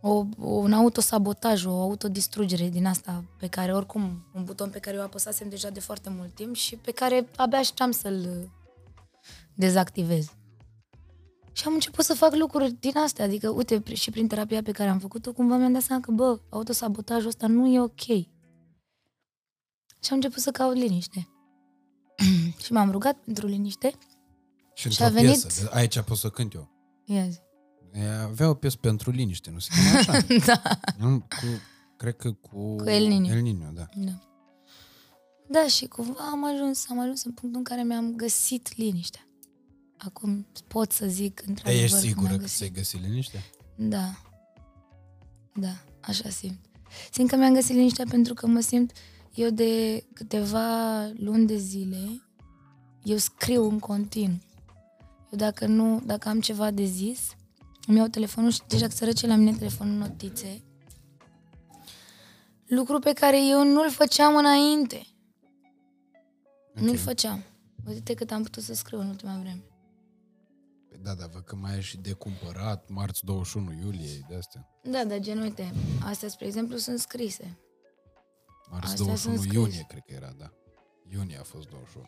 o, 0.00 0.24
un 0.38 0.72
autosabotaj, 0.72 1.64
o 1.64 1.80
autodistrugere 1.80 2.68
din 2.68 2.86
asta 2.86 3.24
pe 3.38 3.46
care 3.46 3.74
oricum, 3.74 4.24
un 4.34 4.44
buton 4.44 4.70
pe 4.70 4.78
care 4.78 4.96
eu 4.96 5.02
apăsasem 5.02 5.48
deja 5.48 5.70
de 5.70 5.80
foarte 5.80 6.10
mult 6.10 6.34
timp 6.34 6.54
și 6.54 6.76
pe 6.76 6.90
care 6.90 7.28
abia 7.36 7.58
așteptam 7.58 7.90
să-l 7.90 8.50
dezactivez. 9.54 10.26
Și 11.52 11.66
am 11.66 11.72
început 11.72 12.04
să 12.04 12.14
fac 12.14 12.34
lucruri 12.34 12.76
din 12.80 12.96
astea, 12.96 13.24
adică, 13.24 13.48
uite, 13.48 13.82
și 13.92 14.10
prin 14.10 14.26
terapia 14.26 14.62
pe 14.62 14.72
care 14.72 14.88
am 14.88 14.98
făcut-o, 14.98 15.32
cumva 15.32 15.56
mi-am 15.56 15.72
dat 15.72 15.82
seama 15.82 16.02
că, 16.02 16.10
bă, 16.10 16.38
autosabotajul 16.48 17.28
ăsta 17.28 17.46
nu 17.46 17.66
e 17.66 17.80
ok. 17.80 18.33
Și 20.04 20.10
am 20.10 20.16
început 20.16 20.42
să 20.42 20.50
caut 20.50 20.74
liniște. 20.76 21.28
și 22.64 22.72
m-am 22.72 22.90
rugat 22.90 23.16
pentru 23.16 23.46
liniște. 23.46 23.92
Și, 24.74 24.90
Și 24.90 25.02
într-o 25.02 25.04
a 25.04 25.08
venit- 25.08 25.40
piesă, 25.40 25.62
de- 25.62 25.70
aici 25.72 26.00
pot 26.00 26.16
să 26.16 26.28
cânt 26.30 26.54
eu. 26.54 26.70
Ia 27.04 27.28
zi. 27.28 27.38
Ea 27.92 28.22
avea 28.22 28.48
o 28.48 28.54
piesă 28.54 28.76
pentru 28.76 29.10
liniște, 29.10 29.50
nu 29.50 29.58
se 29.58 29.70
cheamă 29.74 29.98
așa? 29.98 30.26
da. 30.52 30.78
nu, 30.98 31.18
cu, 31.18 31.46
cred 31.96 32.16
că 32.16 32.32
cu... 32.32 32.76
Cu 32.76 32.88
El 32.88 33.06
Niño. 33.06 33.30
El 33.30 33.42
Niño, 33.42 33.72
da. 33.72 33.86
Da. 33.96 34.18
Da, 35.48 35.66
și 35.66 35.86
cumva 35.86 36.28
am 36.30 36.44
ajuns, 36.44 36.84
am 36.90 37.00
ajuns 37.00 37.24
în 37.24 37.32
punctul 37.32 37.58
în 37.58 37.64
care 37.64 37.82
mi-am 37.82 38.14
găsit 38.14 38.76
liniștea. 38.76 39.28
Acum 39.96 40.46
pot 40.68 40.92
să 40.92 41.06
zic 41.06 41.34
Dar 41.40 41.48
într-adevăr 41.48 41.82
ești 41.84 41.96
că 41.96 42.02
sigură 42.02 42.28
mi-am 42.28 42.40
că 42.40 42.46
ți-ai 42.46 42.70
găsit 42.70 43.00
liniște? 43.00 43.42
Da. 43.76 44.10
Da, 45.54 45.84
așa 46.00 46.28
simt. 46.28 46.58
Simt 47.12 47.28
că 47.30 47.36
mi-am 47.36 47.54
găsit 47.54 47.74
liniștea 47.74 48.04
pentru 48.08 48.34
că 48.34 48.46
mă 48.46 48.60
simt 48.60 48.92
eu 49.34 49.50
de 49.50 50.04
câteva 50.12 51.06
luni 51.06 51.46
de 51.46 51.56
zile, 51.56 52.22
eu 53.02 53.16
scriu 53.16 53.68
în 53.68 53.78
continuu. 53.78 54.38
Eu 55.30 55.38
dacă 55.38 55.66
nu, 55.66 56.00
dacă 56.06 56.28
am 56.28 56.40
ceva 56.40 56.70
de 56.70 56.84
zis, 56.84 57.20
îmi 57.86 57.96
iau 57.96 58.06
telefonul 58.06 58.50
și 58.50 58.60
deja 58.68 58.86
că 58.86 58.92
sărăce 58.94 59.26
la 59.26 59.34
mine 59.34 59.52
telefonul 59.56 59.94
notițe. 59.94 60.62
Lucru 62.66 62.98
pe 62.98 63.12
care 63.12 63.46
eu 63.46 63.64
nu-l 63.64 63.90
făceam 63.90 64.36
înainte. 64.36 65.06
Nu-l 66.74 66.88
Ok. 66.94 66.96
făceam. 66.98 67.42
Uite 67.86 68.14
cât 68.14 68.30
am 68.30 68.42
putut 68.42 68.62
să 68.62 68.74
scriu 68.74 68.98
în 69.00 69.08
ultima 69.08 69.38
vreme. 69.40 69.64
Păi 70.88 70.98
Da, 71.02 71.14
da, 71.14 71.26
văd 71.32 71.42
că 71.44 71.56
mai 71.56 71.76
e 71.76 71.80
și 71.80 71.96
de 71.96 72.12
cumpărat, 72.12 72.88
marți 72.88 73.24
21 73.24 73.72
iulie, 73.72 74.24
de 74.28 74.36
astea. 74.36 74.68
Da, 74.82 75.04
dar 75.04 75.18
gen, 75.18 75.38
uite, 75.40 75.72
astea, 76.02 76.28
spre 76.28 76.46
exemplu, 76.46 76.76
sunt 76.76 76.98
scrise. 76.98 77.58
Marți 78.74 78.90
Astea 78.90 79.04
21 79.04 79.36
sunt 79.36 79.52
iunie, 79.52 79.70
scrise. 79.70 79.86
cred 79.88 80.02
că 80.06 80.12
era, 80.14 80.32
da. 80.38 80.50
Iunie 81.08 81.38
a 81.38 81.42
fost 81.42 81.68
21. 81.68 82.06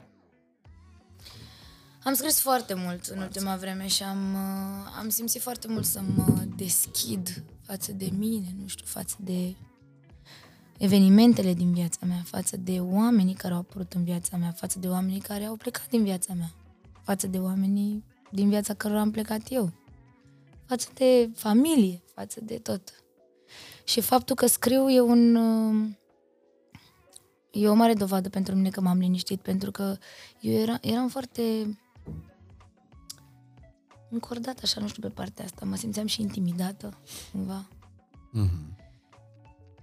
Am 2.02 2.14
scris 2.14 2.40
foarte 2.40 2.74
mult 2.74 3.04
în 3.06 3.18
ultima 3.18 3.56
vreme 3.56 3.86
și 3.86 4.02
am, 4.02 4.34
uh, 4.34 4.98
am 4.98 5.08
simțit 5.08 5.42
foarte 5.42 5.68
mult 5.68 5.84
să 5.84 6.00
mă 6.00 6.44
deschid 6.56 7.42
față 7.62 7.92
de 7.92 8.10
mine, 8.18 8.54
nu 8.60 8.66
știu, 8.66 8.86
față 8.86 9.16
de 9.18 9.54
evenimentele 10.78 11.54
din 11.54 11.72
viața 11.72 12.06
mea, 12.06 12.22
față 12.24 12.56
de 12.56 12.80
oamenii 12.80 13.34
care 13.34 13.54
au 13.54 13.60
apărut 13.60 13.92
în 13.92 14.04
viața 14.04 14.36
mea, 14.36 14.52
față 14.52 14.78
de 14.78 14.88
oamenii 14.88 15.20
care 15.20 15.44
au 15.44 15.56
plecat 15.56 15.88
din 15.88 16.02
viața 16.02 16.34
mea, 16.34 16.52
față 17.02 17.26
de 17.26 17.38
oamenii 17.38 18.04
din 18.30 18.48
viața 18.48 18.74
cărora 18.74 19.00
am 19.00 19.10
plecat 19.10 19.42
eu, 19.48 19.72
față 20.64 20.88
de 20.94 21.30
familie, 21.34 22.02
față 22.14 22.40
de 22.40 22.58
tot. 22.58 23.04
Și 23.84 24.00
faptul 24.00 24.36
că 24.36 24.46
scriu 24.46 24.88
e 24.88 25.00
un... 25.00 25.36
uh, 27.56 27.62
E 27.62 27.68
o 27.68 27.74
mare 27.74 27.94
dovadă 27.94 28.28
pentru 28.28 28.54
mine 28.54 28.70
că 28.70 28.80
m-am 28.80 28.98
liniștit, 28.98 29.40
pentru 29.40 29.70
că 29.70 29.96
eu 30.40 30.52
era, 30.52 30.78
eram 30.80 31.08
foarte 31.08 31.42
încordat 34.10 34.60
așa, 34.62 34.80
nu 34.80 34.88
știu, 34.88 35.02
pe 35.02 35.08
partea 35.08 35.44
asta. 35.44 35.64
Mă 35.64 35.76
simțeam 35.76 36.06
și 36.06 36.20
intimidată, 36.20 36.98
cumva. 37.32 37.68
Mhm. 38.32 38.76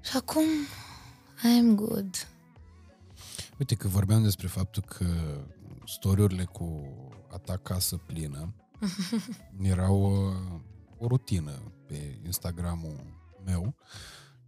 Și 0.01 0.17
acum, 0.17 0.43
I 1.43 1.57
am 1.59 1.75
good. 1.75 2.27
Uite 3.57 3.75
că 3.75 3.87
vorbeam 3.87 4.23
despre 4.23 4.47
faptul 4.47 4.83
că 4.87 5.05
storiurile 5.85 6.43
cu 6.43 6.83
a 7.31 7.37
ta 7.37 7.57
casă 7.57 7.97
plină 8.05 8.53
erau 9.61 10.01
uh, 10.01 10.59
o 10.97 11.07
rutină 11.07 11.71
pe 11.87 12.19
Instagramul 12.25 13.21
meu 13.45 13.75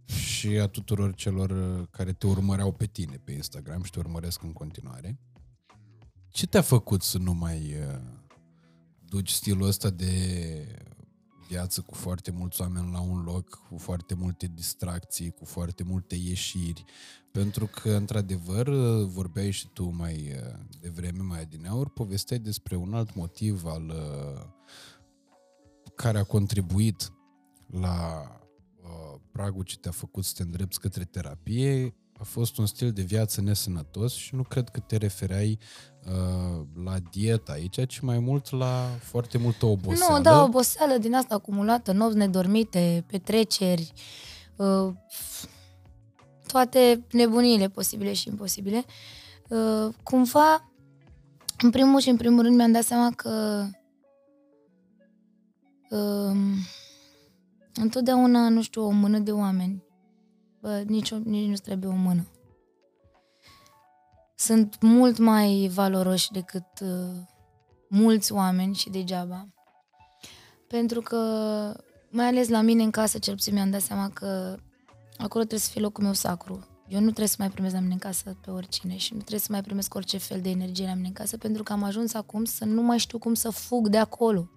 și 0.06 0.48
a 0.48 0.66
tuturor 0.66 1.14
celor 1.14 1.50
uh, 1.50 1.86
care 1.90 2.12
te 2.12 2.26
urmăreau 2.26 2.72
pe 2.72 2.86
tine 2.86 3.20
pe 3.24 3.32
Instagram 3.32 3.82
și 3.82 3.90
te 3.90 3.98
urmăresc 3.98 4.42
în 4.42 4.52
continuare. 4.52 5.18
Ce 6.28 6.46
te-a 6.46 6.62
făcut 6.62 7.02
să 7.02 7.18
nu 7.18 7.32
mai 7.32 7.74
uh, 7.80 8.00
duci 9.08 9.30
stilul 9.30 9.66
ăsta 9.66 9.90
de 9.90 10.12
viață 11.48 11.80
cu 11.80 11.94
foarte 11.94 12.30
mulți 12.30 12.60
oameni 12.60 12.92
la 12.92 13.00
un 13.00 13.22
loc, 13.22 13.48
cu 13.68 13.78
foarte 13.78 14.14
multe 14.14 14.50
distracții, 14.54 15.30
cu 15.30 15.44
foarte 15.44 15.82
multe 15.82 16.14
ieșiri, 16.14 16.84
pentru 17.32 17.66
că, 17.66 17.90
într-adevăr, 17.90 18.68
vorbeai 19.04 19.50
și 19.50 19.68
tu 19.68 19.88
mai 19.88 20.14
uh, 20.14 20.58
devreme, 20.80 21.22
mai 21.22 21.40
adineauri, 21.40 21.90
povesteai 21.90 22.38
despre 22.38 22.76
un 22.76 22.94
alt 22.94 23.14
motiv 23.14 23.64
al 23.64 23.88
uh, 23.88 24.42
care 25.94 26.18
a 26.18 26.24
contribuit 26.24 27.12
la 27.66 28.22
uh, 28.22 28.45
pragul 29.36 29.62
ce 29.62 29.76
te-a 29.76 29.90
făcut 29.90 30.24
să 30.24 30.32
te 30.36 30.42
îndrepți 30.42 30.80
către 30.80 31.04
terapie, 31.04 31.94
a 32.18 32.24
fost 32.24 32.58
un 32.58 32.66
stil 32.66 32.92
de 32.92 33.02
viață 33.02 33.40
nesănătos 33.40 34.14
și 34.14 34.34
nu 34.34 34.42
cred 34.42 34.68
că 34.68 34.80
te 34.80 34.96
refereai 34.96 35.58
uh, 36.06 36.66
la 36.84 36.96
dieta 37.10 37.52
aici, 37.52 37.86
ci 37.86 38.00
mai 38.00 38.18
mult 38.18 38.50
la 38.50 38.88
foarte 39.00 39.38
multă 39.38 39.66
oboseală. 39.66 40.16
Nu, 40.16 40.22
da, 40.22 40.42
oboseală 40.42 40.96
din 40.98 41.14
asta 41.14 41.34
acumulată, 41.34 41.92
nopți 41.92 42.16
nedormite, 42.16 43.04
petreceri, 43.06 43.92
uh, 44.56 44.92
toate 46.46 47.06
nebuniile 47.10 47.68
posibile 47.68 48.12
și 48.12 48.28
imposibile. 48.28 48.84
Uh, 49.48 49.94
cumva, 50.02 50.72
în 51.58 51.70
primul 51.70 52.00
și 52.00 52.08
în 52.08 52.16
primul 52.16 52.42
rând 52.42 52.56
mi-am 52.56 52.72
dat 52.72 52.84
seama 52.84 53.10
că 53.10 53.64
uh, 55.90 56.36
întotdeauna, 57.76 58.48
nu 58.48 58.62
știu, 58.62 58.82
o 58.82 58.90
mână 58.90 59.18
de 59.18 59.32
oameni, 59.32 59.84
bă, 60.60 60.82
nici, 60.86 61.10
o- 61.10 61.18
nici 61.24 61.48
nu 61.48 61.54
trebuie 61.54 61.90
o 61.90 61.94
mână. 61.94 62.26
Sunt 64.34 64.76
mult 64.80 65.18
mai 65.18 65.70
valoroși 65.74 66.30
decât 66.30 66.66
uh, 66.82 67.16
mulți 67.88 68.32
oameni 68.32 68.74
și 68.74 68.90
degeaba. 68.90 69.48
Pentru 70.68 71.00
că, 71.00 71.16
mai 72.10 72.26
ales 72.26 72.48
la 72.48 72.60
mine 72.60 72.82
în 72.82 72.90
casă, 72.90 73.18
cel 73.18 73.34
puțin 73.34 73.54
mi-am 73.54 73.70
dat 73.70 73.80
seama 73.80 74.10
că 74.10 74.56
acolo 75.16 75.44
trebuie 75.44 75.58
să 75.58 75.70
fie 75.70 75.80
locul 75.80 76.04
meu 76.04 76.12
sacru. 76.12 76.66
Eu 76.88 76.98
nu 76.98 77.04
trebuie 77.04 77.26
să 77.26 77.36
mai 77.38 77.50
primesc 77.50 77.74
la 77.74 77.80
mine 77.80 77.92
în 77.92 77.98
casă 77.98 78.36
pe 78.40 78.50
oricine 78.50 78.96
și 78.96 79.12
nu 79.12 79.18
trebuie 79.18 79.40
să 79.40 79.48
mai 79.50 79.60
primesc 79.60 79.94
orice 79.94 80.18
fel 80.18 80.40
de 80.40 80.50
energie 80.50 80.86
la 80.86 80.94
mine 80.94 81.06
în 81.06 81.12
casă, 81.12 81.36
pentru 81.36 81.62
că 81.62 81.72
am 81.72 81.82
ajuns 81.82 82.14
acum 82.14 82.44
să 82.44 82.64
nu 82.64 82.82
mai 82.82 82.98
știu 82.98 83.18
cum 83.18 83.34
să 83.34 83.50
fug 83.50 83.88
de 83.88 83.98
acolo. 83.98 84.50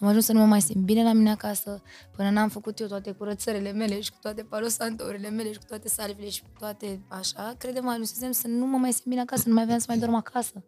Am 0.00 0.08
ajuns 0.08 0.24
să 0.24 0.32
nu 0.32 0.38
mă 0.38 0.46
mai 0.46 0.60
simt 0.60 0.84
bine 0.84 1.02
la 1.02 1.12
mine 1.12 1.30
acasă, 1.30 1.82
până 2.16 2.30
n-am 2.30 2.48
făcut 2.48 2.78
eu 2.78 2.86
toate 2.86 3.12
curățările 3.12 3.72
mele 3.72 4.00
și 4.00 4.10
cu 4.10 4.16
toate 4.20 4.42
palosantourile 4.42 5.28
mele 5.28 5.52
și 5.52 5.58
cu 5.58 5.64
toate 5.64 5.88
salvele 5.88 6.28
și 6.28 6.42
cu 6.42 6.48
toate 6.58 7.00
așa, 7.08 7.54
credem, 7.58 7.88
ajunsesem 7.88 8.32
să 8.32 8.48
nu 8.48 8.66
mă 8.66 8.76
mai 8.76 8.92
simt 8.92 9.06
bine 9.06 9.20
acasă, 9.20 9.42
nu 9.46 9.54
mai 9.54 9.62
aveam 9.62 9.78
să 9.78 9.84
mai 9.88 9.98
dorm 9.98 10.14
acasă. 10.14 10.64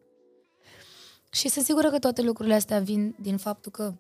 Și 1.31 1.49
sunt 1.49 1.65
sigură 1.65 1.91
că 1.91 1.99
toate 1.99 2.23
lucrurile 2.23 2.55
astea 2.55 2.79
vin 2.79 3.15
din 3.21 3.37
faptul 3.37 3.71
că, 3.71 3.95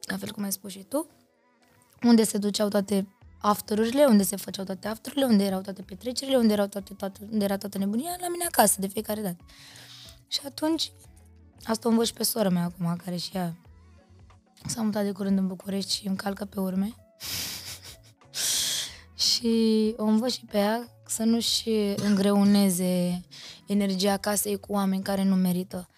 la 0.00 0.16
fel 0.16 0.30
cum 0.32 0.42
ai 0.42 0.52
spus 0.52 0.70
și 0.70 0.82
tu, 0.82 1.06
unde 2.02 2.24
se 2.24 2.38
duceau 2.38 2.68
toate 2.68 3.06
afterurile, 3.40 4.04
unde 4.04 4.22
se 4.22 4.36
făceau 4.36 4.64
toate 4.64 4.88
afterurile, 4.88 5.26
unde 5.26 5.44
erau 5.44 5.60
toate 5.60 5.82
petrecerile, 5.82 6.36
unde, 6.36 6.52
erau 6.52 6.66
toate, 6.66 6.94
toate, 6.94 7.28
unde 7.32 7.44
era 7.44 7.56
toată 7.56 7.78
nebunia, 7.78 8.16
la 8.20 8.28
mine 8.28 8.44
acasă, 8.44 8.80
de 8.80 8.86
fiecare 8.86 9.20
dată. 9.20 9.44
Și 10.28 10.40
atunci, 10.44 10.92
asta 11.64 11.88
o 11.88 11.90
învăț 11.90 12.06
și 12.06 12.12
pe 12.12 12.22
sora 12.22 12.48
mea 12.48 12.64
acum, 12.64 12.96
care 13.04 13.16
și 13.16 13.30
ea 13.36 13.56
s-a 14.66 14.82
mutat 14.82 15.04
de 15.04 15.12
curând 15.12 15.38
în 15.38 15.46
București 15.46 15.94
și 15.94 16.06
îmi 16.06 16.16
calcă 16.16 16.44
pe 16.44 16.60
urme. 16.60 16.94
și 19.14 19.30
și 19.30 19.94
o 19.96 20.04
învăț 20.04 20.32
și 20.32 20.44
pe 20.44 20.58
ea 20.58 20.88
să 21.06 21.22
nu-și 21.24 21.70
îngreuneze 21.96 23.24
energia 23.66 24.16
casei 24.16 24.60
cu 24.60 24.72
oameni 24.72 25.02
care 25.02 25.24
nu 25.24 25.34
merită. 25.34 25.88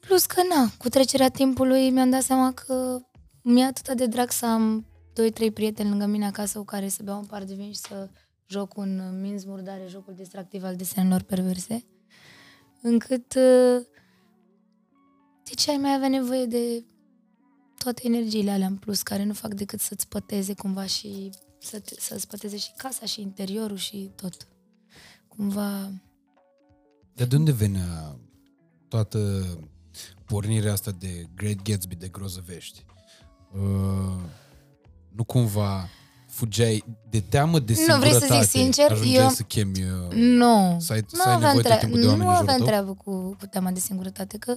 Plus 0.00 0.26
că, 0.26 0.42
na, 0.48 0.70
cu 0.78 0.88
trecerea 0.88 1.28
timpului 1.28 1.90
mi-am 1.90 2.10
dat 2.10 2.22
seama 2.22 2.52
că 2.52 2.98
mi-e 3.42 3.64
atât 3.64 3.96
de 3.96 4.06
drag 4.06 4.30
să 4.30 4.46
am 4.46 4.86
doi, 5.12 5.30
trei 5.30 5.50
prieteni 5.50 5.88
lângă 5.88 6.06
mine 6.06 6.26
acasă 6.26 6.58
cu 6.58 6.64
care 6.64 6.88
să 6.88 7.02
beau 7.02 7.18
un 7.18 7.26
par 7.26 7.44
de 7.44 7.54
vin 7.54 7.72
și 7.72 7.78
să 7.78 8.08
joc 8.46 8.76
un 8.76 9.20
minți 9.20 9.48
murdare, 9.48 9.86
jocul 9.88 10.14
distractiv 10.14 10.64
al 10.64 10.76
desenelor 10.76 11.22
perverse, 11.22 11.84
încât 12.82 13.34
uh, 13.34 13.86
de 15.44 15.54
ce 15.54 15.70
ai 15.70 15.76
mai 15.76 15.94
avea 15.94 16.08
nevoie 16.08 16.44
de 16.44 16.84
toate 17.82 18.00
energiile 18.04 18.50
alea 18.50 18.66
în 18.66 18.76
plus, 18.76 19.02
care 19.02 19.24
nu 19.24 19.32
fac 19.32 19.54
decât 19.54 19.80
să-ți 19.80 20.08
păteze 20.08 20.54
cumva 20.54 20.86
și 20.86 21.30
să 21.58 21.82
să-ți 21.98 22.26
păteze 22.26 22.56
și 22.56 22.72
casa 22.76 23.06
și 23.06 23.20
interiorul 23.20 23.76
și 23.76 24.10
tot. 24.16 24.46
Cumva... 25.28 25.90
De 27.14 27.36
unde 27.36 27.52
venea 27.52 28.16
toată 28.88 29.44
pornirea 30.24 30.72
asta 30.72 30.90
de 30.98 31.26
Great 31.34 31.62
Gatsby 31.62 31.94
de 31.94 32.08
grozăvești? 32.08 32.84
Uh, 33.54 34.22
nu 35.08 35.24
cumva 35.24 35.88
fugeai 36.28 36.84
de 37.10 37.20
teamă 37.20 37.58
de 37.58 37.72
Nu, 37.72 37.78
singurătate? 37.78 38.16
vrei 38.26 38.28
să 38.28 38.42
zic 38.42 38.50
sincer, 38.50 38.90
Ajungeai 38.90 39.24
eu- 39.24 39.30
să 39.30 39.42
chemi... 39.42 39.82
Uh, 39.82 40.12
Nu, 40.14 40.76
Să 40.80 40.92
ai- 40.92 41.00
nu 41.10 41.18
să 41.18 41.28
ai 41.28 41.34
aveam, 41.34 41.40
nevoie 41.40 41.54
tot 41.54 41.62
treabă, 41.62 41.80
timpul 41.82 42.00
de 42.00 42.06
oameni 42.06 42.22
nu 42.24 42.28
în 42.28 42.34
jurul 42.34 42.48
aveam 42.48 42.56
tău? 42.56 42.66
treabă 42.66 42.94
cu, 42.94 43.36
cu 43.38 43.46
teama 43.46 43.70
de 43.70 43.80
singurătate, 43.80 44.38
că 44.38 44.54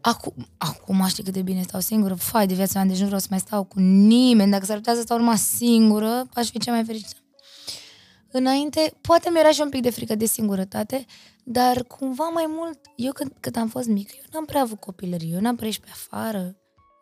acum, 0.00 0.48
acum 0.58 1.06
știi 1.06 1.24
cât 1.24 1.32
de 1.32 1.42
bine 1.42 1.62
stau 1.62 1.80
singură, 1.80 2.14
fai 2.14 2.46
de 2.46 2.54
viața 2.54 2.78
mea, 2.78 2.88
deci 2.88 2.98
nu 2.98 3.04
vreau 3.04 3.20
să 3.20 3.26
mai 3.30 3.38
stau 3.38 3.64
cu 3.64 3.78
nimeni, 3.80 4.50
dacă 4.50 4.64
s-ar 4.64 4.76
putea 4.76 4.94
să 4.94 5.00
stau 5.00 5.18
numai 5.18 5.38
singură, 5.38 6.28
aș 6.34 6.50
fi 6.50 6.58
cea 6.58 6.72
mai 6.72 6.84
fericită. 6.84 7.16
Înainte, 8.30 8.94
poate 9.00 9.30
mi-era 9.30 9.50
și 9.50 9.60
un 9.60 9.68
pic 9.68 9.82
de 9.82 9.90
frică 9.90 10.14
de 10.14 10.26
singurătate, 10.26 11.04
dar 11.44 11.84
cumva 11.84 12.28
mai 12.28 12.44
mult, 12.48 12.78
eu 12.96 13.12
când, 13.12 13.32
când 13.40 13.56
am 13.56 13.68
fost 13.68 13.88
mică, 13.88 14.12
eu 14.16 14.24
n-am 14.32 14.44
prea 14.44 14.60
avut 14.60 14.80
copilărie, 14.80 15.34
eu 15.34 15.40
n-am 15.40 15.54
prea 15.54 15.66
ieșit 15.66 15.82
pe 15.82 15.90
afară, 15.92 16.38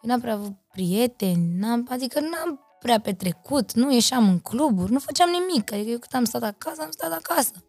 eu 0.02 0.10
n-am 0.10 0.20
prea 0.20 0.32
avut 0.32 0.52
prieteni, 0.73 1.59
n-am, 1.59 1.86
adică 1.90 2.20
n-am 2.20 2.60
prea 2.78 3.01
petrecut, 3.01 3.73
nu 3.73 3.93
ieșeam 3.93 4.28
în 4.28 4.39
cluburi, 4.39 4.93
nu 4.93 4.98
făceam 4.98 5.31
nimic, 5.31 5.73
adică 5.73 5.90
eu 5.90 5.98
cât 5.98 6.14
am 6.14 6.24
stat 6.24 6.43
acasă, 6.43 6.82
am 6.82 6.90
stat 6.90 7.12
acasă. 7.12 7.64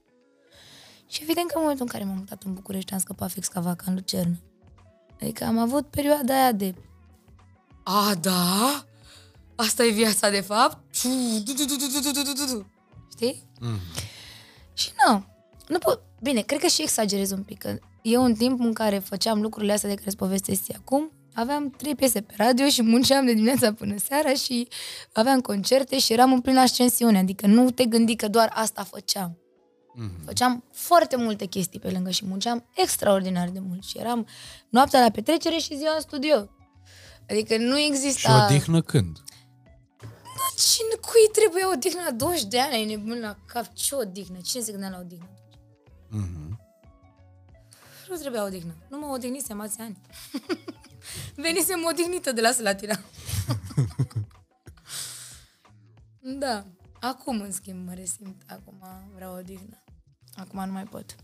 Și 1.08 1.22
evident 1.22 1.48
că 1.48 1.54
în 1.56 1.62
momentul 1.62 1.86
în 1.86 1.91
care 1.91 2.04
m-am 2.04 2.18
mutat 2.18 2.44
în 2.44 2.54
București 2.54 2.94
am 2.94 2.99
scăpat 2.99 3.32
fix 3.32 3.48
ca 3.48 3.60
vaca 3.60 3.84
în 3.88 3.94
Lucernă. 3.94 4.36
Adică 5.22 5.44
am 5.44 5.57
avut 5.57 5.88
perioada 5.88 6.34
aia 6.34 6.52
de 6.52 6.73
A, 7.84 8.14
da? 8.22 8.85
Asta 9.56 9.84
e 9.85 9.89
viața 9.89 10.30
de 10.30 10.39
fapt? 10.41 10.77
Știi? 13.11 13.44
Mhm. 13.60 13.80
Și 14.73 14.89
nu, 15.07 15.26
nu 15.68 15.77
pot... 15.77 16.02
Bine, 16.22 16.41
cred 16.41 16.60
că 16.60 16.68
și 16.68 16.81
exagerez 16.81 17.31
un 17.31 17.44
pic. 17.44 17.57
Că 17.57 17.77
eu 18.02 18.23
în 18.23 18.34
timpul 18.34 18.65
în 18.65 18.73
care 18.73 18.99
făceam 18.99 19.41
lucrurile 19.41 19.73
astea 19.73 19.89
de 19.89 19.95
care 19.95 20.07
îți 20.07 20.18
povestesc 20.18 20.64
ție 20.64 20.76
acum, 20.80 21.11
aveam 21.34 21.69
trei 21.69 21.95
piese 21.95 22.22
pe 22.22 22.34
radio 22.38 22.68
și 22.68 22.81
munceam 22.81 23.26
de 23.26 23.34
dimineața 23.34 23.73
până 23.73 23.95
seara 23.98 24.34
și 24.34 24.68
aveam 25.14 25.41
concerte 25.41 25.99
și 25.99 26.14
eram 26.14 26.34
în 26.34 26.41
plină 26.41 26.60
ascensiune. 26.60 27.18
Adică 27.18 27.48
nu 27.48 27.72
te 27.72 27.85
gândi 27.85 28.15
că 28.15 28.27
doar 28.27 28.52
asta 28.53 28.84
făceam. 28.84 29.38
Mhm. 29.99 30.26
Făceam 30.26 30.64
foarte 30.72 31.15
multe 31.15 31.45
chestii 31.45 31.80
pe 31.80 31.90
lângă 31.91 32.10
și 32.10 32.26
munceam 32.26 32.65
extraordinar 32.76 33.49
de 33.49 33.60
mult. 33.60 33.84
Și 33.84 33.98
eram 33.98 34.28
noaptea 34.69 35.02
la 35.02 35.10
petrecere 35.10 35.57
și 35.57 35.78
ziua 35.78 35.94
în 35.95 36.02
studio. 36.02 36.49
Adică 37.30 37.57
nu 37.57 37.76
Și 37.78 37.86
exista... 37.86 38.45
odihnă 38.45 38.82
când? 38.82 39.18
Cine, 40.57 40.95
cui 41.02 41.30
trebuie 41.32 41.65
odihnă 41.65 42.02
la 42.06 42.11
20 42.11 42.44
de 42.44 42.60
ani? 42.60 42.74
Ai 42.74 42.86
nebun 42.86 43.19
la 43.19 43.38
cap? 43.45 43.74
Ce 43.74 43.95
odihnă? 43.95 44.38
Cine 44.41 44.61
se 44.64 44.72
gândea 44.72 44.90
la 44.90 44.99
odihnă? 44.99 45.30
Mhm. 46.10 46.60
Nu 48.10 48.15
trebuia 48.15 48.44
odihnă. 48.44 48.76
Nu 48.90 48.98
mă 48.99 49.06
odihnisem 49.06 49.61
azi 49.61 49.80
ani. 49.80 49.98
Venisem 51.36 51.84
odihnită 51.91 52.32
de 52.32 52.41
la 52.41 52.52
Slatina. 52.52 52.99
da. 56.40 56.65
Acum, 56.99 57.41
în 57.41 57.52
schimb, 57.52 57.88
mă 57.88 57.94
resimt. 57.94 58.41
Acum 58.48 58.84
vreau 59.15 59.36
odihnă. 59.36 59.84
Acum 60.38 60.66
nu 60.66 60.72
mai 60.72 60.84
pot. 60.84 61.16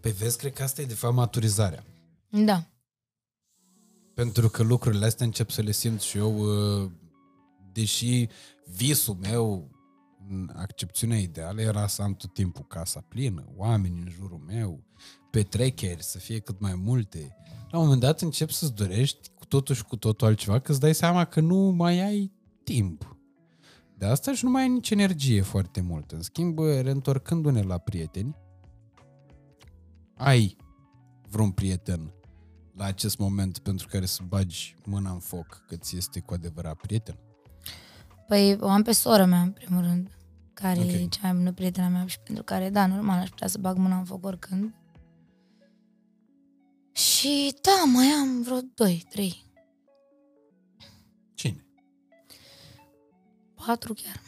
Păi 0.00 0.12
vezi, 0.12 0.38
cred 0.38 0.52
că 0.52 0.62
asta 0.62 0.80
e 0.80 0.84
de 0.84 0.94
fapt 0.94 1.14
maturizarea. 1.14 1.84
Da. 2.28 2.66
Pentru 4.14 4.48
că 4.48 4.62
lucrurile 4.62 5.06
astea 5.06 5.26
încep 5.26 5.50
să 5.50 5.62
le 5.62 5.70
simt 5.70 6.00
și 6.00 6.16
eu, 6.16 6.38
uh, 6.38 6.90
deși 7.72 8.28
visul 8.64 9.16
meu, 9.20 9.70
în 10.28 10.50
accepțiunea 10.56 11.18
ideală, 11.18 11.60
era 11.60 11.86
să 11.86 12.02
am 12.02 12.14
tot 12.14 12.34
timpul 12.34 12.64
casa 12.66 13.04
plină, 13.08 13.44
oameni 13.56 14.00
în 14.00 14.10
jurul 14.10 14.42
meu, 14.46 14.84
petreceri, 15.30 16.02
să 16.02 16.18
fie 16.18 16.38
cât 16.38 16.60
mai 16.60 16.74
multe. 16.74 17.36
La 17.70 17.78
un 17.78 17.84
moment 17.84 18.00
dat 18.00 18.20
încep 18.20 18.50
să-ți 18.50 18.74
dorești 18.74 19.30
cu 19.34 19.44
totul 19.44 19.74
și 19.74 19.84
cu 19.84 19.96
totul 19.96 20.26
altceva, 20.26 20.58
că 20.58 20.70
îți 20.70 20.80
dai 20.80 20.94
seama 20.94 21.24
că 21.24 21.40
nu 21.40 21.56
mai 21.56 22.00
ai 22.00 22.32
timp 22.64 23.11
de 24.02 24.08
asta 24.08 24.34
și 24.34 24.44
nu 24.44 24.50
mai 24.50 24.62
ai 24.62 24.68
nici 24.68 24.90
energie 24.90 25.42
foarte 25.42 25.80
mult. 25.80 26.10
În 26.10 26.22
schimb, 26.22 26.58
reîntorcându-ne 26.58 27.62
la 27.62 27.78
prieteni, 27.78 28.36
ai 30.14 30.56
vreun 31.28 31.50
prieten 31.50 32.12
la 32.76 32.84
acest 32.84 33.18
moment 33.18 33.58
pentru 33.58 33.86
care 33.90 34.06
să 34.06 34.22
bagi 34.28 34.76
mâna 34.84 35.10
în 35.10 35.18
foc 35.18 35.64
că 35.68 35.76
ți 35.76 35.96
este 35.96 36.20
cu 36.20 36.34
adevărat 36.34 36.76
prieten? 36.76 37.18
Păi 38.28 38.56
o 38.60 38.68
am 38.68 38.82
pe 38.82 38.92
sora 38.92 39.24
mea, 39.24 39.40
în 39.40 39.50
primul 39.50 39.82
rând, 39.82 40.10
care 40.54 40.80
okay. 40.80 41.02
e 41.02 41.06
cea 41.06 41.20
mai 41.22 41.32
bună 41.32 41.52
prietena 41.52 41.88
mea 41.88 42.06
și 42.06 42.20
pentru 42.20 42.44
care, 42.44 42.70
da, 42.70 42.86
normal, 42.86 43.20
aș 43.20 43.28
putea 43.28 43.48
să 43.48 43.58
bag 43.58 43.76
mâna 43.76 43.98
în 43.98 44.04
foc 44.04 44.24
oricând. 44.26 44.74
Și 46.92 47.54
da, 47.60 47.90
mai 47.92 48.06
am 48.06 48.42
vreo 48.42 48.58
2-3 48.58 49.51
patru 53.66 53.94
chiar. 53.94 54.20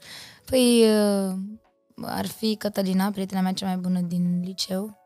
Păi 0.50 0.82
uh, 0.82 1.34
ar 2.02 2.26
fi 2.26 2.56
Cătălina, 2.56 3.10
prietena 3.10 3.40
mea 3.40 3.52
cea 3.52 3.66
mai 3.66 3.76
bună 3.76 4.00
din 4.00 4.40
liceu, 4.44 4.98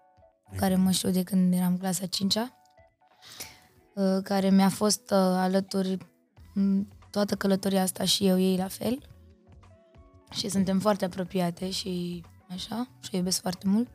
care 0.56 0.76
mă 0.76 0.90
știu 0.90 1.10
de 1.10 1.22
când 1.22 1.54
eram 1.54 1.76
clasa 1.76 2.04
5-a, 2.06 2.52
uh, 3.94 4.22
care 4.22 4.50
mi-a 4.50 4.68
fost 4.68 5.10
uh, 5.10 5.16
alături 5.18 5.98
în 6.54 6.86
toată 7.10 7.34
călătoria 7.34 7.82
asta 7.82 8.04
și 8.04 8.26
eu 8.26 8.38
ei 8.40 8.56
la 8.56 8.68
fel. 8.68 9.08
Și 10.32 10.48
suntem 10.48 10.78
foarte 10.80 11.04
apropiate 11.04 11.70
și 11.70 12.22
așa, 12.48 12.88
și 13.00 13.10
o 13.12 13.16
iubesc 13.16 13.40
foarte 13.40 13.66
mult. 13.68 13.88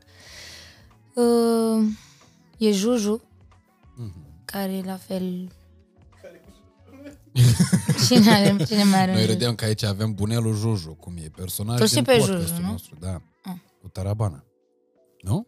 Uh, 1.14 1.88
e 2.58 2.70
Juju, 2.72 3.22
Mhm. 3.96 4.12
care 4.44 4.72
e 4.72 4.82
la 4.82 4.96
fel... 4.96 5.52
Cine, 8.14 8.30
are, 8.30 8.56
cine 8.68 8.84
mai 8.84 9.00
are 9.00 9.10
un 9.10 9.16
Noi 9.16 9.22
Juju? 9.24 9.32
râdeam 9.32 9.54
că 9.54 9.64
aici 9.64 9.82
avem 9.82 10.14
bunelul 10.14 10.54
Juju, 10.54 10.94
cum 10.94 11.16
e 11.16 11.30
personaj 11.36 11.74
Tu 11.78 11.84
din 11.84 11.86
știi 11.86 12.02
pe 12.02 12.16
podcastul 12.16 12.46
Juju, 12.46 12.60
nu? 12.60 12.70
nostru, 12.70 12.96
da. 13.00 13.20
Ah. 13.42 13.54
Cu 13.80 13.88
Tarabana. 13.88 14.44
Nu? 15.22 15.46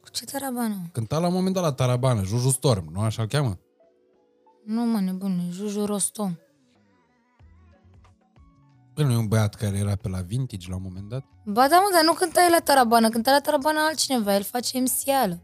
Cu 0.00 0.10
ce 0.10 0.24
tarabană? 0.24 0.88
Cânta 0.92 1.18
la 1.18 1.26
un 1.26 1.32
moment 1.32 1.54
dat 1.54 1.62
la 1.62 1.72
Tarabana, 1.72 2.22
Juju 2.22 2.50
Storm, 2.50 2.88
nu 2.92 3.00
așa 3.00 3.22
o 3.22 3.26
cheamă? 3.26 3.58
Nu, 4.64 4.84
mă, 4.84 5.00
nebune, 5.00 5.48
Juju 5.50 5.84
Rostom. 5.84 6.38
Bă, 8.94 9.02
nu 9.02 9.12
e 9.12 9.16
un 9.16 9.26
băiat 9.28 9.54
care 9.54 9.76
era 9.78 9.94
pe 9.96 10.08
la 10.08 10.20
Vintage 10.20 10.68
la 10.68 10.76
un 10.76 10.82
moment 10.84 11.08
dat? 11.08 11.24
Ba 11.44 11.68
da, 11.68 11.76
mă, 11.76 11.88
dar 11.92 12.04
nu 12.04 12.12
cânta 12.12 12.44
el 12.44 12.50
la 12.50 12.58
tarabană, 12.58 13.08
cânta 13.08 13.30
la 13.30 13.40
tarabană 13.40 13.78
altcineva, 13.88 14.34
el 14.34 14.42
face 14.42 14.78
MC-ală. 14.80 15.40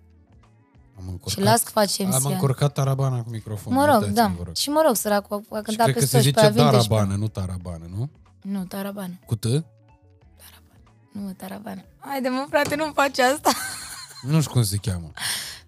Am 1.02 1.08
încurcat, 1.08 1.32
Și 1.38 1.40
las 1.40 1.62
că 1.62 1.70
face 1.70 2.02
am 2.02 2.08
MC-ală. 2.08 2.28
încurcat 2.34 2.72
Tarabana 2.72 3.22
cu 3.22 3.30
microfonul. 3.30 3.78
Mă 3.78 3.84
rog, 3.84 3.94
uitați-vă, 3.94 4.20
da. 4.20 4.32
Vă 4.36 4.42
rog. 4.44 4.56
Și 4.56 4.68
mă 4.70 4.82
rog, 4.86 4.96
săracul 4.96 5.36
a 5.50 5.56
Și 5.56 5.62
cântat 5.62 5.84
cred 5.84 5.94
pe 5.94 6.00
că 6.00 6.06
se 6.06 6.16
toți 6.16 6.26
și 6.26 6.32
pe 6.32 6.40
zice 6.40 6.40
la 6.40 6.48
Vintage. 6.70 6.88
Tarabană, 6.88 7.14
nu 7.16 7.28
Tarabană, 7.28 7.84
nu? 7.96 8.10
Nu, 8.42 8.64
tarabană. 8.64 9.18
Cu 9.26 9.36
T? 9.36 9.44
Nu, 9.44 11.20
mă, 11.20 11.32
tarabană. 11.36 11.82
Haide, 11.98 12.28
mă, 12.28 12.46
frate, 12.48 12.74
nu-mi 12.74 12.92
faci 12.94 13.18
asta. 13.18 13.50
Nu 14.30 14.40
știu 14.40 14.52
cum 14.52 14.62
se 14.62 14.76
cheamă. 14.76 15.10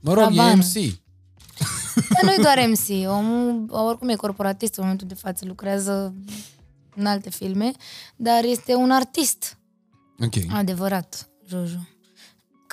Mă 0.01 0.13
rog, 0.15 0.23
e 0.33 0.37
Tarabană. 0.37 0.55
MC. 0.55 0.75
Dar 2.13 2.23
nu-i 2.23 2.43
doar 2.43 2.67
MC, 2.69 3.09
omul 3.11 3.67
oricum 3.71 4.09
e 4.09 4.15
corporatist 4.15 4.75
în 4.77 4.83
momentul 4.83 5.07
de 5.07 5.15
față, 5.15 5.45
lucrează 5.47 6.15
în 6.97 7.07
alte 7.07 7.31
filme, 7.31 7.73
dar 8.17 8.45
este 8.45 8.75
un 8.75 8.91
artist 8.91 9.59
Ok. 10.25 10.33
adevărat, 10.53 11.29
Jojo. 11.49 11.77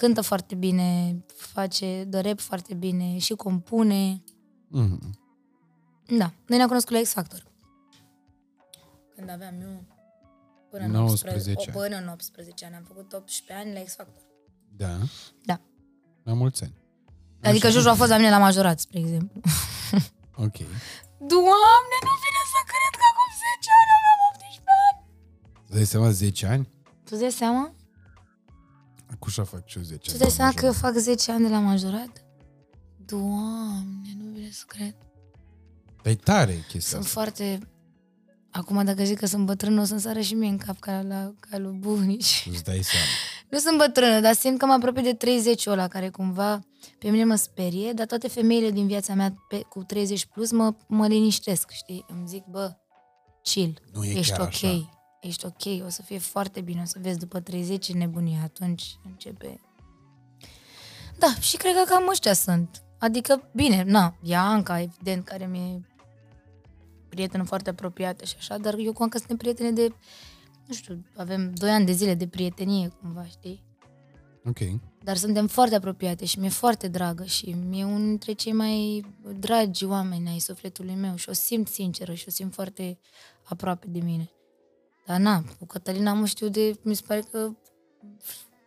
Cântă 0.01 0.21
foarte 0.21 0.55
bine, 0.55 1.17
face 1.35 2.03
de 2.07 2.19
rap 2.19 2.39
foarte 2.39 2.73
bine 2.73 3.17
și 3.17 3.33
compune. 3.33 4.23
Mhm. 4.67 5.19
Da, 6.17 6.33
noi 6.47 6.57
ne-am 6.57 6.67
cunoscut 6.67 6.95
la 6.95 7.01
X 7.01 7.11
Factor. 7.11 7.43
Când 9.15 9.29
aveam 9.29 9.61
eu 9.61 9.83
până 10.69 10.83
în 10.83 10.91
19 10.91 11.39
18, 11.39 11.69
ani. 11.69 11.77
o, 11.77 11.81
până 11.81 11.95
în 12.01 12.07
18 12.07 12.65
ani. 12.65 12.75
Am 12.75 12.83
făcut 12.83 13.13
18 13.13 13.53
ani 13.53 13.73
la 13.73 13.81
X 13.83 13.95
Factor. 13.95 14.23
Da. 14.75 14.97
Da. 15.45 15.59
La 16.23 16.33
mulți 16.33 16.63
ani. 16.63 16.75
Adică 17.41 17.69
Jojo 17.69 17.89
a 17.89 17.93
fost 17.93 18.09
la 18.09 18.17
mine 18.17 18.29
la 18.29 18.37
majorat, 18.37 18.79
spre 18.79 18.99
exemplu. 18.99 19.41
Ok. 20.45 20.57
Doamne, 21.31 21.97
nu 22.07 22.13
vine 22.25 22.41
să 22.53 22.59
cred 22.71 22.93
că 22.99 23.05
acum 23.11 23.29
10 23.41 23.71
ani 23.79 23.91
aveam 23.97 24.19
18 24.31 24.61
ani. 24.87 24.99
Îți 25.67 25.75
dai 25.75 25.85
seama 25.85 26.09
10 26.09 26.45
ani? 26.45 26.69
Tu 27.03 27.15
dai 27.15 27.31
seama? 27.31 27.73
Cu 29.21 29.27
așa 29.29 29.43
fac 29.43 29.67
și 29.67 29.77
eu 29.77 29.83
10 29.83 29.97
Tu 29.99 30.09
ani. 30.09 30.17
dai 30.19 30.27
la 30.27 30.33
seama 30.33 30.51
că 30.51 30.65
eu 30.65 30.71
majorat. 30.71 30.93
fac 30.93 31.01
10 31.01 31.31
ani 31.31 31.43
de 31.43 31.49
la 31.49 31.59
majorat? 31.59 32.23
Doamne, 33.05 34.09
nu 34.23 34.31
vine 34.33 34.49
să 34.51 34.63
cred. 34.67 34.95
Dar 36.03 36.13
e 36.13 36.15
tare 36.15 36.53
chestia 36.53 36.79
Sunt 36.79 37.01
asta. 37.03 37.13
foarte... 37.21 37.59
Acum 38.51 38.85
dacă 38.85 39.03
zic 39.03 39.17
că 39.19 39.25
sunt 39.25 39.45
bătrână, 39.45 39.81
o 39.81 39.83
să-mi 39.83 39.99
sară 39.99 40.19
și 40.19 40.33
mie 40.33 40.49
în 40.49 40.57
cap 40.57 40.79
ca 40.79 41.01
la 41.01 41.33
ca 41.39 41.57
lui 41.57 41.77
Bunici. 41.79 42.45
Îți 42.51 42.63
dai 42.63 42.79
seama. 42.83 43.05
Nu 43.49 43.57
sunt 43.57 43.77
bătrână, 43.77 44.19
dar 44.19 44.33
simt 44.33 44.59
că 44.59 44.65
mă 44.65 44.73
apropie 44.73 45.01
de 45.01 45.13
30 45.13 45.65
ăla 45.65 45.87
care 45.87 46.09
cumva 46.09 46.59
pe 46.99 47.09
mine 47.09 47.23
mă 47.23 47.35
sperie, 47.35 47.91
dar 47.93 48.05
toate 48.05 48.27
femeile 48.27 48.71
din 48.71 48.87
viața 48.87 49.13
mea 49.13 49.33
pe, 49.49 49.59
cu 49.69 49.83
30 49.83 50.25
plus 50.25 50.51
mă, 50.51 50.73
mă 50.87 51.07
liniștesc, 51.07 51.69
știi? 51.69 52.05
Îmi 52.07 52.27
zic, 52.27 52.43
bă, 52.45 52.71
chill, 53.41 53.81
Nu 53.93 54.03
e 54.03 54.17
ești 54.17 54.31
chiar 54.31 54.41
ok, 54.41 54.47
așa. 54.47 54.89
Ești 55.21 55.45
ok, 55.45 55.85
o 55.85 55.89
să 55.89 56.01
fie 56.01 56.17
foarte 56.19 56.61
bine, 56.61 56.81
o 56.81 56.85
să 56.85 56.97
vezi 57.01 57.17
după 57.17 57.39
30 57.39 57.85
ce 57.85 57.93
nebunie, 57.93 58.39
atunci 58.43 58.97
începe... 59.05 59.61
Da, 61.17 61.33
și 61.39 61.57
cred 61.57 61.75
că 61.75 61.83
cam 61.87 62.07
ăștia 62.09 62.33
sunt. 62.33 62.83
Adică, 62.99 63.49
bine, 63.53 63.83
na, 63.83 64.15
e 64.23 64.35
Anca, 64.35 64.81
evident, 64.81 65.25
care 65.25 65.45
mi-e 65.45 65.87
prietenă 67.09 67.43
foarte 67.43 67.69
apropiată 67.69 68.25
și 68.25 68.35
așa, 68.37 68.57
dar 68.57 68.75
eu 68.77 68.93
cu 68.93 69.03
Anca 69.03 69.17
suntem 69.17 69.37
prietene 69.37 69.71
de, 69.71 69.93
nu 70.67 70.73
știu, 70.73 71.05
avem 71.15 71.53
2 71.53 71.69
ani 71.69 71.85
de 71.85 71.91
zile 71.91 72.13
de 72.13 72.27
prietenie, 72.27 72.87
cumva, 72.87 73.25
știi? 73.25 73.63
Ok. 74.45 74.57
Dar 75.03 75.17
suntem 75.17 75.47
foarte 75.47 75.75
apropiate 75.75 76.25
și 76.25 76.39
mi-e 76.39 76.49
foarte 76.49 76.87
dragă 76.87 77.23
și 77.23 77.55
mi-e 77.69 77.83
unul 77.83 78.05
dintre 78.05 78.31
cei 78.33 78.53
mai 78.53 79.05
dragi 79.39 79.85
oameni 79.85 80.29
ai 80.29 80.39
sufletului 80.39 80.95
meu 80.95 81.15
și 81.15 81.29
o 81.29 81.33
simt 81.33 81.67
sinceră 81.67 82.13
și 82.13 82.25
o 82.27 82.31
simt 82.31 82.53
foarte 82.53 82.99
aproape 83.43 83.87
de 83.89 83.99
mine. 83.99 84.31
Dar 85.11 85.19
na, 85.19 85.43
cu 85.59 85.65
Cătălina 85.65 86.13
mă 86.13 86.25
știu 86.25 86.49
de, 86.49 86.79
mi 86.83 86.93
se 86.93 87.03
pare 87.07 87.23
că 87.31 87.49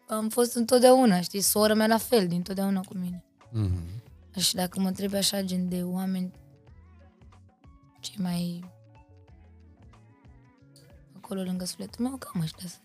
am 0.09 0.29
fost 0.29 0.55
întotdeauna, 0.55 1.21
știi, 1.21 1.41
sora 1.41 1.75
mea 1.75 1.87
la 1.87 1.99
fel, 1.99 2.29
din 2.29 2.43
totdeauna 2.43 2.81
cu 2.81 2.97
mine. 2.97 3.25
Mhm. 3.51 4.03
Și 4.39 4.55
dacă 4.55 4.81
mă 4.81 4.93
trebuie 4.93 5.19
așa, 5.19 5.43
gen 5.43 5.69
de 5.69 5.83
oameni 5.83 6.33
cei 8.01 8.17
mai 8.19 8.65
acolo 11.17 11.43
lângă 11.43 11.65
sufletul 11.65 12.05
meu, 12.05 12.17
cam 12.17 12.41
ăștia 12.41 12.69
sunt. 12.69 12.83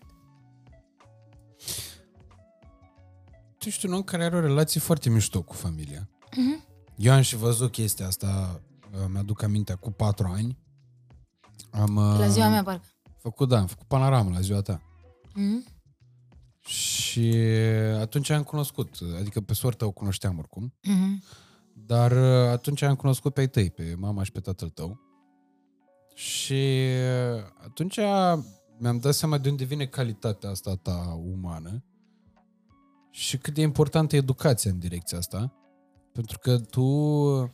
Tu 3.58 3.68
ești 3.68 3.86
un 3.86 3.92
om 3.92 4.02
care 4.02 4.24
are 4.24 4.36
o 4.36 4.40
relație 4.40 4.80
foarte 4.80 5.10
mișto 5.10 5.42
cu 5.42 5.52
familia. 5.52 6.08
Mhm. 6.36 6.64
Eu 6.96 7.12
am 7.12 7.20
și 7.20 7.36
văzut 7.36 7.72
chestia 7.72 8.06
asta, 8.06 8.60
uh, 8.92 9.06
mi-aduc 9.12 9.42
aminte, 9.42 9.74
cu 9.74 9.90
patru 9.90 10.26
ani. 10.26 10.58
Am 11.70 11.94
La 11.94 12.24
uh, 12.24 12.26
ziua 12.28 12.48
mea, 12.48 12.62
parcă. 12.62 12.84
Făcut, 13.20 13.48
da, 13.48 13.58
am 13.58 13.66
făcut 13.66 13.86
panoramă 13.86 14.30
la 14.30 14.40
ziua 14.40 14.60
ta. 14.60 14.82
Mhm. 15.34 15.64
Și 16.66 17.34
atunci 18.00 18.30
am 18.30 18.42
cunoscut, 18.42 18.98
adică 19.18 19.40
pe 19.40 19.54
sortă 19.54 19.84
o 19.84 19.90
cunoșteam 19.90 20.38
oricum, 20.38 20.74
Mhm. 20.82 21.22
dar 21.74 22.12
uh, 22.12 22.50
atunci 22.52 22.82
am 22.82 22.94
cunoscut 22.94 23.34
pe 23.34 23.40
ai 23.40 23.48
tăi, 23.48 23.70
pe 23.70 23.94
mama 23.98 24.22
și 24.22 24.32
pe 24.32 24.40
tatăl 24.40 24.68
tău. 24.68 25.00
Și 26.14 26.88
uh, 27.34 27.42
atunci 27.64 27.98
mi-am 28.78 28.98
dat 28.98 29.14
seama 29.14 29.38
de 29.38 29.48
unde 29.50 29.64
vine 29.64 29.86
calitatea 29.86 30.50
asta 30.50 30.74
ta 30.76 31.20
umană 31.32 31.84
și 33.10 33.38
cât 33.38 33.54
de 33.54 33.60
importantă 33.60 34.14
e 34.14 34.18
educația 34.18 34.70
în 34.70 34.78
direcția 34.78 35.18
asta. 35.18 35.54
Pentru 36.12 36.38
că 36.38 36.58
tu, 36.58 37.50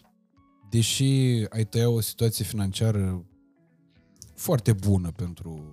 deși 0.70 1.44
ai 1.48 1.64
tăia 1.64 1.88
o 1.88 2.00
situație 2.00 2.44
financiară 2.44 3.24
foarte 4.36 4.72
bună 4.72 5.10
pentru 5.10 5.64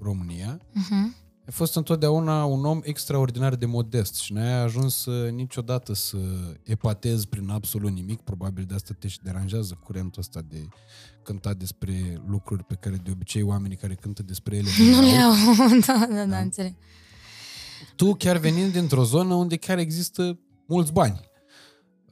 România, 0.00 0.60
Mhm. 0.72 1.14
ai 1.46 1.52
fost 1.52 1.76
întotdeauna 1.76 2.44
un 2.44 2.64
om 2.64 2.80
extraordinar 2.82 3.54
de 3.54 3.66
modest 3.66 4.14
și 4.14 4.32
n-ai 4.32 4.52
ajuns 4.62 5.04
uh, 5.04 5.30
niciodată 5.30 5.92
să 5.94 6.16
epatezi 6.62 7.28
prin 7.28 7.48
absolut 7.48 7.90
nimic, 7.92 8.20
probabil 8.20 8.64
de 8.64 8.74
asta 8.74 8.94
te 8.98 9.08
și 9.08 9.18
deranjează 9.22 9.78
curentul 9.84 10.20
ăsta 10.20 10.40
de 10.48 10.68
cânta 11.22 11.54
despre 11.54 12.22
lucruri 12.26 12.64
pe 12.64 12.74
care 12.74 12.96
de 12.96 13.10
obicei 13.10 13.42
oamenii 13.42 13.76
care 13.76 13.94
cântă 13.94 14.22
despre 14.22 14.56
ele 14.56 14.68
Nu 14.90 15.00
le 15.00 15.16
au. 15.16 15.30
au, 15.30 15.78
da, 15.86 16.06
da, 16.14 16.24
da, 16.24 16.38
înțeleg. 16.38 16.74
Tu 17.96 18.14
chiar 18.14 18.36
venind 18.36 18.72
dintr-o 18.72 19.04
zonă 19.04 19.34
unde 19.34 19.56
chiar 19.56 19.78
există 19.78 20.38
mulți 20.66 20.92
bani. 20.92 21.20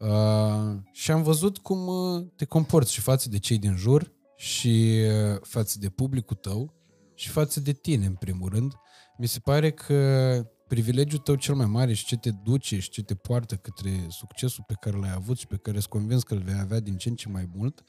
Uh, 0.01 0.77
și 0.93 1.10
am 1.10 1.23
văzut 1.23 1.59
cum 1.59 1.86
uh, 1.86 2.24
te 2.36 2.44
comporți 2.44 2.93
și 2.93 3.01
față 3.01 3.28
de 3.28 3.39
cei 3.39 3.59
din 3.59 3.77
jur 3.77 4.12
și 4.36 5.02
uh, 5.32 5.38
față 5.42 5.78
de 5.78 5.88
publicul 5.88 6.36
tău 6.36 6.74
și 7.14 7.28
față 7.28 7.60
de 7.60 7.72
tine, 7.72 8.06
în 8.06 8.14
primul 8.14 8.48
rând. 8.48 8.72
Mi 9.18 9.26
se 9.26 9.38
pare 9.38 9.70
că 9.70 10.42
privilegiul 10.68 11.20
tău 11.20 11.34
cel 11.34 11.54
mai 11.54 11.66
mare 11.66 11.92
și 11.92 12.04
ce 12.04 12.16
te 12.16 12.30
duce 12.30 12.78
și 12.78 12.90
ce 12.90 13.02
te 13.02 13.14
poartă 13.14 13.54
către 13.54 14.06
succesul 14.08 14.64
pe 14.66 14.74
care 14.80 14.96
l-ai 14.96 15.12
avut 15.12 15.38
și 15.38 15.46
pe 15.46 15.56
care 15.56 15.78
sunt 15.78 15.90
convins 15.90 16.22
că 16.22 16.34
îl 16.34 16.40
vei 16.40 16.58
avea 16.60 16.80
din 16.80 16.96
ce 16.96 17.08
în 17.08 17.14
ce 17.14 17.28
mai 17.28 17.48
mult 17.54 17.82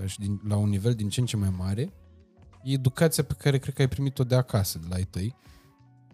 uh, 0.00 0.06
și 0.06 0.18
din, 0.18 0.40
la 0.48 0.56
un 0.56 0.68
nivel 0.68 0.94
din 0.94 1.08
ce 1.08 1.20
în 1.20 1.26
ce 1.26 1.36
mai 1.36 1.54
mare, 1.56 1.92
e 2.62 2.72
educația 2.72 3.24
pe 3.24 3.34
care 3.38 3.58
cred 3.58 3.74
că 3.74 3.80
ai 3.80 3.88
primit-o 3.88 4.24
de 4.24 4.34
acasă, 4.34 4.78
de 4.78 4.86
la 4.88 4.94
ai 4.94 5.06
tăi. 5.10 5.34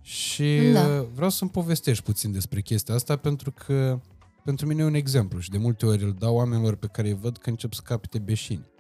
Și 0.01 0.71
Da. 0.73 0.89
da. 0.89 1.03
vreau 1.03 1.31
să-mi 1.31 1.51
povestești 1.51 2.05
puțin 2.05 2.33
despre 2.33 2.61
chestia 2.61 2.95
asta 2.95 3.17
pentru 3.17 3.53
că 3.53 4.01
pentru 4.45 4.67
mine 4.67 4.83
e 4.83 4.87
un 4.87 4.95
exemplu 4.95 5.39
și 5.39 5.51
de 5.51 5.59
multe 5.59 5.87
ori 5.87 6.03
îl 6.03 6.13
dau 6.19 6.35
oamenilor 6.35 6.77
pe 6.77 6.87
care 6.87 7.09
îi 7.09 7.15
văd 7.15 7.37
că 7.37 7.51
încep 7.51 7.73
să 7.73 7.81
capite 7.85 8.19
beșini. 8.19 8.73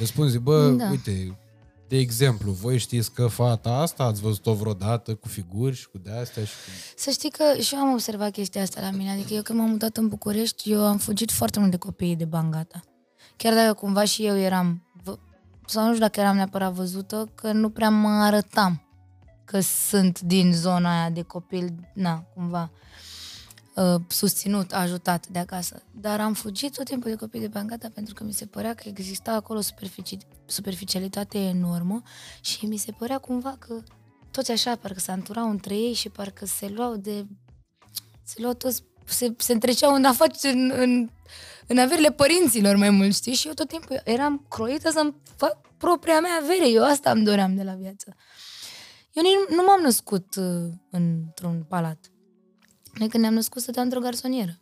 Le 0.00 0.06
spun, 0.06 0.28
zic, 0.28 0.40
bă, 0.40 0.68
Da. 0.70 0.84
da. 0.84 0.90
uite, 0.90 1.38
de 1.88 1.96
exemplu, 1.96 2.52
voi 2.52 2.78
știți 2.78 3.12
că 3.12 3.26
fata 3.26 3.70
asta 3.70 4.04
ați 4.04 4.20
văzut-o 4.20 4.54
vreodată 4.54 5.14
cu 5.14 5.28
figuri 5.28 5.76
și 5.76 5.88
cu 5.88 5.98
de-astea 5.98 6.44
și 6.44 6.52
cu... 6.52 6.70
Să 6.96 7.10
știi 7.10 7.30
că 7.30 7.60
și 7.60 7.74
eu 7.74 7.80
am 7.80 7.92
observat 7.92 8.30
chestia 8.30 8.62
asta 8.62 8.80
la 8.80 8.90
mine. 8.90 9.10
Adică 9.10 9.34
eu 9.34 9.42
când 9.42 9.58
m-am 9.58 9.68
mutat 9.70 9.96
în 9.96 10.08
București, 10.08 10.70
eu 10.72 10.86
am 10.86 10.98
fugit 10.98 11.30
foarte 11.30 11.58
mult 11.58 11.70
de 11.70 11.76
copiii 11.76 12.16
de 12.16 12.24
bangata. 12.24 12.80
Chiar 13.36 13.54
dacă 13.54 13.72
cumva 13.72 14.04
și 14.04 14.26
eu 14.26 14.38
eram, 14.38 14.82
vă- 15.04 15.18
sau 15.66 15.82
nu 15.84 15.88
știu 15.88 16.04
dacă 16.04 16.20
eram 16.20 16.36
neapărat 16.36 16.72
văzută, 16.72 17.28
că 17.34 17.52
nu 17.52 17.70
prea 17.70 17.90
mă 17.90 18.08
arătam 18.08 18.82
că 19.44 19.60
sunt 19.60 20.20
din 20.20 20.52
zona 20.52 21.00
aia 21.00 21.10
de 21.10 21.22
copil, 21.22 21.90
na, 21.94 22.24
cumva, 22.34 22.70
uh, 22.72 22.78
susținut, 24.08 24.72
ajutat 24.72 25.26
de 25.26 25.38
acasă. 25.38 25.82
Dar 26.00 26.20
am 26.20 26.32
fugit 26.32 26.76
tot 26.76 26.84
timpul 26.84 27.10
de 27.10 27.16
copii 27.16 27.40
de 27.40 27.48
bangata 27.48 27.90
pentru 27.94 28.14
că 28.14 28.24
mi 28.24 28.32
se 28.32 28.46
părea 28.46 28.74
că 28.74 28.82
exista 28.88 29.32
acolo 29.32 29.60
superfici- 29.60 30.26
superficialitate 30.46 31.38
enormă 31.38 32.02
și 32.40 32.66
mi 32.66 32.76
se 32.76 32.92
părea 32.92 33.18
cumva 33.18 33.56
că 33.58 33.82
toți 34.30 34.50
așa, 34.50 34.76
parcă 34.76 35.00
se 35.00 35.10
anturau 35.10 35.50
între 35.50 35.74
ei 35.74 35.92
și 35.92 36.08
parcă 36.08 36.46
se 36.46 36.68
luau 36.68 36.96
de... 36.96 37.26
Se 38.22 38.40
luau 38.40 38.54
toți... 38.54 38.82
Se, 39.04 39.34
se 39.36 39.52
întreceau 39.52 39.94
în 39.94 40.04
afaceri, 40.04 40.56
în, 40.56 40.72
în, 40.74 41.08
în 41.66 41.78
averile 41.78 42.12
părinților 42.12 42.76
mai 42.76 42.90
mult, 42.90 43.14
știi? 43.14 43.34
Și 43.34 43.46
eu 43.46 43.52
tot 43.52 43.68
timpul 43.68 44.00
eram 44.04 44.46
croită 44.48 44.90
să-mi 44.90 45.14
fac 45.36 45.60
propria 45.76 46.20
mea 46.20 46.38
avere. 46.42 46.68
Eu 46.68 46.84
asta 46.84 47.10
îmi 47.10 47.24
doream 47.24 47.54
de 47.54 47.62
la 47.62 47.74
viață. 47.74 48.16
Eu 49.12 49.22
nici 49.22 49.32
nu, 49.48 49.56
nu 49.56 49.62
m-am 49.62 49.80
născut 49.80 50.34
uh, 50.34 50.70
într-un 50.90 51.64
palat. 51.68 52.10
Noi 53.00 53.08
când 53.08 53.22
ne-am 53.22 53.34
născut 53.34 53.62
stăteam 53.62 53.84
într-o 53.84 54.00
garsonieră. 54.00 54.58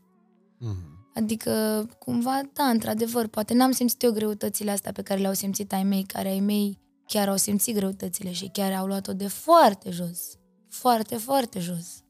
Mhm. 0.58 1.10
Adică, 1.14 1.86
cumva, 1.98 2.40
da, 2.52 2.64
într-adevăr, 2.64 3.26
poate 3.26 3.54
n-am 3.54 3.70
simțit 3.70 4.02
eu 4.02 4.12
greutățile 4.12 4.70
astea 4.70 4.92
pe 4.92 5.02
care 5.02 5.20
le-au 5.20 5.32
simțit 5.32 5.72
ai 5.72 5.84
mei, 5.84 6.02
care 6.02 6.28
ai 6.28 6.40
mei 6.40 6.78
chiar 7.06 7.28
au 7.28 7.36
simțit 7.36 7.74
greutățile 7.74 8.32
și 8.32 8.50
chiar 8.52 8.72
au 8.72 8.86
luat-o 8.86 9.12
de 9.12 9.28
foarte 9.28 9.90
jos. 9.90 10.18
Foarte, 10.68 11.16
foarte 11.16 11.58
jos. 11.60 12.02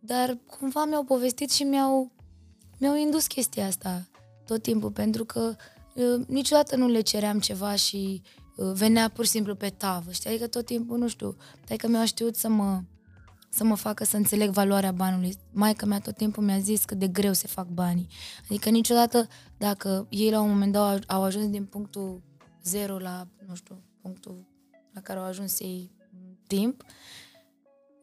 Dar 0.00 0.38
cumva 0.58 0.84
mi-au 0.84 1.04
povestit 1.04 1.50
și 1.50 1.62
mi-au, 1.62 2.12
mi-au 2.78 2.96
indus 2.96 3.26
chestia 3.26 3.66
asta 3.66 4.08
tot 4.44 4.62
timpul, 4.62 4.90
pentru 4.90 5.24
că 5.24 5.56
uh, 5.94 6.26
niciodată 6.26 6.76
nu 6.76 6.88
le 6.88 7.00
ceream 7.00 7.40
ceva 7.40 7.74
și 7.74 8.22
uh, 8.56 8.72
venea 8.72 9.08
pur 9.08 9.24
și 9.24 9.30
simplu 9.30 9.54
pe 9.54 9.68
tavă, 9.68 10.10
știi? 10.10 10.30
Adică 10.30 10.46
tot 10.46 10.64
timpul, 10.64 10.98
nu 10.98 11.08
știu, 11.08 11.36
că 11.76 11.88
mi-au 11.88 12.04
știut 12.04 12.36
să 12.36 12.48
mă, 12.48 12.82
să 13.54 13.64
mă 13.64 13.74
facă 13.74 14.04
să 14.04 14.16
înțeleg 14.16 14.50
valoarea 14.50 14.92
banului. 14.92 15.36
Maica 15.50 15.86
mea 15.86 16.00
tot 16.00 16.16
timpul 16.16 16.42
mi-a 16.42 16.58
zis 16.58 16.84
cât 16.84 16.98
de 16.98 17.08
greu 17.08 17.32
se 17.32 17.46
fac 17.46 17.66
banii. 17.66 18.06
Adică 18.48 18.68
niciodată, 18.68 19.26
dacă 19.56 20.06
ei 20.10 20.30
la 20.30 20.40
un 20.40 20.48
moment 20.48 20.72
dat 20.72 20.82
au, 20.92 21.16
au 21.16 21.22
ajuns 21.22 21.48
din 21.50 21.64
punctul 21.64 22.22
zero 22.62 22.98
la, 22.98 23.26
nu 23.46 23.54
știu, 23.54 23.82
punctul 24.00 24.46
la 24.92 25.00
care 25.00 25.18
au 25.18 25.24
ajuns 25.24 25.60
ei 25.60 25.90
în 26.12 26.36
timp, 26.46 26.82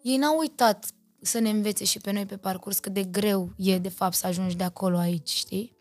ei 0.02 0.18
n-au 0.18 0.38
uitat 0.38 0.86
să 1.22 1.40
ne 1.40 1.50
învețe 1.50 1.84
și 1.84 2.00
pe 2.00 2.12
noi 2.12 2.26
pe 2.26 2.38
parcurs 2.38 2.80
cât 2.80 2.94
de 2.94 3.04
greu 3.04 3.54
e 3.58 3.78
de 3.78 3.90
fapt 3.90 4.16
să 4.16 4.28
ajungi 4.28 4.56
de 4.56 4.64
acolo 4.64 4.98
aici, 4.98 5.30
știi? 5.30 5.78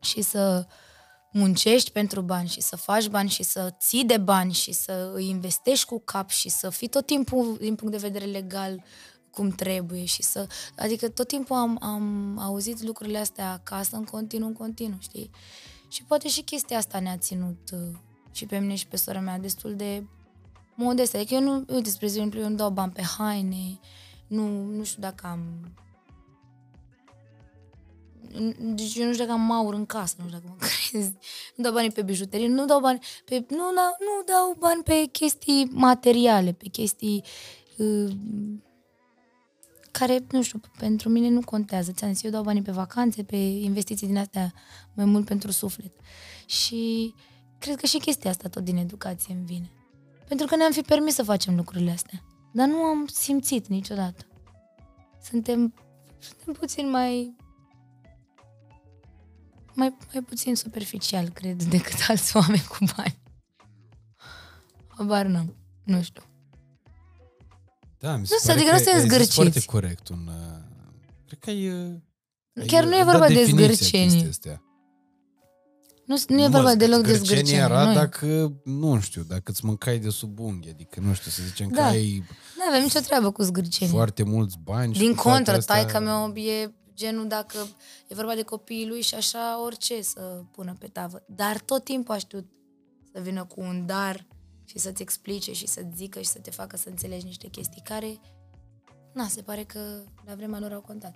Și 0.00 0.22
să 0.22 0.66
muncești 1.36 1.90
pentru 1.90 2.20
bani 2.20 2.48
și 2.48 2.60
să 2.60 2.76
faci 2.76 3.08
bani 3.08 3.28
și 3.28 3.42
să 3.42 3.74
ții 3.78 4.04
de 4.04 4.16
bani 4.16 4.52
și 4.52 4.72
să 4.72 5.12
îi 5.14 5.28
investești 5.28 5.86
cu 5.86 6.00
cap 6.04 6.30
și 6.30 6.48
să 6.48 6.70
fii 6.70 6.88
tot 6.88 7.06
timpul 7.06 7.56
din 7.60 7.74
punct 7.74 7.92
de 7.92 8.08
vedere 8.08 8.24
legal 8.24 8.84
cum 9.30 9.50
trebuie 9.50 10.04
și 10.04 10.22
să... 10.22 10.46
Adică 10.76 11.08
tot 11.08 11.28
timpul 11.28 11.56
am, 11.56 11.78
am 11.80 12.38
auzit 12.38 12.82
lucrurile 12.82 13.18
astea 13.18 13.52
acasă 13.52 13.96
în 13.96 14.04
continuu, 14.04 14.46
în 14.46 14.54
continuu, 14.54 14.98
știi? 15.00 15.30
Și 15.88 16.04
poate 16.04 16.28
și 16.28 16.42
chestia 16.42 16.76
asta 16.76 17.00
ne-a 17.00 17.16
ținut 17.16 17.70
uh, 17.72 17.96
și 18.32 18.46
pe 18.46 18.58
mine 18.58 18.74
și 18.74 18.86
pe 18.86 18.96
sora 18.96 19.20
mea 19.20 19.38
destul 19.38 19.74
de 19.74 20.06
modeste. 20.74 21.16
Adică 21.16 21.34
eu 21.34 21.40
nu, 21.40 21.64
uite, 21.68 21.90
spre 21.90 22.06
exemplu, 22.06 22.40
eu 22.40 22.48
nu 22.48 22.54
dau 22.54 22.70
bani 22.70 22.92
pe 22.92 23.02
haine, 23.02 23.78
nu, 24.26 24.64
nu 24.64 24.84
știu 24.84 25.00
dacă 25.00 25.26
am... 25.26 25.70
Deci 28.58 28.94
eu 28.94 29.06
nu 29.06 29.12
știu 29.12 29.24
dacă 29.24 29.32
am 29.32 29.50
aur 29.50 29.74
în 29.74 29.86
casă, 29.86 30.14
nu 30.18 30.26
știu 30.26 30.38
dacă 30.38 30.56
mă 30.58 30.66
crezi. 30.66 31.12
Nu 31.54 31.62
dau 31.62 31.72
bani 31.72 31.92
pe 31.92 32.02
bijuterie, 32.02 32.48
nu 32.48 32.64
dau 32.64 32.80
bani 32.80 32.98
pe... 33.24 33.44
Nu, 33.48 33.56
nu, 33.56 33.96
nu 33.98 34.22
dau 34.26 34.56
bani 34.58 34.82
pe 34.82 35.08
chestii 35.12 35.68
materiale, 35.72 36.52
pe 36.52 36.68
chestii 36.68 37.24
uh, 37.76 38.12
care, 39.90 40.26
nu 40.30 40.42
știu, 40.42 40.60
pentru 40.78 41.08
mine 41.08 41.28
nu 41.28 41.40
contează. 41.40 41.92
Ți-am 41.92 42.12
zis, 42.12 42.22
eu 42.22 42.30
dau 42.30 42.42
banii 42.42 42.62
pe 42.62 42.70
vacanțe, 42.70 43.22
pe 43.22 43.36
investiții 43.36 44.06
din 44.06 44.18
astea, 44.18 44.52
mai 44.94 45.04
mult 45.04 45.24
pentru 45.24 45.50
suflet. 45.50 45.92
Și 46.46 47.14
cred 47.58 47.76
că 47.76 47.86
și 47.86 47.98
chestia 47.98 48.30
asta 48.30 48.48
tot 48.48 48.64
din 48.64 48.76
educație 48.76 49.34
îmi 49.34 49.44
vine. 49.44 49.70
Pentru 50.28 50.46
că 50.46 50.56
ne-am 50.56 50.72
fi 50.72 50.80
permis 50.80 51.14
să 51.14 51.22
facem 51.22 51.56
lucrurile 51.56 51.90
astea. 51.90 52.22
Dar 52.52 52.68
nu 52.68 52.76
am 52.76 53.06
simțit 53.06 53.66
niciodată. 53.66 54.26
Suntem, 55.22 55.74
suntem 56.18 56.52
puțin 56.52 56.90
mai 56.90 57.36
mai, 59.76 59.96
mai 60.12 60.22
puțin 60.22 60.54
superficial, 60.56 61.28
cred, 61.28 61.62
decât 61.74 61.94
alți 62.08 62.36
oameni 62.36 62.64
cu 62.68 62.76
bani. 62.96 63.18
Habar 64.88 65.26
n-am. 65.26 65.54
Nu 65.84 66.02
știu. 66.02 66.22
Da, 67.98 68.16
mi 68.16 68.26
se 68.26 68.34
Nu, 68.34 68.40
pare 68.46 68.52
adică 68.58 68.68
că 68.70 68.76
nu 68.76 68.82
suntem 68.82 68.94
ai 68.94 69.00
zis 69.00 69.10
zgârciți. 69.10 69.34
foarte 69.34 69.60
corect. 69.64 70.08
Un, 70.08 70.26
uh, 70.26 70.58
cred 71.26 71.38
că 71.38 71.50
ai, 71.50 71.68
uh, 71.70 71.94
ai, 72.60 72.66
Chiar 72.66 72.84
nu 72.84 72.94
e 72.94 72.98
uh, 72.98 73.04
vorba 73.04 73.18
dat 73.18 73.28
de 73.28 73.34
definiția 73.34 73.64
zgârcenii. 73.66 74.08
chestii 74.08 74.28
astea. 74.28 74.60
Nu, 76.06 76.16
nu 76.28 76.42
e 76.42 76.48
vorba 76.48 76.68
mă, 76.68 76.74
deloc 76.74 77.00
de 77.02 77.12
zgârcenie 77.14 77.36
zgârcenie. 77.42 77.62
era 77.64 77.84
nu 77.84 77.90
e. 77.90 77.94
dacă, 77.94 78.52
nu 78.64 79.00
știu, 79.00 79.22
dacă 79.22 79.42
îți 79.50 79.64
mâncai 79.64 79.98
de 79.98 80.08
sub 80.10 80.38
unghi, 80.38 80.68
adică, 80.68 81.00
nu 81.00 81.12
știu, 81.14 81.30
să 81.30 81.42
zicem 81.46 81.68
că 81.68 81.74
Da. 81.80 81.86
ai 81.86 82.24
Nu 82.56 82.62
avem 82.68 82.82
nicio 82.82 83.00
treabă 83.00 83.30
cu 83.32 83.42
zgârcenie. 83.42 83.92
foarte 83.94 84.22
mulți 84.22 84.56
bani 84.62 84.94
și 84.94 85.00
Din 85.00 85.14
cu 85.14 85.22
toate 85.22 85.34
contră, 85.36 85.56
astea- 85.56 85.74
taica 85.74 85.98
meu 86.00 86.34
e 86.36 86.74
genul 86.96 87.28
dacă 87.28 87.58
e 88.08 88.14
vorba 88.14 88.34
de 88.34 88.42
copiii 88.42 88.86
lui 88.88 89.00
și 89.02 89.14
așa 89.14 89.62
orice 89.64 90.02
să 90.02 90.42
pună 90.50 90.76
pe 90.78 90.86
tavă. 90.86 91.22
Dar 91.28 91.58
tot 91.60 91.84
timpul 91.84 92.14
a 92.14 92.18
știut 92.18 92.46
să 93.12 93.20
vină 93.20 93.44
cu 93.44 93.60
un 93.60 93.86
dar 93.86 94.26
și 94.64 94.78
să-ți 94.78 95.02
explice 95.02 95.52
și 95.52 95.66
să-ți 95.66 95.96
zică 95.96 96.20
și 96.20 96.26
să 96.28 96.38
te 96.38 96.50
facă 96.50 96.76
să 96.76 96.88
înțelegi 96.88 97.24
niște 97.24 97.48
chestii 97.48 97.82
care, 97.84 98.20
na, 99.12 99.28
se 99.28 99.42
pare 99.42 99.64
că 99.64 100.02
la 100.26 100.34
vremea 100.34 100.58
lor 100.60 100.72
au 100.72 100.80
contat. 100.80 101.14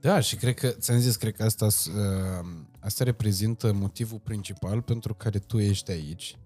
Da, 0.00 0.20
și 0.20 0.36
cred 0.36 0.54
că, 0.54 0.68
ți-am 0.68 0.98
zis, 0.98 1.16
cred 1.16 1.34
că 1.36 1.42
asta, 1.44 1.68
s- 1.68 1.86
uh, 1.86 2.46
asta 2.80 3.04
reprezintă 3.04 3.72
motivul 3.72 4.18
principal 4.18 4.82
pentru 4.82 5.14
care 5.14 5.38
tu 5.38 5.58
ești 5.58 5.90
aici. 5.90 6.36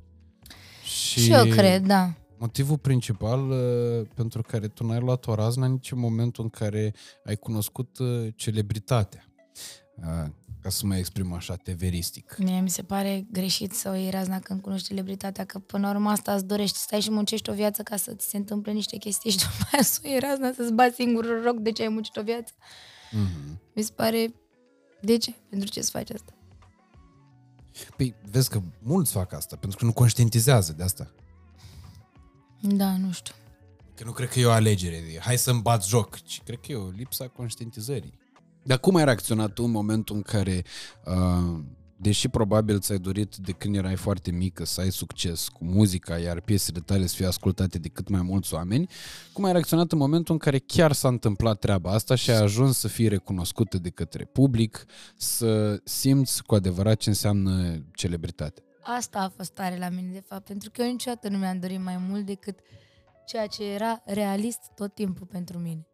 Și, 0.85 1.21
Și 1.21 1.33
eu 1.33 1.47
cred, 1.47 1.87
da. 1.87 2.15
Motivul 2.39 2.79
principal 2.79 3.51
uh, 3.51 4.07
pentru 4.15 4.43
care 4.43 4.69
tu 4.69 4.87
n-ai 4.87 5.01
luat 5.01 5.27
o 5.27 5.35
raznă 5.35 5.67
nici 5.67 5.93
în 5.93 5.99
momentul 5.99 6.45
în 6.45 6.51
care 6.51 6.95
ai 7.25 7.37
cunoscut 7.37 7.99
uh, 7.99 8.29
celebritatea. 8.37 9.25
Uh, 9.97 10.31
ca 10.63 10.69
să 10.69 10.87
mă 10.87 10.97
exprim 10.97 11.33
așa, 11.33 11.57
teveristic. 11.57 12.37
Mie 12.39 12.61
mi 12.61 12.71
se 12.71 12.83
pare 12.83 13.27
greșit 13.33 13.73
să 13.73 13.89
o 13.89 13.95
iei 13.95 14.11
razna 14.11 14.39
când 14.39 14.61
cunoști 14.61 14.87
celebritatea, 14.87 15.45
că 15.45 15.59
până 15.59 15.87
la 15.87 15.93
urmă 15.93 16.11
asta 16.11 16.35
îți 16.35 16.47
dorești, 16.47 16.79
stai 16.79 17.01
și 17.01 17.11
muncești 17.11 17.51
o 17.51 17.53
viață 17.53 17.83
ca 17.83 17.97
să 17.97 18.15
ți 18.15 18.29
se 18.29 18.37
întâmple 18.37 18.73
niște 18.73 18.97
chestii 18.97 19.31
și 19.35 19.37
după 19.37 19.69
aia 19.73 19.83
să 19.83 20.01
o 20.05 20.09
iei 20.09 20.19
razna, 20.19 20.53
să-ți 20.53 20.73
bați 20.73 20.95
singur 20.95 21.43
rog 21.45 21.59
de 21.59 21.73
ce 21.73 21.83
ai 21.83 21.89
muncit 21.89 22.17
o 22.17 22.23
viață. 22.23 22.53
Mm-hmm. 22.53 23.59
Mi 23.75 23.83
se 23.83 23.93
pare... 23.93 24.35
De 25.01 25.17
ce? 25.17 25.35
Pentru 25.49 25.69
ce 25.69 25.81
să 25.81 25.91
faci 25.93 26.11
asta? 26.11 26.33
Păi, 27.97 28.15
vezi 28.31 28.51
că 28.51 28.63
mulți 28.83 29.13
fac 29.13 29.33
asta, 29.33 29.57
pentru 29.57 29.79
că 29.79 29.85
nu 29.85 29.93
conștientizează 29.93 30.73
de 30.73 30.83
asta. 30.83 31.11
Da, 32.61 32.97
nu 32.97 33.13
știu. 33.13 33.35
Că 33.95 34.05
nu 34.05 34.13
cred 34.13 34.29
că 34.29 34.41
e 34.41 34.47
o 34.47 34.51
alegere. 34.51 35.05
de 35.13 35.19
Hai 35.21 35.39
să-mi 35.39 35.61
bat 35.61 35.85
joc. 35.85 36.23
Ci 36.23 36.43
cred 36.45 36.59
că 36.61 36.73
e 36.73 36.77
o 36.77 36.89
lipsa 36.89 37.29
conștientizării. 37.29 38.19
Dar 38.63 38.79
cum 38.79 38.95
ai 38.95 39.05
reacționat 39.05 39.53
tu 39.53 39.65
în 39.65 39.71
momentul 39.71 40.17
în 40.17 40.23
care, 40.23 40.65
uh, 41.05 41.61
deși 41.97 42.29
probabil 42.29 42.79
ți-ai 42.79 42.99
dorit 42.99 43.37
de 43.37 43.53
când 43.53 43.77
erai 43.77 43.97
foarte 43.97 44.31
mică 44.31 44.65
să 44.65 44.81
ai 44.81 44.93
succes 44.93 45.49
cu 45.49 45.65
muzica, 45.65 46.19
iar 46.19 46.41
piesele 46.41 46.81
tale 46.81 47.07
să 47.07 47.15
fie 47.15 47.27
ascultate 47.27 47.79
de 47.79 47.89
cât 47.89 48.09
mai 48.09 48.23
mulți 48.23 48.55
oameni, 48.55 48.89
cum 49.33 49.45
ai 49.45 49.53
reacționat 49.53 49.93
în 49.93 49.99
momentul 49.99 50.35
în 50.35 50.41
care 50.41 50.59
chiar 50.59 50.93
s-a 50.93 51.09
întâmplat 51.09 51.59
treaba 51.59 51.91
asta 51.91 52.15
și 52.15 52.31
ai 52.31 52.43
ajuns 52.43 52.79
să 52.79 52.89
fii 52.89 53.09
recunoscută 53.09 53.79
de 53.79 53.91
către 53.91 54.25
public, 54.25 54.85
să 55.17 55.81
simți 55.85 56.43
cu 56.43 56.55
adevărat 56.55 56.97
ce 56.97 57.09
înseamnă 57.09 57.85
celebritate? 57.95 58.63
Asta 58.91 59.21
a 59.21 59.29
fost 59.29 59.53
tare 59.53 59.77
la 59.77 59.89
mine, 59.89 60.13
de 60.13 60.21
fapt, 60.21 60.45
pentru 60.45 60.71
că 60.71 60.83
eu 60.83 60.91
niciodată 60.91 61.29
nu 61.29 61.39
mi-am 61.39 61.61
dorit 61.61 61.81
mai 61.81 61.97
mult 61.97 62.27
decât 62.27 62.59
ceea 63.27 63.47
ce 63.47 63.65
era 63.65 64.03
realist 64.05 64.61
tot 64.75 64.95
timpul 64.95 65.27
pentru 65.27 65.59
mine. 65.59 65.87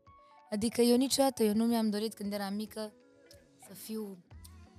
Adică 0.51 0.81
eu 0.81 0.97
niciodată, 0.97 1.43
eu 1.43 1.55
nu 1.55 1.65
mi-am 1.65 1.91
dorit 1.91 2.15
când 2.15 2.33
eram 2.33 2.55
mică 2.55 2.93
să 3.67 3.75
fiu 3.75 4.25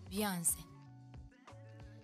Beyoncé. 0.10 0.68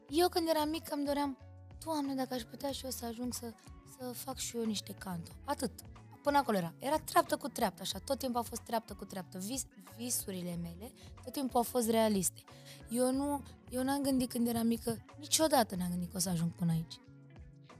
Eu 0.09 0.29
când 0.29 0.47
eram 0.47 0.69
mică 0.69 0.93
îmi 0.93 1.05
doream, 1.05 1.37
Doamne, 1.83 2.13
dacă 2.13 2.33
aș 2.33 2.41
putea 2.41 2.71
și 2.71 2.85
eu 2.85 2.91
să 2.91 3.05
ajung 3.05 3.33
să, 3.33 3.53
să 3.97 4.11
fac 4.13 4.37
și 4.37 4.57
eu 4.57 4.65
niște 4.65 4.93
canto. 4.93 5.31
Atât. 5.45 5.71
Până 6.21 6.37
acolo 6.37 6.57
era. 6.57 6.73
Era 6.79 6.97
treaptă 6.97 7.37
cu 7.37 7.47
treaptă, 7.47 7.81
așa. 7.81 7.99
Tot 7.99 8.17
timpul 8.17 8.39
a 8.39 8.43
fost 8.43 8.61
treaptă 8.61 8.93
cu 8.93 9.05
treaptă. 9.05 9.37
Vis, 9.37 9.65
visurile 9.97 10.55
mele 10.61 10.91
tot 11.23 11.33
timpul 11.33 11.57
au 11.57 11.63
fost 11.63 11.89
realiste. 11.89 12.43
Eu 12.89 13.11
nu, 13.11 13.43
eu 13.69 13.83
n-am 13.83 14.01
gândit 14.01 14.29
când 14.29 14.47
eram 14.47 14.67
mică, 14.67 15.05
niciodată 15.19 15.75
n-am 15.75 15.89
gândit 15.89 16.11
că 16.11 16.17
o 16.17 16.19
să 16.19 16.29
ajung 16.29 16.51
până 16.51 16.71
aici. 16.71 16.99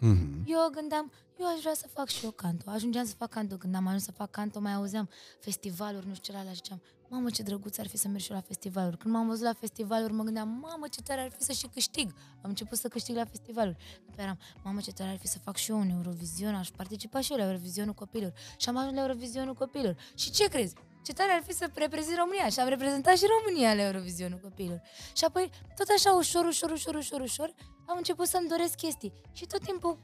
Mm-hmm. 0.02 0.44
Eu 0.46 0.70
gândeam, 0.72 1.12
eu 1.40 1.48
aș 1.48 1.60
vrea 1.60 1.74
să 1.74 1.88
fac 1.94 2.08
și 2.08 2.26
eu 2.26 2.32
canto. 2.32 2.70
Ajungeam 2.70 3.06
să 3.06 3.14
fac 3.18 3.30
canto. 3.30 3.56
Când 3.58 3.76
am 3.76 3.88
ajuns 3.88 4.04
să 4.04 4.12
fac 4.12 4.32
canto, 4.32 4.60
mai 4.60 4.74
auzeam 4.74 5.10
festivaluri, 5.40 6.08
nu 6.08 6.14
știu 6.14 6.34
ce 6.34 6.40
alea, 6.40 6.52
și 6.52 6.58
ziceam, 6.64 6.82
mamă, 7.10 7.30
ce 7.30 7.44
drăguț 7.44 7.78
ar 7.78 7.88
fi 7.88 7.98
să 7.98 8.08
merg 8.08 8.22
și 8.22 8.32
eu 8.32 8.36
la 8.36 8.42
festivaluri. 8.42 8.98
Când 8.98 9.14
m-am 9.14 9.28
văzut 9.28 9.44
la 9.44 9.54
festivaluri, 9.54 10.14
mă 10.14 10.24
gândeam, 10.24 10.50
mamă, 10.50 10.88
ce 10.88 11.02
tare 11.02 11.22
ar 11.22 11.32
fi 11.32 11.44
să 11.44 11.52
și 11.52 11.68
câștig. 11.68 12.14
Am 12.42 12.50
început 12.50 12.78
să 12.78 12.88
câștig 12.88 13.16
la 13.16 13.26
festivaluri. 13.26 13.78
După 14.06 14.22
eram, 14.22 14.40
mamă, 14.64 14.80
ce 14.82 14.92
tare 14.92 15.10
ar 15.10 15.18
fi 15.18 15.28
să 15.28 15.40
fac 15.40 15.56
și 15.56 15.72
eu 15.72 15.80
un 15.80 15.90
Eurovision, 15.90 16.56
aș 16.56 16.70
participa 16.70 17.22
și 17.22 17.32
eu 17.32 17.38
la 17.38 17.44
Eurovizionul 17.44 17.94
copilor. 17.94 18.34
Și 18.58 18.70
am 18.70 18.78
ajuns 18.78 18.96
la 18.96 19.02
Eurovizionul 19.02 19.54
copilor. 19.54 19.98
Și 20.16 20.32
ce 20.32 20.48
crezi? 20.48 20.76
Ce 21.02 21.14
tare 21.14 21.32
ar 21.32 21.44
fi 21.44 21.54
să 21.54 21.70
reprezint 21.74 22.18
România 22.18 22.50
și 22.50 22.60
am 22.60 22.68
reprezentat 22.68 23.18
și 23.18 23.26
România 23.36 23.74
la 23.74 23.82
Eurovizionul 23.82 24.40
copilor. 24.40 24.82
Și 25.16 25.24
apoi, 25.24 25.50
tot 25.76 25.88
așa, 25.96 26.12
ușor, 26.14 26.46
ușor, 26.46 26.72
ușor, 26.72 26.96
ușor, 26.96 27.22
ușor, 27.22 27.54
am 27.88 27.98
început 27.98 28.28
să-mi 28.28 28.48
doresc 28.48 28.76
chestii. 28.76 29.14
Și 29.32 29.46
tot 29.46 29.64
timpul 29.64 30.00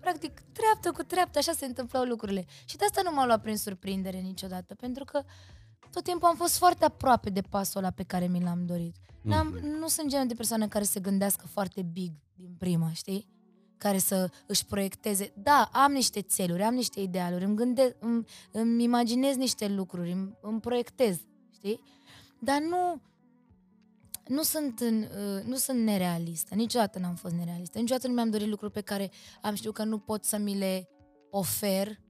practic, 0.00 0.40
treaptă 0.52 0.90
cu 0.92 1.02
treaptă, 1.02 1.38
așa 1.38 1.52
se 1.52 1.64
întâmplau 1.64 2.04
lucrurile. 2.04 2.44
Și 2.64 2.76
de 2.76 2.84
asta 2.84 3.00
nu 3.04 3.12
m-am 3.12 3.26
luat 3.26 3.42
prin 3.42 3.56
surprindere 3.56 4.18
niciodată, 4.18 4.74
pentru 4.74 5.04
că 5.04 5.22
tot 5.90 6.04
timpul 6.04 6.28
am 6.28 6.36
fost 6.36 6.56
foarte 6.56 6.84
aproape 6.84 7.30
de 7.30 7.40
pasul 7.40 7.80
ăla 7.80 7.90
pe 7.90 8.02
care 8.02 8.26
mi 8.26 8.42
l-am 8.42 8.66
dorit. 8.66 8.96
N-am, 9.22 9.48
nu 9.80 9.88
sunt 9.88 10.08
genul 10.08 10.26
de 10.26 10.34
persoană 10.34 10.68
care 10.68 10.84
se 10.84 11.00
gândească 11.00 11.46
foarte 11.46 11.82
big 11.82 12.12
din 12.34 12.54
prima, 12.58 12.92
știi? 12.92 13.28
Care 13.82 13.98
să 13.98 14.30
își 14.46 14.66
proiecteze. 14.66 15.32
Da, 15.36 15.70
am 15.72 15.92
niște 15.92 16.22
țeluri, 16.22 16.62
am 16.62 16.74
niște 16.74 17.00
idealuri, 17.00 17.44
îmi, 17.44 17.56
gânde, 17.56 17.96
îmi, 18.00 18.24
îmi 18.50 18.82
imaginez 18.82 19.36
niște 19.36 19.68
lucruri, 19.68 20.12
îmi, 20.12 20.38
îmi 20.40 20.60
proiectez, 20.60 21.18
știi? 21.54 21.80
Dar 22.38 22.60
nu, 22.60 23.00
nu 24.26 24.42
sunt, 24.42 24.80
în, 24.80 25.02
uh, 25.02 25.42
nu 25.44 25.56
sunt 25.56 25.78
nerealistă. 25.78 26.54
Niciodată 26.54 26.98
n-am 26.98 27.14
fost 27.14 27.34
nerealistă. 27.34 27.78
Niciodată 27.78 28.06
nu 28.06 28.14
mi-am 28.14 28.30
dorit 28.30 28.48
lucruri 28.48 28.72
pe 28.72 28.80
care 28.80 29.10
am 29.40 29.54
știut 29.54 29.74
că 29.74 29.84
nu 29.84 29.98
pot 29.98 30.24
să 30.24 30.36
mi 30.36 30.58
le 30.58 30.88
ofer 31.30 32.00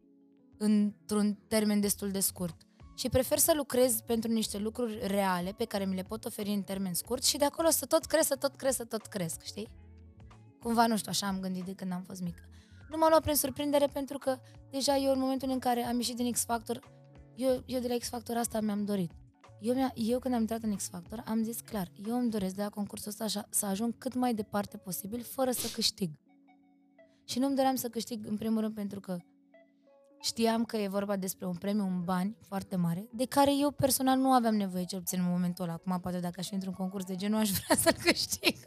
într-un 0.58 1.38
termen 1.48 1.80
destul 1.80 2.10
de 2.10 2.20
scurt. 2.20 2.56
Și 2.96 3.08
prefer 3.08 3.38
să 3.38 3.52
lucrez 3.56 4.00
pentru 4.00 4.30
niște 4.30 4.58
lucruri 4.58 4.98
reale 5.06 5.52
pe 5.52 5.64
care 5.64 5.84
mi 5.84 5.94
le 5.94 6.02
pot 6.02 6.24
oferi 6.24 6.52
în 6.52 6.62
termen 6.62 6.94
scurt 6.94 7.24
și 7.24 7.36
de 7.36 7.44
acolo 7.44 7.70
să 7.70 7.86
tot 7.86 8.04
cresc, 8.04 8.26
să 8.26 8.36
tot 8.36 8.56
cresc, 8.56 8.76
să 8.76 8.84
tot 8.84 9.06
cresc, 9.06 9.42
știi? 9.42 9.68
Cumva, 10.62 10.86
nu 10.86 10.96
știu, 10.96 11.10
așa 11.10 11.26
am 11.26 11.40
gândit 11.40 11.64
de 11.64 11.72
când 11.74 11.92
am 11.92 12.02
fost 12.02 12.22
mică. 12.22 12.42
Nu 12.90 12.98
m-a 12.98 13.08
luat 13.08 13.22
prin 13.22 13.34
surprindere 13.34 13.86
pentru 13.86 14.18
că 14.18 14.38
deja 14.70 14.96
eu 14.96 15.12
în 15.12 15.18
momentul 15.18 15.50
în 15.50 15.58
care 15.58 15.82
am 15.84 15.96
ieșit 15.96 16.16
din 16.16 16.32
X 16.32 16.44
Factor, 16.44 16.80
eu, 17.34 17.62
eu 17.66 17.80
de 17.80 17.88
la 17.88 17.96
X 17.96 18.08
Factor 18.08 18.36
asta 18.36 18.60
mi-am 18.60 18.84
dorit. 18.84 19.10
Eu, 19.60 19.74
mi-a, 19.74 19.92
eu 19.94 20.18
când 20.18 20.34
am 20.34 20.40
intrat 20.40 20.62
în 20.62 20.76
X 20.76 20.88
Factor 20.88 21.22
am 21.26 21.42
zis 21.42 21.60
clar, 21.60 21.88
eu 22.06 22.18
îmi 22.18 22.30
doresc 22.30 22.54
de 22.54 22.62
la 22.62 22.68
concursul 22.68 23.08
ăsta 23.08 23.24
așa, 23.24 23.46
să 23.50 23.66
ajung 23.66 23.98
cât 23.98 24.14
mai 24.14 24.34
departe 24.34 24.76
posibil 24.76 25.22
fără 25.22 25.50
să 25.50 25.68
câștig. 25.74 26.10
Și 27.24 27.38
nu-mi 27.38 27.56
doream 27.56 27.74
să 27.74 27.88
câștig 27.88 28.26
în 28.26 28.36
primul 28.36 28.60
rând 28.60 28.74
pentru 28.74 29.00
că 29.00 29.16
știam 30.20 30.64
că 30.64 30.76
e 30.76 30.88
vorba 30.88 31.16
despre 31.16 31.46
un 31.46 31.54
premiu, 31.54 31.84
un 31.84 32.04
bani 32.04 32.36
foarte 32.40 32.76
mare, 32.76 33.08
de 33.12 33.24
care 33.24 33.56
eu 33.56 33.70
personal 33.70 34.18
nu 34.18 34.32
aveam 34.32 34.54
nevoie, 34.54 34.84
cel 34.84 34.98
puțin 34.98 35.20
în 35.20 35.30
momentul 35.30 35.64
ăla. 35.64 35.72
Acum, 35.72 36.00
poate 36.00 36.18
dacă 36.18 36.34
aș 36.38 36.48
fi 36.48 36.54
într-un 36.54 36.72
concurs 36.72 37.04
de 37.04 37.16
genul, 37.16 37.38
aș 37.38 37.50
vrea 37.50 37.76
să-l 37.76 37.96
câștig. 38.02 38.56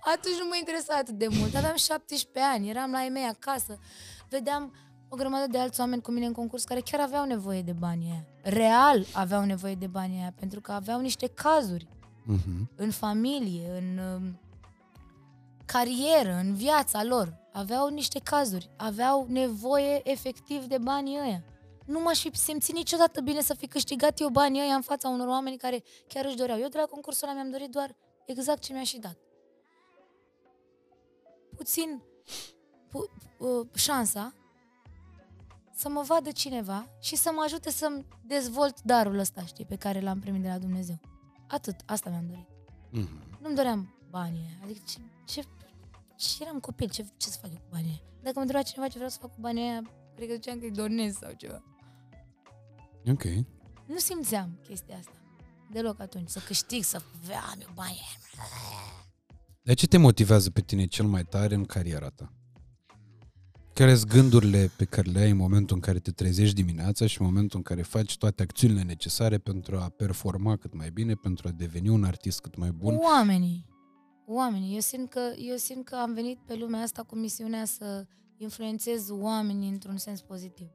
Atunci 0.00 0.38
nu 0.38 0.48
mă 0.48 0.56
interesa 0.58 0.94
atât 0.94 1.14
de 1.14 1.26
mult. 1.28 1.54
Aveam 1.54 1.76
17 1.76 2.52
ani, 2.52 2.68
eram 2.68 2.90
la 2.90 3.02
ei 3.02 3.10
mei 3.10 3.24
acasă, 3.24 3.78
vedeam 4.28 4.74
o 5.08 5.16
grămadă 5.16 5.46
de 5.46 5.58
alți 5.58 5.80
oameni 5.80 6.02
cu 6.02 6.10
mine 6.10 6.26
în 6.26 6.32
concurs 6.32 6.64
care 6.64 6.80
chiar 6.80 7.00
aveau 7.00 7.24
nevoie 7.24 7.62
de 7.62 7.72
banii 7.72 8.10
aia. 8.10 8.24
Real 8.42 9.06
aveau 9.12 9.44
nevoie 9.44 9.74
de 9.74 9.86
banii 9.86 10.20
aia, 10.20 10.34
pentru 10.38 10.60
că 10.60 10.72
aveau 10.72 11.00
niște 11.00 11.26
cazuri 11.26 11.88
Mm-hmm. 12.30 12.76
în 12.76 12.90
familie, 12.90 13.68
în 13.78 13.98
um, 13.98 14.40
carieră, 15.66 16.32
în 16.32 16.54
viața 16.54 17.04
lor. 17.04 17.38
Aveau 17.52 17.88
niște 17.88 18.20
cazuri, 18.24 18.70
aveau 18.76 19.26
nevoie 19.28 20.00
efectiv 20.10 20.64
de 20.64 20.78
banii 20.78 21.18
ăia. 21.20 21.42
Nu 21.86 22.00
m-aș 22.00 22.20
fi 22.20 22.36
simțit 22.36 22.74
niciodată 22.74 23.20
bine 23.20 23.40
să 23.40 23.54
fi 23.54 23.66
câștigat 23.66 24.20
eu 24.20 24.28
banii 24.28 24.60
ăia 24.60 24.74
în 24.74 24.80
fața 24.80 25.08
unor 25.08 25.28
oameni 25.28 25.56
care 25.56 25.82
chiar 26.06 26.24
își 26.24 26.36
doreau. 26.36 26.58
Eu 26.58 26.68
de 26.68 26.78
la 26.78 26.84
concursul 26.84 27.28
ăla 27.28 27.36
mi-am 27.36 27.50
dorit 27.50 27.70
doar 27.70 27.96
exact 28.26 28.62
ce 28.62 28.72
mi-a 28.72 28.82
și 28.82 28.98
dat. 28.98 29.16
Puțin 31.60 32.02
pu- 32.88 33.10
uh, 33.38 33.66
șansa 33.74 34.34
să 35.74 35.88
mă 35.88 36.02
vadă 36.02 36.30
cineva 36.30 36.88
și 37.00 37.16
să 37.16 37.30
mă 37.34 37.42
ajute 37.44 37.70
să-mi 37.70 38.06
dezvolt 38.26 38.82
darul 38.82 39.18
ăsta, 39.18 39.44
știi, 39.44 39.64
pe 39.64 39.76
care 39.76 40.00
l-am 40.00 40.20
primit 40.20 40.42
de 40.42 40.48
la 40.48 40.58
Dumnezeu. 40.58 41.00
Atât, 41.48 41.76
asta 41.86 42.10
mi-am 42.10 42.26
dorit. 42.26 42.48
Mhm. 42.90 43.38
Nu-mi 43.40 43.54
doream 43.54 43.94
banii 44.10 44.40
ăia. 44.46 44.58
Adică 44.62 44.80
ce, 44.86 44.98
ce, 45.24 45.48
ce 46.16 46.42
eram 46.42 46.60
copil, 46.60 46.90
ce, 46.90 47.06
ce 47.16 47.28
să 47.28 47.38
fac 47.42 47.50
eu 47.50 47.56
cu 47.58 47.68
banii 47.70 47.88
ăia? 47.88 48.00
Dacă 48.22 48.32
mă 48.34 48.40
întreba 48.40 48.62
cineva 48.62 48.86
ce 48.88 48.94
vreau 48.94 49.10
să 49.10 49.18
fac 49.20 49.34
cu 49.34 49.40
banii 49.40 49.62
ăia, 49.62 49.82
cred 50.14 50.28
că 50.28 50.34
ziceam 50.34 50.58
că-i 50.58 50.70
donez 50.70 51.16
sau 51.16 51.32
ceva. 51.32 51.62
Ok. 53.06 53.24
Nu 53.86 53.98
simțeam 53.98 54.58
chestia 54.62 54.96
asta. 54.96 55.12
Deloc 55.70 56.00
atunci. 56.00 56.28
Să 56.28 56.38
câștig, 56.38 56.82
să 56.82 57.02
aveam 57.22 57.58
eu 57.60 57.68
banii 57.74 58.00
ăia. 59.66 59.74
De 59.74 59.74
ce 59.74 59.86
te 59.86 59.96
motivează 59.96 60.50
pe 60.50 60.60
tine 60.60 60.86
cel 60.86 61.06
mai 61.06 61.24
tare 61.24 61.54
în 61.54 61.64
cariera 61.64 62.08
ta? 62.08 62.32
Care 63.74 63.94
sunt 63.94 64.10
gândurile 64.10 64.70
pe 64.76 64.84
care 64.84 65.10
le 65.10 65.18
ai 65.18 65.30
în 65.30 65.36
momentul 65.36 65.76
în 65.76 65.82
care 65.82 65.98
te 65.98 66.10
trezești 66.10 66.54
dimineața 66.54 67.06
și 67.06 67.20
în 67.20 67.26
momentul 67.26 67.56
în 67.56 67.62
care 67.62 67.82
faci 67.82 68.16
toate 68.16 68.42
acțiunile 68.42 68.82
necesare 68.82 69.38
pentru 69.38 69.76
a 69.76 69.88
performa 69.88 70.56
cât 70.56 70.74
mai 70.74 70.90
bine, 70.90 71.14
pentru 71.14 71.48
a 71.48 71.50
deveni 71.50 71.88
un 71.88 72.04
artist 72.04 72.40
cât 72.40 72.56
mai 72.56 72.70
bun? 72.70 72.96
Oamenii. 72.96 73.68
Oamenii. 74.26 74.74
Eu 74.74 74.80
simt, 74.80 75.10
că, 75.10 75.20
eu 75.36 75.56
simt 75.56 75.84
că 75.84 75.96
am 75.96 76.14
venit 76.14 76.38
pe 76.46 76.54
lumea 76.54 76.80
asta 76.80 77.02
cu 77.02 77.16
misiunea 77.16 77.64
să 77.64 78.06
influențez 78.36 79.10
oamenii 79.10 79.68
într-un 79.70 79.96
sens 79.96 80.20
pozitiv. 80.20 80.68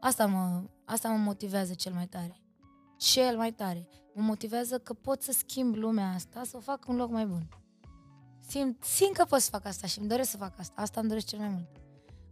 Asta 0.00 0.26
mă, 0.26 0.62
asta 0.84 1.08
mă 1.08 1.16
motivează 1.16 1.74
cel 1.74 1.92
mai 1.92 2.06
tare. 2.06 2.40
Cel 2.96 3.36
mai 3.36 3.52
tare. 3.52 3.88
Mă 4.14 4.22
motivează 4.22 4.78
că 4.78 4.92
pot 4.92 5.22
să 5.22 5.32
schimb 5.32 5.74
lumea 5.74 6.12
asta, 6.12 6.42
să 6.44 6.56
o 6.56 6.60
fac 6.60 6.88
un 6.88 6.96
loc 6.96 7.10
mai 7.10 7.26
bun. 7.26 7.48
Simt, 8.48 8.84
simt 8.84 9.16
că 9.16 9.24
pot 9.24 9.40
să 9.40 9.50
fac 9.50 9.64
asta 9.64 9.86
și 9.86 9.98
îmi 9.98 10.08
doresc 10.08 10.30
să 10.30 10.36
fac 10.36 10.58
asta. 10.58 10.80
Asta 10.82 11.00
îmi 11.00 11.08
doresc 11.08 11.26
cel 11.26 11.38
mai 11.38 11.48
mult. 11.48 11.68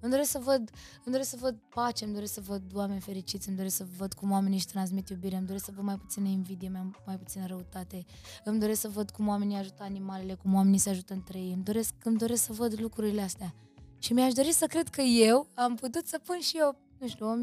Îmi 0.00 0.10
doresc 0.10 0.30
să 0.30 0.38
văd, 0.38 0.70
îmi 1.04 1.14
doresc 1.14 1.28
să 1.28 1.36
văd 1.40 1.56
pace, 1.74 2.04
îmi 2.04 2.12
doresc 2.12 2.32
să 2.32 2.40
văd 2.40 2.62
oameni 2.74 3.00
fericiți, 3.00 3.48
îmi 3.48 3.56
doresc 3.56 3.76
să 3.76 3.86
văd 3.96 4.12
cum 4.12 4.30
oamenii 4.30 4.56
își 4.56 4.66
transmit 4.66 5.08
iubire, 5.08 5.36
îmi 5.36 5.46
doresc 5.46 5.64
să 5.64 5.72
văd 5.74 5.84
mai 5.84 5.96
puțină 5.96 6.28
invidie, 6.28 6.68
mai, 6.68 6.90
mai 7.06 7.16
puțină 7.16 7.46
răutate, 7.46 8.04
îmi 8.44 8.60
doresc 8.60 8.80
să 8.80 8.88
văd 8.88 9.10
cum 9.10 9.28
oamenii 9.28 9.56
ajută 9.56 9.82
animalele, 9.82 10.34
cum 10.34 10.54
oamenii 10.54 10.78
se 10.78 10.90
ajută 10.90 11.12
între 11.12 11.38
ei, 11.38 11.52
îmi 11.52 11.64
doresc, 11.64 11.94
îmi 12.02 12.16
doresc 12.16 12.42
să 12.44 12.52
văd 12.52 12.80
lucrurile 12.80 13.22
astea. 13.22 13.54
Și 13.98 14.12
mi-aș 14.12 14.32
dori 14.32 14.52
să 14.52 14.66
cred 14.66 14.88
că 14.88 15.00
eu 15.00 15.46
am 15.54 15.74
putut 15.74 16.06
să 16.06 16.18
pun 16.18 16.40
și 16.40 16.56
eu, 16.58 16.76
nu 16.98 17.08
știu, 17.08 17.26
o, 17.26 17.34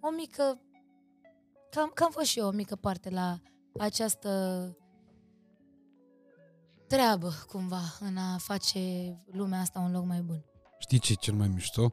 o 0.00 0.10
mică, 0.10 0.60
cam, 1.70 1.90
cam 1.94 2.10
fost 2.10 2.26
și 2.26 2.38
eu 2.38 2.46
o 2.46 2.50
mică 2.50 2.76
parte 2.76 3.10
la 3.10 3.40
această 3.78 4.30
treabă, 6.96 7.34
cumva, 7.48 7.80
în 8.00 8.16
a 8.16 8.36
face 8.38 8.80
lumea 9.32 9.60
asta 9.60 9.78
un 9.78 9.92
loc 9.92 10.06
mai 10.06 10.20
bun. 10.20 10.44
Știi 10.78 10.98
ce 10.98 11.12
e 11.12 11.14
cel 11.14 11.34
mai 11.34 11.48
mișto? 11.54 11.92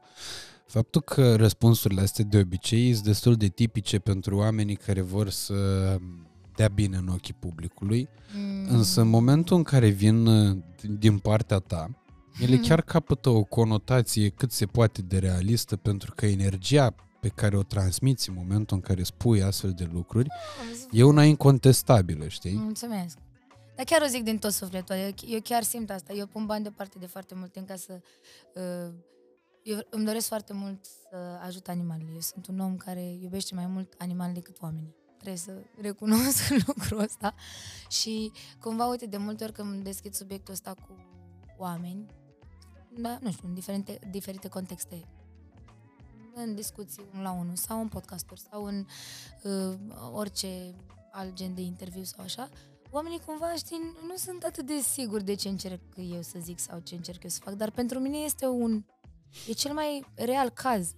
Faptul 0.68 1.02
că 1.02 1.36
răspunsurile 1.36 2.02
astea 2.02 2.26
de 2.26 2.38
obicei 2.38 2.94
sunt 2.94 3.06
destul 3.06 3.36
de 3.36 3.48
tipice 3.48 4.00
pentru 4.00 4.36
oamenii 4.38 4.76
care 4.76 5.02
vor 5.02 5.30
să 5.30 5.54
dea 6.56 6.68
bine 6.68 6.98
în 6.98 7.08
ochii 7.08 7.34
publicului, 7.34 8.10
Mm. 8.36 8.66
însă 8.70 9.02
în 9.02 9.08
momentul 9.08 9.56
în 9.58 9.64
care 9.64 9.88
vin 9.88 10.26
uh, 10.26 10.58
din 11.00 11.18
partea 11.18 11.58
ta, 11.58 11.90
ele 12.42 12.58
chiar 12.58 12.82
capătă 12.82 13.30
o 13.30 13.44
conotație 13.44 14.30
cât 14.30 14.52
se 14.52 14.66
poate 14.66 15.02
de 15.02 15.18
realistă 15.18 15.76
pentru 15.76 16.14
că 16.16 16.26
energia 16.26 16.96
pe 17.20 17.28
care 17.28 17.58
o 17.58 17.64
transmiți 17.64 18.30
în 18.30 18.36
momentul 18.38 18.76
în 18.76 18.82
care 18.82 19.04
spui 19.04 19.44
astfel 19.44 19.72
de 19.72 19.90
lucruri 19.94 20.28
e 20.92 21.04
una 21.04 21.24
incontestabilă, 21.24 22.28
știi? 22.28 22.56
Mulțumesc. 22.56 23.18
Dar 23.78 23.86
chiar 23.86 24.02
o 24.02 24.06
zic 24.06 24.24
din 24.24 24.40
tot 24.40 24.52
sufletul. 24.52 24.96
Eu, 24.96 25.12
eu 25.26 25.42
chiar 25.42 25.64
simt 25.64 25.90
asta. 25.90 26.14
Eu 26.14 26.28
pun 26.28 26.46
bani 26.46 26.64
deoparte 26.64 27.00
de 27.00 27.06
foarte 27.06 27.36
mult 27.36 27.52
timp 27.52 27.68
ca 27.68 27.76
să... 27.76 28.02
Uh, 28.56 28.94
eu 29.64 29.80
îmi 29.90 30.06
doresc 30.06 30.28
foarte 30.28 30.54
mult 30.54 30.86
să 30.86 31.16
ajut 31.46 31.68
animalele. 31.68 32.10
Eu 32.14 32.20
sunt 32.20 32.48
un 32.48 32.60
om 32.60 32.78
care 32.78 33.02
iubește 33.22 33.56
mai 33.56 33.68
mult 33.68 33.94
animale 33.98 34.32
decât 34.32 34.62
oamenii. 34.62 34.96
Trebuie 35.18 35.38
să 35.38 35.52
recunosc 35.82 36.50
lucrul 36.68 37.00
ăsta. 37.00 37.34
Și 37.90 38.32
cumva, 38.60 38.86
uite, 38.86 39.06
de 39.06 39.18
multe 39.18 39.44
ori 39.44 39.54
când 39.54 39.84
deschid 39.84 40.14
subiectul 40.14 40.54
ăsta 40.54 40.74
cu 40.74 40.96
oameni, 41.58 42.06
da, 42.98 43.18
nu 43.22 43.32
știu, 43.32 43.48
în 43.48 43.54
diferite, 43.54 44.00
diferite 44.12 44.48
contexte, 44.48 45.08
în 46.36 46.56
discuții 46.56 47.04
unul 47.12 47.24
la 47.24 47.32
unul 47.32 47.56
sau 47.56 47.80
în 47.80 47.88
podcasturi 47.88 48.40
sau 48.40 48.64
în 48.64 48.86
uh, 49.44 49.78
orice 50.14 50.76
alt 51.12 51.34
gen 51.34 51.54
de 51.54 51.62
interviu 51.62 52.04
sau 52.04 52.24
așa, 52.24 52.50
oamenii 52.92 53.20
cumva, 53.26 53.54
știi, 53.56 53.80
nu 54.08 54.16
sunt 54.16 54.44
atât 54.44 54.66
de 54.66 54.80
siguri 54.80 55.24
de 55.24 55.34
ce 55.34 55.50
încerc 55.50 55.82
eu 55.96 56.22
să 56.22 56.40
zic 56.40 56.60
sau 56.60 56.80
ce 56.80 56.96
încerc 56.96 57.24
eu 57.24 57.30
să 57.30 57.40
fac, 57.44 57.54
dar 57.54 57.72
pentru 57.72 58.00
mine 58.00 58.18
este 58.18 58.48
un, 58.48 58.86
e 59.48 59.52
cel 59.52 59.74
mai 59.74 60.06
real 60.16 60.50
caz 60.50 60.96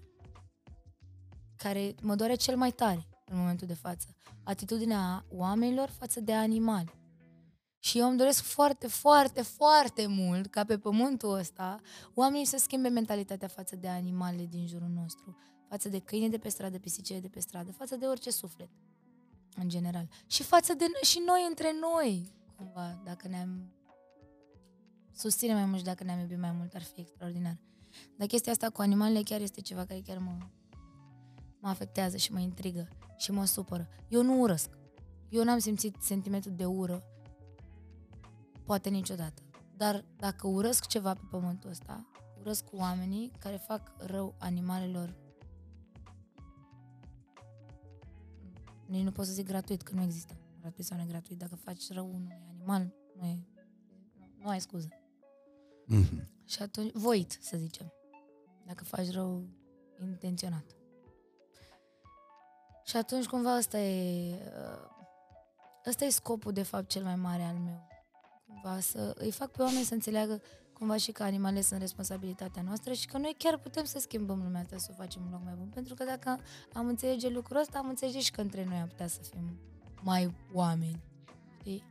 care 1.56 1.96
mă 2.02 2.16
doare 2.16 2.36
cel 2.36 2.58
mai 2.58 2.72
tare 2.72 3.08
în 3.26 3.38
momentul 3.38 3.68
de 3.68 3.74
față. 3.74 4.08
Atitudinea 4.44 5.26
oamenilor 5.30 5.90
față 5.90 6.20
de 6.20 6.34
animali. 6.34 6.98
Și 7.80 8.00
eu 8.00 8.08
îmi 8.08 8.18
doresc 8.18 8.42
foarte, 8.44 8.88
foarte, 8.88 9.42
foarte 9.42 10.08
mult 10.08 10.48
ca 10.48 10.64
pe 10.64 10.78
pământul 10.78 11.34
ăsta 11.34 11.80
oamenii 12.14 12.46
să 12.46 12.58
schimbe 12.58 12.88
mentalitatea 12.88 13.48
față 13.48 13.76
de 13.76 13.88
animalele 13.88 14.46
din 14.46 14.68
jurul 14.68 14.88
nostru, 14.88 15.38
față 15.70 15.90
de 15.90 16.00
câine 16.00 16.30
de 16.30 16.38
pe 16.38 16.50
stradă, 16.50 16.80
pisicile 16.80 17.20
de 17.20 17.28
pe 17.28 17.40
stradă, 17.40 17.72
față 17.72 17.96
de 17.96 18.06
orice 18.06 18.30
suflet, 18.30 18.70
în 19.60 19.70
general. 19.70 20.10
Și 20.28 20.44
față 20.44 20.74
de 20.74 20.86
noi, 20.88 21.02
și 21.04 21.22
noi 21.26 21.46
între 21.50 21.72
noi, 21.80 22.34
cumva, 22.56 23.02
dacă 23.04 23.28
ne-am 23.28 23.74
susține 25.14 25.54
mai 25.54 25.66
mult 25.66 25.78
și 25.78 25.84
dacă 25.84 26.04
ne-am 26.04 26.20
iubit 26.20 26.40
mai 26.40 26.52
mult, 26.52 26.74
ar 26.74 26.84
fi 26.84 27.00
extraordinar. 27.00 27.58
Dar 28.16 28.28
chestia 28.28 28.52
asta 28.52 28.70
cu 28.70 28.82
animalele 28.82 29.22
chiar 29.22 29.42
este 29.42 29.62
ceva 29.62 29.86
care 29.86 30.00
chiar 30.00 30.18
mă, 30.18 30.38
mă 31.60 31.70
afectează 31.70 32.18
și 32.18 32.32
mă 32.32 32.40
intrigă 32.40 32.88
și 33.18 33.32
mă 33.32 33.46
supără. 33.46 33.88
Eu 34.08 34.24
nu 34.24 34.40
urăsc. 34.40 34.78
Eu 35.30 35.44
n-am 35.44 35.60
simțit 35.60 35.96
sentimentul 36.00 36.52
de 36.56 36.66
ură 36.66 37.04
poate 38.64 38.90
niciodată. 38.90 39.42
Dar 39.78 40.06
dacă 40.16 40.48
urăsc 40.48 40.88
ceva 40.88 41.14
pe 41.14 41.22
pământul 41.30 41.70
ăsta, 41.70 42.10
urăsc 42.40 42.66
cu 42.66 42.76
oamenii 42.76 43.32
care 43.40 43.56
fac 43.56 43.92
rău 43.98 44.36
animalelor 44.40 45.16
nici 48.90 49.04
nu 49.04 49.12
pot 49.12 49.26
să 49.26 49.32
zic 49.32 49.46
gratuit, 49.46 49.82
că 49.82 49.94
nu 49.94 50.02
există 50.02 50.38
gratuit 50.60 50.86
sau 50.86 50.98
negratuit. 50.98 51.38
Dacă 51.38 51.56
faci 51.56 51.92
rău 51.92 52.06
unui 52.14 52.38
animal, 52.50 52.94
nu, 53.16 53.26
e, 53.26 53.48
nu 54.38 54.48
ai 54.48 54.62
scuză. 54.62 54.88
Mhm. 55.86 56.28
Și 56.46 56.62
atunci, 56.62 56.92
voit, 56.94 57.38
să 57.42 57.58
zicem. 57.58 57.94
Dacă 58.66 58.84
faci 58.84 59.12
rău 59.12 59.48
intenționat. 60.02 60.66
Și 62.84 62.98
atunci, 62.98 63.26
cumva, 63.26 63.58
ăsta 63.58 63.80
e, 63.80 64.34
uh, 64.34 64.90
ăsta 65.88 66.06
e 66.06 66.10
scopul, 66.10 66.52
de 66.52 66.64
fapt, 66.64 66.88
cel 66.88 67.04
mai 67.04 67.16
mare 67.16 67.44
al 67.44 67.58
meu. 67.58 67.88
Cumva 68.48 68.80
să 68.80 69.16
îi 69.18 69.32
fac 69.32 69.52
pe 69.52 69.62
oameni 69.62 69.86
să 69.86 69.94
înțeleagă 69.94 70.42
cumva 70.80 70.98
și 70.98 71.12
că 71.12 71.24
animalele 71.24 71.62
sunt 71.62 71.80
responsabilitatea 71.80 72.62
noastră 72.62 72.94
și 72.94 73.08
că 73.08 73.18
noi 73.18 73.36
chiar 73.38 73.58
putem 73.58 73.84
să 73.84 74.00
schimbăm 74.00 74.42
lumea 74.44 74.62
asta, 74.62 74.78
să 74.78 74.88
o 74.92 75.02
facem 75.02 75.22
un 75.26 75.32
loc 75.32 75.44
mai 75.44 75.54
bun. 75.58 75.68
Pentru 75.74 75.94
că 75.94 76.04
dacă 76.04 76.40
am 76.74 76.88
înțelege 76.88 77.30
lucrul 77.30 77.60
ăsta, 77.60 77.78
am 77.78 77.88
înțelege 77.90 78.20
și 78.20 78.32
că 78.32 78.42
între 78.42 78.64
noi 78.64 78.78
am 78.78 78.88
putea 78.88 79.08
să 79.08 79.20
fim 79.32 79.60
mai 80.02 80.36
oameni. 80.54 81.02
Știi? 81.60 81.84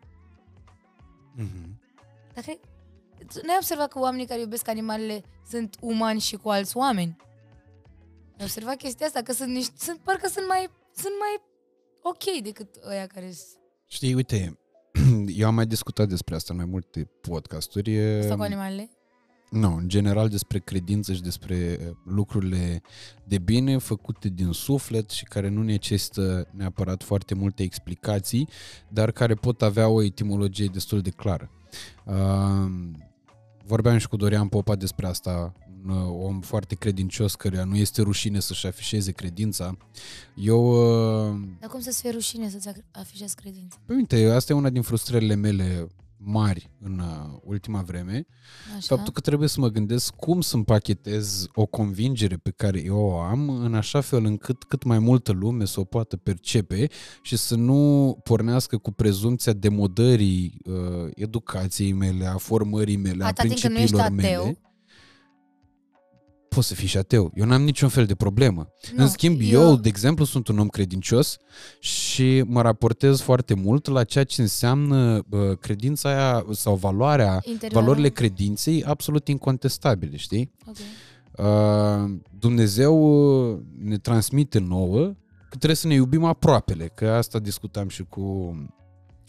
Mhm. 1.34 1.80
Dar 2.34 2.44
cred, 2.44 2.58
tu 3.32 3.40
n-ai 3.46 3.56
observat 3.56 3.88
că 3.88 3.98
oamenii 3.98 4.26
care 4.26 4.40
iubesc 4.40 4.68
animalele 4.68 5.22
sunt 5.48 5.76
umani 5.80 6.20
și 6.20 6.36
cu 6.36 6.48
alți 6.48 6.76
oameni? 6.76 7.16
Ai 8.38 8.44
observat 8.44 8.76
chestia 8.76 9.06
asta? 9.06 9.22
Că 9.22 9.32
sunt 9.32 9.50
niște, 9.50 9.74
sunt, 9.78 9.98
parcă 9.98 10.28
sunt 10.28 10.46
mai, 10.46 10.70
sunt 10.94 11.12
mai 11.18 11.42
ok 12.02 12.42
decât 12.42 12.76
ăia 12.88 13.06
care 13.06 13.30
sunt 13.30 13.58
Știi, 13.86 14.14
uite, 14.14 14.58
eu 15.38 15.46
am 15.46 15.54
mai 15.54 15.66
discutat 15.66 16.08
despre 16.08 16.34
asta 16.34 16.52
în 16.52 16.58
mai 16.58 16.68
multe 16.70 17.10
podcasturi. 17.20 17.98
asta 18.18 18.34
cu 18.34 18.42
e- 18.42 18.44
animalele. 18.44 18.90
Nu, 19.50 19.74
în 19.74 19.88
general 19.88 20.28
despre 20.28 20.58
credință 20.58 21.12
și 21.12 21.22
despre 21.22 21.54
eh, 21.54 21.78
lucrurile 22.04 22.82
de 23.24 23.38
bine 23.38 23.78
făcute 23.78 24.28
din 24.28 24.52
suflet 24.52 25.10
și 25.10 25.24
care 25.24 25.48
nu 25.48 25.62
necesită 25.62 26.48
neapărat 26.52 27.02
foarte 27.02 27.34
multe 27.34 27.62
explicații, 27.62 28.48
dar 28.88 29.10
care 29.10 29.34
pot 29.34 29.62
avea 29.62 29.88
o 29.88 30.02
etimologie 30.02 30.66
destul 30.66 31.00
de 31.00 31.10
clară. 31.10 31.50
Uh, 32.04 32.70
vorbeam 33.64 33.98
și 33.98 34.08
cu 34.08 34.16
Dorian 34.16 34.48
Popa 34.48 34.76
despre 34.76 35.06
asta, 35.06 35.52
un 35.84 35.90
uh, 35.90 36.26
om 36.26 36.40
foarte 36.40 36.74
credincios 36.74 37.34
căruia 37.34 37.64
nu 37.64 37.76
este 37.76 38.02
rușine 38.02 38.40
să-și 38.40 38.66
afișeze 38.66 39.12
credința. 39.12 39.76
Eu 40.34 40.64
uh, 41.30 41.40
Dar 41.60 41.70
cum 41.70 41.80
să-ți 41.80 42.00
fie 42.00 42.10
rușine 42.10 42.48
să-ți 42.48 42.68
afișezi 42.90 43.34
credința? 43.34 43.76
Păi 43.84 43.96
uite, 43.96 44.30
asta 44.30 44.52
e 44.52 44.56
una 44.56 44.70
din 44.70 44.82
frustrările 44.82 45.34
mele 45.34 45.88
mari 46.20 46.70
în 46.80 46.98
uh, 46.98 47.38
ultima 47.44 47.82
vreme, 47.82 48.26
Așa. 48.76 48.94
faptul 48.94 49.12
că 49.12 49.20
trebuie 49.20 49.48
să 49.48 49.60
mă 49.60 49.68
gândesc 49.68 50.14
cum 50.14 50.40
să 50.40 50.56
împachetez 50.56 51.46
o 51.54 51.66
convingere 51.66 52.36
pe 52.36 52.50
care 52.50 52.82
eu 52.84 52.98
o 52.98 53.18
am 53.18 53.48
în 53.48 53.74
așa 53.74 54.00
fel 54.00 54.24
încât 54.24 54.64
cât 54.64 54.82
mai 54.82 54.98
multă 54.98 55.32
lume 55.32 55.64
să 55.64 55.80
o 55.80 55.84
poată 55.84 56.16
percepe 56.16 56.88
și 57.22 57.36
să 57.36 57.54
nu 57.54 58.16
pornească 58.22 58.76
cu 58.78 58.90
prezumția 58.90 59.52
demodării 59.52 60.60
uh, 60.64 61.10
educației 61.14 61.92
mele, 61.92 62.26
a 62.26 62.36
formării 62.36 62.96
mele, 62.96 63.24
Atâta 63.24 63.42
a 63.42 63.46
timp 63.46 63.60
când 63.60 63.72
nu 63.74 63.80
ești 63.80 63.94
principiilor 63.94 64.30
ateu. 64.34 64.44
mele. 64.44 64.58
Poți 66.58 66.70
să 66.70 66.74
fii 66.76 66.88
și 66.88 66.96
ateu. 66.96 67.30
Eu 67.34 67.46
n-am 67.46 67.62
niciun 67.62 67.88
fel 67.88 68.06
de 68.06 68.14
problemă. 68.14 68.68
Nu, 68.96 69.02
În 69.02 69.08
schimb, 69.08 69.40
eu... 69.42 69.60
eu, 69.60 69.76
de 69.76 69.88
exemplu, 69.88 70.24
sunt 70.24 70.48
un 70.48 70.58
om 70.58 70.68
credincios 70.68 71.36
și 71.80 72.42
mă 72.46 72.62
raportez 72.62 73.20
foarte 73.20 73.54
mult 73.54 73.86
la 73.86 74.04
ceea 74.04 74.24
ce 74.24 74.40
înseamnă 74.40 75.24
uh, 75.30 75.58
credința 75.60 76.08
aia 76.08 76.44
sau 76.50 76.74
valoarea, 76.74 77.40
Interioară. 77.44 77.84
valorile 77.86 78.08
credinței 78.08 78.84
absolut 78.84 79.28
incontestabile, 79.28 80.16
știi? 80.16 80.52
Ok. 80.66 80.76
Uh, 81.36 82.10
Dumnezeu 82.38 82.94
uh, 83.52 83.58
ne 83.82 83.98
transmite 83.98 84.58
nouă 84.58 84.98
că 85.48 85.56
trebuie 85.56 85.74
să 85.74 85.86
ne 85.86 85.94
iubim 85.94 86.24
aproapele, 86.24 86.90
că 86.94 87.10
asta 87.10 87.38
discutam 87.38 87.88
și 87.88 88.04
cu 88.08 88.54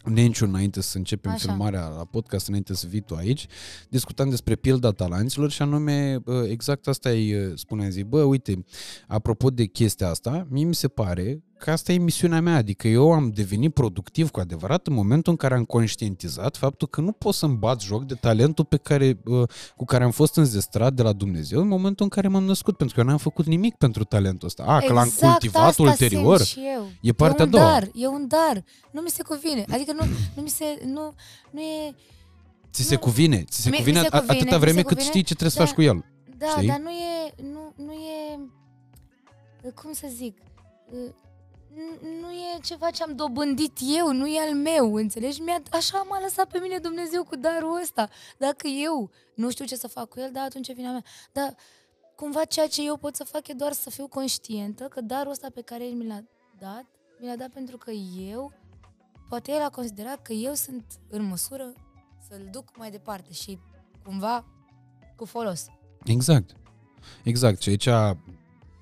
Nenciu 0.05 0.45
înainte 0.45 0.81
să 0.81 0.97
începem 0.97 1.31
Așa. 1.31 1.47
filmarea 1.47 1.87
la 1.87 2.05
podcast, 2.05 2.47
înainte 2.47 2.73
să 2.73 2.87
vii 2.87 3.01
tu 3.01 3.15
aici, 3.15 3.47
discutam 3.89 4.29
despre 4.29 4.55
pilda 4.55 4.91
talanților 4.91 5.51
și 5.51 5.61
anume 5.61 6.17
bă, 6.17 6.47
exact 6.49 6.87
asta 6.87 7.09
îi 7.09 7.53
spuneam, 7.55 7.89
zic, 7.89 8.05
bă, 8.05 8.21
uite, 8.21 8.65
apropo 9.07 9.49
de 9.49 9.65
chestia 9.65 10.09
asta, 10.09 10.47
mie 10.49 10.65
mi 10.65 10.75
se 10.75 10.87
pare 10.87 11.43
că 11.59 11.71
asta 11.71 11.91
e 11.91 11.97
misiunea 11.97 12.41
mea, 12.41 12.55
adică 12.55 12.87
eu 12.87 13.11
am 13.11 13.29
devenit 13.31 13.73
productiv 13.73 14.29
cu 14.29 14.39
adevărat 14.39 14.87
în 14.87 14.93
momentul 14.93 15.31
în 15.31 15.37
care 15.37 15.53
am 15.53 15.63
conștientizat 15.63 16.57
faptul 16.57 16.87
că 16.87 17.01
nu 17.01 17.11
pot 17.11 17.33
să-mi 17.33 17.55
bat 17.57 17.81
joc 17.81 18.03
de 18.05 18.13
talentul 18.13 18.65
pe 18.65 18.77
care, 18.77 19.13
bă, 19.23 19.45
cu 19.75 19.85
care 19.85 20.03
am 20.03 20.11
fost 20.11 20.35
înzestrat 20.35 20.93
de 20.93 21.01
la 21.01 21.13
Dumnezeu 21.13 21.61
în 21.61 21.67
momentul 21.67 22.03
în 22.03 22.09
care 22.09 22.27
m-am 22.27 22.43
născut, 22.43 22.77
pentru 22.77 22.95
că 22.95 23.01
eu 23.01 23.07
n-am 23.07 23.17
făcut 23.17 23.45
nimic 23.45 23.75
pentru 23.75 24.03
talentul 24.03 24.47
ăsta. 24.47 24.63
A, 24.63 24.79
că 24.79 24.93
l-am 24.93 25.05
Exact 25.05 25.31
cultivat 25.31 25.63
asta 25.67 25.81
ulterior, 25.83 26.37
simt 26.41 26.47
și 26.65 26.69
eu. 26.75 26.87
e 27.01 27.11
partea 27.11 27.45
e 27.45 27.47
un 27.47 27.53
a 27.53 27.57
doua. 27.57 27.71
dar, 27.71 27.89
e 27.93 28.07
un 28.07 28.27
dar. 28.27 28.63
Nu 28.91 29.01
mi 29.01 29.09
se 29.09 29.23
cuvine. 29.23 29.65
Adică 29.71 29.91
nu, 29.93 30.05
nu 30.35 30.41
mi 30.41 30.49
se, 30.49 30.65
nu, 30.85 31.13
nu 31.51 31.59
e, 31.61 31.95
Ți 32.73 32.83
se 32.83 32.93
Nu. 32.93 32.99
cuvine, 32.99 33.43
ți 33.49 33.61
se 33.61 33.69
Mi- 33.69 33.75
mi 33.75 33.77
cuvine, 33.83 33.99
se 33.99 34.07
a- 34.11 34.19
cuvine, 34.19 34.37
atâta 34.39 34.55
mi 34.55 34.61
vreme 34.61 34.77
se 34.77 34.83
cât 34.83 34.87
cuvine, 34.97 35.09
știi 35.09 35.21
ce 35.23 35.35
trebuie 35.35 35.51
să 35.51 35.57
da. 35.59 35.65
faci 35.65 35.73
cu 35.75 35.81
el. 35.81 36.05
da, 36.37 36.47
Știi? 36.47 36.67
dar 36.67 36.79
nu 36.79 36.89
e, 36.89 37.33
nu, 37.53 37.73
nu 37.85 37.91
e, 37.91 38.39
cum 39.81 39.91
să 39.93 40.07
zic, 40.15 40.37
nu- 41.75 42.19
nu 42.21 42.31
e 42.31 42.59
ceva 42.63 42.89
ce 42.89 43.03
am 43.03 43.15
dobândit 43.15 43.77
eu, 43.97 44.11
nu 44.13 44.27
e 44.27 44.39
al 44.39 44.55
meu, 44.55 44.93
înțelegi? 44.95 45.41
Mi-a, 45.41 45.61
așa 45.71 46.05
m-a 46.09 46.19
lăsat 46.21 46.47
pe 46.51 46.59
mine 46.59 46.77
Dumnezeu 46.77 47.23
cu 47.23 47.35
darul 47.35 47.79
ăsta. 47.81 48.09
Dacă 48.37 48.67
eu 48.67 49.09
nu 49.35 49.49
știu 49.49 49.65
ce 49.65 49.75
să 49.75 49.87
fac 49.87 50.09
cu 50.09 50.19
el, 50.19 50.29
da, 50.31 50.41
atunci 50.41 50.67
e 50.67 50.73
vina 50.73 50.91
mea. 50.91 51.03
Dar 51.31 51.55
cumva 52.15 52.43
ceea 52.45 52.67
ce 52.67 52.85
eu 52.85 52.97
pot 52.97 53.15
să 53.15 53.23
fac 53.23 53.47
e 53.47 53.53
doar 53.53 53.71
să 53.71 53.89
fiu 53.89 54.07
conștientă 54.07 54.83
că 54.83 55.01
darul 55.01 55.31
ăsta 55.31 55.47
pe 55.53 55.61
care 55.61 55.85
el 55.85 55.93
mi 55.93 56.07
l-a 56.07 56.23
dat, 56.59 56.85
mi 57.19 57.27
l-a 57.27 57.35
dat 57.35 57.49
pentru 57.49 57.77
că 57.77 57.91
eu, 58.31 58.51
poate 59.29 59.51
el 59.51 59.61
a 59.61 59.69
considerat 59.69 60.21
că 60.21 60.33
eu 60.33 60.53
sunt 60.53 60.85
în 61.09 61.23
măsură 61.23 61.73
să-l 62.29 62.47
duc 62.51 62.77
mai 62.77 62.91
departe 62.91 63.33
și 63.33 63.59
cumva 64.03 64.45
cu 65.15 65.25
folos. 65.25 65.65
Exact. 66.05 66.49
Exact. 67.23 67.61
Și 67.61 67.69
aici, 67.69 67.87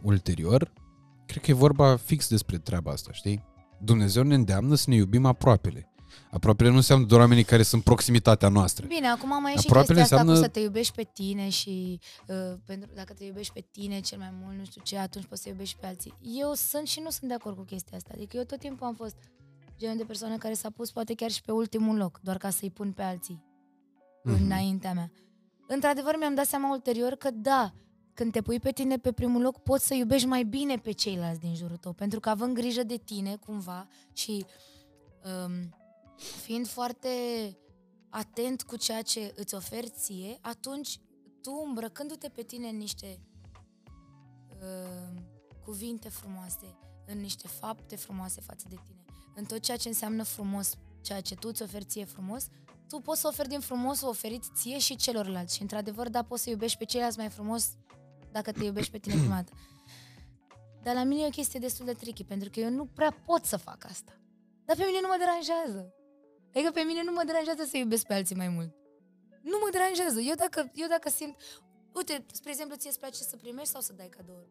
ulterior, 0.03 0.71
cred 1.27 1.43
că 1.43 1.51
e 1.51 1.53
vorba 1.53 1.95
fix 1.95 2.29
despre 2.29 2.57
treaba 2.57 2.91
asta, 2.91 3.11
știi? 3.11 3.43
Dumnezeu 3.81 4.23
ne 4.23 4.35
îndeamnă 4.35 4.75
să 4.75 4.89
ne 4.89 4.95
iubim 4.95 5.25
aproapele. 5.25 5.91
Aproapele 6.31 6.69
nu 6.69 6.75
înseamnă 6.75 7.05
doar 7.05 7.19
oamenii 7.21 7.43
care 7.43 7.63
sunt 7.63 7.83
proximitatea 7.83 8.49
noastră. 8.49 8.85
Bine, 8.87 9.07
acum 9.07 9.41
mai 9.41 9.53
e 9.53 9.57
și 9.59 9.65
Aproapele 9.67 9.99
chestia 9.99 10.17
asta 10.17 10.29
înseamnă- 10.29 10.33
cu 10.39 10.45
să 10.45 10.59
te 10.59 10.59
iubești 10.59 10.93
pe 10.95 11.09
tine 11.13 11.49
și 11.49 11.99
uh, 12.27 12.35
pentru, 12.65 12.89
dacă 12.95 13.13
te 13.13 13.23
iubești 13.23 13.53
pe 13.53 13.65
tine 13.71 13.99
cel 13.99 14.17
mai 14.17 14.33
mult, 14.41 14.57
nu 14.57 14.63
știu 14.65 14.81
ce, 14.83 14.97
atunci 14.97 15.25
poți 15.25 15.41
să 15.41 15.49
iubești 15.49 15.73
și 15.73 15.79
pe 15.79 15.85
alții. 15.87 16.13
Eu 16.21 16.53
sunt 16.53 16.87
și 16.87 16.99
nu 17.03 17.09
sunt 17.09 17.27
de 17.29 17.33
acord 17.35 17.55
cu 17.55 17.63
chestia 17.63 17.97
asta. 17.97 18.11
Adică 18.13 18.37
eu 18.37 18.43
tot 18.43 18.59
timpul 18.59 18.87
am 18.87 18.93
fost 18.95 19.15
genul 19.77 19.97
de 19.97 20.03
persoană 20.03 20.37
care 20.37 20.53
s-a 20.53 20.69
pus 20.69 20.91
poate 20.91 21.13
chiar 21.13 21.29
și 21.31 21.41
pe 21.41 21.51
ultimul 21.51 21.97
loc, 21.97 22.19
doar 22.23 22.37
ca 22.37 22.49
să-i 22.49 22.71
pun 22.71 22.91
pe 22.91 23.01
alții 23.01 23.43
Mhm. 24.23 24.43
înaintea 24.43 24.93
mea. 24.93 25.11
Într-adevăr, 25.67 26.15
mi-am 26.19 26.35
dat 26.35 26.45
seama 26.45 26.71
ulterior 26.71 27.11
că 27.13 27.29
da, 27.33 27.73
când 28.17 28.31
te 28.31 28.41
pui 28.41 28.59
pe 28.59 28.71
tine 28.71 28.97
pe 28.97 29.11
primul 29.11 29.41
loc, 29.41 29.57
poți 29.57 29.87
să 29.87 29.93
iubești 29.93 30.27
mai 30.27 30.43
bine 30.43 30.77
pe 30.77 30.91
ceilalți 30.91 31.39
din 31.39 31.55
jurul 31.55 31.77
tău, 31.77 31.93
pentru 31.93 32.19
că 32.19 32.29
având 32.29 32.55
grijă 32.55 32.83
de 32.83 32.97
tine, 32.97 33.35
cumva, 33.35 33.87
și 34.13 34.45
um, 35.45 35.75
fiind 36.41 36.67
foarte 36.67 37.09
atent 38.09 38.63
cu 38.63 38.75
ceea 38.75 39.01
ce 39.01 39.33
îți 39.35 39.55
oferi 39.55 39.89
ție, 39.89 40.37
atunci 40.41 40.99
tu, 41.41 41.63
îmbrăcându-te 41.65 42.29
pe 42.29 42.41
tine 42.41 42.67
în 42.67 42.77
niște 42.77 43.19
uh, 44.49 45.21
cuvinte 45.65 46.09
frumoase, 46.09 46.77
în 47.05 47.19
niște 47.19 47.47
fapte 47.47 47.95
frumoase 47.95 48.41
față 48.41 48.65
de 48.69 48.75
tine, 48.85 49.05
în 49.35 49.43
tot 49.45 49.59
ceea 49.59 49.77
ce 49.77 49.87
înseamnă 49.87 50.23
frumos, 50.23 50.73
ceea 51.01 51.21
ce 51.21 51.35
tu 51.35 51.47
îți 51.47 51.61
oferi 51.61 51.85
ție 51.85 52.05
frumos, 52.05 52.47
tu 52.89 52.99
poți 52.99 53.21
să 53.21 53.27
oferi 53.27 53.47
din 53.47 53.59
frumos 53.59 54.01
oferit 54.01 54.43
ție 54.55 54.79
și 54.79 54.95
celorlalți. 54.95 55.55
Și 55.55 55.61
într-adevăr, 55.61 56.09
da, 56.09 56.23
poți 56.23 56.43
să 56.43 56.49
iubești 56.49 56.77
pe 56.77 56.85
ceilalți 56.85 57.17
mai 57.17 57.29
frumos 57.29 57.69
dacă 58.31 58.51
te 58.51 58.63
iubești 58.63 58.91
pe 58.91 58.97
tine 58.97 59.15
prima 59.15 59.35
dată. 59.35 59.51
Dar 60.83 60.95
la 60.95 61.03
mine 61.03 61.21
e 61.21 61.25
o 61.25 61.29
chestie 61.39 61.59
destul 61.59 61.85
de 61.85 61.93
tricky, 61.93 62.23
pentru 62.23 62.49
că 62.49 62.59
eu 62.59 62.69
nu 62.69 62.85
prea 62.85 63.11
pot 63.25 63.45
să 63.45 63.57
fac 63.57 63.85
asta. 63.89 64.11
Dar 64.65 64.75
pe 64.75 64.83
mine 64.85 64.99
nu 65.01 65.07
mă 65.07 65.15
deranjează. 65.23 65.93
Adică 66.53 66.71
pe 66.71 66.81
mine 66.81 67.03
nu 67.03 67.11
mă 67.11 67.23
deranjează 67.25 67.63
să 67.69 67.77
iubesc 67.77 68.05
pe 68.05 68.13
alții 68.13 68.35
mai 68.35 68.47
mult. 68.47 68.75
Nu 69.41 69.57
mă 69.63 69.69
deranjează. 69.71 70.19
Eu 70.19 70.35
dacă, 70.35 70.71
eu 70.73 70.87
dacă 70.87 71.09
simt... 71.09 71.35
Uite, 71.93 72.25
spre 72.31 72.49
exemplu, 72.49 72.75
ție 72.75 72.89
îți 72.89 72.99
place 72.99 73.23
să 73.23 73.35
primești 73.35 73.69
sau 73.69 73.81
să 73.81 73.93
dai 73.93 74.09
cadouri? 74.17 74.49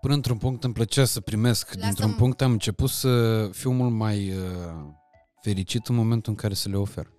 Până 0.00 0.14
într-un 0.14 0.38
punct 0.38 0.64
îmi 0.64 0.74
plăcea 0.74 1.04
să 1.04 1.20
primesc. 1.20 1.66
Lasă-mă. 1.66 1.84
Dintr-un 1.84 2.14
punct 2.14 2.40
am 2.40 2.50
început 2.50 2.90
să 2.90 3.10
fiu 3.52 3.70
mult 3.70 3.92
mai 3.92 4.30
uh, 4.30 4.44
fericit 5.42 5.86
în 5.86 5.94
momentul 5.94 6.32
în 6.32 6.38
care 6.38 6.54
să 6.54 6.68
le 6.68 6.76
ofer. 6.76 7.12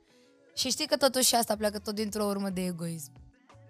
Și 0.56 0.69
știi 0.69 0.88
că 0.88 0.98
totuși 0.98 1.35
asta 1.35 1.56
pleacă 1.56 1.80
tot 1.80 1.95
dintr-o 1.95 2.26
urmă 2.26 2.49
de 2.49 2.61
egoism. 2.61 3.11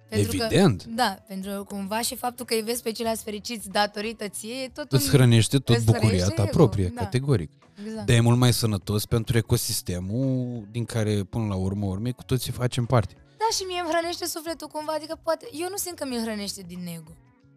Evident. 0.09 0.81
Că, 0.81 0.89
da, 0.89 1.23
pentru 1.27 1.51
că 1.51 1.63
cumva 1.63 2.01
și 2.01 2.15
faptul 2.15 2.45
că 2.45 2.53
îi 2.53 2.61
vezi 2.61 2.81
pe 2.81 2.91
ceilalți 2.91 3.23
fericiți 3.23 3.69
datorită 3.69 4.27
ție 4.27 4.53
e 4.53 4.69
tot 4.69 4.91
un... 4.91 4.97
Îți 4.97 5.09
hrănește 5.09 5.57
tot 5.57 5.75
îți 5.75 5.85
bucuria 5.85 6.07
hrănește 6.07 6.34
ta 6.34 6.41
ego, 6.41 6.51
proprie, 6.51 6.88
da. 6.88 7.01
categoric. 7.01 7.51
Exact. 7.85 8.05
Dar 8.05 8.15
e 8.15 8.19
mult 8.19 8.38
mai 8.38 8.53
sănătos 8.53 9.05
pentru 9.05 9.38
ecosistemul 9.38 10.67
din 10.71 10.85
care, 10.85 11.23
până 11.23 11.45
la 11.47 11.55
urmă, 11.55 11.85
urmei, 11.85 12.13
cu 12.13 12.23
toții 12.23 12.51
facem 12.51 12.85
parte. 12.85 13.13
Da, 13.38 13.45
și 13.55 13.63
mie 13.63 13.79
îmi 13.79 13.89
hrănește 13.89 14.25
sufletul 14.25 14.67
cumva, 14.67 14.93
adică 14.93 15.19
poate... 15.23 15.47
Eu 15.51 15.67
nu 15.69 15.77
simt 15.77 15.97
că 15.97 16.05
mi-l 16.05 16.21
hrănește 16.21 16.61
din 16.61 16.85
ego. 16.97 17.11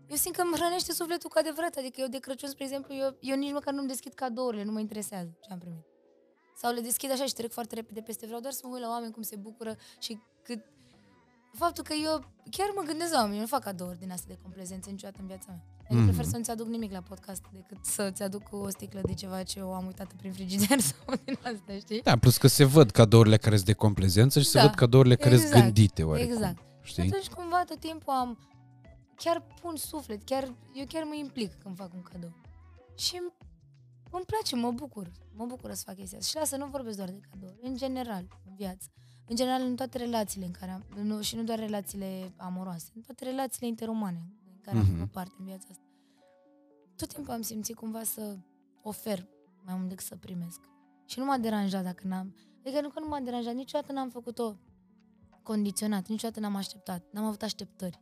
Eu 0.09 0.17
simt 0.17 0.35
că 0.37 0.43
îmi 0.43 0.55
hrănește 0.55 0.93
sufletul 0.93 1.31
cu 1.31 1.39
adevărat, 1.39 1.77
adică 1.77 2.01
eu 2.01 2.07
de 2.09 2.19
Crăciun, 2.19 2.49
spre 2.49 2.65
exemplu, 2.65 2.95
eu, 2.95 3.17
eu 3.21 3.37
nici 3.37 3.53
măcar 3.53 3.73
nu-mi 3.75 3.89
deschid 3.89 4.13
cadourile, 4.13 4.65
nu 4.65 4.73
mă 4.73 4.81
interesează 4.81 5.31
ce 5.41 5.53
am 5.53 5.59
primit. 5.59 5.85
Sau 6.57 6.73
le 6.73 6.81
deschid 6.81 7.11
așa 7.11 7.27
și 7.27 7.35
trec 7.35 7.53
foarte 7.53 7.75
repede 7.75 8.01
peste, 8.01 8.27
vreau 8.27 8.41
doar 8.41 8.53
să 8.53 8.61
mă 8.65 8.71
uit 8.73 8.83
la 8.83 8.89
oameni 8.89 9.13
cum 9.13 9.23
se 9.23 9.37
bucură 9.37 9.77
și 9.99 10.19
cât... 10.43 10.61
Faptul 11.53 11.85
că 11.85 11.93
eu 12.05 12.25
chiar 12.51 12.69
mă 12.77 12.83
gândesc 12.87 13.13
la 13.13 13.19
oameni, 13.19 13.35
eu 13.35 13.41
nu 13.41 13.47
fac 13.47 13.63
cadouri 13.63 13.99
din 13.99 14.11
astea 14.11 14.35
de 14.35 14.41
complezență 14.43 14.91
niciodată 14.91 15.19
în 15.21 15.27
viața 15.27 15.45
mea. 15.49 15.63
Adică 15.79 15.95
Mhm. 15.95 16.05
prefer 16.05 16.25
să 16.25 16.37
nu-ți 16.37 16.51
aduc 16.51 16.67
nimic 16.67 16.93
la 16.93 17.01
podcast 17.01 17.43
decât 17.53 17.85
să-ți 17.85 18.23
aduc 18.23 18.43
o 18.51 18.69
sticlă 18.69 19.01
de 19.05 19.15
ceva 19.15 19.43
ce 19.43 19.59
eu 19.59 19.75
am 19.75 19.87
uitat 19.87 20.13
prin 20.13 20.33
frigider 20.33 20.81
sau 20.91 21.15
din 21.25 21.39
astea, 21.43 21.79
știi? 21.79 22.03
Da, 22.03 22.17
plus 22.19 22.37
că 22.37 22.47
se 22.47 22.65
văd 22.65 22.91
cadourile 22.91 23.37
care 23.37 23.55
sunt 23.55 23.67
de 23.67 23.73
complezență 23.73 24.41
și 24.41 24.47
se 24.47 24.59
Da, 24.59 24.65
văd 24.65 24.75
cadourile 24.75 25.17
care 25.17 25.35
sunt 25.37 25.47
exact, 25.47 25.65
gândite, 25.65 26.03
oarecum. 26.03 26.33
exact. 26.33 26.59
Și 26.83 26.91
Știi? 26.93 27.03
atunci 27.03 27.29
cumva 27.29 27.65
tot 27.65 27.81
timpul 27.81 28.13
am 28.13 28.39
chiar 29.17 29.43
pun 29.63 29.77
suflet, 29.77 30.25
chiar, 30.25 30.43
eu 30.75 30.85
chiar 30.89 31.03
mă 31.03 31.15
implic 31.15 31.55
când 31.63 31.77
fac 31.77 31.95
un 31.95 32.03
cadou. 32.03 32.33
Și 32.99 33.17
îmi- 33.23 33.33
îmi 34.11 34.25
place, 34.25 34.57
mă 34.57 34.71
bucur. 34.71 35.11
Mă 35.35 35.45
bucur 35.47 35.73
să 35.75 35.83
fac 35.87 35.95
chestia 35.97 36.19
asta. 36.19 36.31
Și 36.31 36.37
lasă, 36.37 36.57
nu 36.57 36.67
vorbesc 36.71 36.97
doar 36.97 37.09
de 37.11 37.21
cadou. 37.31 37.55
În 37.63 37.77
general, 37.77 38.25
în 38.49 38.55
viață. 38.57 38.87
În 39.31 39.37
general, 39.37 39.61
în 39.63 39.77
toate 39.77 39.99
relațiile 39.99 40.47
în 40.47 40.53
care 40.53 40.71
am, 40.71 40.85
nu, 41.03 41.21
și 41.23 41.37
nu 41.37 41.43
doar 41.43 41.59
relațiile 41.59 42.33
amoroase, 42.37 42.91
în 42.95 43.03
toate 43.03 43.25
relațiile 43.25 43.67
interumane 43.69 44.23
în 44.53 44.61
care 44.61 44.77
am 44.79 44.83
Mhm. 44.85 44.95
făcut 44.95 45.11
parte 45.11 45.35
în 45.39 45.45
viața 45.45 45.67
asta. 45.71 45.85
Tot 46.97 47.09
timpul 47.13 47.33
am 47.35 47.43
simțit 47.43 47.77
cumva 47.77 48.03
să 48.03 48.37
ofer 48.83 49.27
mai 49.65 49.75
mult 49.77 49.89
decât 49.89 50.05
să 50.07 50.17
primesc. 50.17 50.61
Și 51.05 51.19
nu 51.19 51.25
m-a 51.25 51.39
deranjat 51.39 51.83
dacă 51.85 52.07
n-am... 52.07 52.35
Adică 52.61 52.81
nu 52.81 52.89
că 52.89 53.01
nu 53.01 53.09
m-a 53.09 53.21
deranjat, 53.21 53.55
niciodată 53.55 53.93
n-am 53.93 54.09
făcut-o 54.11 54.57
condiționat, 55.43 56.07
niciodată 56.07 56.41
n-am 56.41 56.55
așteptat, 56.57 57.03
n-am 57.11 57.25
avut 57.25 57.43
așteptări. 57.43 57.99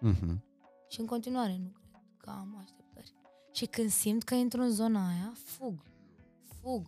Mhm. 0.00 0.44
Și 0.88 1.00
în 1.00 1.06
continuare 1.06 1.56
nu 1.62 1.72
cred 1.90 2.02
că 2.16 2.30
am 2.30 2.56
așteptări. 2.60 3.14
Și 3.52 3.66
când 3.66 3.90
simt 3.90 4.22
că 4.22 4.34
intru 4.34 4.60
în 4.62 4.70
zona 4.70 5.08
aia, 5.08 5.32
fug. 5.44 5.82
Fug. 6.60 6.86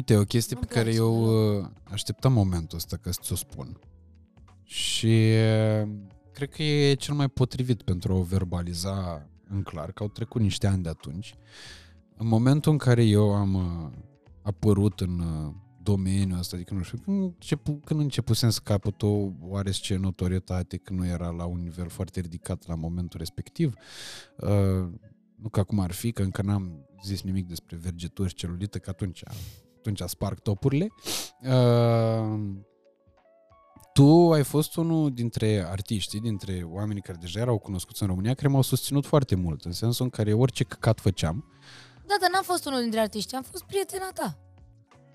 Uite, 0.00 0.16
o 0.16 0.24
chestie 0.24 0.56
Nu-mi 0.56 0.66
pe 0.66 0.74
care 0.74 0.90
place 0.90 1.02
eu 1.02 1.24
deloc. 1.24 1.64
uh, 1.64 1.70
așteptam 1.92 2.32
momentul 2.32 2.76
ăsta 2.76 2.96
ca 2.96 3.10
să 3.10 3.18
ți-o 3.22 3.34
spun. 3.34 3.78
Și 4.62 5.06
uh, 5.06 5.88
cred 6.32 6.48
că 6.48 6.62
e 6.62 6.94
cel 6.94 7.14
mai 7.14 7.28
potrivit 7.28 7.82
pentru 7.82 8.12
a 8.12 8.16
o 8.16 8.22
verbaliza 8.22 9.28
în 9.48 9.62
clar, 9.62 9.92
că 9.92 10.02
au 10.02 10.08
trecut 10.08 10.40
niște 10.40 10.66
ani 10.66 10.82
de 10.82 10.88
atunci. 10.88 11.34
În 12.16 12.26
momentul 12.26 12.72
în 12.72 12.78
care 12.78 13.04
eu 13.04 13.34
am 13.34 13.54
uh, 13.54 13.92
apărut 14.42 15.00
în 15.00 15.18
uh, 15.18 15.54
domeniul 15.82 16.38
ăsta, 16.38 16.56
adică 16.56 16.74
nu 16.74 16.82
știu, 16.82 16.98
când, 16.98 17.22
începu, 17.22 17.72
când 17.72 18.00
începusem 18.00 18.50
să 18.50 18.60
capăt 18.64 19.02
o 19.02 19.28
oarește 19.40 19.96
notorietate, 19.96 20.76
când 20.76 20.98
nu 20.98 21.06
era 21.06 21.28
la 21.28 21.44
un 21.44 21.60
nivel 21.60 21.88
foarte 21.88 22.20
ridicat 22.20 22.66
la 22.66 22.74
momentul 22.74 23.18
respectiv, 23.18 23.74
uh, 24.36 24.88
nu 25.36 25.48
că 25.50 25.60
acum 25.60 25.78
ar 25.78 25.92
fi, 25.92 26.12
că 26.12 26.22
încă 26.22 26.42
n-am 26.42 26.86
zis 27.04 27.22
nimic 27.22 27.46
despre 27.46 27.76
vergeturi 27.76 28.34
celulită, 28.34 28.78
că 28.78 28.90
atunci, 28.90 29.22
atunci 29.80 30.00
sparg 30.10 30.38
topurile. 30.38 30.88
Uh, 31.42 32.38
tu 33.92 34.32
ai 34.32 34.44
fost 34.44 34.76
unul 34.76 35.12
dintre 35.12 35.64
artiștii, 35.68 36.20
dintre 36.20 36.62
oamenii 36.64 37.02
care 37.02 37.18
deja 37.20 37.40
erau 37.40 37.58
cunoscuți 37.58 38.02
în 38.02 38.08
România, 38.08 38.34
care 38.34 38.48
m-au 38.48 38.62
susținut 38.62 39.06
foarte 39.06 39.34
mult, 39.34 39.64
în 39.64 39.72
sensul 39.72 40.04
în 40.04 40.10
care 40.10 40.32
orice 40.32 40.64
căcat 40.64 41.00
făceam, 41.00 41.44
Da, 42.06 42.14
dar 42.20 42.30
n-am 42.30 42.42
fost 42.42 42.66
unul 42.66 42.80
dintre 42.80 43.00
artiști, 43.00 43.34
am 43.34 43.42
fost 43.42 43.62
prietena 43.64 44.10
ta. 44.14 44.38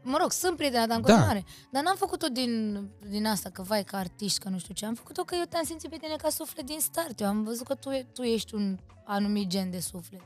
Mă 0.03 0.17
rog, 0.21 0.31
sunt 0.31 0.57
prietena 0.57 0.85
ta 0.87 0.95
în 0.95 1.01
Da. 1.01 1.07
continuare. 1.07 1.43
Dar 1.71 1.83
n-am 1.83 1.95
făcut-o 1.95 2.27
din, 2.27 2.81
din 3.09 3.25
asta, 3.27 3.49
că 3.49 3.61
vai, 3.61 3.83
ca 3.83 3.97
artist, 3.97 4.37
că 4.37 4.49
nu 4.49 4.57
știu 4.57 4.73
ce. 4.73 4.85
Am 4.85 4.93
făcut-o 4.93 5.23
că 5.23 5.35
eu 5.35 5.43
te-am 5.49 5.63
simțit 5.63 5.89
pe 5.89 5.97
tine 5.97 6.15
ca 6.15 6.29
suflet 6.29 6.65
din 6.65 6.79
start. 6.79 7.19
Eu 7.19 7.27
am 7.27 7.43
văzut 7.43 7.67
că 7.67 7.75
tu, 7.75 7.89
e- 7.91 8.07
tu 8.13 8.21
ești 8.21 8.55
un 8.55 8.77
anumit 9.05 9.47
gen 9.47 9.69
de 9.69 9.79
suflet. 9.79 10.21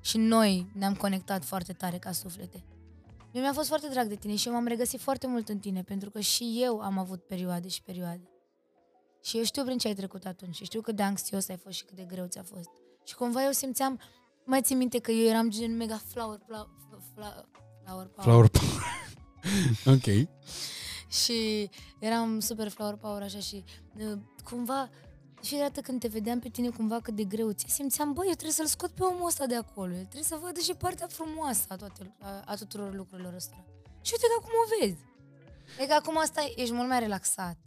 Și 0.00 0.16
noi 0.18 0.66
ne-am 0.74 0.94
conectat 0.94 1.44
foarte 1.44 1.72
tare 1.72 1.98
ca 1.98 2.12
suflete. 2.12 2.64
Mie 3.34 3.42
mi-a 3.42 3.52
fost 3.52 3.68
foarte 3.68 3.88
drag 3.88 4.06
de 4.06 4.14
tine 4.14 4.36
și 4.36 4.48
eu 4.48 4.54
m-am 4.54 4.66
regăsit 4.66 5.00
foarte 5.00 5.26
mult 5.26 5.48
în 5.48 5.58
tine, 5.58 5.82
pentru 5.82 6.10
că 6.10 6.20
și 6.20 6.58
eu 6.62 6.80
am 6.80 6.98
avut 6.98 7.26
perioade 7.26 7.68
și 7.68 7.82
perioade. 7.82 8.28
Și 9.22 9.36
eu 9.36 9.44
știu 9.44 9.64
prin 9.64 9.78
ce 9.78 9.88
ai 9.88 9.94
trecut 9.94 10.24
atunci 10.24 10.54
și 10.54 10.64
știu 10.64 10.80
cât 10.80 10.96
de 10.96 11.02
anxios 11.02 11.48
ai 11.48 11.56
fost 11.56 11.76
și 11.76 11.84
cât 11.84 11.96
de 11.96 12.02
greu 12.02 12.26
ți-a 12.26 12.42
fost. 12.42 12.70
Și 13.04 13.14
cumva 13.14 13.44
eu 13.44 13.50
simțeam, 13.50 14.00
mai 14.44 14.62
țin 14.62 14.76
minte 14.76 14.98
că 14.98 15.10
eu 15.10 15.28
eram 15.28 15.50
gen 15.50 15.76
mega 15.76 16.00
flower, 16.06 16.38
flower, 16.46 16.68
flower, 17.14 17.48
flower 17.84 18.06
power. 18.06 18.24
Flower 18.24 18.48
Power. 18.48 18.72
ok. 19.96 20.28
Și 21.08 21.70
eram 21.98 22.40
super 22.40 22.68
flower 22.68 22.96
power 22.96 23.22
așa 23.22 23.38
și 23.38 23.64
uh, 23.96 24.18
cumva 25.44 25.56
fiecare 25.56 25.68
dată 25.68 25.80
când 25.80 26.00
te 26.00 26.08
vedeam 26.08 26.38
pe 26.38 26.48
tine 26.48 26.68
cumva 26.70 27.00
cât 27.00 27.14
de 27.14 27.24
greu 27.24 27.50
ți 27.52 27.64
simțeam, 27.68 28.12
băi, 28.12 28.26
eu 28.26 28.32
trebuie 28.32 28.52
să-l 28.52 28.66
scot 28.66 28.90
pe 28.90 29.02
omul 29.02 29.26
ăsta 29.26 29.46
de 29.46 29.56
acolo. 29.56 29.92
El 29.92 30.08
trebuie 30.12 30.22
să 30.22 30.38
vadă 30.42 30.60
și 30.60 30.74
partea 30.74 31.06
frumoasă 31.06 31.64
a, 31.68 31.76
toate, 31.76 32.14
a, 32.20 32.42
a 32.44 32.54
tuturor 32.54 32.94
lucrurilor 32.94 33.34
ăstora. 33.34 33.64
Și 34.02 34.12
uite 34.14 34.26
că 34.26 34.36
acum 34.40 34.52
o 34.62 34.66
vezi. 34.80 35.02
E 35.80 35.86
că 35.86 35.92
acum 35.92 36.18
stai, 36.24 36.54
ești 36.56 36.74
mult 36.74 36.88
mai 36.88 36.98
relaxat. 36.98 37.58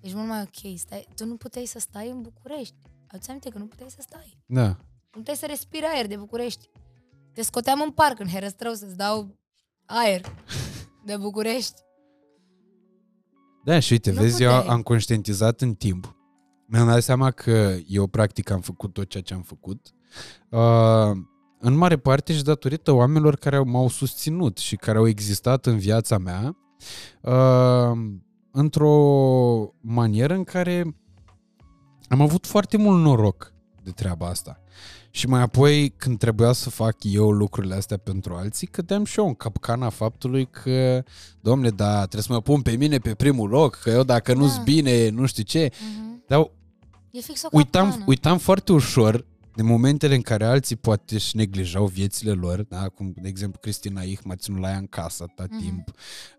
Ești 0.00 0.16
mult 0.16 0.28
mai 0.28 0.40
ok. 0.42 0.78
Stai, 0.78 1.08
tu 1.16 1.24
nu 1.26 1.36
puteai 1.36 1.66
să 1.66 1.78
stai 1.78 2.10
în 2.10 2.22
București. 2.22 2.74
Ați 3.06 3.28
aminte 3.28 3.48
că 3.48 3.58
nu 3.58 3.66
puteai 3.66 3.90
să 3.90 3.98
stai. 4.00 4.38
Da. 4.46 4.66
Nu 4.66 5.20
puteai 5.20 5.36
să 5.36 5.46
respiri 5.46 5.86
aer 5.86 6.06
de 6.06 6.16
București. 6.16 6.70
Te 7.32 7.42
scoteam 7.42 7.80
în 7.80 7.90
parc 7.90 8.18
în 8.18 8.28
Herăstrău 8.28 8.74
să-ți 8.74 8.96
dau 8.96 9.38
aer 9.84 10.20
de 11.04 11.16
București. 11.16 11.82
Da, 13.64 13.78
și 13.80 13.92
uite, 13.92 14.10
Nu 14.10 14.20
vezi, 14.20 14.42
eu 14.42 14.54
puteai. 14.54 14.74
am 14.74 14.82
conștientizat 14.82 15.60
în 15.60 15.74
timp. 15.74 16.16
Mi-am 16.66 16.86
dat 16.86 17.02
seama 17.02 17.30
că 17.30 17.74
eu 17.88 18.06
practic 18.06 18.50
am 18.50 18.60
făcut 18.60 18.92
tot 18.92 19.08
ceea 19.08 19.22
ce 19.22 19.34
am 19.34 19.42
făcut. 19.42 19.94
Uh, 20.48 21.10
în 21.58 21.74
mare 21.76 21.96
parte 21.98 22.32
și 22.32 22.42
datorită 22.42 22.92
oamenilor 22.92 23.36
care 23.36 23.56
au- 23.56 23.64
m-au 23.66 23.88
susținut 23.88 24.58
și 24.58 24.76
care 24.76 24.98
au 24.98 25.08
existat 25.08 25.66
în 25.66 25.78
viața 25.78 26.18
mea 26.18 26.56
uh, 27.20 27.98
într-o 28.50 28.94
manieră 29.80 30.34
în 30.34 30.44
care 30.44 30.96
am 32.08 32.20
avut 32.20 32.46
foarte 32.46 32.76
mult 32.76 33.02
noroc 33.02 33.52
de 33.82 33.90
treaba 33.90 34.26
asta. 34.26 34.58
Și 35.10 35.26
mai 35.26 35.40
apoi, 35.40 35.94
când 35.96 36.18
trebuia 36.18 36.52
să 36.52 36.70
fac 36.70 36.96
eu 37.00 37.30
lucrurile 37.30 37.74
astea 37.74 37.96
pentru 37.96 38.34
alții, 38.34 38.66
cădeam 38.66 39.04
și 39.04 39.18
eu 39.18 39.26
în 39.26 39.34
capcana 39.34 39.88
faptului 39.88 40.46
că, 40.50 41.02
domne, 41.40 41.68
da, 41.68 41.96
trebuie 41.98 42.22
să 42.22 42.32
mă 42.32 42.40
pun 42.40 42.62
pe 42.62 42.70
mine 42.76 42.98
pe 42.98 43.14
primul 43.14 43.48
loc, 43.48 43.74
că 43.82 43.90
eu 43.90 44.02
dacă 44.02 44.34
nu-s 44.34 44.56
Da. 44.56 44.62
bine, 44.62 45.08
nu 45.08 45.26
știu 45.26 45.42
ce. 45.42 45.70
Mhm. 45.96 46.13
Dar 46.36 46.50
E 47.10 47.20
fix 47.20 47.42
o 47.42 47.48
uitam, 47.52 47.82
capcană. 47.84 48.04
uitam 48.06 48.38
foarte 48.38 48.72
ușor 48.72 49.26
de 49.56 49.62
momentele 49.62 50.14
în 50.14 50.20
care 50.20 50.44
alții 50.44 50.76
poate 50.76 51.14
își 51.14 51.36
neglijau 51.36 51.86
viețile 51.86 52.30
lor, 52.32 52.62
da? 52.62 52.88
cum 52.88 53.12
de 53.16 53.28
exemplu 53.28 53.58
Cristina 53.60 54.02
Ich 54.02 54.22
m-a 54.24 54.36
ținut 54.36 54.60
la 54.60 54.68
ea 54.70 54.76
în 54.76 54.86
casă 54.86 55.22
atâta 55.22 55.46
Mhm. 55.50 55.62
timp. 55.64 55.88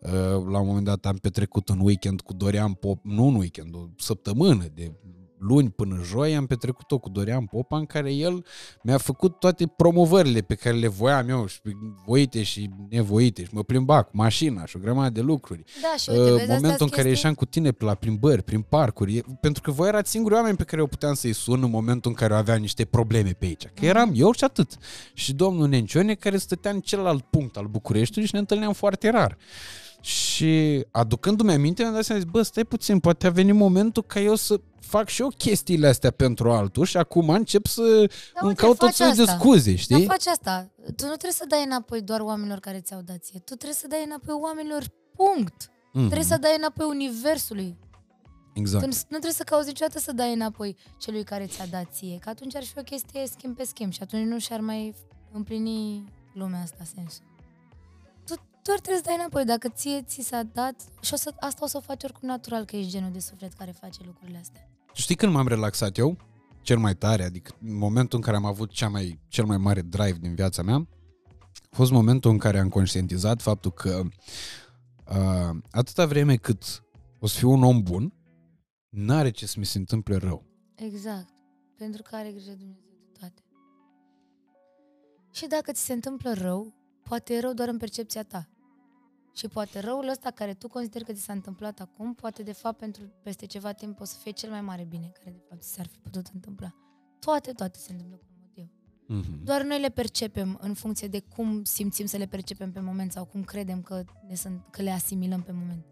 Uh, 0.02 0.12
La 0.52 0.60
un 0.60 0.68
moment 0.68 0.86
dat 0.86 1.06
am 1.06 1.16
petrecut 1.16 1.70
un 1.70 1.80
weekend 1.80 2.22
cu 2.22 2.34
Dorian 2.34 2.74
Pop, 2.74 3.04
nu 3.06 3.26
un 3.26 3.36
weekend, 3.36 3.76
o 3.76 3.88
săptămână 3.98 4.66
de 4.74 4.92
luni 5.40 5.70
până 5.70 6.00
joi 6.04 6.36
am 6.36 6.46
petrecut-o 6.46 6.98
cu 6.98 7.10
Dorian 7.10 7.46
Popa 7.46 7.78
în 7.78 7.86
care 7.86 8.14
el 8.14 8.46
mi-a 8.84 8.98
făcut 8.98 9.40
toate 9.40 9.68
promovările 9.68 10.42
pe 10.42 10.56
care 10.56 10.76
le 10.76 10.88
voiam 10.88 11.30
eu 11.30 11.46
și 11.48 11.60
voite 12.06 12.44
și 12.44 12.70
nevoite 12.90 13.44
și 13.44 13.50
mă 13.52 13.64
plimba 13.64 14.02
cu 14.02 14.10
mașina 14.14 14.66
și 14.66 14.76
o 14.76 14.80
grămadă 14.80 15.10
de 15.10 15.22
lucruri. 15.22 15.64
Da, 15.82 15.98
și 15.98 16.10
uite, 16.10 16.22
Uh, 16.22 16.28
vezi, 16.28 16.42
astea 16.42 16.56
momentul 16.56 16.72
în 16.72 16.78
sunt 16.78 16.90
care 16.92 17.02
chestii- 17.02 17.10
ieșeam 17.10 17.34
cu 17.34 17.46
tine 17.46 17.72
pe 17.72 17.84
la 17.86 17.94
plimbări, 17.94 18.44
prin 18.44 18.62
parcuri, 18.62 19.16
e- 19.18 19.24
pentru 19.42 19.62
că 19.62 19.72
voi 19.72 19.88
erați 19.88 20.10
singurii 20.12 20.38
oameni 20.38 20.58
pe 20.58 20.64
care 20.64 20.82
eu 20.82 20.88
puteam 20.88 21.14
să-i 21.14 21.34
sun 21.34 21.64
în 21.64 21.70
momentul 21.70 22.12
în 22.12 22.18
care 22.18 22.34
eu 22.34 22.40
aveam 22.40 22.60
niște 22.62 22.86
probleme 22.86 23.30
pe 23.32 23.46
aici. 23.46 23.66
Că 23.74 23.86
eram 23.86 24.12
eu 24.16 24.32
și 24.32 24.44
atât. 24.44 24.78
Și 25.14 25.34
domnul 25.34 25.68
Nencione 25.68 26.14
care 26.14 26.38
stătea 26.38 26.72
în 26.72 26.80
celălalt 26.80 27.24
punct 27.24 27.58
al 27.58 27.66
Bucureștiului 27.66 28.28
și 28.28 28.34
ne 28.34 28.40
întâlneam 28.40 28.74
foarte 28.74 29.10
rar. 29.10 29.38
Și 30.06 30.86
aducându-mi 30.92 31.52
aminte, 31.54 31.82
mi-am 31.82 31.94
dat 31.94 32.04
seama, 32.04 32.22
zic, 32.22 32.30
bă, 32.30 32.42
stai 32.42 32.64
puțin, 32.64 33.00
poate 33.00 33.28
a 33.28 33.30
venit 33.30 33.56
momentul 33.56 34.04
ca 34.04 34.20
eu 34.20 34.36
să 34.36 34.60
fac 34.80 35.08
și 35.08 35.22
eu 35.22 35.28
chestiile 35.38 35.88
astea 35.88 36.12
pentru 36.12 36.52
altul 36.52 36.86
și 36.86 36.98
acum 36.98 37.30
încep 37.30 37.66
să 37.66 37.82
Da, 37.82 38.40
îmi 38.40 38.50
uite, 38.50 38.62
caut 38.62 38.78
tot 38.78 38.88
faci 38.88 38.96
felul 38.96 39.14
de 39.16 39.22
asta. 39.22 39.38
scuze, 39.38 39.76
știi? 39.76 39.96
Dar 40.06 40.18
faci 40.18 40.26
asta. 40.28 40.72
Tu 40.86 41.04
nu 41.06 41.12
trebuie 41.12 41.32
să 41.32 41.46
dai 41.48 41.64
înapoi 41.66 42.02
doar 42.02 42.20
oamenilor 42.20 42.60
care 42.60 42.80
ți-au 42.80 43.02
dat 43.02 43.18
ție. 43.24 43.40
Tu 43.40 43.54
trebuie 43.54 43.74
să 43.74 43.88
dai 43.88 44.04
înapoi 44.06 44.36
oamenilor, 44.42 44.84
punct. 45.16 45.70
Mhm, 45.94 46.06
Trebuie 46.06 46.26
să 46.28 46.38
dai 46.38 46.54
înapoi 46.58 46.86
universului. 46.90 47.78
Exact. 48.54 48.84
Tu 48.84 48.90
nu 48.90 48.96
nu 48.96 49.08
trebuie 49.08 49.32
să 49.32 49.44
cauți 49.44 49.68
niciodată 49.68 50.00
să 50.00 50.12
dai 50.12 50.34
înapoi 50.34 50.76
celui 50.98 51.24
care 51.24 51.46
ți-a 51.46 51.66
dat 51.66 51.88
ție. 51.92 52.18
Că 52.22 52.30
atunci 52.30 52.56
ar 52.56 52.64
fi 52.64 52.80
o 52.80 52.82
chestie 52.82 53.24
schimb 53.32 53.56
pe 53.56 53.64
schimb 53.64 53.92
și 53.92 54.00
atunci 54.02 54.28
nu 54.28 54.40
și-ar 54.40 54.60
mai 54.60 54.94
împlini 55.32 56.04
lumea 56.34 56.62
asta 56.62 56.84
sensul. 56.96 57.26
Tu 58.66 58.72
doar 58.72 58.84
trebuie 58.84 59.04
să 59.04 59.10
dai 59.10 59.20
înapoi. 59.20 59.46
Dacă 59.46 59.70
ție 59.70 60.02
ți 60.02 60.22
s-a 60.22 60.44
dat, 60.44 60.76
și 61.02 61.14
o 61.14 61.16
să, 61.16 61.34
asta 61.40 61.66
o 61.66 61.68
să 61.68 61.78
o 61.78 61.80
faci 61.80 62.04
oricum 62.04 62.28
natural, 62.28 62.66
că 62.66 62.76
ești 62.76 62.92
genul 62.92 63.12
de 63.12 63.20
suflet 63.20 63.54
care 63.54 63.72
face 63.72 64.00
lucrurile 64.06 64.38
astea. 64.38 64.70
Știi 64.94 65.16
când 65.16 65.34
m-am 65.34 65.48
relaxat 65.48 65.98
eu? 65.98 66.18
Cel 66.62 66.78
mai 66.78 66.96
tare, 66.96 67.24
adică 67.24 67.56
în 67.62 67.78
momentul 67.78 68.18
în 68.18 68.24
care 68.24 68.38
am 68.38 68.46
avut 68.46 68.72
cea 68.72 68.90
mai, 68.90 69.20
cel 69.28 69.46
mai 69.46 69.58
mare 69.58 69.82
drive 69.82 70.18
din 70.22 70.36
viața 70.36 70.62
mea, 70.62 70.88
a 71.72 71.76
fost 71.76 71.92
momentul 71.92 72.32
în 72.32 72.38
care 72.38 72.60
am 72.60 72.70
conștientizat 72.70 73.42
faptul 73.42 73.72
că 73.72 74.02
uh, 75.10 75.58
atâta 75.72 76.06
vreme 76.06 76.36
cât 76.36 76.84
o 77.20 77.28
să 77.28 77.38
fiu 77.38 77.52
un 77.52 77.64
om 77.64 77.84
bun, 77.84 78.14
n-are 78.90 79.30
ce 79.30 79.46
să 79.46 79.56
mi 79.58 79.66
se 79.66 79.78
întâmple 79.78 80.16
rău. 80.16 80.46
Exact. 80.76 81.34
Pentru 81.78 82.02
că 82.02 82.16
are 82.16 82.32
grijă 82.32 82.52
Dumnezeu 82.52 82.94
de 82.98 83.20
toate. 83.20 83.42
Și 85.32 85.48
dacă 85.48 85.72
ți 85.72 85.86
se 85.86 85.94
întâmplă 85.94 86.34
rău, 86.34 86.74
poate 87.04 87.34
e 87.34 87.40
rău 87.40 87.54
doar 87.54 87.68
în 87.68 87.78
percepția 87.78 88.24
ta. 88.24 88.50
Și 89.36 89.48
poate 89.48 89.80
răul 89.80 90.08
ăsta 90.08 90.32
care 90.32 90.54
tu 90.54 90.68
consideri 90.68 91.04
că 91.04 91.14
ți 91.14 91.24
s-a 91.24 91.34
întâmplat 91.34 91.80
acum, 91.80 92.14
poate 92.14 92.44
de 92.44 92.52
fapt 92.52 92.78
pentru 92.78 93.04
peste 93.24 93.46
ceva 93.46 93.72
timp 93.72 94.00
o 94.00 94.04
să 94.04 94.16
fie 94.22 94.32
cel 94.32 94.50
mai 94.50 94.62
mare 94.62 94.84
bine 94.84 95.12
care 95.14 95.32
de 95.32 95.44
fapt 95.50 95.62
ți 95.62 95.74
s-ar 95.74 95.88
fi 95.88 95.98
putut 95.98 96.28
întâmpla. 96.34 96.76
Toate, 97.20 97.52
toate 97.52 97.80
se 97.80 97.92
întâmplă 97.92 98.16
cu 98.16 98.26
un 98.30 98.36
motiv. 98.42 98.70
Mm-hmm. 99.04 99.44
Doar 99.44 99.64
noi 99.64 99.80
le 99.80 99.90
percepem 99.90 100.58
în 100.62 100.74
funcție 100.74 101.08
de 101.08 101.20
cum 101.20 101.64
simțim 101.64 102.06
să 102.06 102.18
le 102.18 102.26
percepem 102.26 102.72
pe 102.72 102.80
moment 102.80 103.12
sau 103.12 103.26
cum 103.26 103.44
credem 103.44 103.82
că, 103.82 104.04
ne 104.28 104.36
sunt, 104.36 104.62
că 104.72 104.82
le 104.82 104.92
asimilăm 104.92 105.42
pe 105.42 105.52
moment. 105.52 105.86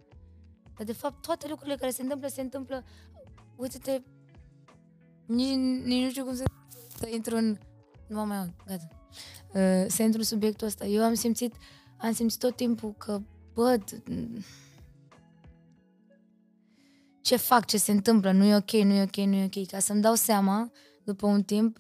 Dar 0.76 0.86
de 0.86 0.94
fapt 0.94 1.22
toate 1.22 1.48
lucrurile 1.48 1.76
care 1.76 1.92
se 1.92 2.02
întâmplă, 2.02 2.28
se 2.28 2.42
întâmplă, 2.42 2.84
uite-te, 3.56 4.02
nici, 5.26 5.84
nici 5.86 6.04
nu 6.04 6.10
știu 6.10 6.24
cum 6.24 6.36
să, 6.36 6.44
să 6.98 7.08
intru 7.14 7.36
în, 7.36 7.58
nu 8.08 8.16
mă 8.16 8.24
mai 8.24 8.38
aud, 8.38 8.54
gata, 8.66 8.88
uh, 9.48 9.86
să 9.88 10.04
intru 10.04 10.20
în 10.20 10.26
subiectul 10.26 10.68
ăsta. 10.68 10.86
Eu 10.86 11.04
am 11.04 11.14
simțit, 11.14 11.56
am 11.98 12.14
simțit 12.14 12.40
tot 12.40 12.56
timpul 12.56 12.94
că, 12.94 13.22
bă, 13.54 13.78
d- 13.78 14.04
ce 17.22 17.36
fac, 17.36 17.66
ce 17.66 17.78
se 17.78 17.92
întâmplă, 17.92 18.32
nu 18.32 18.44
e 18.44 18.56
ok, 18.56 18.72
nu 18.72 18.94
e 18.94 19.02
ok, 19.02 19.16
nu 19.16 19.36
e 19.36 19.44
ok, 19.46 19.68
ca 19.68 19.80
să-mi 19.80 20.02
dau 20.02 20.14
seama, 20.14 20.72
după 21.04 21.28
un 21.28 21.44
timp, 21.44 21.78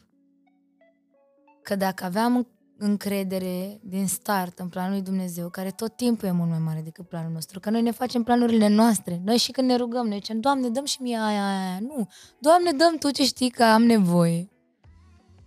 că 1.63 1.75
dacă 1.75 2.03
aveam 2.03 2.47
încredere 2.77 3.79
din 3.83 4.07
start 4.07 4.59
în 4.59 4.69
planul 4.69 4.91
lui 4.91 5.01
Dumnezeu, 5.01 5.49
care 5.49 5.71
tot 5.71 5.95
timpul 5.95 6.27
e 6.27 6.31
mult 6.31 6.49
mai 6.49 6.59
mare 6.59 6.81
decât 6.83 7.07
planul 7.07 7.31
nostru, 7.31 7.59
că 7.59 7.69
noi 7.69 7.81
ne 7.81 7.91
facem 7.91 8.23
planurile 8.23 8.67
noastre. 8.67 9.21
Noi 9.23 9.37
și 9.37 9.51
când 9.51 9.67
ne 9.67 9.75
rugăm, 9.75 10.07
ne 10.07 10.15
zicem, 10.15 10.39
Doamne, 10.39 10.69
dăm 10.69 10.85
și 10.85 11.01
mie 11.01 11.17
aia, 11.17 11.47
aia, 11.47 11.67
aia. 11.69 11.79
Nu, 11.79 12.09
Doamne, 12.39 12.71
dăm 12.71 12.95
Tu 12.97 13.11
ce 13.11 13.23
știi 13.23 13.49
că 13.49 13.63
am 13.63 13.83
nevoie. 13.83 14.49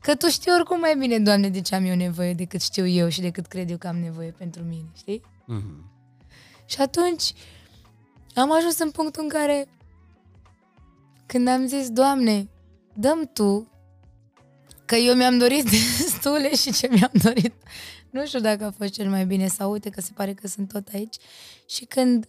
Că 0.00 0.14
Tu 0.14 0.28
știi 0.28 0.52
oricum 0.52 0.80
mai 0.80 0.96
bine, 0.98 1.18
Doamne, 1.18 1.48
de 1.48 1.60
ce 1.60 1.74
am 1.74 1.84
eu 1.84 1.94
nevoie 1.96 2.34
decât 2.34 2.60
știu 2.60 2.86
eu 2.86 3.08
și 3.08 3.20
decât 3.20 3.46
cred 3.46 3.70
eu 3.70 3.76
că 3.76 3.88
am 3.88 3.96
nevoie 3.96 4.30
pentru 4.30 4.62
mine, 4.62 4.90
știi? 4.94 5.20
Mm-hmm. 5.20 5.95
Și 6.66 6.80
atunci 6.80 7.32
am 8.34 8.52
ajuns 8.52 8.78
în 8.78 8.90
punctul 8.90 9.22
în 9.22 9.28
care 9.28 9.68
când 11.26 11.48
am 11.48 11.66
zis, 11.66 11.90
Doamne, 11.90 12.48
dăm 12.94 13.30
Tu 13.32 13.68
că 14.84 14.94
eu 14.94 15.14
mi-am 15.14 15.38
dorit 15.38 15.64
destule 15.70 16.54
și 16.54 16.72
ce 16.72 16.88
mi-am 16.88 17.12
dorit 17.22 17.52
nu 18.16 18.26
știu 18.26 18.40
dacă 18.40 18.64
a 18.64 18.70
fost 18.70 18.92
cel 18.92 19.08
mai 19.08 19.26
bine 19.26 19.46
sau 19.46 19.70
uite 19.70 19.90
că 19.90 20.00
se 20.00 20.10
pare 20.14 20.34
că 20.34 20.46
sunt 20.46 20.72
tot 20.72 20.88
aici. 20.88 21.16
Și 21.66 21.84
când 21.84 22.28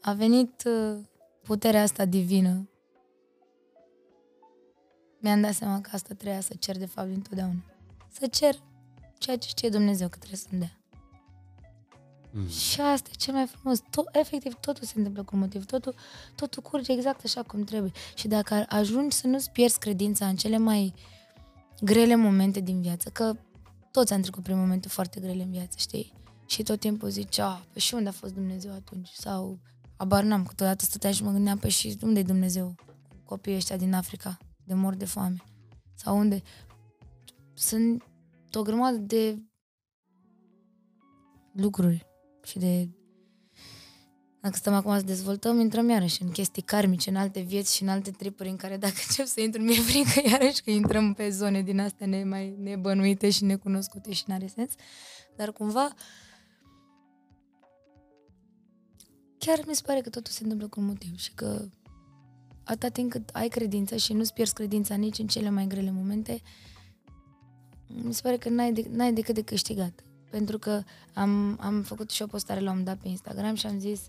a 0.00 0.12
venit 0.12 0.62
uh, 0.64 0.98
puterea 1.42 1.82
asta 1.82 2.04
divină, 2.04 2.68
mi-am 5.18 5.40
dat 5.40 5.52
seama 5.52 5.80
că 5.80 5.90
asta 5.92 6.14
trebuia 6.14 6.40
să 6.40 6.54
cer 6.58 6.76
de 6.76 6.86
fapt 6.86 7.08
întotdeauna. 7.08 7.64
Să 8.12 8.26
cer 8.26 8.54
ceea 9.18 9.36
ce 9.36 9.48
știe 9.48 9.68
Dumnezeu 9.68 10.08
că 10.08 10.16
trebuie 10.16 10.38
să-mi 10.38 10.60
dea. 10.60 10.78
Mm. 12.36 12.48
Și 12.48 12.80
asta 12.80 13.08
e 13.12 13.16
cel 13.16 13.34
mai 13.34 13.46
frumos. 13.46 13.82
Tot, 13.90 14.08
efectiv, 14.12 14.54
totul 14.54 14.84
se 14.84 14.92
întâmplă 14.96 15.22
cu 15.22 15.36
motiv. 15.36 15.64
Totul, 15.64 15.94
totul 16.34 16.62
curge 16.62 16.92
exact 16.92 17.24
așa 17.24 17.42
cum 17.42 17.64
trebuie. 17.64 17.92
Și 18.14 18.28
dacă 18.28 18.64
ajungi 18.68 19.16
să 19.16 19.26
nu-ți 19.26 19.50
pierzi 19.50 19.78
credința 19.78 20.26
în 20.26 20.36
cele 20.36 20.58
mai 20.58 20.94
grele 21.80 22.14
momente 22.14 22.60
din 22.60 22.80
viață, 22.80 23.08
că 23.08 23.36
toți 23.90 24.12
am 24.12 24.20
trecut 24.20 24.42
prin 24.42 24.58
momente 24.58 24.88
foarte 24.88 25.20
grele 25.20 25.42
în 25.42 25.50
viață, 25.50 25.76
știi? 25.78 26.12
Și 26.46 26.62
tot 26.62 26.80
timpul 26.80 27.08
zici, 27.08 27.38
a, 27.38 27.66
păi 27.72 27.80
și 27.80 27.94
unde 27.94 28.08
a 28.08 28.12
fost 28.12 28.34
Dumnezeu 28.34 28.72
atunci? 28.72 29.08
Sau, 29.08 29.58
abar 29.96 30.22
n-am, 30.22 30.44
câteodată 30.44 30.84
stăteam 30.84 31.12
și 31.12 31.22
mă 31.22 31.30
gândeam, 31.30 31.58
păi 31.58 31.70
și 31.70 31.98
unde 32.02 32.18
e 32.18 32.22
Dumnezeu? 32.22 32.74
Copiii 33.24 33.56
ăștia 33.56 33.76
din 33.76 33.94
Africa, 33.94 34.38
de 34.64 34.74
mor 34.74 34.94
de 34.94 35.04
foame. 35.04 35.42
Sau 35.94 36.18
unde? 36.18 36.42
Sunt 37.54 38.04
o 38.52 38.62
grămadă 38.62 38.96
de 38.96 39.38
lucruri 41.52 42.06
și 42.44 42.58
de... 42.58 42.88
Dacă 44.40 44.56
stăm 44.56 44.74
acum 44.74 44.96
să 44.96 45.04
dezvoltăm, 45.04 45.60
intrăm 45.60 45.88
iarăși 45.88 46.22
în 46.22 46.30
chestii 46.30 46.62
karmice, 46.62 47.10
în 47.10 47.16
alte 47.16 47.40
vieți 47.40 47.76
și 47.76 47.82
în 47.82 47.88
alte 47.88 48.10
tripuri 48.10 48.48
în 48.48 48.56
care 48.56 48.76
dacă 48.76 48.94
încep 49.08 49.26
să 49.26 49.40
intru, 49.40 49.62
mi-e 49.62 49.80
frică 49.80 50.28
iarăși 50.28 50.62
că 50.62 50.70
intrăm 50.70 51.14
pe 51.14 51.30
zone 51.30 51.62
din 51.62 51.80
astea 51.80 52.06
ne 52.06 52.24
mai 52.24 52.56
nebănuite 52.58 53.30
și 53.30 53.44
necunoscute 53.44 54.12
și 54.12 54.24
n-are 54.26 54.46
sens. 54.46 54.72
Dar 55.36 55.52
cumva 55.52 55.94
chiar 59.38 59.60
mi 59.66 59.74
se 59.74 59.82
pare 59.86 60.00
că 60.00 60.08
totul 60.08 60.32
se 60.32 60.42
întâmplă 60.42 60.68
cu 60.68 60.80
un 60.80 60.86
motiv 60.86 61.18
și 61.18 61.32
că 61.34 61.68
atâta 62.64 62.88
timp 62.88 63.10
cât 63.10 63.28
ai 63.32 63.48
credință 63.48 63.96
și 63.96 64.12
nu-ți 64.12 64.32
pierzi 64.32 64.54
credința 64.54 64.94
nici 64.94 65.18
în 65.18 65.26
cele 65.26 65.50
mai 65.50 65.66
grele 65.66 65.90
momente, 65.90 66.42
mi 67.86 68.14
se 68.14 68.20
pare 68.22 68.36
că 68.36 68.48
n-ai, 68.48 68.72
de, 68.72 68.86
n-ai 68.90 69.12
decât 69.12 69.34
de 69.34 69.42
câștigat. 69.42 70.04
Pentru 70.34 70.58
că 70.58 70.82
am, 71.12 71.58
am 71.60 71.82
făcut 71.82 72.10
și 72.10 72.22
o 72.22 72.26
postare 72.26 72.60
la 72.60 72.70
un 72.70 72.76
moment 72.76 72.86
dat 72.86 73.02
pe 73.02 73.08
Instagram 73.08 73.54
și 73.54 73.66
am 73.66 73.78
zis, 73.78 74.00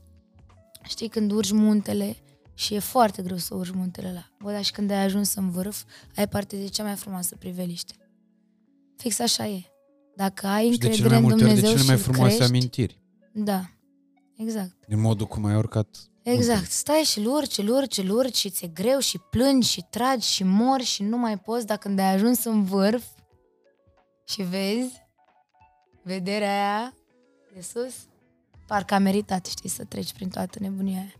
știi, 0.83 1.07
când 1.07 1.31
urci 1.31 1.51
muntele 1.51 2.17
și 2.53 2.73
e 2.73 2.79
foarte 2.79 3.21
greu 3.21 3.37
să 3.37 3.55
urci 3.55 3.71
muntele 3.71 4.07
ăla, 4.07 4.29
bă, 4.39 4.51
dar 4.51 4.63
și 4.63 4.71
când 4.71 4.91
ai 4.91 5.03
ajuns 5.03 5.35
în 5.35 5.49
vârf, 5.49 5.83
ai 6.15 6.27
parte 6.27 6.55
de 6.55 6.67
cea 6.67 6.83
mai 6.83 6.95
frumoasă 6.95 7.35
priveliște. 7.35 7.93
Fix 8.97 9.19
așa 9.19 9.47
e. 9.47 9.61
Dacă 10.15 10.47
ai 10.47 10.71
Și 10.71 10.77
de 10.77 10.85
încredere 10.85 10.95
cele 10.95 11.07
mai 11.07 11.17
în 11.17 11.23
multe 11.23 11.43
ori 11.43 11.53
de 11.53 11.59
Dumnezeu 11.59 11.77
cele 11.77 11.87
mai 11.87 11.97
și 11.97 12.03
frumoase 12.03 12.35
crești, 12.35 12.53
amintiri. 12.53 13.01
Da, 13.33 13.69
exact. 14.37 14.87
Din 14.87 15.01
modul 15.01 15.25
cum 15.25 15.45
ai 15.45 15.55
urcat. 15.55 15.87
Exact. 16.23 16.71
Stai 16.71 17.01
și 17.05 17.19
îl 17.19 17.25
urci, 17.25 17.57
îl 17.57 17.69
urci, 17.69 17.97
îl 17.97 18.09
urci 18.09 18.37
și 18.37 18.49
ți-e 18.49 18.67
greu 18.67 18.99
și 18.99 19.19
plângi 19.29 19.69
și 19.69 19.85
tragi 19.89 20.27
și 20.27 20.43
mori 20.43 20.83
și 20.83 21.03
nu 21.03 21.17
mai 21.17 21.37
poți, 21.37 21.65
dar 21.65 21.77
când 21.77 21.99
ai 21.99 22.13
ajuns 22.13 22.43
în 22.43 22.63
vârf 22.63 23.03
și 24.23 24.41
vezi 24.41 25.03
vederea 26.05 26.49
aia 26.49 26.93
de 27.53 27.61
sus, 27.61 27.95
parcă 28.67 28.93
a 28.93 28.97
meritat, 28.97 29.45
știi, 29.45 29.69
să 29.69 29.83
treci 29.83 30.13
prin 30.13 30.29
toată 30.29 30.59
nebunia 30.59 30.97
aia. 30.97 31.13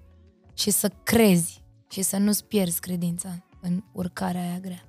Și 0.54 0.70
să 0.70 0.92
crezi 1.04 1.64
și 1.90 2.02
să 2.02 2.18
nu-ți 2.18 2.46
pierzi 2.46 2.80
credința 2.80 3.44
în 3.62 3.84
urcarea 3.92 4.42
aia 4.42 4.60
grea. 4.60 4.86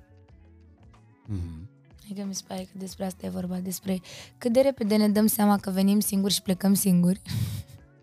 Mhm. 1.25 1.69
Adică 2.03 2.23
mi 2.23 2.35
se 2.35 2.43
pare 2.47 2.61
că 2.61 2.77
despre 2.77 3.05
asta 3.05 3.25
e 3.25 3.29
vorba, 3.29 3.59
despre 3.59 4.01
cât 4.37 4.53
de 4.53 4.61
repede 4.61 4.95
ne 4.95 5.09
dăm 5.09 5.27
seama 5.27 5.57
că 5.57 5.69
venim 5.69 5.99
singuri 5.99 6.33
și 6.33 6.41
plecăm 6.41 6.73
singuri 6.73 7.21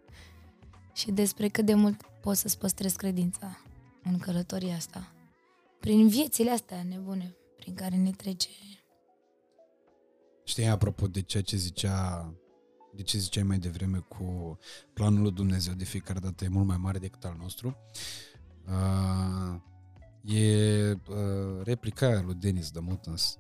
și 0.93 1.11
despre 1.11 1.49
cât 1.49 1.65
de 1.65 1.75
mult 1.75 2.03
poți 2.21 2.41
să-ți 2.41 2.59
păstrezi 2.59 2.97
credința 2.97 3.59
în 4.03 4.19
călătoria 4.19 4.75
asta. 4.75 5.13
Prin 5.81 6.09
viețile 6.09 6.51
astea 6.51 6.83
nebune 6.83 7.37
prin 7.57 7.75
care 7.75 7.97
ne 7.97 8.11
trece. 8.11 8.49
Știi, 10.45 10.67
apropo 10.67 11.07
de 11.07 11.21
ceea 11.21 11.43
ce 11.43 11.57
zicea 11.57 12.33
de 12.97 13.03
ce 13.03 13.19
ziceai 13.19 13.43
mai 13.43 13.59
devreme 13.59 13.99
cu 14.09 14.59
planul 14.93 15.23
lui 15.23 15.33
Dumnezeu 15.33 15.75
de 15.75 15.85
fiecare 15.85 16.19
dată 16.19 16.45
e 16.45 16.49
mult 16.49 16.67
mai 16.67 16.77
mare 16.81 16.99
decât 16.99 17.25
al 17.25 17.37
nostru. 17.41 17.77
Uh, 18.69 19.61
e 20.35 20.91
uh, 21.09 21.63
replica 21.65 22.07
aia 22.07 22.23
lui 22.25 22.35
Dennis 22.35 22.71
de 22.71 22.79
Mutens. 22.83 23.39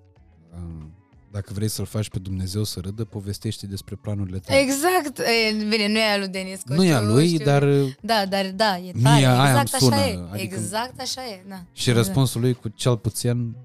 Uh, 0.54 0.86
dacă 1.32 1.52
vrei 1.52 1.68
să-l 1.68 1.84
faci 1.84 2.08
pe 2.08 2.18
Dumnezeu 2.18 2.64
să 2.64 2.80
râdă, 2.80 3.04
povestește 3.04 3.66
despre 3.66 3.94
planurile 3.94 4.38
tale. 4.38 4.60
Exact! 4.60 5.18
E, 5.18 5.52
bine, 5.68 5.88
nu 5.88 5.98
e 5.98 6.12
a 6.12 6.18
lui 6.18 6.28
Denis 6.28 6.60
Coșu, 6.66 6.78
nu 6.80 6.84
e 6.84 6.92
a 6.94 7.00
lui, 7.00 7.26
știu. 7.28 7.44
dar 7.44 7.64
Da, 8.00 8.26
dar 8.26 8.50
da, 8.50 8.78
e 8.78 8.80
Mie 8.94 9.02
tare. 9.02 9.14
aia 9.24 9.50
îmi 9.52 9.60
exact 9.60 9.82
sună, 9.82 9.94
așa 9.94 10.06
e. 10.06 10.18
adică- 10.30 10.54
Exact 10.54 11.00
așa 11.00 11.26
e, 11.26 11.44
da. 11.48 11.64
și 11.72 11.90
răspunsul 11.90 12.40
lui 12.40 12.54
cu 12.54 12.68
cel 12.68 12.96
puțin 12.98 13.56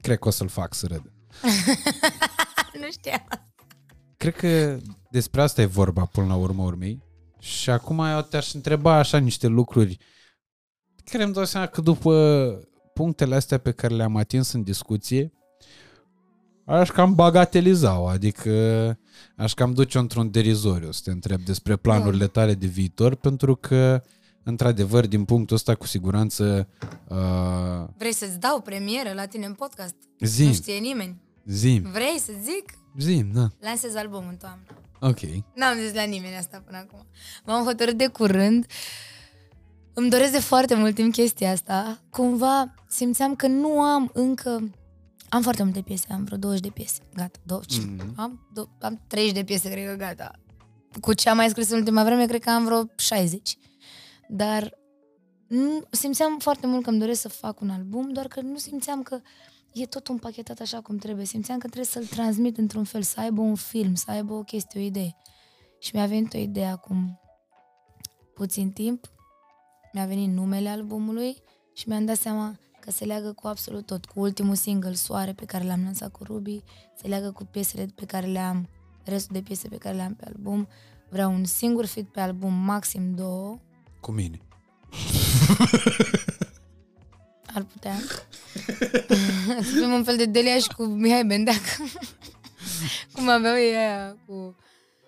cred 0.00 0.18
că 0.18 0.28
o 0.28 0.30
să-l 0.30 0.48
fac 0.48 0.74
să 0.74 0.86
râdă. 0.86 1.12
nu 2.82 2.90
știam. 2.90 3.26
Cred 4.16 4.34
că 4.34 4.78
despre 5.10 5.42
asta 5.42 5.62
e 5.62 5.66
vorba 5.66 6.04
până 6.04 6.26
la 6.26 6.34
urmă 6.34 6.62
urmei. 6.62 7.02
Și 7.38 7.70
acum 7.70 7.98
eu 7.98 8.22
te-aș 8.22 8.52
întreba 8.52 8.94
așa 8.94 9.18
niște 9.18 9.46
lucruri 9.46 9.98
care 11.10 11.22
îmi 11.22 11.32
dau 11.32 11.44
seama 11.44 11.66
că 11.66 11.80
după 11.80 12.68
punctele 12.94 13.34
astea 13.34 13.58
pe 13.58 13.70
care 13.70 13.94
le-am 13.94 14.16
atins 14.16 14.52
în 14.52 14.62
discuție, 14.62 15.32
aș 16.64 16.90
cam 16.90 17.14
bagateliza-o, 17.14 18.06
adică 18.06 18.50
aș 19.36 19.54
cam 19.54 19.72
duce 19.74 19.98
într-un 19.98 20.30
derizoriu 20.30 20.90
să 20.90 21.00
te 21.04 21.10
întreb 21.10 21.40
despre 21.40 21.76
planurile 21.76 22.26
tale 22.26 22.54
de 22.54 22.66
viitor, 22.66 23.14
pentru 23.14 23.56
că, 23.56 24.02
într-adevăr, 24.42 25.06
din 25.06 25.24
punctul 25.24 25.56
ăsta, 25.56 25.74
cu 25.74 25.86
siguranță, 25.86 26.68
uh, 27.08 27.88
Vrei 27.96 28.12
să-ți 28.12 28.38
dau 28.38 28.60
premieră 28.60 29.12
la 29.14 29.26
tine 29.26 29.46
în 29.46 29.54
podcast? 29.54 29.94
zim, 30.20 30.46
Nu 30.46 30.52
știe 30.52 30.78
nimeni. 30.78 31.16
Zim, 31.46 31.82
Vrei 31.90 32.18
să 32.18 32.32
zic? 32.42 32.78
zim, 32.98 33.30
da, 33.34 33.48
Lansez 33.60 33.94
album 33.94 34.24
în 34.28 34.36
toamnă. 34.36 34.64
ok. 35.00 35.20
N-am 35.54 35.78
zis 35.78 35.92
la 35.94 36.02
nimeni 36.02 36.34
asta 36.36 36.62
până 36.66 36.76
acum. 36.78 37.06
M-am 37.44 37.64
hotărât 37.64 37.96
de 37.96 38.06
curând. 38.06 38.66
Îmi 39.94 40.10
doresc 40.10 40.32
de 40.32 40.40
foarte 40.40 40.74
mult 40.74 40.94
timp 40.94 41.12
chestia 41.12 41.50
asta. 41.50 42.00
Cumva 42.10 42.74
simțeam 42.88 43.34
că 43.36 43.46
nu 43.46 43.80
am 43.80 44.10
încă... 44.12 44.70
Am 45.28 45.42
foarte 45.42 45.62
multe 45.62 45.80
piese, 45.80 46.06
am 46.10 46.24
vreo 46.24 46.36
20 46.38 46.60
de 46.60 46.68
piese. 46.68 47.00
Gata, 47.14 47.38
20. 47.42 47.78
Mhm. 47.84 48.12
Am, 48.16 48.48
do- 48.52 48.78
am 48.80 49.00
30 49.06 49.32
de 49.32 49.44
piese, 49.44 49.70
cred 49.70 49.86
că 49.88 49.94
gata. 49.96 50.30
Cu 51.00 51.12
ce 51.12 51.28
am 51.28 51.36
mai 51.36 51.48
scris 51.48 51.70
în 51.70 51.78
ultima 51.78 52.04
vreme, 52.04 52.26
cred 52.26 52.40
că 52.42 52.50
am 52.50 52.64
vreo 52.64 52.84
60. 52.96 53.56
Dar 54.28 54.78
nu, 55.46 55.82
simțeam 55.90 56.38
foarte 56.38 56.66
mult 56.66 56.82
că 56.84 56.90
îmi 56.90 56.98
doresc 56.98 57.20
să 57.20 57.28
fac 57.28 57.60
un 57.60 57.70
album, 57.70 58.12
doar 58.12 58.26
că 58.26 58.40
nu 58.40 58.56
simțeam 58.56 59.02
că 59.02 59.20
e 59.82 59.86
tot 59.86 60.06
împachetat 60.08 60.58
așa 60.60 60.80
cum 60.80 60.96
trebuie. 60.96 61.24
Simțeam 61.24 61.58
că 61.58 61.66
trebuie 61.66 61.90
să-l 61.90 62.06
transmit 62.06 62.58
într-un 62.58 62.84
fel, 62.84 63.02
să 63.02 63.20
aibă 63.20 63.40
un 63.40 63.54
film, 63.54 63.94
să 63.94 64.10
aibă 64.10 64.32
o 64.34 64.42
chestie, 64.42 64.80
o 64.80 64.84
idee. 64.84 65.16
Și 65.78 65.90
mi-a 65.94 66.06
venit 66.06 66.34
o 66.34 66.38
idee 66.38 66.66
acum 66.66 67.20
puțin 68.34 68.70
timp, 68.70 69.10
mi-a 69.92 70.04
venit 70.06 70.32
numele 70.32 70.68
albumului 70.68 71.36
și 71.74 71.88
mi-am 71.88 72.04
dat 72.04 72.16
seama 72.16 72.58
că 72.80 72.90
se 72.90 73.04
leagă 73.04 73.32
cu 73.32 73.46
absolut 73.46 73.86
tot, 73.86 74.04
cu 74.04 74.20
ultimul 74.20 74.54
single, 74.54 74.92
Soare, 74.94 75.32
pe 75.32 75.44
care 75.44 75.64
l-am 75.64 75.82
lansat 75.84 76.10
cu 76.10 76.24
Ruby, 76.24 76.62
se 77.00 77.08
leagă 77.08 77.30
cu 77.32 77.44
piesele 77.44 77.86
pe 77.94 78.04
care 78.04 78.26
le 78.26 78.38
am, 78.38 78.68
restul 79.04 79.34
de 79.36 79.42
piese 79.42 79.68
pe 79.68 79.76
care 79.76 79.96
le 79.96 80.02
am 80.02 80.14
pe 80.14 80.24
album. 80.26 80.68
Vreau 81.10 81.32
un 81.32 81.44
singur 81.44 81.86
fit 81.86 82.08
pe 82.08 82.20
album, 82.20 82.52
maxim 82.52 83.14
două, 83.14 83.58
Cu 84.00 84.10
mine. 84.12 84.40
ar 87.54 87.62
putea. 87.62 87.94
să 89.66 89.78
fim 89.78 89.92
un 89.92 90.04
fel 90.04 90.16
de 90.16 90.24
Delia 90.24 90.58
și 90.58 90.68
cu 90.76 90.84
Mihai 90.84 91.24
Bendeac. 91.24 91.62
Cum 93.12 93.28
aveau 93.28 93.56
ei 93.56 93.74
aia 93.74 94.16
cu 94.26 94.56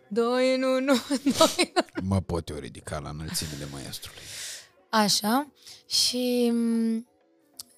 doi 0.08 0.54
în 0.54 0.62
unu, 0.62 0.92
doi 1.38 1.72
în 1.74 2.06
Mă 2.06 2.20
pot 2.20 2.48
eu 2.48 2.56
ridica 2.56 2.98
la 2.98 3.08
înălțimile 3.08 3.66
maestrului. 3.72 4.20
Așa. 4.90 5.52
Și 5.86 6.50
m, 6.52 6.94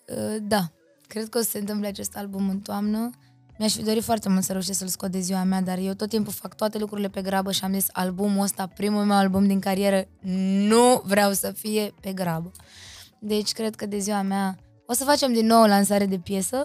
uh, 0.07 0.37
da, 0.43 0.73
cred 1.07 1.29
că 1.29 1.39
o 1.39 1.41
să 1.41 1.51
se 1.51 1.59
întâmple 1.59 1.87
acest 1.87 2.17
album 2.17 2.49
în 2.49 2.61
toamnă. 2.61 3.11
Mi-aș 3.59 3.75
fi 3.75 3.83
dorit 3.83 4.03
foarte 4.03 4.29
mult 4.29 4.45
să 4.45 4.53
reușesc 4.53 4.79
să-l 4.79 4.89
scot 4.89 5.11
de 5.11 5.21
ziua 5.21 5.43
mea, 5.43 5.61
dar 5.61 5.79
eu 5.79 5.95
tot 5.95 6.09
timpul 6.09 6.33
fac 6.33 6.55
toate 6.55 6.79
lucrurile 6.79 7.09
pe 7.09 7.23
grabă 7.23 7.53
și 7.53 7.65
am 7.65 7.73
zis 7.73 7.87
albumul 7.93 8.43
ăsta, 8.43 8.67
primul 8.67 9.05
meu 9.05 9.17
album 9.17 9.47
din 9.47 9.61
carieră, 9.61 10.09
nu 10.69 11.03
vreau 11.05 11.33
să 11.33 11.53
fie 11.53 11.95
pe 12.01 12.13
grabă. 12.13 12.51
Deci 13.19 13.53
cred 13.53 13.75
că 13.75 13.87
de 13.87 13.99
ziua 13.99 14.23
mea 14.23 14.59
o 14.91 14.93
să 14.93 15.05
facem 15.05 15.33
din 15.33 15.47
nou 15.47 15.63
o 15.63 15.67
lansare 15.67 16.07
de 16.07 16.19
piesă. 16.19 16.63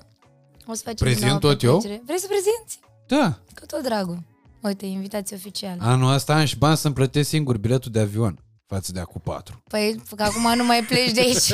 O 0.67 0.73
să 0.73 0.81
facem 0.83 0.95
din 0.95 1.05
Prezint 1.05 1.27
nou 1.29 1.35
o 1.35 1.39
tot 1.39 1.63
eu? 1.63 1.73
petrecere. 1.73 2.01
Vrei 2.05 2.19
să 2.19 2.27
prezinți? 2.27 2.79
Da, 3.07 3.39
Cu 3.59 3.65
tot 3.65 3.83
dragul. 3.83 4.23
Uite, 4.61 4.85
invitație 4.85 5.35
oficială. 5.35 5.81
anul 5.83 6.13
ăsta 6.13 6.35
am 6.35 6.45
și 6.45 6.57
bani 6.57 6.77
să-mi 6.77 6.93
plătesc 6.93 7.29
singur 7.29 7.57
biletul 7.57 7.91
de 7.91 7.99
avion 7.99 8.39
față 8.67 8.91
de 8.91 8.99
acum 8.99 9.21
patru. 9.23 9.63
Păi, 9.67 10.01
că 10.15 10.23
acum 10.23 10.55
nu 10.55 10.65
mai 10.65 10.83
pleci 10.83 11.11
de 11.11 11.19
aici. 11.19 11.51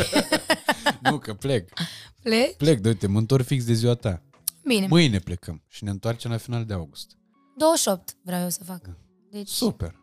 nu, 1.10 1.18
că 1.18 1.34
plec. 1.34 1.69
pleci? 2.22 2.56
Plec, 2.57 2.80
de 2.80 2.88
uite, 2.88 3.07
mă 3.07 3.18
întorc 3.18 3.45
fix 3.45 3.64
de 3.65 3.73
ziua 3.73 3.93
ta. 3.93 4.22
Bine. 4.65 4.88
Mâine 4.89 5.19
plecăm 5.19 5.64
și 5.68 5.84
ne 5.84 5.89
întoarcem 5.89 6.31
la 6.31 6.38
final 6.38 6.65
de 6.65 6.73
august. 6.73 7.11
28 7.57 8.15
vreau 8.23 8.41
eu 8.41 8.49
să 8.49 8.64
fac. 8.64 8.81
Deci 9.31 9.48
Super. 9.49 9.95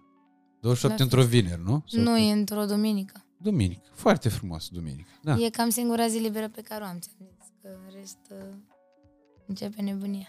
28 0.60 0.96
Da. 0.96 1.02
într-o 1.04 1.22
vineri, 1.22 1.60
nu? 1.64 1.82
Sau 1.86 2.02
nu 2.02 2.12
pe- 2.12 2.20
e 2.20 2.32
într-o 2.32 2.64
duminică. 2.64 3.24
Duminică. 3.38 3.88
Foarte 3.94 4.28
frumos, 4.28 4.68
duminică. 4.68 5.08
Da. 5.22 5.36
E 5.38 5.50
cam 5.50 5.68
singura 5.70 6.08
zi 6.08 6.18
liberă 6.18 6.48
pe 6.48 6.60
care 6.60 6.84
o 6.84 6.86
am, 6.86 6.98
ți-am 6.98 7.14
zis. 7.18 7.46
Că 7.62 7.68
în 7.68 7.94
rest 7.98 8.18
uh, 8.30 8.54
începe 9.46 9.82
nebunia. 9.82 10.28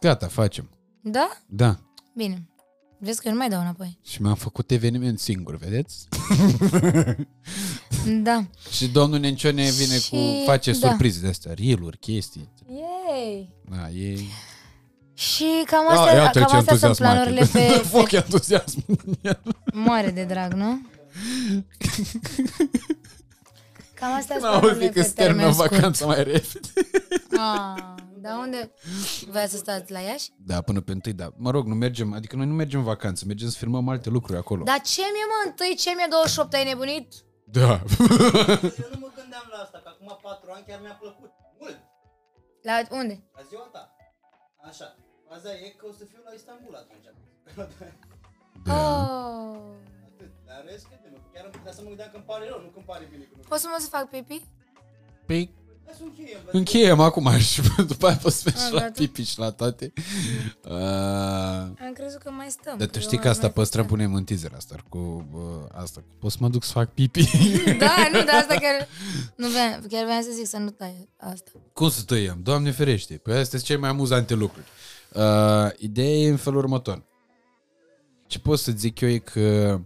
Gata, 0.00 0.26
facem. 0.26 0.70
Da? 1.00 1.28
Da. 1.46 1.78
Bine. 2.14 2.48
Vezi 2.98 3.20
că 3.20 3.26
eu 3.28 3.32
nu 3.32 3.38
mai 3.38 3.48
dau 3.48 3.60
înapoi. 3.60 3.98
Și 4.02 4.22
mi-am 4.22 4.34
făcut 4.34 4.70
eveniment 4.70 5.18
singur, 5.18 5.56
vedeți? 5.56 6.08
Da. 8.22 8.44
Și 8.70 8.88
domnul 8.88 9.18
Nencione 9.18 9.70
vine 9.70 9.98
Și- 9.98 10.10
cu, 10.10 10.16
face 10.46 10.72
da. 10.72 10.88
surprize 10.88 11.20
de 11.20 11.28
astea, 11.28 11.54
reel-uri, 11.54 11.98
chestii. 11.98 12.48
Yay! 12.68 13.52
Da, 13.70 13.88
e... 13.90 14.18
Și 15.14 15.44
cam 15.66 15.88
astea, 15.88 16.14
iată 16.14 16.38
cam 16.38 16.48
ce 16.48 16.56
astea 16.56 16.76
sunt 16.76 16.98
entuziasmat 16.98 17.10
e. 17.10 17.14
planurile 17.14 17.46
pe, 17.52 17.78
Foc 17.96 18.08
pe 18.08 18.16
entuziasm 18.16 18.84
în 18.86 19.14
el. 19.22 19.40
mare 19.72 20.10
de 20.10 20.24
drag, 20.24 20.52
nu? 20.52 20.80
Cam 23.94 24.12
astea 24.12 24.38
sunt 24.38 24.50
N-am 24.50 24.60
planurile 24.60 24.84
auzit 24.84 24.92
că 24.94 25.00
pe 25.00 25.06
se 25.06 25.12
termină 25.14 25.36
termen 25.38 25.54
scurt. 25.54 25.70
vacanța 25.70 26.06
mai 26.06 26.16
repede. 26.16 26.68
Ah, 27.38 27.94
dar 28.16 28.38
unde? 28.38 28.72
Voi 29.28 29.46
să 29.48 29.56
stați 29.56 29.92
la 29.92 29.98
Iași? 29.98 30.30
Da, 30.36 30.60
până 30.60 30.80
pe 30.80 30.92
întâi, 30.92 31.12
da. 31.12 31.28
Mă 31.36 31.50
rog, 31.50 31.66
nu 31.66 31.74
mergem, 31.74 32.12
adică 32.12 32.36
noi 32.36 32.46
nu 32.46 32.54
mergem 32.54 32.78
în 32.78 32.84
vacanță, 32.84 33.24
mergem 33.26 33.48
să 33.48 33.58
filmăm 33.58 33.88
alte 33.88 34.08
lucruri 34.08 34.38
acolo. 34.38 34.62
Dar 34.64 34.80
ce 34.80 35.00
mi-e 35.00 35.26
mă 35.32 35.38
întâi, 35.50 35.74
ce 35.82 35.90
mi-e 35.96 36.06
28, 36.10 36.54
ai 36.54 36.64
nebunit? 36.64 37.08
Da. 37.44 37.70
Eu 38.82 38.88
nu 38.94 38.98
mă 39.04 39.10
gândeam 39.18 39.46
la 39.54 39.58
asta, 39.64 39.78
că 39.84 39.88
acum 39.94 40.18
4 40.22 40.50
ani 40.54 40.64
chiar 40.68 40.80
mi-a 40.80 40.96
plăcut. 41.00 41.30
Mult. 41.60 41.78
La 42.62 42.74
unde? 43.00 43.14
La 43.36 43.42
ziua 43.48 43.68
ta. 43.74 43.96
Așa. 44.68 44.88
Faza 45.28 45.50
e 45.66 45.68
că 45.78 45.84
o 45.90 45.92
să 45.98 46.04
fiu 46.10 46.20
la 46.28 46.32
Istanbul 46.38 46.74
atunci. 46.82 47.06
da. 48.64 48.72
Oh. 48.76 49.56
Atât. 50.08 50.30
Dar 50.46 50.56
în 50.60 50.66
rest, 50.70 50.84
crede-mă, 50.86 51.03
chiar 51.34 51.44
îmi 51.44 51.54
putea 51.56 51.72
să 51.72 51.80
mă 51.82 51.88
gândeam 51.88 52.08
că 52.12 52.16
îmi 52.16 52.24
pare 52.30 52.44
rău, 52.48 52.58
nu 52.64 52.66
că 52.68 52.76
îmi 52.80 52.84
pare 52.92 53.04
bine. 53.10 53.22
Că 53.24 53.34
nu... 53.36 53.42
Poți 53.48 53.62
să 53.62 53.68
mă 53.70 53.76
să 53.80 53.88
fac 53.96 54.04
pipi? 54.10 54.38
Păi, 55.26 55.50
Hai 55.86 55.94
să 55.98 56.02
încheiem. 56.04 56.40
vă- 56.44 56.50
încheiem 56.58 57.00
acum 57.00 57.38
și 57.50 57.60
după 57.86 58.06
aia 58.06 58.16
poți 58.16 58.36
să 58.36 58.42
mergi 58.44 58.64
Ah, 58.66 58.72
la 58.72 58.80
gata. 58.80 58.92
pipi 59.00 59.22
și 59.22 59.38
la 59.38 59.50
toate. 59.50 59.92
Uh, 60.64 60.72
Am 61.86 61.92
crezut 61.94 62.20
că 62.22 62.30
mai 62.30 62.48
stăm. 62.50 62.78
dar 62.78 62.86
tu 62.88 62.98
eu 62.98 63.02
știi 63.02 63.16
că 63.16 63.22
mai 63.22 63.32
asta 63.32 63.42
mai 63.46 63.52
păstrăm, 63.52 63.84
stăm. 63.84 63.96
punem 63.96 64.14
în 64.14 64.24
teaser 64.24 64.52
asta 64.56 64.74
cu 64.88 64.98
uh, 65.32 65.80
asta. 65.82 66.02
Poți 66.18 66.32
să 66.34 66.38
mă 66.42 66.48
duc 66.48 66.64
să 66.64 66.72
fac 66.72 66.92
pipi? 66.92 67.24
Da, 67.84 67.94
nu, 68.12 68.22
dar 68.24 68.34
asta 68.40 68.54
chiar... 68.60 68.88
Nu 69.36 69.48
vreau, 69.48 69.80
chiar 69.88 70.04
vreau 70.04 70.20
să 70.20 70.30
zic 70.34 70.46
să 70.46 70.56
nu 70.58 70.70
tai 70.70 71.08
asta. 71.16 71.50
Cum 71.72 71.88
să 71.90 72.02
tăiem? 72.02 72.38
Doamne 72.42 72.70
ferește. 72.70 73.14
Păi 73.16 73.32
astea 73.32 73.58
sunt 73.58 73.62
cele 73.62 73.78
mai 73.78 73.88
amuzante 73.88 74.34
lucruri. 74.34 74.66
Uh, 75.12 75.68
ideea 75.78 76.08
e 76.16 76.28
în 76.28 76.36
felul 76.36 76.58
următor. 76.58 77.02
Ce 78.26 78.38
pot 78.38 78.58
să 78.58 78.72
zic 78.72 79.00
eu 79.00 79.08
e 79.08 79.18
că 79.18 79.80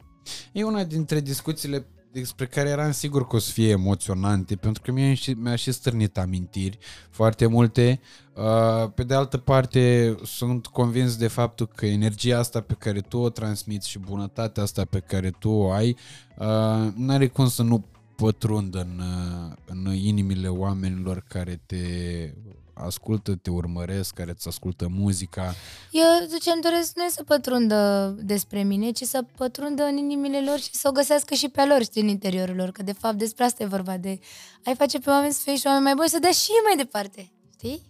e 0.53 0.65
una 0.65 0.85
dintre 0.85 1.21
discuțiile 1.21 1.87
despre 2.13 2.47
care 2.47 2.69
eram 2.69 2.91
sigur 2.91 3.27
că 3.27 3.37
o 3.37 3.39
să 3.39 3.53
fie 3.53 3.69
emoționante, 3.69 4.57
pentru 4.57 4.83
că 4.83 4.93
mi-a 4.93 5.15
și, 5.15 5.31
mi-a 5.31 5.57
și 5.57 5.73
stârnit 5.73 6.19
amintiri 6.19 6.79
foarte 7.11 7.47
multe. 7.47 8.01
Uh, 8.35 8.91
pe 8.95 9.03
de 9.03 9.15
altă 9.15 9.37
parte, 9.37 10.15
sunt 10.25 10.67
convins 10.67 11.17
de 11.17 11.27
faptul 11.27 11.67
că 11.67 11.87
energia 11.87 12.39
asta 12.39 12.61
pe 12.61 12.75
care 12.79 13.01
tu 13.01 13.19
o 13.19 13.29
transmiți 13.29 13.89
și 13.89 13.99
bunătatea 13.99 14.63
asta 14.63 14.85
pe 14.85 14.99
care 14.99 15.31
tu 15.31 15.51
o 15.51 15.71
ai, 15.71 15.97
uh, 16.39 16.93
n-are 16.95 17.27
cum 17.27 17.49
să 17.49 17.63
nu 17.63 17.85
pătrundă 18.17 18.81
în, 18.81 19.01
uh, 19.01 19.57
în 19.67 19.95
inimile 19.95 20.49
oamenilor 20.49 21.25
care 21.29 21.61
te 21.67 21.77
ascultă, 22.85 23.35
te 23.35 23.51
urmăresc, 23.51 24.15
care 24.15 24.31
îți 24.31 24.49
ascultă 24.49 24.89
muzica. 24.89 25.55
Eu 25.91 26.39
ce 26.41 26.51
îmi 26.51 26.63
doresc 26.63 26.97
nu 26.97 27.05
e 27.05 27.09
să 27.09 27.23
pătrundă 27.23 28.15
despre 28.23 28.63
mine, 28.63 28.91
ci 28.91 29.03
să 29.03 29.25
pătrundă 29.37 29.83
în 29.83 29.97
inimile 29.97 30.41
lor 30.41 30.59
și 30.59 30.75
să 30.75 30.89
o 30.89 30.93
găsească 30.93 31.35
și 31.35 31.49
pe 31.49 31.61
a 31.61 31.67
lor, 31.67 31.83
știi, 31.83 32.03
în 32.03 32.09
interiorul 32.09 32.57
lor. 32.57 32.71
Că 32.71 32.83
de 32.83 32.93
fapt 32.93 33.17
despre 33.17 33.45
asta 33.45 33.63
e 33.63 33.67
vorba 33.67 33.97
de 33.97 34.19
ai 34.65 34.75
face 34.75 34.99
pe 34.99 35.11
oameni 35.11 35.33
să 35.33 35.41
fie 35.43 35.57
și 35.57 35.67
oameni 35.67 35.85
mai 35.85 35.95
buni, 35.95 36.09
să 36.09 36.19
dea 36.19 36.31
și 36.31 36.51
mai 36.65 36.77
departe. 36.77 37.33
Știi? 37.51 37.83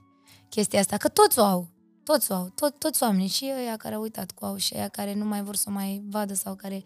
Chestia 0.48 0.80
asta, 0.80 0.96
că 0.96 1.08
toți 1.08 1.38
o 1.38 1.42
au. 1.42 1.68
Toți 2.04 2.32
o 2.32 2.34
au. 2.34 2.52
Tot, 2.54 2.78
toți 2.78 3.02
oamenii. 3.02 3.28
Și 3.28 3.52
ăia 3.58 3.76
care 3.76 3.94
au 3.94 4.00
uitat 4.00 4.30
cu 4.30 4.44
au 4.44 4.56
și 4.56 4.74
ăia 4.76 4.88
care 4.88 5.14
nu 5.14 5.24
mai 5.24 5.42
vor 5.42 5.56
să 5.56 5.64
o 5.68 5.72
mai 5.72 6.02
vadă 6.08 6.34
sau 6.34 6.54
care 6.54 6.82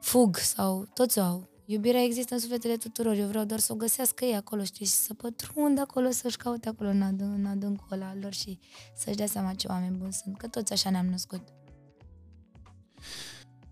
fug 0.00 0.36
sau 0.36 0.88
toți 0.94 1.18
o 1.18 1.22
au. 1.22 1.49
Iubirea 1.72 2.02
există 2.02 2.34
în 2.34 2.40
sufletele 2.40 2.76
tuturor. 2.76 3.14
Eu 3.14 3.26
vreau 3.26 3.44
doar 3.44 3.60
să 3.60 3.72
o 3.72 3.76
găsească 3.76 4.24
ei 4.24 4.34
acolo, 4.34 4.64
știi, 4.64 4.86
și 4.86 4.92
să 4.92 5.14
pătrundă 5.14 5.80
acolo, 5.80 6.10
să-și 6.10 6.36
caute 6.36 6.68
acolo 6.68 6.88
în, 6.88 7.02
adânc, 7.02 7.34
în 7.34 7.46
adâncul 7.46 7.86
ăla 7.90 8.08
al 8.08 8.18
lor 8.20 8.32
și 8.32 8.58
să-și 8.96 9.16
dea 9.16 9.26
seama 9.26 9.54
ce 9.54 9.66
oameni 9.68 9.96
buni 9.96 10.12
sunt. 10.12 10.36
Că 10.36 10.46
toți 10.46 10.72
așa 10.72 10.90
ne-am 10.90 11.06
născut. 11.06 11.42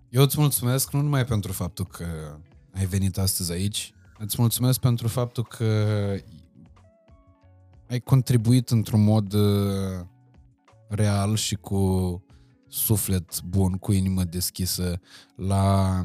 Eu 0.08 0.22
îți 0.22 0.40
mulțumesc 0.40 0.92
nu 0.92 1.00
numai 1.00 1.24
pentru 1.24 1.52
faptul 1.52 1.86
că 1.86 2.06
ai 2.74 2.86
venit 2.86 3.18
astăzi 3.18 3.52
aici, 3.52 3.92
îți 4.18 4.36
mulțumesc 4.38 4.80
pentru 4.80 5.08
faptul 5.08 5.44
că 5.44 5.64
ai 7.88 8.00
contribuit 8.00 8.70
într-un 8.70 9.04
mod 9.04 9.32
uh, 9.32 10.06
real 10.88 11.36
și 11.36 11.54
cu 11.54 12.22
suflet 12.68 13.42
bun, 13.42 13.72
cu 13.72 13.92
inimă 13.92 14.24
deschisă 14.24 15.00
la 15.36 16.02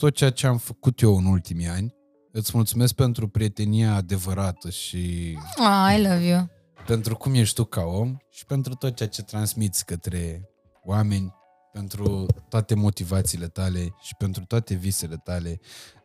tot 0.00 0.14
ceea 0.14 0.30
ce 0.30 0.46
am 0.46 0.58
făcut 0.58 1.00
eu 1.00 1.16
în 1.16 1.24
ultimii 1.24 1.66
ani. 1.66 1.94
Îți 2.32 2.50
mulțumesc 2.54 2.94
pentru 2.94 3.28
prietenia 3.28 3.94
adevărată 3.94 4.70
și 4.70 5.34
Ah, 5.56 5.94
I 5.98 6.02
love 6.02 6.26
you. 6.26 6.48
pentru 6.86 7.16
cum 7.16 7.34
ești 7.34 7.54
tu 7.54 7.64
ca 7.64 7.82
om 7.82 8.16
și 8.30 8.44
pentru 8.46 8.74
tot 8.74 8.94
ceea 8.96 9.08
ce 9.08 9.22
transmiți 9.22 9.84
către 9.84 10.48
oameni, 10.84 11.34
pentru 11.72 12.26
toate 12.48 12.74
motivațiile 12.74 13.46
tale 13.46 13.94
și 14.00 14.14
pentru 14.18 14.44
toate 14.44 14.74
visele 14.74 15.16
tale, 15.24 15.60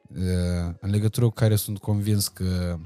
uh, 0.10 0.74
în 0.80 0.90
legătură 0.90 1.26
cu 1.26 1.32
care 1.34 1.56
sunt 1.56 1.78
convins 1.78 2.28
că 2.28 2.78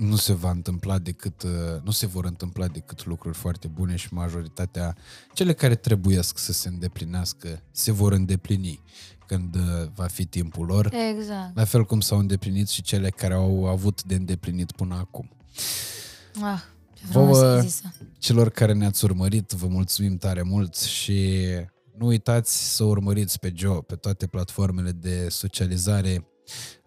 nu 0.00 0.16
se 0.16 0.32
va 0.32 0.50
întâmpla 0.50 0.98
decât, 0.98 1.42
uh, 1.42 1.50
nu 1.82 1.90
se 1.90 2.06
vor 2.06 2.24
întâmpla 2.24 2.66
decât 2.66 3.06
lucruri 3.06 3.36
foarte 3.36 3.66
bune 3.68 3.96
și 3.96 4.14
majoritatea, 4.14 4.96
cele 5.32 5.52
care 5.52 5.74
trebuiesc 5.74 6.38
să 6.38 6.52
se 6.52 6.68
îndeplinească, 6.68 7.62
se 7.70 7.92
vor 7.92 8.12
îndeplini 8.12 8.82
când 9.26 9.54
uh, 9.54 9.62
va 9.94 10.06
fi 10.06 10.24
timpul 10.26 10.66
lor, 10.66 10.94
Exact. 11.10 11.56
la 11.56 11.64
fel 11.64 11.84
cum 11.84 12.00
s-au 12.00 12.18
îndeplinit 12.18 12.68
și 12.68 12.82
cele 12.82 13.10
care 13.10 13.34
au 13.34 13.66
avut 13.66 14.02
de 14.04 14.14
îndeplinit 14.14 14.72
până 14.72 14.94
acum. 14.94 15.30
Ah, 16.42 16.60
ce 16.94 17.06
frumos 17.06 17.36
Vouă- 17.38 17.54
ai 17.54 17.60
zis 17.68 17.82
Celor 18.18 18.50
care 18.50 18.72
ne-ați 18.72 19.04
urmărit, 19.04 19.50
vă 19.50 19.66
mulțumim 19.66 20.16
tare 20.16 20.42
mult 20.42 20.76
și 20.76 21.38
nu 21.98 22.06
uitați 22.06 22.74
să 22.74 22.84
urmăriți 22.84 23.38
pe 23.38 23.52
Joe 23.56 23.80
pe 23.80 23.94
toate 23.94 24.26
platformele 24.26 24.90
de 24.90 25.26
socializare, 25.28 26.24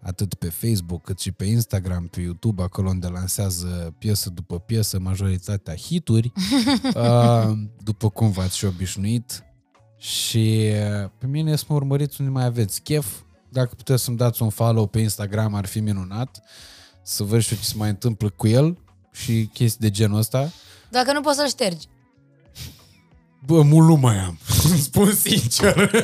atât 0.00 0.34
pe 0.34 0.48
Facebook 0.48 1.02
cât 1.04 1.18
și 1.18 1.32
pe 1.32 1.44
Instagram, 1.44 2.06
pe 2.06 2.20
YouTube, 2.20 2.62
acolo 2.62 2.88
unde 2.88 3.06
lansează 3.06 3.94
piesă 3.98 4.30
după 4.30 4.58
piesă, 4.58 4.98
majoritatea 4.98 5.76
hituri, 5.76 6.32
uh, 6.94 7.52
după 7.82 8.10
cum 8.10 8.30
v-ați 8.30 8.56
și 8.56 8.64
obișnuit. 8.64 9.44
Și 9.98 10.70
uh, 11.02 11.10
pe 11.18 11.26
mine 11.26 11.56
să 11.56 11.64
mă 11.68 11.74
urmăriți 11.74 12.20
unde 12.20 12.32
mai 12.32 12.44
aveți 12.44 12.82
chef. 12.82 13.06
Dacă 13.48 13.74
puteți 13.74 14.02
să-mi 14.02 14.16
dați 14.16 14.42
un 14.42 14.50
follow 14.50 14.86
pe 14.86 14.98
Instagram, 14.98 15.54
ar 15.54 15.66
fi 15.66 15.80
minunat. 15.80 16.42
Să 17.02 17.22
văd 17.22 17.40
și 17.40 17.52
eu 17.52 17.58
ce 17.58 17.64
se 17.64 17.74
mai 17.76 17.88
întâmplă 17.88 18.28
cu 18.30 18.46
el 18.46 18.78
și 19.12 19.50
chestii 19.52 19.80
de 19.80 19.90
genul 19.90 20.18
ăsta. 20.18 20.50
Dacă 20.90 21.12
nu 21.12 21.20
poți 21.20 21.36
să-l 21.36 21.48
ștergi. 21.48 21.86
Bă, 23.46 23.62
mult 23.62 23.86
nu 23.88 23.94
mai 23.94 24.18
am. 24.18 24.38
Îmi 24.70 24.78
spun 24.88 25.14
sincer. 25.14 25.90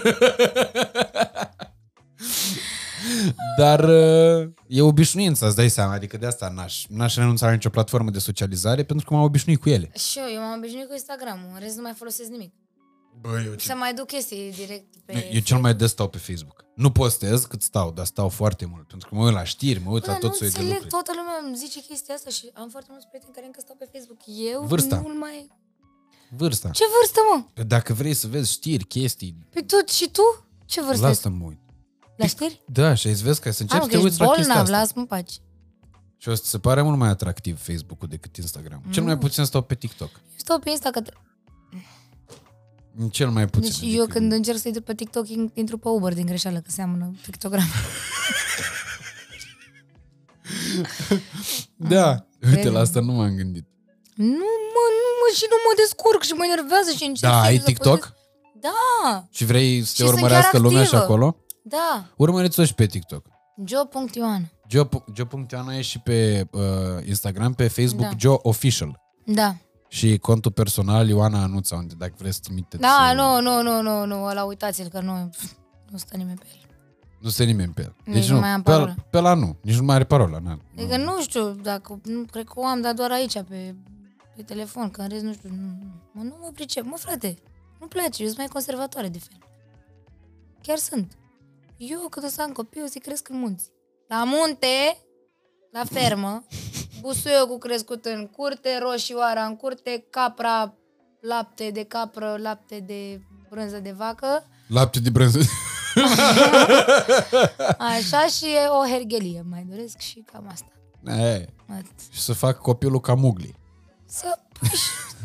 Dar 3.59 3.85
uh, 3.89 4.49
e 4.67 4.81
obișnuință, 4.83 5.47
îți 5.47 5.57
dai 5.57 5.69
seama. 5.69 5.93
Adică 5.93 6.17
de 6.17 6.27
asta 6.27 6.49
n-aș, 6.49 6.85
n-aș 6.89 7.15
renunța 7.17 7.47
la 7.47 7.53
nicio 7.53 7.69
platformă 7.69 8.11
de 8.11 8.19
socializare 8.19 8.83
pentru 8.85 9.07
că 9.07 9.15
m-am 9.15 9.23
obișnuit 9.23 9.61
cu 9.61 9.69
ele. 9.69 9.91
Și 9.95 10.19
eu, 10.19 10.25
eu 10.35 10.41
m-am 10.41 10.59
obișnuit 10.59 10.87
cu 10.87 10.93
Instagram-ul, 10.93 11.51
în 11.55 11.61
rest 11.61 11.77
nu 11.77 11.83
mai 11.83 11.93
folosesc 11.97 12.29
nimic. 12.31 12.53
Bă, 13.21 13.43
eu, 13.47 13.53
Să 13.59 13.75
mai 13.75 13.95
duc 13.95 14.07
chestii 14.07 14.53
direct 14.57 14.85
pe... 15.05 15.29
eu 15.33 15.41
cel 15.41 15.59
mai 15.59 15.75
des 15.75 15.91
stau 15.91 16.09
pe 16.09 16.19
Facebook. 16.19 16.65
Nu 16.75 16.91
postez 16.91 17.45
cât 17.45 17.63
stau, 17.63 17.91
dar 17.93 18.07
stau 18.07 18.29
foarte 18.29 18.67
mult. 18.67 18.87
Pentru 18.87 19.09
că 19.09 19.15
mă 19.15 19.25
uit 19.25 19.35
la 19.35 19.45
știri, 19.45 19.83
mă 19.85 19.91
uit 19.91 20.07
la 20.07 20.13
Bă, 20.13 20.19
tot 20.19 20.31
nu 20.31 20.37
soiul 20.37 20.53
de 20.53 20.59
înțeleg, 20.59 20.83
lucruri. 20.83 21.03
toată 21.05 21.13
lumea 21.21 21.35
îmi 21.47 21.57
zice 21.57 21.81
chestia 21.81 22.15
asta 22.15 22.31
și 22.31 22.51
am 22.55 22.69
foarte 22.69 22.89
mulți 22.93 23.07
prieteni 23.09 23.35
care 23.35 23.47
încă 23.47 23.61
stau 23.63 23.77
pe 23.79 23.89
Facebook. 23.93 24.21
Eu 24.53 24.61
Vârsta. 24.67 24.97
nu 25.07 25.19
mai... 25.19 25.47
Vârsta. 26.37 26.69
Ce 26.71 26.85
vârstă, 26.99 27.21
mă? 27.31 27.65
Dacă 27.65 27.93
vrei 27.93 28.15
să 28.15 28.27
vezi 28.27 28.53
știri, 28.53 28.85
chestii, 28.85 29.37
Păi 29.53 29.65
tu 29.67 29.77
și 29.93 30.11
tu? 30.11 30.45
Ce 30.67 30.81
vârstă 30.81 31.07
ești? 31.09 31.23
lasă-mă 31.25 31.45
uit. 31.47 31.59
La 32.21 32.27
știri? 32.27 32.63
Da, 32.67 32.95
și 32.95 33.07
îți 33.09 33.23
vezi 33.23 33.41
că 33.41 33.51
să 33.51 33.63
Am 33.69 33.69
începi 33.71 33.81
că 33.81 33.85
să 33.85 33.91
te 33.91 33.97
ești 33.97 34.05
uiți 34.07 34.21
la 34.21 34.27
chestia 34.27 34.45
bolnav, 34.55 34.63
asta. 34.67 34.77
lasă-mă 34.79 35.01
în 35.01 35.07
pace. 35.07 35.35
Și 36.17 36.29
o 36.29 36.35
să 36.35 36.43
ți 36.43 36.49
se 36.51 36.59
pare 36.59 36.83
mult 36.83 36.99
mai 36.99 37.09
atractiv 37.09 37.61
Facebook-ul 37.63 38.09
decât 38.09 38.37
Instagram. 38.37 38.83
Cel 38.91 39.03
mai 39.03 39.19
puțin 39.19 39.45
stau 39.45 39.63
pe 39.63 39.75
TikTok. 39.75 40.11
Eu 40.13 40.21
stau 40.37 40.59
pe 40.59 40.71
Insta 40.71 40.91
că... 40.91 41.03
Cel 43.11 43.31
mai 43.31 43.47
puțin. 43.47 43.71
Deci 43.71 43.95
eu 43.95 44.03
adică- 44.03 44.19
când 44.19 44.33
încerc 44.33 44.59
să 44.59 44.67
intru 44.69 44.83
pe 44.83 44.95
TikTok, 44.95 45.27
intru 45.55 45.79
pe 45.79 45.89
Uber 45.89 46.15
din 46.15 46.27
greșeală, 46.27 46.59
că 46.59 46.71
seamănă 46.71 47.11
pictogram. 47.23 47.67
Da, 51.77 52.27
uite, 52.43 52.55
Vezi? 52.57 52.69
la 52.69 52.81
asta 52.81 53.01
nu 53.01 53.13
m-am 53.13 53.35
gândit. 53.37 53.67
nu 54.15 54.27
mă, 54.75 54.85
nu 55.01 55.11
mă 55.21 55.29
și 55.35 55.47
nu 55.53 55.57
mă 55.67 55.73
descurc 55.83 56.23
și 56.23 56.33
mă 56.33 56.45
enervează 56.53 56.91
și 56.97 57.05
încerc 57.05 57.33
Da, 57.33 57.39
să 57.41 57.47
ai 57.47 57.57
să 57.59 57.65
TikTok? 57.65 57.99
postez. 57.99 58.15
Da, 58.61 59.25
Și 59.31 59.45
vrei 59.45 59.83
să 59.83 59.87
te 59.87 59.91
Și 59.91 59.97
sunt 59.97 60.09
urmărească 60.13 60.51
chiar 60.53 60.61
lumea 60.61 60.85
și 60.85 60.95
activă. 60.95 61.03
acolo? 61.03 61.37
Da. 61.63 62.07
Urmăriți-o 62.17 62.65
și 62.65 62.75
pe 62.75 62.87
TikTok. 62.87 63.27
Joe.ioan. 63.65 64.51
Joe, 64.69 64.89
Joe.ioana 65.15 65.75
e 65.75 65.81
și 65.81 65.99
pe 65.99 66.49
uh, 66.53 66.61
Instagram, 67.07 67.53
pe 67.55 67.69
Facebook, 67.69 68.09
Da. 68.09 68.17
Joe 68.19 68.37
Official. 68.43 69.01
Da. 69.27 69.55
Și 69.89 70.19
contul 70.19 70.53
personal 70.53 71.09
Ioana 71.09 71.43
Anuța, 71.43 71.77
unde 71.77 71.95
dacă 71.99 72.13
vreți 72.19 72.35
să 72.35 72.41
trimiteți... 72.45 72.83
Da, 72.83 73.09
uh, 73.11 73.17
nu, 73.17 73.41
nu, 73.41 73.63
nu, 73.63 73.83
nu, 73.83 74.05
nu, 74.05 74.25
ăla 74.25 74.45
uitați-l 74.45 74.89
că 74.89 75.01
nu, 75.01 75.31
nu 75.91 75.99
stă 75.99 76.17
nimeni 76.17 76.39
pe 76.39 76.47
el. 76.53 76.59
Nu 77.21 77.29
se 77.29 77.45
nimeni 77.45 77.73
pe 77.73 77.83
el. 77.83 77.95
Nici 78.05 78.15
Deci 78.15 78.29
nu 78.29 78.35
nu, 78.35 78.41
mai 78.41 78.49
am 78.51 78.63
pe, 78.63 78.71
parolă. 78.71 78.95
pe 79.11 79.21
la 79.21 79.35
nu. 79.35 79.57
Nici 79.63 79.77
nu 79.77 79.85
mai 79.85 79.95
are 79.95 80.05
parola. 80.05 80.39
Na. 80.39 80.59
Adică 80.77 80.97
nu 80.97 81.21
știu 81.21 81.51
dacă, 81.51 82.01
nu, 82.05 82.25
cred 82.31 82.45
că 82.45 82.53
o 82.57 82.65
am, 82.67 82.81
dar 82.81 82.95
doar 82.95 83.11
aici, 83.11 83.33
pe, 83.33 83.75
pe 84.37 84.43
telefon, 84.43 84.91
că 84.91 85.01
în 85.01 85.09
rest 85.09 85.23
nu 85.25 85.33
știu, 85.33 85.49
nu, 85.49 85.67
nu, 85.81 85.93
mă, 86.13 86.23
nu 86.23 86.37
mă 86.41 86.51
pricep. 86.55 86.85
Mă, 86.85 86.97
frate, 86.97 87.35
nu 87.81 87.87
place, 87.87 88.23
eu 88.23 88.27
sunt 88.27 88.39
mai 88.39 88.47
conservatoare 88.47 89.09
de 89.09 89.19
fel. 89.19 89.39
Chiar 90.63 90.77
sunt. 90.77 91.13
Eu, 91.83 91.99
când 92.11 92.27
o 92.27 92.29
să 92.29 92.43
am 92.43 92.53
copii, 92.53 92.83
o 92.83 92.87
să 92.87 92.99
cresc 92.99 93.29
în 93.29 93.39
munți. 93.39 93.71
La 94.09 94.25
munte, 94.25 94.99
la 95.73 95.83
fermă, 95.91 96.45
busuiocul 97.01 97.59
crescut 97.59 98.05
în 98.05 98.27
curte, 98.27 98.79
roșioara 98.83 99.45
în 99.45 99.57
curte, 99.57 100.05
capra, 100.11 100.75
lapte 101.21 101.71
de 101.71 101.85
capră, 101.85 102.37
lapte 102.39 102.81
de 102.81 103.21
brânză 103.51 103.79
de 103.79 103.91
vacă, 103.97 104.45
Lapte 104.67 105.01
de 105.01 105.11
brânză. 105.11 105.39
așa 107.95 108.27
și 108.27 108.47
o 108.69 108.89
herghelie 108.89 109.45
mai 109.51 109.67
doresc 109.69 109.99
și 109.99 110.25
cam 110.33 110.49
asta. 110.53 110.73
E, 111.23 111.47
Atât. 111.73 111.95
și 112.11 112.21
să 112.21 112.33
fac 112.33 112.59
copilul 112.59 113.01
ca 113.01 113.15
Mugli. 113.15 113.55
Să, 114.07 114.39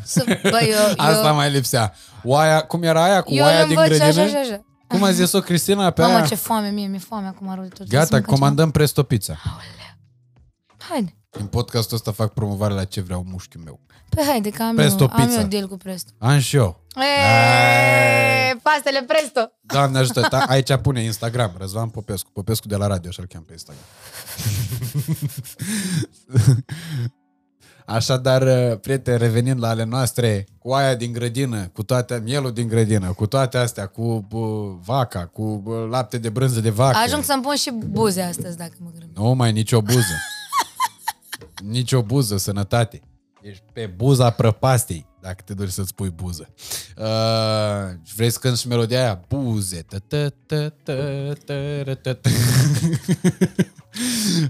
să, 0.04 0.24
bă, 0.42 0.60
eu, 0.62 0.94
Asta 0.96 1.28
eu, 1.28 1.34
mai 1.34 1.50
lipsea. 1.50 1.94
Oaia, 2.24 2.66
cum 2.66 2.82
era 2.82 3.04
aia 3.04 3.22
cu 3.22 3.34
eu 3.34 3.44
oaia 3.44 3.60
îl 3.62 3.68
din 3.68 3.78
învăț 3.78 3.92
și 3.92 3.98
grădină? 3.98 4.22
așa, 4.22 4.42
și 4.42 4.50
așa. 4.50 4.64
Cum 4.88 5.02
a 5.02 5.10
zis-o 5.10 5.40
Cristina 5.40 5.90
pe 5.90 6.00
Mamă, 6.00 6.14
aia? 6.14 6.24
ce 6.26 6.34
foame 6.34 6.68
mie, 6.70 6.86
mi-e 6.86 6.98
foame 6.98 7.26
acum 7.26 7.54
rău 7.54 7.62
de 7.62 7.68
tot. 7.68 7.88
Gata, 7.88 8.04
Să 8.06 8.12
mâncăm 8.14 8.34
comandăm 8.34 8.70
Presto 8.70 9.02
Pizza. 9.02 9.34
ceva. 9.42 9.60
Haide. 10.78 11.16
În 11.30 11.46
podcastul 11.46 11.96
ăsta 11.96 12.12
fac 12.12 12.32
promovare 12.32 12.74
la 12.74 12.84
ce 12.84 13.00
vreau 13.00 13.24
mușchiul 13.30 13.62
meu. 13.64 13.80
Păi 14.08 14.24
haide, 14.24 14.50
că 14.50 14.62
am, 14.62 14.74
Presto 14.74 15.02
eu, 15.02 15.10
am 15.12 15.24
Pizza. 15.26 15.40
eu 15.40 15.46
deal 15.46 15.66
cu 15.68 15.76
Presto. 15.76 16.10
Am 16.18 16.38
și 16.38 16.56
eu. 16.56 16.84
Eee, 16.96 18.56
pastele 18.62 19.02
Presto. 19.06 19.50
Doamne 19.60 19.98
ajută, 19.98 20.20
ta, 20.20 20.38
aici 20.48 20.76
pune 20.76 21.02
Instagram, 21.02 21.52
Răzvan 21.58 21.88
Popescu, 21.88 22.30
Popescu 22.32 22.68
de 22.68 22.76
la 22.76 22.86
radio, 22.86 23.08
așa-l 23.10 23.26
cheam 23.26 23.42
pe 23.42 23.52
Instagram. 23.52 23.84
Așadar, 27.86 28.76
prieteni, 28.76 29.18
revenind 29.18 29.60
la 29.60 29.68
ale 29.68 29.84
noastre, 29.84 30.46
cu 30.58 30.72
aia 30.72 30.94
din 30.94 31.12
grădină, 31.12 31.68
cu 31.72 31.82
toate, 31.82 32.22
mielul 32.24 32.52
din 32.52 32.68
grădină, 32.68 33.12
cu 33.12 33.26
toate 33.26 33.58
astea, 33.58 33.86
cu 33.86 34.26
bă, 34.28 34.74
vaca, 34.84 35.26
cu 35.26 35.60
bă, 35.64 35.86
lapte 35.90 36.18
de 36.18 36.28
brânză 36.28 36.60
de 36.60 36.70
vacă. 36.70 36.98
Ajung 37.04 37.24
să-mi 37.24 37.42
pun 37.42 37.54
și 37.54 37.72
buze 37.86 38.22
astăzi, 38.22 38.56
dacă 38.56 38.72
mă 38.78 38.88
grăbesc. 38.94 39.18
Nu 39.18 39.34
mai 39.34 39.52
nicio 39.52 39.80
buză. 39.80 40.14
nicio 41.76 42.02
buză, 42.02 42.36
sănătate. 42.36 43.02
Ești 43.42 43.62
pe 43.72 43.92
buza 43.96 44.30
prăpastei, 44.30 45.06
dacă 45.20 45.42
te 45.44 45.54
duci 45.54 45.70
să-ți 45.70 45.94
pui 45.94 46.10
buză. 46.10 46.48
Uh, 46.96 47.94
și 48.02 48.14
vrei 48.14 48.30
să 48.30 48.38
cânti 48.38 48.60
și 48.60 48.68
melodia 48.68 49.00
aia? 49.00 49.24
Buze. 49.28 49.84
Tă, 49.88 49.98
tă, 49.98 50.34
tă, 50.46 50.74
tă, 50.82 51.32
tă, 51.44 51.94
tă, 51.94 52.12
tă. 52.12 52.28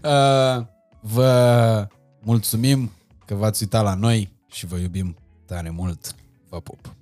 uh, 0.59 0.67
vă 1.01 1.87
mulțumim 2.23 2.91
că 3.27 3.35
v-ați 3.35 3.63
uitat 3.63 3.83
la 3.83 3.95
noi 3.95 4.33
și 4.51 4.67
vă 4.67 4.77
iubim 4.77 5.17
tare 5.47 5.71
mult. 5.71 6.15
Vă 6.49 6.61
pup! 6.61 6.97